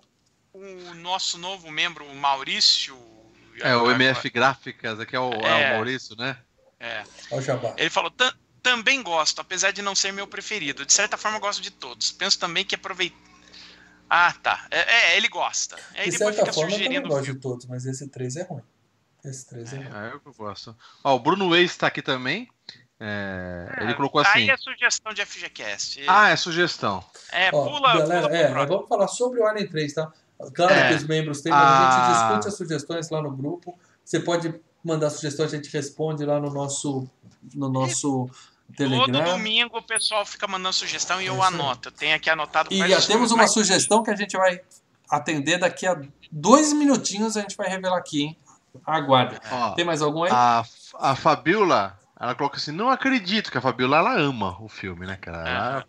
O 0.55 0.95
nosso 0.95 1.37
novo 1.39 1.71
membro, 1.71 2.05
o 2.07 2.15
Maurício. 2.17 2.97
É, 3.61 3.77
o 3.77 3.91
MF 3.91 4.29
Gráficas, 4.31 4.99
aqui 5.01 5.15
é 5.17 5.21
o, 5.21 5.31
é 5.33 5.63
É. 5.63 5.71
o 5.71 5.75
Maurício, 5.75 6.17
né? 6.17 6.37
É. 6.81 7.03
Olha 7.31 7.41
o 7.41 7.43
jabá. 7.43 7.75
Ele 7.77 7.91
falou: 7.91 8.11
"Tam- 8.11 8.33
também 8.71 9.01
gosto, 9.03 9.41
apesar 9.41 9.71
de 9.71 9.81
não 9.81 9.95
ser 9.95 10.13
meu 10.13 10.27
preferido. 10.27 10.85
De 10.85 10.93
certa 10.93 11.17
forma, 11.17 11.37
eu 11.37 11.41
gosto 11.41 11.63
de 11.63 11.71
todos. 11.71 12.11
Penso 12.11 12.39
também 12.39 12.65
que 12.65 12.75
aproveitar. 12.75 13.17
Ah, 14.11 14.33
tá. 14.43 14.67
É, 14.71 15.13
é, 15.13 15.17
ele 15.17 15.29
gosta. 15.29 15.77
Aí 15.95 16.07
De 16.07 16.19
depois 16.19 16.35
certa 16.37 16.51
fica 16.51 16.53
forma, 16.53 16.71
eu 16.71 16.75
também 16.75 16.87
sugerindo 16.89 17.09
gosto 17.09 17.25
filme. 17.25 17.39
de 17.39 17.43
todos, 17.43 17.67
mas 17.67 17.87
esse 17.87 18.09
3 18.09 18.37
é 18.37 18.43
ruim. 18.45 18.63
Esse 19.25 19.47
3 19.49 19.73
é, 19.73 19.77
ruim. 19.77 19.87
É, 19.87 20.13
eu 20.27 20.35
gosto. 20.35 20.77
Ó, 21.05 21.15
o 21.15 21.19
Bruno 21.21 21.49
Weiss 21.51 21.77
tá 21.77 21.87
aqui 21.87 22.03
também. 22.03 22.49
É, 22.99 23.67
ele 23.83 23.95
colocou 23.95 24.21
assim. 24.21 24.39
Aí 24.39 24.51
é 24.51 24.57
sugestão 24.57 25.13
de 25.13 25.25
FGCast. 25.25 26.03
Ah, 26.09 26.31
é 26.31 26.37
sugestão. 26.37 27.05
é, 27.31 27.51
Ó, 27.53 27.65
pula, 27.69 27.99
galera, 27.99 28.27
pula 28.29 28.37
é, 28.39 28.49
próximo. 28.51 28.75
vamos 28.77 28.89
falar 28.89 29.09
sobre 29.09 29.41
o 29.41 29.47
Alien 29.47 29.69
3, 29.69 29.93
tá? 29.93 30.13
Claro 30.55 30.73
É. 30.75 30.89
que 30.89 30.95
os 30.95 31.05
membros 31.05 31.41
têm, 31.41 31.53
mas 31.53 31.63
a 31.63 31.67
Ah. 31.89 32.01
gente 32.03 32.13
discute 32.29 32.49
as 32.49 32.57
sugestões 32.57 33.11
lá 33.11 33.21
no 33.23 33.31
grupo. 33.31 33.79
Você 34.05 34.21
pode 34.21 34.55
mandar 34.85 35.11
sugestões, 35.11 35.53
a 35.53 35.57
gente 35.57 35.69
responde 35.71 36.25
lá 36.25 36.39
no 36.41 36.51
nosso, 36.51 37.09
no 37.55 37.69
nosso 37.69 38.27
Todo 38.27 38.56
Telegram. 38.75 39.25
domingo 39.37 39.79
o 39.79 39.83
pessoal 39.83 40.25
fica 40.27 40.47
mandando 40.47 40.73
sugestão 40.75 41.21
e 41.21 41.27
eu 41.27 41.43
É 41.43 41.47
anoto. 41.47 41.89
Eu 41.89 41.93
tenho 41.93 42.17
aqui 42.17 42.29
anotado 42.31 42.69
E 42.73 42.79
já 42.89 42.99
os 42.99 43.07
temos 43.07 43.31
uma 43.31 43.39
mais- 43.39 43.53
sugestão 43.53 44.03
que 44.03 44.11
a 44.11 44.17
gente 44.17 44.37
vai 44.37 44.61
atender 45.11 45.59
daqui 45.59 45.87
a 45.87 46.01
dois 46.33 46.73
minutinhos, 46.73 47.37
a 47.37 47.41
gente 47.43 47.57
vai 47.57 47.69
revelar 47.69 47.99
aqui, 47.99 48.23
hein? 48.23 48.37
Aguarde. 48.85 49.39
Ó, 49.51 49.71
Tem 49.73 49.85
mais 49.85 50.03
algum 50.03 50.25
aí? 50.25 50.31
a, 50.33 50.65
a 50.99 51.15
Fabiola, 51.17 51.99
ela 52.19 52.35
coloca 52.35 52.57
assim: 52.59 52.73
não 52.73 52.91
acredito 52.91 53.51
que 53.51 53.57
a 53.57 53.61
Fabiola 53.61 53.99
ela 53.99 54.19
ama 54.19 54.57
o 54.61 54.69
filme, 54.69 55.07
né, 55.07 55.17
cara? 55.17 55.49
Ela- 55.49 55.85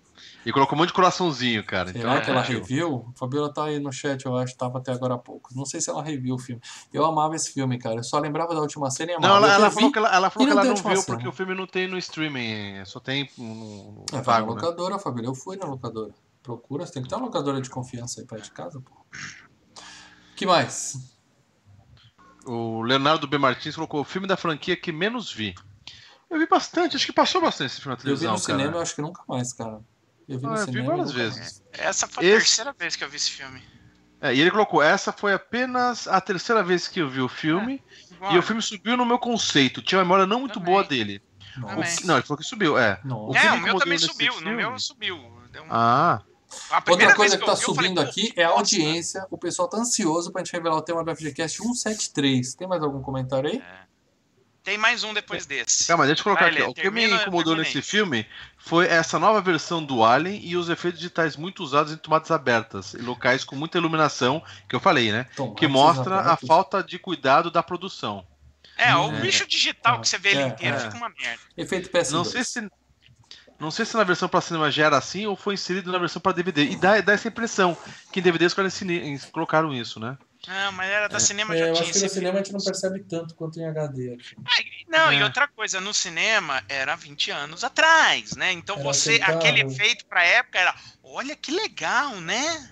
E 0.47 0.51
colocou 0.53 0.75
um 0.77 0.79
monte 0.79 0.87
de 0.87 0.93
coraçãozinho, 0.93 1.61
cara. 1.61 1.89
Então, 1.89 2.03
Será 2.03 2.13
ela 2.13 2.21
que 2.21 2.29
ela 2.29 2.39
curtiu. 2.41 2.59
review? 2.61 3.11
A 3.13 3.19
Fabiola 3.19 3.53
tá 3.53 3.65
aí 3.65 3.81
no 3.81 3.91
chat, 3.91 4.25
eu 4.25 4.33
acho, 4.37 4.55
tava 4.55 4.77
até 4.77 4.93
agora 4.93 5.15
há 5.15 5.17
pouco. 5.17 5.49
Não 5.53 5.65
sei 5.65 5.81
se 5.81 5.89
ela 5.89 6.01
review 6.01 6.35
o 6.35 6.39
filme. 6.39 6.61
Eu 6.93 7.03
amava 7.03 7.35
esse 7.35 7.51
filme, 7.51 7.77
cara. 7.77 7.97
Eu 7.97 8.03
só 8.05 8.17
lembrava 8.17 8.55
da 8.55 8.61
última 8.61 8.89
cena 8.89 9.11
e 9.11 9.15
amava. 9.15 9.27
Não, 9.27 9.43
ela, 9.45 9.53
ela 9.53 9.69
falou 9.69 9.91
que 9.91 9.97
ela, 9.97 10.15
ela, 10.15 10.29
falou 10.29 10.47
que 10.47 10.53
não 10.53 10.61
ela 10.61 10.69
não 10.69 10.75
última 10.75 10.93
viu 10.93 11.03
porque 11.03 11.27
o 11.27 11.33
filme 11.33 11.53
não 11.53 11.67
tem 11.67 11.89
no 11.89 11.97
streaming, 11.97 12.85
só 12.85 13.01
tem 13.01 13.29
no, 13.37 14.05
É, 14.13 14.21
vai 14.21 14.39
na 14.39 14.47
né? 14.47 14.53
locadora, 14.53 14.97
Fabiola. 14.97 15.27
Eu 15.27 15.35
fui 15.35 15.57
na 15.57 15.65
locadora. 15.65 16.13
Procura, 16.41 16.85
você 16.85 16.93
tem 16.93 17.03
que 17.03 17.09
ter 17.09 17.15
uma 17.15 17.25
locadora 17.25 17.59
de 17.59 17.69
confiança 17.69 18.21
aí 18.21 18.25
perto 18.25 18.45
de 18.45 18.51
casa, 18.51 18.79
pô. 18.79 19.05
que 20.33 20.45
mais? 20.45 21.13
O 22.45 22.83
Leonardo 22.83 23.27
B. 23.27 23.37
Martins 23.37 23.75
colocou 23.75 23.99
o 23.99 24.05
filme 24.05 24.25
da 24.25 24.37
franquia 24.37 24.77
que 24.77 24.93
menos 24.93 25.29
vi. 25.29 25.53
Eu 26.29 26.39
vi 26.39 26.47
bastante, 26.47 26.95
acho 26.95 27.05
que 27.05 27.11
passou 27.11 27.41
bastante 27.41 27.71
esse 27.73 27.81
filme 27.81 27.97
na 27.97 28.09
Eu 28.09 28.15
vi 28.15 28.21
televisão, 28.21 28.31
no 28.31 28.37
cinema, 28.39 28.63
eu 28.63 28.71
cara. 28.71 28.81
acho 28.83 28.95
que 28.95 29.01
nunca 29.01 29.21
mais, 29.27 29.51
cara. 29.51 29.81
Eu 30.27 30.39
vi 30.39 30.45
no 30.45 30.51
Ah, 30.53 30.55
eu 30.55 30.65
vi 30.65 30.71
cinema. 30.71 30.83
e 30.85 30.87
várias 30.87 31.11
vezes. 31.11 31.63
Essa 31.71 32.07
foi 32.07 32.25
a 32.25 32.27
Esse- 32.27 32.37
terceira 32.47 32.75
vez 32.77 32.95
que 32.95 33.03
eu 33.03 33.09
vi 33.09 33.15
esse 33.17 33.31
filme. 33.31 33.61
É, 34.19 34.33
e 34.33 34.41
ele 34.41 34.49
colocou, 34.51 34.81
essa 34.81 35.11
foi 35.13 35.31
apenas 35.33 36.07
a 36.07 36.19
terceira 36.19 36.63
vez 36.63 36.87
que 36.87 36.99
eu 36.99 37.07
vi 37.09 37.21
o 37.21 37.29
filme, 37.29 37.83
e 38.31 38.37
o 38.37 38.41
filme 38.41 38.61
subiu 38.61 38.97
no 38.97 39.05
meu 39.05 39.19
conceito. 39.19 39.81
Tinha 39.81 39.99
uma 39.99 40.03
memória 40.05 40.25
não 40.25 40.39
muito 40.39 40.55
Também. 40.55 40.73
boa 40.73 40.83
dele. 40.83 41.21
O 41.57 42.05
não, 42.05 42.15
ele 42.17 42.23
falou 42.25 42.37
que 42.37 42.43
subiu, 42.43 42.77
é. 42.77 42.99
Não. 43.03 43.29
O 43.29 43.35
É, 43.35 43.41
que 43.41 43.47
o 43.47 43.61
meu 43.61 43.77
também 43.77 43.97
subiu. 43.97 44.33
No 44.33 44.39
filme- 44.39 44.55
meu 44.57 44.79
subiu. 44.79 45.17
Deu 45.51 45.63
um- 45.63 45.67
Ah, 45.69 46.21
A 46.71 46.79
primeira 46.81 47.11
Outra 47.11 47.15
coisa 47.17 47.35
vez 47.35 47.41
que 47.41 47.45
tá 47.45 47.55
vi, 47.55 47.61
falei, 47.75 47.75
subindo 47.91 48.01
pô, 48.03 48.09
aqui 48.09 48.31
que 48.31 48.39
é 48.39 48.45
a 48.45 48.49
audiência. 48.49 49.27
O 49.29 49.37
pessoal 49.37 49.67
tá 49.67 49.77
ansioso 49.77 50.31
pra 50.31 50.41
gente 50.43 50.53
revelar 50.53 50.77
o 50.77 50.81
tema 50.81 51.03
do 51.03 51.11
FGCast 51.11 51.57
173. 51.61 52.55
Tem 52.55 52.65
mais 52.67 52.81
algum 52.81 53.01
comentário 53.01 53.49
aí? 53.49 53.61
Tem 54.67 54.77
mais 54.77 55.01
um 55.01 55.13
depois 55.13 55.45
desse. 55.45 55.87
calma, 55.87 56.05
deixa 56.05 56.19
eu 56.19 56.23
colocar 56.25 56.41
Vai, 56.41 56.49
aqui. 56.51 56.59
Lê. 56.61 56.67
O 56.67 56.73
que 56.73 56.89
me 56.91 57.05
incomodou 57.09 57.55
nesse 57.55 57.81
filme 57.81 58.27
foi 58.57 58.85
essa 58.85 59.17
nova 59.17 59.39
versão 59.39 59.81
do 59.81 60.03
Alien 60.03 60.41
e 60.43 60.57
os 60.57 60.67
efeitos 60.67 60.99
digitais 60.99 61.37
muito 61.37 61.63
usados 61.63 61.93
em 61.93 61.95
tomadas 61.95 62.29
abertas, 62.31 62.93
em 62.93 63.01
locais 63.01 63.45
com 63.45 63.55
muita 63.55 63.77
iluminação, 63.77 64.43
que 64.67 64.75
eu 64.75 64.81
falei, 64.81 65.09
né? 65.09 65.25
Tomates 65.37 65.57
Que 65.61 65.67
mostra 65.69 66.15
a 66.17 66.19
abertos. 66.19 66.47
falta 66.49 66.83
de 66.83 66.99
cuidado 66.99 67.49
da 67.49 67.63
produção. 67.63 68.27
É, 68.77 68.93
o 68.93 69.09
É. 69.15 69.21
bicho 69.21 69.47
digital 69.47 70.01
que 70.01 70.09
você 70.09 70.17
vê 70.17 70.31
ele 70.31 70.41
É, 70.41 70.47
inteiro 70.47 70.75
é. 70.75 70.79
fica 70.81 70.97
uma 70.97 71.07
merda. 71.17 71.39
Efeito 71.55 71.89
PS2. 71.89 72.11
Não 72.11 72.25
sei 72.25 72.43
se. 72.43 72.69
Não 73.57 73.71
sei 73.71 73.85
se 73.85 73.95
na 73.95 74.03
versão 74.03 74.27
para 74.27 74.41
cinema 74.41 74.69
já 74.69 74.85
era 74.87 74.97
assim 74.97 75.25
ou 75.27 75.37
foi 75.37 75.53
inserido 75.53 75.93
na 75.93 75.97
versão 75.97 76.21
para 76.21 76.33
DVD. 76.33 76.63
E 76.65 76.75
dá, 76.75 76.99
dá 76.99 77.13
essa 77.13 77.29
impressão 77.29 77.75
que 78.11 78.19
em 78.19 78.23
DVD 78.23 78.45
os 78.45 78.53
caras 78.53 78.73
ensine- 78.75 79.17
colocaram 79.31 79.73
isso, 79.73 79.97
né? 79.97 80.17
Não, 80.47 80.71
mas 80.71 80.89
era 80.89 81.09
da 81.09 81.19
cinema 81.19 81.53
É, 81.53 81.57
já 81.57 81.67
eu 81.67 81.73
tinha 81.73 81.83
acho 81.83 81.93
que 81.93 81.99
no 81.99 82.09
cinema 82.09 82.39
a 82.39 82.43
gente 82.43 82.53
não 82.53 82.63
percebe 82.63 83.03
tanto 83.03 83.35
quanto 83.35 83.59
em 83.59 83.65
HD. 83.67 84.13
aqui. 84.13 84.35
Não, 84.87 85.11
e 85.11 85.17
É. 85.17 85.23
outra 85.23 85.47
coisa, 85.47 85.81
no 85.81 85.93
cinema 85.93 86.63
era 86.69 86.95
20 86.95 87.29
anos 87.31 87.63
atrás, 87.63 88.35
né? 88.35 88.51
Então 88.53 88.75
Era 88.75 88.83
você, 88.83 89.19
aquele 89.21 89.61
efeito 89.61 90.05
pra 90.05 90.23
época 90.23 90.57
era, 90.57 90.73
olha 91.03 91.35
que 91.35 91.51
legal, 91.51 92.15
né? 92.21 92.71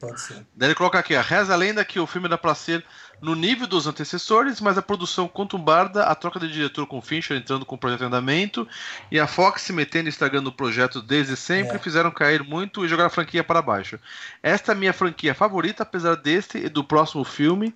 Pode 0.00 0.18
ser. 0.18 0.46
Daí 0.54 0.68
ele 0.68 0.74
coloca 0.74 0.98
aqui, 0.98 1.14
ó, 1.14 1.20
reza 1.20 1.52
a 1.52 1.56
lenda 1.56 1.84
que 1.84 2.00
o 2.00 2.06
filme 2.06 2.26
era 2.26 2.38
pra 2.38 2.54
ser 2.54 2.82
no 3.20 3.34
nível 3.34 3.66
dos 3.66 3.86
antecessores, 3.86 4.60
mas 4.60 4.78
a 4.78 4.82
produção 4.82 5.28
conturbada, 5.28 6.04
a 6.04 6.14
troca 6.14 6.40
de 6.40 6.50
diretor 6.50 6.86
com 6.86 7.00
Fincher 7.02 7.36
entrando 7.36 7.66
com 7.66 7.74
o 7.74 7.78
projeto 7.78 8.02
em 8.02 8.06
andamento, 8.06 8.66
e 9.10 9.20
a 9.20 9.26
Fox 9.26 9.62
se 9.62 9.72
metendo 9.72 10.08
e 10.08 10.10
estragando 10.10 10.48
o 10.48 10.52
projeto 10.52 11.02
desde 11.02 11.36
sempre, 11.36 11.76
É. 11.76 11.78
fizeram 11.78 12.10
cair 12.10 12.42
muito 12.42 12.84
e 12.84 12.88
jogar 12.88 13.06
a 13.06 13.10
franquia 13.10 13.44
para 13.44 13.60
baixo. 13.60 13.98
Esta 14.42 14.72
é 14.72 14.74
a 14.74 14.78
minha 14.78 14.92
franquia 14.92 15.34
favorita, 15.34 15.82
apesar 15.82 16.14
deste 16.16 16.58
e 16.58 16.68
do 16.68 16.82
próximo 16.82 17.24
filme, 17.24 17.74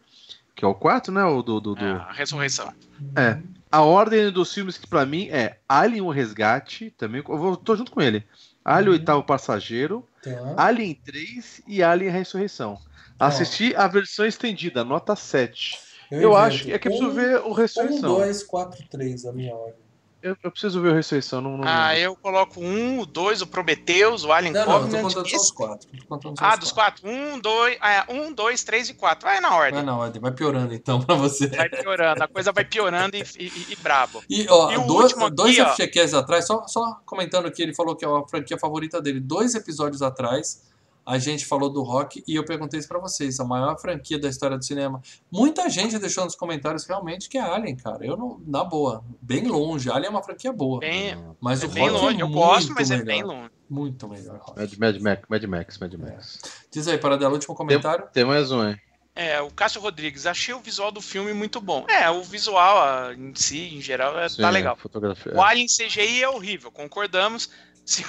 que 0.55 0.65
é 0.65 0.69
o 0.69 0.75
quarto, 0.75 1.11
né? 1.13 1.25
O 1.25 1.43
do, 1.43 1.61
do, 1.61 1.75
do- 1.75 1.85
É, 1.85 1.93
a 1.93 2.13
ressurreição. 2.13 2.73
É. 3.17 3.39
A 3.75 3.83
ordem 3.83 4.31
dos 4.31 4.55
filmes 4.55 4.79
que 4.79 4.87
pra 4.87 5.05
mim 5.05 5.29
é 5.31 5.59
Alien 5.69 6.03
o 6.03 6.09
Resgate, 6.09 6.95
também, 6.97 7.25
eu 7.29 7.37
vou, 7.37 7.57
tô 7.57 7.75
junto 7.75 7.91
com 7.91 8.01
ele. 8.01 8.25
Alien 8.65 8.91
o 8.91 8.93
Uhum. 8.93 8.99
Oitavo 9.01 9.25
Passageiro, 9.25 10.07
lá. 10.25 10.55
Alien 10.57 10.95
3 11.05 11.63
e 11.67 11.83
Alien 11.83 12.09
a 12.11 12.13
Ressurreição. 12.13 12.79
Assisti 13.19 13.75
a 13.75 13.89
versão 13.89 14.25
estendida, 14.25 14.85
nota 14.85 15.17
7. 15.17 15.77
Eu, 16.09 16.19
invento. 16.19 16.37
acho 16.37 16.65
que 16.65 16.73
é 16.73 16.79
que 16.79 16.87
eu 16.87 16.93
preciso 16.93 17.11
ver 17.11 17.41
o 17.41 17.49
1, 17.51 17.53
Ressurreição. 17.53 18.15
2, 18.15 18.45
4, 18.45 18.89
3, 18.89 19.27
a 19.27 19.33
minha 19.33 19.53
ordem. 19.53 19.84
Eu, 20.25 20.35
eu 20.43 20.51
preciso 20.51 20.81
ver 20.81 20.89
o 20.89 20.95
Ressurreição. 20.95 21.43
Não, 21.43 21.59
não 21.59 21.65
Ah, 21.67 21.99
eu 21.99 22.17
coloco 22.17 22.59
um, 22.59 23.01
o 23.01 23.05
dois, 23.05 23.43
o 23.43 23.47
Prometheus, 23.47 24.25
o 24.25 24.33
Alien 24.33 24.55
Não, 24.55 24.65
não, 24.65 24.73
eu 24.73 24.79
tô 24.79 24.85
Covenant. 24.87 25.03
contando 25.03 25.29
só 25.29 25.37
os 25.37 25.51
quatro. 25.51 25.89
Só 26.09 26.33
Ah, 26.39 26.55
os 26.55 26.59
dos 26.61 26.73
quatro. 26.73 27.07
Um, 27.07 27.39
dois, 27.39 27.77
é, 27.77 28.11
um, 28.11 28.33
dois, 28.33 28.65
três 28.65 28.89
e 28.89 28.95
quatro. 28.95 29.29
Vai 29.29 29.39
na 29.41 29.55
ordem. 29.55 29.75
Vai 29.75 29.83
na 29.83 29.97
ordem, 29.99 30.23
vai 30.23 30.33
piorando 30.33 30.73
então 30.73 30.99
pra 31.03 31.15
você. 31.15 31.49
Vai 31.49 31.69
piorando, 31.69 32.23
a 32.25 32.27
coisa 32.29 32.53
vai 32.53 32.65
piorando 32.65 33.17
e, 33.19 33.23
e, 33.39 33.67
e 33.73 33.77
brabo. 33.77 34.25
E, 34.31 34.47
ó, 34.49 34.73
E 34.73 34.77
dois, 34.87 35.13
último 35.13 35.27
aqui, 35.27 35.37
dois 35.37 35.59
ó. 35.59 36.19
Atrás, 36.19 36.47
só, 36.47 36.67
só 36.67 37.01
comentando 37.05 37.51
que 37.53 37.63
ele 37.63 37.75
falou 37.75 37.95
que 37.95 38.05
é 38.05 38.09
a 38.09 38.23
franquia 38.27 38.57
favorita 38.59 39.03
dele. 39.03 39.21
Dois 39.21 39.55
episódios 39.55 40.01
atrás, 40.01 40.63
a 41.07 41.19
gente 41.19 41.45
falou 41.45 41.71
do 41.71 41.83
rock 41.83 42.23
e 42.27 42.35
eu 42.35 42.45
perguntei 42.45 42.79
isso 42.79 42.89
pra 42.89 42.99
vocês. 42.99 43.39
A 43.39 43.45
maior 43.45 43.79
franquia 43.79 44.19
da 44.19 44.29
história 44.29 44.57
do 44.57 44.65
cinema. 44.65 45.03
Muita 45.31 45.69
gente 45.69 45.99
deixou 45.99 46.25
nos 46.25 46.35
comentários 46.35 46.85
realmente 46.87 47.29
que 47.29 47.37
é 47.37 47.41
Alien, 47.43 47.77
cara. 47.77 48.05
Eu 48.05 48.17
não, 48.17 48.41
na 48.47 48.65
boa, 48.65 49.05
bem 49.21 49.47
longe. 49.47 49.91
Alien 49.91 50.07
é 50.07 50.11
uma 50.11 50.23
franquia 50.23 50.53
boa. 50.53 50.81
Bem, 50.81 51.17
mas 51.41 51.63
é 51.63 51.67
o 51.67 51.71
bem 51.71 51.89
rock 51.89 52.03
longe. 52.03 52.19
é 52.19 52.23
Eu 52.23 52.29
muito 52.29 52.41
gosto, 52.41 52.73
mas 52.75 52.91
melhor. 52.91 53.03
é 53.03 53.05
bem 53.05 53.23
longe. 53.23 53.51
Muito 53.69 54.09
melhor, 54.09 54.39
rock. 54.39 54.59
Mad, 54.59 54.79
Mad 54.79 55.01
Max, 55.01 55.23
Mad 55.29 55.45
Max, 55.45 55.79
Mad 55.79 55.95
Max. 55.95 56.39
Diz 56.71 56.89
aí, 56.89 56.99
Paradela, 56.99 57.33
último 57.33 57.55
comentário. 57.55 58.07
Tem 58.13 58.25
mais 58.25 58.51
um, 58.51 58.67
hein? 58.67 58.81
É, 59.17 59.41
o 59.41 59.49
Cássio 59.49 59.81
Rodrigues, 59.81 60.27
achei 60.27 60.53
o 60.53 60.59
visual 60.59 60.91
do 60.91 61.01
filme 61.01 61.33
muito 61.33 61.61
bom. 61.61 61.87
É, 61.89 62.11
o 62.11 62.23
visual 62.25 62.79
ah, 62.79 63.15
em 63.17 63.33
si, 63.35 63.77
em 63.77 63.81
geral, 63.81 64.19
é, 64.19 64.29
Sim, 64.29 64.43
tá 64.43 64.51
legal. 64.51 64.77
Fotografia. 64.77 65.33
O 65.35 65.41
Alien 65.41 65.67
CGI 65.69 66.25
é 66.25 66.29
horrível, 66.29 66.73
concordamos. 66.73 67.49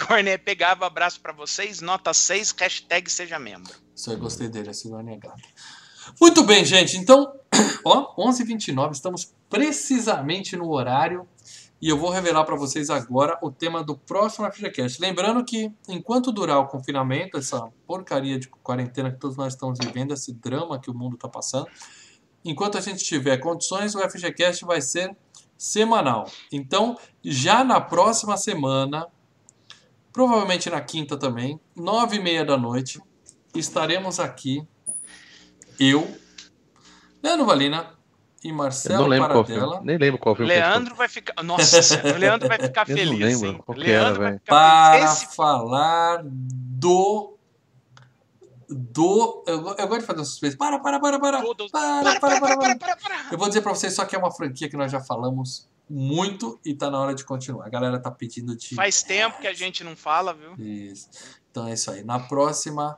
Corné 0.08 0.38
pegava, 0.38 0.86
abraço 0.86 1.20
pra 1.20 1.34
vocês, 1.34 1.82
nota 1.82 2.14
6, 2.14 2.52
hashtag 2.58 3.12
seja 3.12 3.38
membro. 3.38 3.74
Isso 3.94 4.10
aí, 4.10 4.16
gostei 4.16 4.48
dele, 4.48 4.70
esse 4.70 4.90
não 4.90 5.00
é 5.00 5.04
negado. 5.04 5.42
Muito 6.20 6.44
bem, 6.44 6.64
gente. 6.64 6.98
Então, 6.98 7.34
ó, 7.84 8.16
11h29, 8.16 8.92
estamos 8.92 9.34
precisamente 9.50 10.56
no 10.56 10.70
horário. 10.72 11.28
E 11.82 11.90
eu 11.90 11.98
vou 11.98 12.10
revelar 12.10 12.46
para 12.46 12.56
vocês 12.56 12.90
agora 12.90 13.38
o 13.42 13.52
tema 13.52 13.84
do 13.84 13.98
próximo 13.98 14.50
FGCast. 14.52 15.00
Lembrando 15.02 15.44
que, 15.44 15.72
enquanto 15.90 16.32
durar 16.32 16.60
o 16.60 16.68
confinamento, 16.68 17.38
essa 17.38 17.70
porcaria 17.86 18.40
de 18.40 18.48
quarentena 18.48 19.12
que 19.12 19.20
todos 19.20 19.36
nós 19.36 19.54
estamos 19.54 19.78
vivendo, 19.80 20.14
esse 20.14 20.34
drama 20.34 20.80
que 20.80 20.90
o 20.90 20.94
mundo 20.94 21.16
está 21.16 21.28
passando, 21.28 21.68
enquanto 22.44 22.78
a 22.78 22.82
gente 22.82 23.04
tiver 23.04 23.38
condições, 23.38 23.94
o 23.94 24.00
FGCast 24.00 24.64
vai 24.66 24.82
ser 24.82 25.16
semanal. 25.58 26.30
Então, 26.52 26.98
já 27.24 27.64
na 27.64 27.82
próxima 27.82 28.38
semana, 28.38 29.08
provavelmente 30.16 30.70
na 30.70 30.80
quinta 30.80 31.18
também, 31.18 31.60
nove 31.76 32.16
e 32.16 32.20
meia 32.24 32.46
da 32.46 32.56
noite, 32.56 33.02
estaremos 33.54 34.18
aqui, 34.18 34.66
eu, 35.78 36.10
Leandro 37.22 37.46
Valina 37.46 37.92
e 38.42 38.48
Eu 38.48 38.56
Marcelo 38.56 39.02
não 39.02 39.08
lembro 39.10 39.28
qual 39.30 39.44
Paradela. 39.44 39.82
Nem 39.84 39.98
lembro 39.98 40.18
qual 40.18 40.34
filme. 40.34 40.50
que 40.50 40.58
eu 40.58 40.62
Leandro 40.62 40.96
vai 40.96 41.10
ficar. 41.10 41.44
Nossa, 41.44 42.02
o 42.16 42.18
Leandro 42.18 42.48
vai 42.48 42.58
ficar 42.58 42.88
Eu 42.90 42.96
não 42.96 43.04
feliz. 43.04 43.20
lembro 43.42 43.48
hein? 43.58 43.62
qual 43.66 43.78
que 43.78 43.92
era, 43.92 44.04
Leandro 44.04 44.20
vai 44.22 44.28
velho. 44.30 44.40
ficar 44.40 44.56
para 44.56 45.00
feliz. 45.00 45.12
Esse 45.12 45.36
falar 45.36 46.22
do. 46.24 47.38
Do. 48.70 49.44
Eu, 49.46 49.76
eu 49.78 49.88
gosto 49.88 50.00
de 50.00 50.06
fazer 50.08 50.22
um 50.22 50.26
suspense. 50.26 50.56
Para, 50.56 50.80
para, 50.80 50.98
para, 50.98 51.20
para. 51.20 51.42
Para, 51.42 51.46
Para, 51.72 52.20
para, 52.20 52.20
para, 52.20 52.40
para, 52.40 52.40
para, 52.40 52.58
para. 52.58 52.78
para, 52.78 52.96
para. 52.96 53.28
Eu 53.34 53.38
vou 53.38 53.50
dizer 53.50 53.60
pra 53.62 53.76
vocês 53.76 53.94
só 53.94 54.06
que 54.06 54.16
é 54.16 54.20
uma 54.20 54.32
franquia 54.32 54.70
que 54.70 54.78
nós 54.78 54.90
já 54.90 55.02
falamos 55.02 55.68
muito 55.90 56.60
e 56.66 56.74
tá 56.74 56.90
na 56.90 57.00
hora 57.00 57.14
de 57.14 57.24
continuar. 57.24 57.66
A 57.66 57.70
galera 57.70 58.00
tá 58.00 58.10
pedindo 58.10 58.56
de. 58.56 58.76
Faz 58.76 59.04
tempo 59.04 59.40
que 59.40 59.48
a 59.48 59.54
gente 59.54 59.84
não 59.84 59.96
fala, 59.96 60.34
viu? 60.34 60.54
Isso. 60.58 61.10
Então 61.52 61.68
é 61.68 61.74
isso 61.74 61.92
aí. 61.92 62.04
Na 62.04 62.20
próxima 62.20 62.98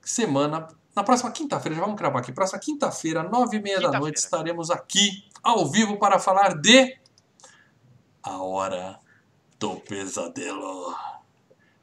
semana, 0.00 0.68
na 0.94 1.02
próxima 1.02 1.30
quinta-feira, 1.32 1.74
já 1.76 1.82
vamos 1.82 1.98
cravar 1.98 2.22
aqui. 2.22 2.32
Próxima 2.32 2.58
quinta-feira, 2.60 3.22
nove 3.22 3.56
e 3.56 3.60
meia 3.62 3.80
da 3.80 3.98
noite, 3.98 4.18
estaremos 4.18 4.70
aqui 4.70 5.24
ao 5.42 5.66
vivo 5.70 5.98
para 5.98 6.18
falar 6.18 6.54
de 6.60 6.96
A 8.22 8.38
Hora 8.42 8.98
do 9.58 9.76
Pesadelo. 9.80 10.94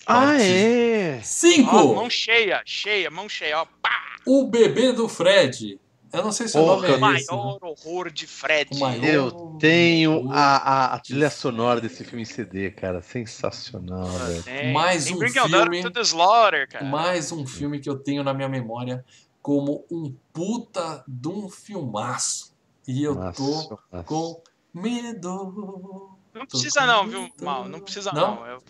Ah, 0.07 0.41
é? 0.41 1.17
Ó, 1.19 1.23
Cinco. 1.23 1.93
mão 1.95 2.09
cheia, 2.09 2.61
cheia, 2.65 3.11
mão 3.11 3.27
cheia, 3.27 3.59
ó. 3.59 3.65
Pá, 3.81 4.15
O 4.25 4.45
bebê 4.47 4.91
do 4.93 5.07
Fred. 5.09 5.79
Eu 6.13 6.23
não 6.23 6.31
sei 6.31 6.47
se 6.47 6.57
o 6.57 6.61
Porra, 6.61 6.75
nome 6.75 6.87
o 6.87 6.89
é 6.89 7.17
esse. 7.19 7.31
né? 7.31 7.37
maior 7.37 7.59
horror 7.63 8.11
de 8.11 8.27
Fred. 8.27 8.77
Maior. 8.79 9.03
Eu 9.05 9.31
tenho 9.59 10.29
a, 10.31 10.57
a, 10.57 10.93
a 10.95 10.99
trilha 10.99 11.29
sonora 11.29 11.79
desse 11.79 12.03
filme 12.03 12.23
em 12.23 12.25
CD, 12.25 12.69
cara. 12.71 13.01
Sensacional, 13.01 14.05
velho. 14.05 14.43
Tem, 14.43 14.73
Mais 14.73 15.05
um 15.09 15.17
filme. 15.19 15.31
Daughter 15.49 15.81
to 15.83 15.91
the 15.91 16.01
Slaughter, 16.01 16.67
cara. 16.69 16.85
Mais 16.85 17.31
um 17.31 17.45
filme 17.47 17.79
que 17.79 17.89
eu 17.89 17.97
tenho 17.97 18.23
na 18.23 18.33
minha 18.33 18.49
memória 18.49 19.05
como 19.41 19.85
um 19.89 20.13
puta 20.33 21.03
de 21.07 21.27
um 21.29 21.49
filmaço. 21.49 22.53
E 22.87 23.03
eu 23.03 23.15
tô 23.15 23.21
Nossa, 23.21 23.77
nossa. 23.91 24.03
com 24.05 24.41
medo. 24.73 26.11
Não 26.33 26.45
precisa 26.45 26.85
não, 26.85 27.07
viu. 27.07 27.29
Mal? 27.41 27.67
Não 27.69 27.79
precisa 27.79 28.11
Não? 28.11 28.35
não. 28.35 28.45
Eu- 28.47 28.63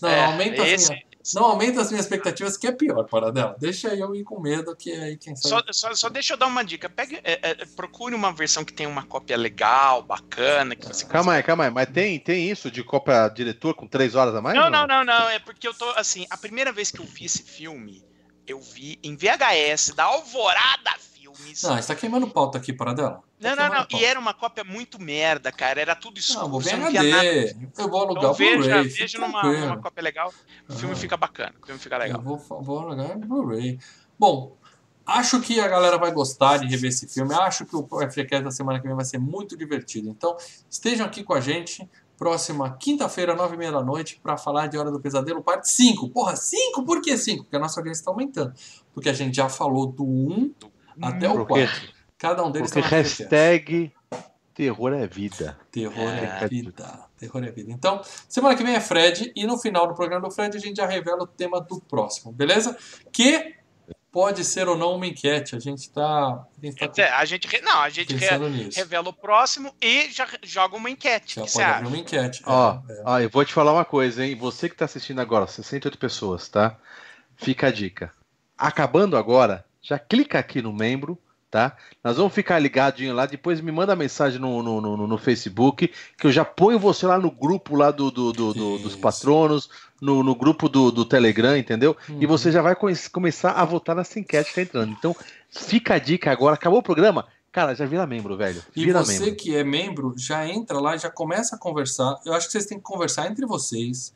Não, 0.00 0.08
é, 0.08 0.24
aumenta 0.26 0.66
esse- 0.68 0.90
minhas, 0.90 1.04
não 1.32 1.44
aumenta 1.44 1.80
as 1.80 1.90
minhas 1.90 2.04
expectativas, 2.04 2.56
que 2.56 2.66
é 2.66 2.72
pior, 2.72 3.04
Paradela. 3.04 3.56
Deixa 3.58 3.94
eu 3.94 4.14
ir 4.14 4.24
com 4.24 4.40
medo, 4.40 4.76
que 4.76 4.92
aí 4.92 5.16
quem 5.16 5.34
Só, 5.34 5.60
sabe. 5.60 5.72
só, 5.72 5.94
só 5.94 6.08
deixa 6.10 6.34
eu 6.34 6.36
dar 6.36 6.46
uma 6.46 6.62
dica. 6.62 6.88
Pegue, 6.90 7.18
é, 7.24 7.38
é, 7.42 7.54
procure 7.76 8.14
uma 8.14 8.32
versão 8.32 8.64
que 8.64 8.72
tenha 8.72 8.88
uma 8.88 9.04
cópia 9.04 9.36
legal, 9.36 10.02
bacana, 10.02 10.76
que 10.76 10.86
você 10.86 11.06
Calma 11.06 11.34
aí, 11.34 11.42
calma 11.42 11.64
aí. 11.64 11.70
Mas 11.70 11.88
tem, 11.88 12.18
tem 12.18 12.50
isso 12.50 12.70
de 12.70 12.82
Copa 12.84 13.28
Diretor 13.28 13.74
com 13.74 13.86
três 13.86 14.14
horas 14.14 14.34
a 14.34 14.42
mais? 14.42 14.54
Não, 14.54 14.68
não, 14.68 14.86
não, 14.86 15.04
não. 15.04 15.28
É 15.30 15.38
porque 15.38 15.66
eu 15.66 15.72
tô 15.72 15.88
assim. 15.90 16.26
A 16.28 16.36
primeira 16.36 16.72
vez 16.72 16.90
que 16.90 17.00
eu 17.00 17.06
vi 17.06 17.24
esse 17.24 17.42
filme, 17.42 18.04
eu 18.46 18.60
vi 18.60 18.98
em 19.02 19.16
VHS 19.16 19.94
da 19.94 20.04
Alvorada 20.04 20.90
Filmes. 21.34 21.62
Não, 21.62 21.76
você 21.76 21.88
tá 21.88 21.94
queimando 21.94 22.28
pauta 22.28 22.58
aqui, 22.58 22.72
Paradela. 22.72 23.22
Tá 23.40 23.50
Não, 23.50 23.56
não, 23.56 23.64
não. 23.64 23.74
pauta. 23.76 23.96
E 23.96 24.04
era 24.04 24.18
uma 24.18 24.32
cópia 24.34 24.64
muito 24.64 25.00
merda, 25.00 25.50
cara. 25.52 25.80
Era 25.80 25.94
tudo 25.94 26.18
escuro. 26.18 26.42
Não, 26.42 26.50
vou 26.50 26.60
ver. 26.60 26.74
HD. 26.74 27.56
Eu 27.78 27.88
vou 27.90 28.00
alugar 28.02 28.18
Então 28.24 28.30
o 28.30 28.34
veja, 28.34 28.58
Blu-ray. 28.58 28.88
veja 28.88 29.18
numa, 29.18 29.42
numa 29.42 29.78
cópia 29.78 30.02
legal. 30.02 30.32
O 30.68 30.72
filme 30.74 30.94
Ah. 30.94 30.98
fica 30.98 31.16
bacana. 31.16 31.54
O 31.62 31.66
filme 31.66 31.80
fica 31.80 31.96
legal. 31.98 32.18
Eu 32.20 32.24
vou, 32.38 32.62
vou 32.62 32.78
alugar 32.80 33.16
o 33.16 33.18
Blu-ray. 33.20 33.78
Bom, 34.18 34.56
acho 35.06 35.40
que 35.40 35.60
a 35.60 35.68
galera 35.68 35.98
vai 35.98 36.12
gostar 36.12 36.58
de 36.58 36.66
rever 36.66 36.88
esse 36.90 37.06
filme. 37.08 37.34
Acho 37.34 37.66
que 37.66 37.76
o 37.76 37.86
FGCast 37.86 38.44
da 38.44 38.50
semana 38.50 38.80
que 38.80 38.86
vem 38.86 38.96
vai 38.96 39.04
ser 39.04 39.18
muito 39.18 39.56
divertido. 39.56 40.08
Então, 40.08 40.36
estejam 40.70 41.04
aqui 41.06 41.22
com 41.24 41.34
a 41.34 41.40
gente. 41.40 41.88
Próxima 42.16 42.76
quinta-feira, 42.76 43.34
nove 43.34 43.56
e 43.56 43.58
meia 43.58 43.72
da 43.72 43.82
noite, 43.82 44.20
para 44.22 44.36
falar 44.36 44.68
de 44.68 44.78
Hora 44.78 44.88
do 44.88 45.00
Pesadelo, 45.00 45.42
parte 45.42 45.68
5. 45.68 46.08
Porra, 46.10 46.36
5? 46.36 46.84
Por 46.84 47.02
que 47.02 47.16
5? 47.18 47.42
Porque 47.42 47.56
a 47.56 47.58
nossa 47.58 47.80
audiência 47.80 48.02
está 48.02 48.10
aumentando. 48.12 48.54
Porque 48.94 49.08
a 49.08 49.12
gente 49.12 49.34
já 49.34 49.48
falou 49.48 49.84
do 49.88 50.04
1 50.04 50.54
até 51.02 51.28
o 51.28 51.44
Por 51.46 51.56
quê? 51.58 51.66
4. 51.66 51.88
Cada 52.18 52.44
um 52.44 52.50
deles 52.50 52.70
Porque 52.70 52.80
no 52.80 52.86
FGCast. 52.86 53.22
hashtag 53.24 53.92
terror 54.54 54.92
é 54.94 55.06
vida. 55.06 55.58
Terror 55.70 56.08
é 56.08 56.38
É. 56.44 56.48
vida. 56.48 57.00
Terror 57.18 57.44
é 57.44 57.50
vida. 57.50 57.72
Então, 57.72 58.00
semana 58.28 58.54
que 58.56 58.62
vem 58.62 58.74
é 58.74 58.80
Fred 58.80 59.32
e 59.34 59.46
no 59.46 59.58
final 59.58 59.86
do 59.86 59.94
programa 59.94 60.28
do 60.28 60.34
Fred 60.34 60.56
a 60.56 60.60
gente 60.60 60.76
já 60.76 60.86
revela 60.86 61.24
o 61.24 61.26
tema 61.26 61.60
do 61.60 61.80
próximo, 61.80 62.32
beleza? 62.32 62.76
Que 63.12 63.54
pode 64.12 64.44
ser 64.44 64.68
ou 64.68 64.76
não 64.78 64.94
uma 64.94 65.06
enquete. 65.06 65.56
A 65.56 65.58
gente 65.58 65.90
tá, 65.90 66.06
a 66.06 66.46
gente 66.66 66.76
tá 66.78 66.88
Quer 66.88 67.12
a 67.12 67.24
gente. 67.24 67.60
Não, 67.62 67.80
a 67.80 67.88
gente 67.88 68.14
re- 68.14 68.38
nisso. 68.48 68.78
revela 68.78 69.08
o 69.08 69.12
próximo 69.12 69.74
e 69.82 70.08
já 70.10 70.26
joga 70.42 70.76
uma 70.76 70.88
enquete. 70.88 71.34
Já 71.36 71.42
O 71.42 71.44
que 71.46 71.50
você 71.50 71.58
pode 71.58 71.64
acha? 71.70 71.76
abrir 71.78 71.88
uma 71.88 71.98
enquete. 71.98 72.42
Ó, 72.46 72.78
É, 72.88 72.92
é. 72.92 73.02
ó, 73.04 73.18
eu 73.20 73.28
vou 73.30 73.44
te 73.44 73.52
falar 73.52 73.72
uma 73.72 73.84
coisa, 73.84 74.24
hein? 74.24 74.36
Você 74.36 74.68
que 74.68 74.76
tá 74.76 74.84
assistindo 74.84 75.20
agora, 75.20 75.46
68 75.48 75.98
pessoas, 75.98 76.48
tá? 76.48 76.78
Fica 77.36 77.66
a 77.66 77.72
dica. 77.72 78.12
Acabando 78.56 79.16
agora, 79.16 79.64
já 79.84 79.98
clica 79.98 80.38
aqui 80.38 80.62
no 80.62 80.72
membro, 80.72 81.18
tá? 81.50 81.76
Nós 82.02 82.16
vamos 82.16 82.32
ficar 82.32 82.58
ligadinho 82.58 83.14
lá, 83.14 83.26
depois 83.26 83.60
me 83.60 83.70
manda 83.70 83.94
mensagem 83.94 84.40
no, 84.40 84.62
no, 84.62 84.80
no, 84.80 85.06
no 85.06 85.18
Facebook, 85.18 85.92
que 86.18 86.26
eu 86.26 86.32
já 86.32 86.44
ponho 86.44 86.78
você 86.78 87.06
lá 87.06 87.18
no 87.18 87.30
grupo 87.30 87.76
lá 87.76 87.90
do, 87.90 88.10
do, 88.10 88.32
do- 88.32 88.54
do- 88.54 88.78
dos 88.78 88.96
patronos, 88.96 89.68
no, 90.00 90.22
no 90.24 90.34
grupo 90.34 90.68
do, 90.68 90.90
do 90.90 91.04
Telegram, 91.04 91.56
entendeu? 91.56 91.96
E 92.08 92.12
Uhum. 92.12 92.26
você 92.26 92.50
já 92.50 92.60
vai 92.62 92.74
começar 93.12 93.52
a 93.52 93.64
votar 93.64 93.94
nessa 93.94 94.18
enquete 94.18 94.48
que 94.48 94.54
tá 94.56 94.62
entrando. 94.62 94.90
Então, 94.98 95.14
fica 95.50 95.94
a 95.94 95.98
dica 95.98 96.32
agora. 96.32 96.54
Acabou 96.54 96.80
o 96.80 96.82
programa? 96.82 97.26
Cara, 97.52 97.72
já 97.74 97.86
vira 97.86 98.04
membro, 98.04 98.36
velho. 98.36 98.60
E 98.74 98.84
Vira 98.84 99.04
você 99.04 99.20
membro. 99.20 99.36
que 99.36 99.54
é 99.54 99.62
membro, 99.62 100.12
já 100.16 100.44
entra 100.48 100.80
lá 100.80 100.96
e 100.96 100.98
já 100.98 101.08
começa 101.08 101.54
a 101.54 101.58
conversar. 101.58 102.18
Eu 102.26 102.34
acho 102.34 102.46
que 102.46 102.52
vocês 102.52 102.66
têm 102.66 102.78
que 102.78 102.82
conversar 102.84 103.30
entre 103.30 103.46
vocês 103.46 104.12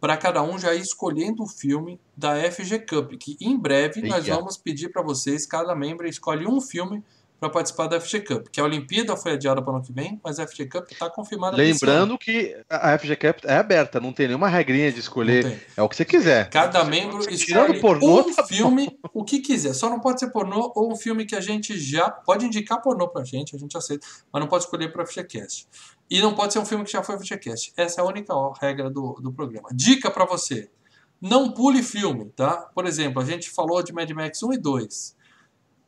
para 0.00 0.16
cada 0.16 0.42
um 0.42 0.58
já 0.58 0.74
ir 0.74 0.80
escolhendo 0.80 1.42
o 1.42 1.48
filme 1.48 2.00
da 2.16 2.34
FG 2.50 2.80
Cup, 2.80 3.12
que 3.18 3.36
em 3.40 3.56
breve 3.56 4.02
nós 4.02 4.26
Eia. 4.26 4.36
vamos 4.36 4.56
pedir 4.56 4.90
para 4.90 5.02
vocês, 5.02 5.46
cada 5.46 5.74
membro 5.74 6.06
escolhe 6.06 6.46
um 6.46 6.60
filme 6.60 7.02
para 7.38 7.50
participar 7.50 7.86
da 7.86 8.00
FG 8.00 8.20
Cup, 8.20 8.48
que 8.50 8.60
a 8.60 8.64
Olimpíada 8.64 9.16
foi 9.16 9.32
adiada 9.32 9.60
para 9.60 9.72
o 9.72 9.76
ano 9.76 9.84
que 9.84 9.92
vem, 9.92 10.18
mas 10.24 10.38
a 10.38 10.46
FG 10.46 10.66
Cup 10.66 10.90
está 10.90 11.10
confirmada. 11.10 11.56
Lembrando 11.56 12.16
que 12.16 12.56
a 12.68 12.94
a 12.94 12.98
FG 12.98 13.16
Cap 13.16 13.46
é 13.46 13.56
aberta, 13.56 14.00
não 14.00 14.12
tem 14.12 14.28
nenhuma 14.28 14.48
regrinha 14.48 14.90
de 14.90 15.00
escolher. 15.00 15.60
É 15.76 15.82
o 15.82 15.88
que 15.88 15.96
você 15.96 16.04
quiser. 16.04 16.48
Cada 16.50 16.84
membro 16.84 17.28
escolhe 17.30 17.80
pornô, 17.80 18.20
um 18.20 18.34
tá 18.34 18.44
filme, 18.44 18.98
o 19.12 19.24
que 19.24 19.40
quiser. 19.40 19.74
Só 19.74 19.90
não 19.90 20.00
pode 20.00 20.20
ser 20.20 20.30
pornô 20.30 20.72
ou 20.74 20.92
um 20.92 20.96
filme 20.96 21.26
que 21.26 21.34
a 21.34 21.40
gente 21.40 21.78
já 21.78 22.10
pode 22.10 22.46
indicar 22.46 22.80
pornô 22.80 23.08
pra 23.08 23.24
gente, 23.24 23.54
a 23.54 23.58
gente 23.58 23.76
aceita, 23.76 24.06
mas 24.32 24.40
não 24.40 24.48
pode 24.48 24.64
escolher 24.64 24.92
para 24.92 25.04
FGCast. 25.04 25.68
E 26.08 26.20
não 26.20 26.34
pode 26.34 26.52
ser 26.52 26.58
um 26.58 26.66
filme 26.66 26.84
que 26.84 26.92
já 26.92 27.02
foi 27.02 27.18
FGCast. 27.18 27.72
Essa 27.76 28.00
é 28.00 28.04
a 28.04 28.06
única 28.06 28.32
regra 28.60 28.88
do, 28.88 29.14
do 29.14 29.32
programa. 29.32 29.68
Dica 29.72 30.10
pra 30.10 30.24
você: 30.24 30.70
não 31.20 31.50
pule 31.50 31.82
filme, 31.82 32.26
tá? 32.36 32.70
Por 32.74 32.86
exemplo, 32.86 33.20
a 33.20 33.24
gente 33.24 33.50
falou 33.50 33.82
de 33.82 33.92
Mad 33.92 34.10
Max 34.10 34.42
1 34.42 34.52
e 34.52 34.58
2. 34.58 35.15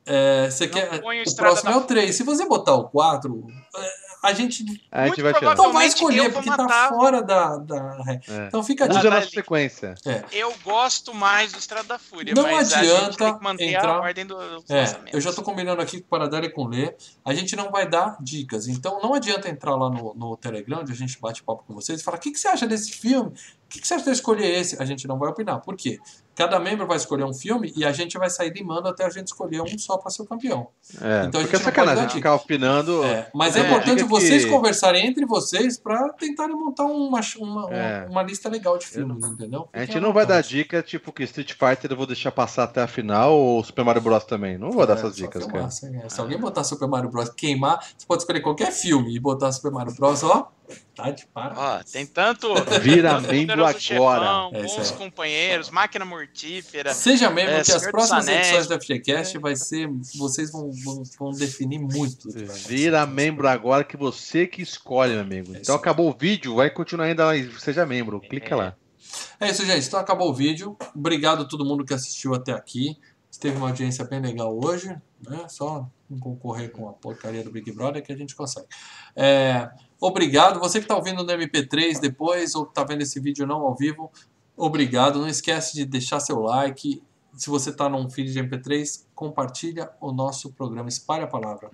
É, 0.07 0.49
você 0.51 0.67
Não 0.67 0.73
quer. 0.73 1.03
o 1.27 1.37
próximo 1.37 1.71
é 1.71 1.77
o 1.77 1.83
3. 1.83 2.15
Se 2.17 2.23
você 2.23 2.47
botar 2.47 2.75
o 2.75 2.89
4, 2.89 3.47
é, 3.77 3.91
a 4.23 4.33
gente 4.33 4.65
A 4.91 5.07
gente 5.07 5.21
vai 5.23 5.35
tirar. 5.35 5.55
não 5.55 5.71
vai 5.73 5.87
escolher, 5.87 6.33
porque 6.33 6.49
tá 6.49 6.57
matar- 6.57 6.89
fora 6.89 7.23
da. 7.23 7.57
da... 7.59 7.99
É. 8.09 8.47
Então 8.49 8.63
fica 8.63 8.87
a 8.87 8.89
Usa 8.89 9.23
sequência. 9.29 9.95
Eu 10.33 10.53
gosto 10.65 11.13
mais 11.15 11.53
do 11.53 11.59
Estrada 11.59 11.87
da 11.89 11.99
Fúria, 11.99 12.33
Não 12.35 12.45
mas 12.45 12.73
a 12.73 12.83
gente 12.83 12.91
adianta 12.91 13.17
tem 13.19 13.37
que 13.39 13.45
manter 13.45 13.65
entrar- 13.75 13.97
a 13.97 14.01
ordem 14.01 14.27
dos 14.27 14.65
É, 14.71 14.99
eu 15.13 15.21
já 15.21 15.31
tô 15.33 15.43
combinando 15.43 15.83
aqui 15.83 16.01
com 16.01 16.07
o 16.07 16.09
Paradela 16.09 16.47
e 16.47 16.51
com 16.51 16.63
o 16.63 16.69
Lê. 16.69 16.95
A 17.25 17.35
gente 17.35 17.55
não 17.55 17.71
vai 17.71 17.87
dar 17.89 18.17
dicas. 18.21 18.67
Então 18.67 18.99
não 19.03 19.13
adianta 19.15 19.49
entrar 19.49 19.77
lá 19.77 19.91
no, 19.91 20.15
no 20.15 20.37
Telegram, 20.39 20.81
onde 20.81 20.91
a 20.93 20.97
gente 20.97 21.21
bate 21.21 21.43
papo 21.43 21.65
com 21.67 21.75
vocês 21.75 22.01
e 22.01 22.05
falar: 22.05 22.17
o 22.17 22.21
que, 22.21 22.31
que 22.33 22.41
você 22.41 22.49
acha 22.49 22.67
desse 22.67 22.93
filme? 22.93 23.29
O 23.31 23.69
que, 23.69 23.81
que 23.81 23.87
você 23.87 23.93
acha 23.95 24.05
de 24.05 24.09
eu 24.11 24.15
escolher 24.15 24.47
esse? 24.59 24.83
A 24.83 24.87
gente 24.87 25.07
não 25.07 25.19
vai 25.19 25.29
opinar. 25.29 25.61
Por 25.61 25.77
quê? 25.77 25.99
Cada 26.39 26.61
membro 26.61 26.87
vai 26.87 26.97
escolher 26.97 27.25
um 27.25 27.35
filme 27.35 27.73
e 27.77 27.85
a 27.85 27.91
gente 27.91 28.17
vai 28.17 28.31
sair 28.31 28.51
limando 28.53 28.87
até 28.87 29.05
a 29.05 29.11
gente 29.11 29.27
escolher 29.27 29.61
um 29.61 29.77
só 29.77 29.99
para 29.99 30.09
ser 30.09 30.23
o 30.23 30.25
campeão. 30.25 30.69
É, 31.03 31.25
Então 31.27 31.41
a 31.41 31.43
é 31.43 31.47
gente 31.47 31.53
não 31.55 31.61
sacanagem 31.65 31.97
pode 32.05 32.09
dar 32.11 32.15
ficar 32.15 32.35
opinando. 32.37 33.03
É, 33.05 33.29
mas 33.35 33.57
é, 33.57 33.61
É, 33.61 33.67
importante 33.67 34.05
vocês 34.05 34.45
que- 34.45 34.51
conversarem 34.51 35.05
entre 35.05 35.27
vocês 35.27 35.77
para 35.77 36.11
tentarem 36.11 36.55
montar 36.55 36.85
uma, 36.85 37.19
uma, 37.41 37.71
É. 37.75 38.07
uma 38.09 38.23
lista 38.23 38.49
legal 38.49 38.79
de 38.79 38.87
filmes, 38.87 39.27
entendeu? 39.27 39.69
A 39.73 39.81
gente 39.81 39.99
não 39.99 40.13
vai 40.13 40.25
dar 40.25 40.37
vontade. 40.37 40.49
dica, 40.57 40.81
tipo, 40.81 41.13
que 41.13 41.25
Street 41.25 41.53
Fighter 41.55 41.91
eu 41.91 41.97
vou 41.97 42.07
deixar 42.07 42.31
passar 42.31 42.63
até 42.63 42.83
a 42.83 42.87
final 42.87 43.35
ou 43.37 43.65
Super 43.65 43.85
Mario 43.85 44.01
Bros 44.01 44.23
também. 44.25 44.57
Não 44.57 44.71
vou 44.71 44.87
dar 44.87 44.95
É, 44.95 44.97
essas 44.99 45.17
dicas, 45.17 45.43
filmar, 45.43 45.63
cara. 45.63 45.71
Se, 45.73 45.87
é, 45.93 46.09
se 46.09 46.21
alguém 46.21 46.39
botar 46.39 46.63
Super 46.63 46.87
Mario 46.87 47.11
Bros. 47.11 47.31
queimar, 47.31 47.85
você 47.99 48.07
pode 48.07 48.23
escolher 48.23 48.43
qualquer 48.43 48.71
filme 48.71 49.13
e 49.13 49.19
botar 49.19 49.51
Super 49.51 49.73
Mario 49.73 49.93
Bros. 49.97 50.23
Ó, 50.23 50.49
tá 50.95 51.11
de 51.11 51.27
para. 51.27 51.55
Ó, 51.57 51.83
tem 51.85 52.07
tanto. 52.07 52.49
Vira 52.81 53.21
membro 53.21 53.65
agora. 53.65 53.79
Chefão, 53.79 54.51
É 54.55 54.63
bons 54.63 54.93
aí. 54.93 54.97
companheiros, 54.99 55.71
máquina 55.71 56.05
mortífera. 56.05 56.93
Seja 56.95 57.31
membro 57.31 57.55
É, 57.55 57.63
que 57.63 57.73
as 57.73 57.87
próximas 57.91 58.29
Anéis. 58.29 58.47
edições 58.49 58.67
do 58.69 58.75
FGCast 58.81 59.39
vai 59.39 59.57
ser. 59.57 59.89
Vocês 60.17 60.51
vão, 60.53 60.71
vão, 60.85 61.03
vão 61.19 61.31
definir 61.33 61.79
muito. 61.79 62.29
Vira 62.67 63.07
membro 63.07 63.49
agora 63.49 63.85
que 63.85 63.97
você 63.97 64.47
que 64.47 64.63
escolhe, 64.63 65.13
meu 65.13 65.23
amigo. 65.23 65.55
É 65.55 65.59
Então 65.61 65.75
acabou 65.75 66.11
o 66.11 66.17
vídeo, 66.19 66.57
vai 66.57 66.71
continuar 66.71 67.07
ainda 67.07 67.25
lá. 67.27 67.33
Seja 67.59 67.87
membro, 67.87 68.21
clica 68.21 68.55
lá. 68.57 68.77
É 69.41 69.49
isso, 69.51 69.65
gente. 69.65 69.87
Então 69.87 69.99
acabou 70.01 70.31
o 70.31 70.35
vídeo. 70.35 70.77
Obrigado 70.95 71.43
a 71.43 71.45
todo 71.45 71.65
mundo 71.65 71.85
que 71.85 71.95
assistiu 71.95 72.35
até 72.35 72.53
aqui. 72.53 72.97
Teve 73.41 73.57
uma 73.57 73.69
audiência 73.69 74.05
bem 74.05 74.21
legal 74.21 74.59
hoje, 74.65 74.89
né? 75.25 75.47
Só 75.49 75.89
não 76.11 76.19
concorrer 76.19 76.73
com 76.73 76.89
a 76.89 76.93
porcaria 76.93 77.45
do 77.45 77.53
Big 77.53 77.71
Brother 77.71 78.03
que 78.03 78.13
a 78.13 78.17
gente 78.17 78.35
consegue. 78.35 78.67
É, 79.15 79.71
obrigado. 80.01 80.61
Você 80.61 80.79
que 80.79 80.85
está 80.85 80.97
ouvindo 80.97 81.23
no 81.23 81.33
MP3 81.33 82.01
depois 82.01 82.55
ou 82.55 82.65
está 82.65 82.85
vendo 82.85 83.03
esse 83.03 83.19
vídeo 83.21 83.47
não 83.47 83.63
ao 83.63 83.75
vivo, 83.75 84.11
obrigado. 84.57 85.19
Não 85.19 85.29
esquece 85.29 85.75
de 85.75 85.85
deixar 85.85 86.21
seu 86.21 86.41
like. 86.41 87.03
Se 87.35 87.49
você 87.51 87.71
está 87.71 87.89
num 87.89 88.11
feed 88.11 88.33
de 88.33 88.43
MP3, 88.43 89.05
compartilha 89.15 89.91
o 90.01 90.11
nosso 90.13 90.53
programa. 90.53 90.89
Espalhe 90.89 91.23
a 91.25 91.29
palavra. 91.29 91.71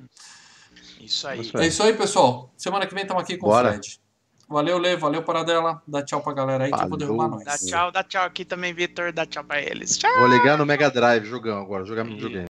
Isso 1.01 1.27
aí. 1.27 1.51
É 1.55 1.67
isso 1.67 1.83
aí, 1.83 1.95
pessoal. 1.95 2.51
Semana 2.57 2.87
que 2.87 2.95
vem 2.95 3.03
estamos 3.03 3.23
aqui 3.23 3.37
com 3.37 3.47
Bora. 3.47 3.69
o 3.69 3.73
Fred. 3.73 4.01
Valeu, 4.49 4.79
Lê. 4.79 4.97
Valeu, 4.97 5.23
Paradela. 5.23 5.83
Dá 5.87 6.03
tchau 6.03 6.21
pra 6.21 6.33
galera 6.33 6.65
aí 6.65 6.71
que 6.71 6.77
eu 6.77 6.81
vou 6.81 6.89
Falou. 6.91 6.99
derrubar 6.99 7.29
nós. 7.29 7.45
Dá 7.45 7.59
tchau, 7.59 7.93
dá 7.93 8.05
tchau 8.05 8.25
aqui 8.25 8.45
também, 8.45 8.75
Vitor. 8.75 9.13
Dá 9.13 9.25
tchau 9.25 9.43
pra 9.43 9.61
eles. 9.61 9.97
Tchau. 9.97 10.13
Vou 10.19 10.29
ligar 10.29 10.59
no 10.59 10.67
Mega 10.67 10.91
Drive, 10.91 11.25
jogão 11.25 11.63
agora, 11.63 11.85
jogar 11.85 12.05
no 12.05 12.11
videogame. 12.11 12.43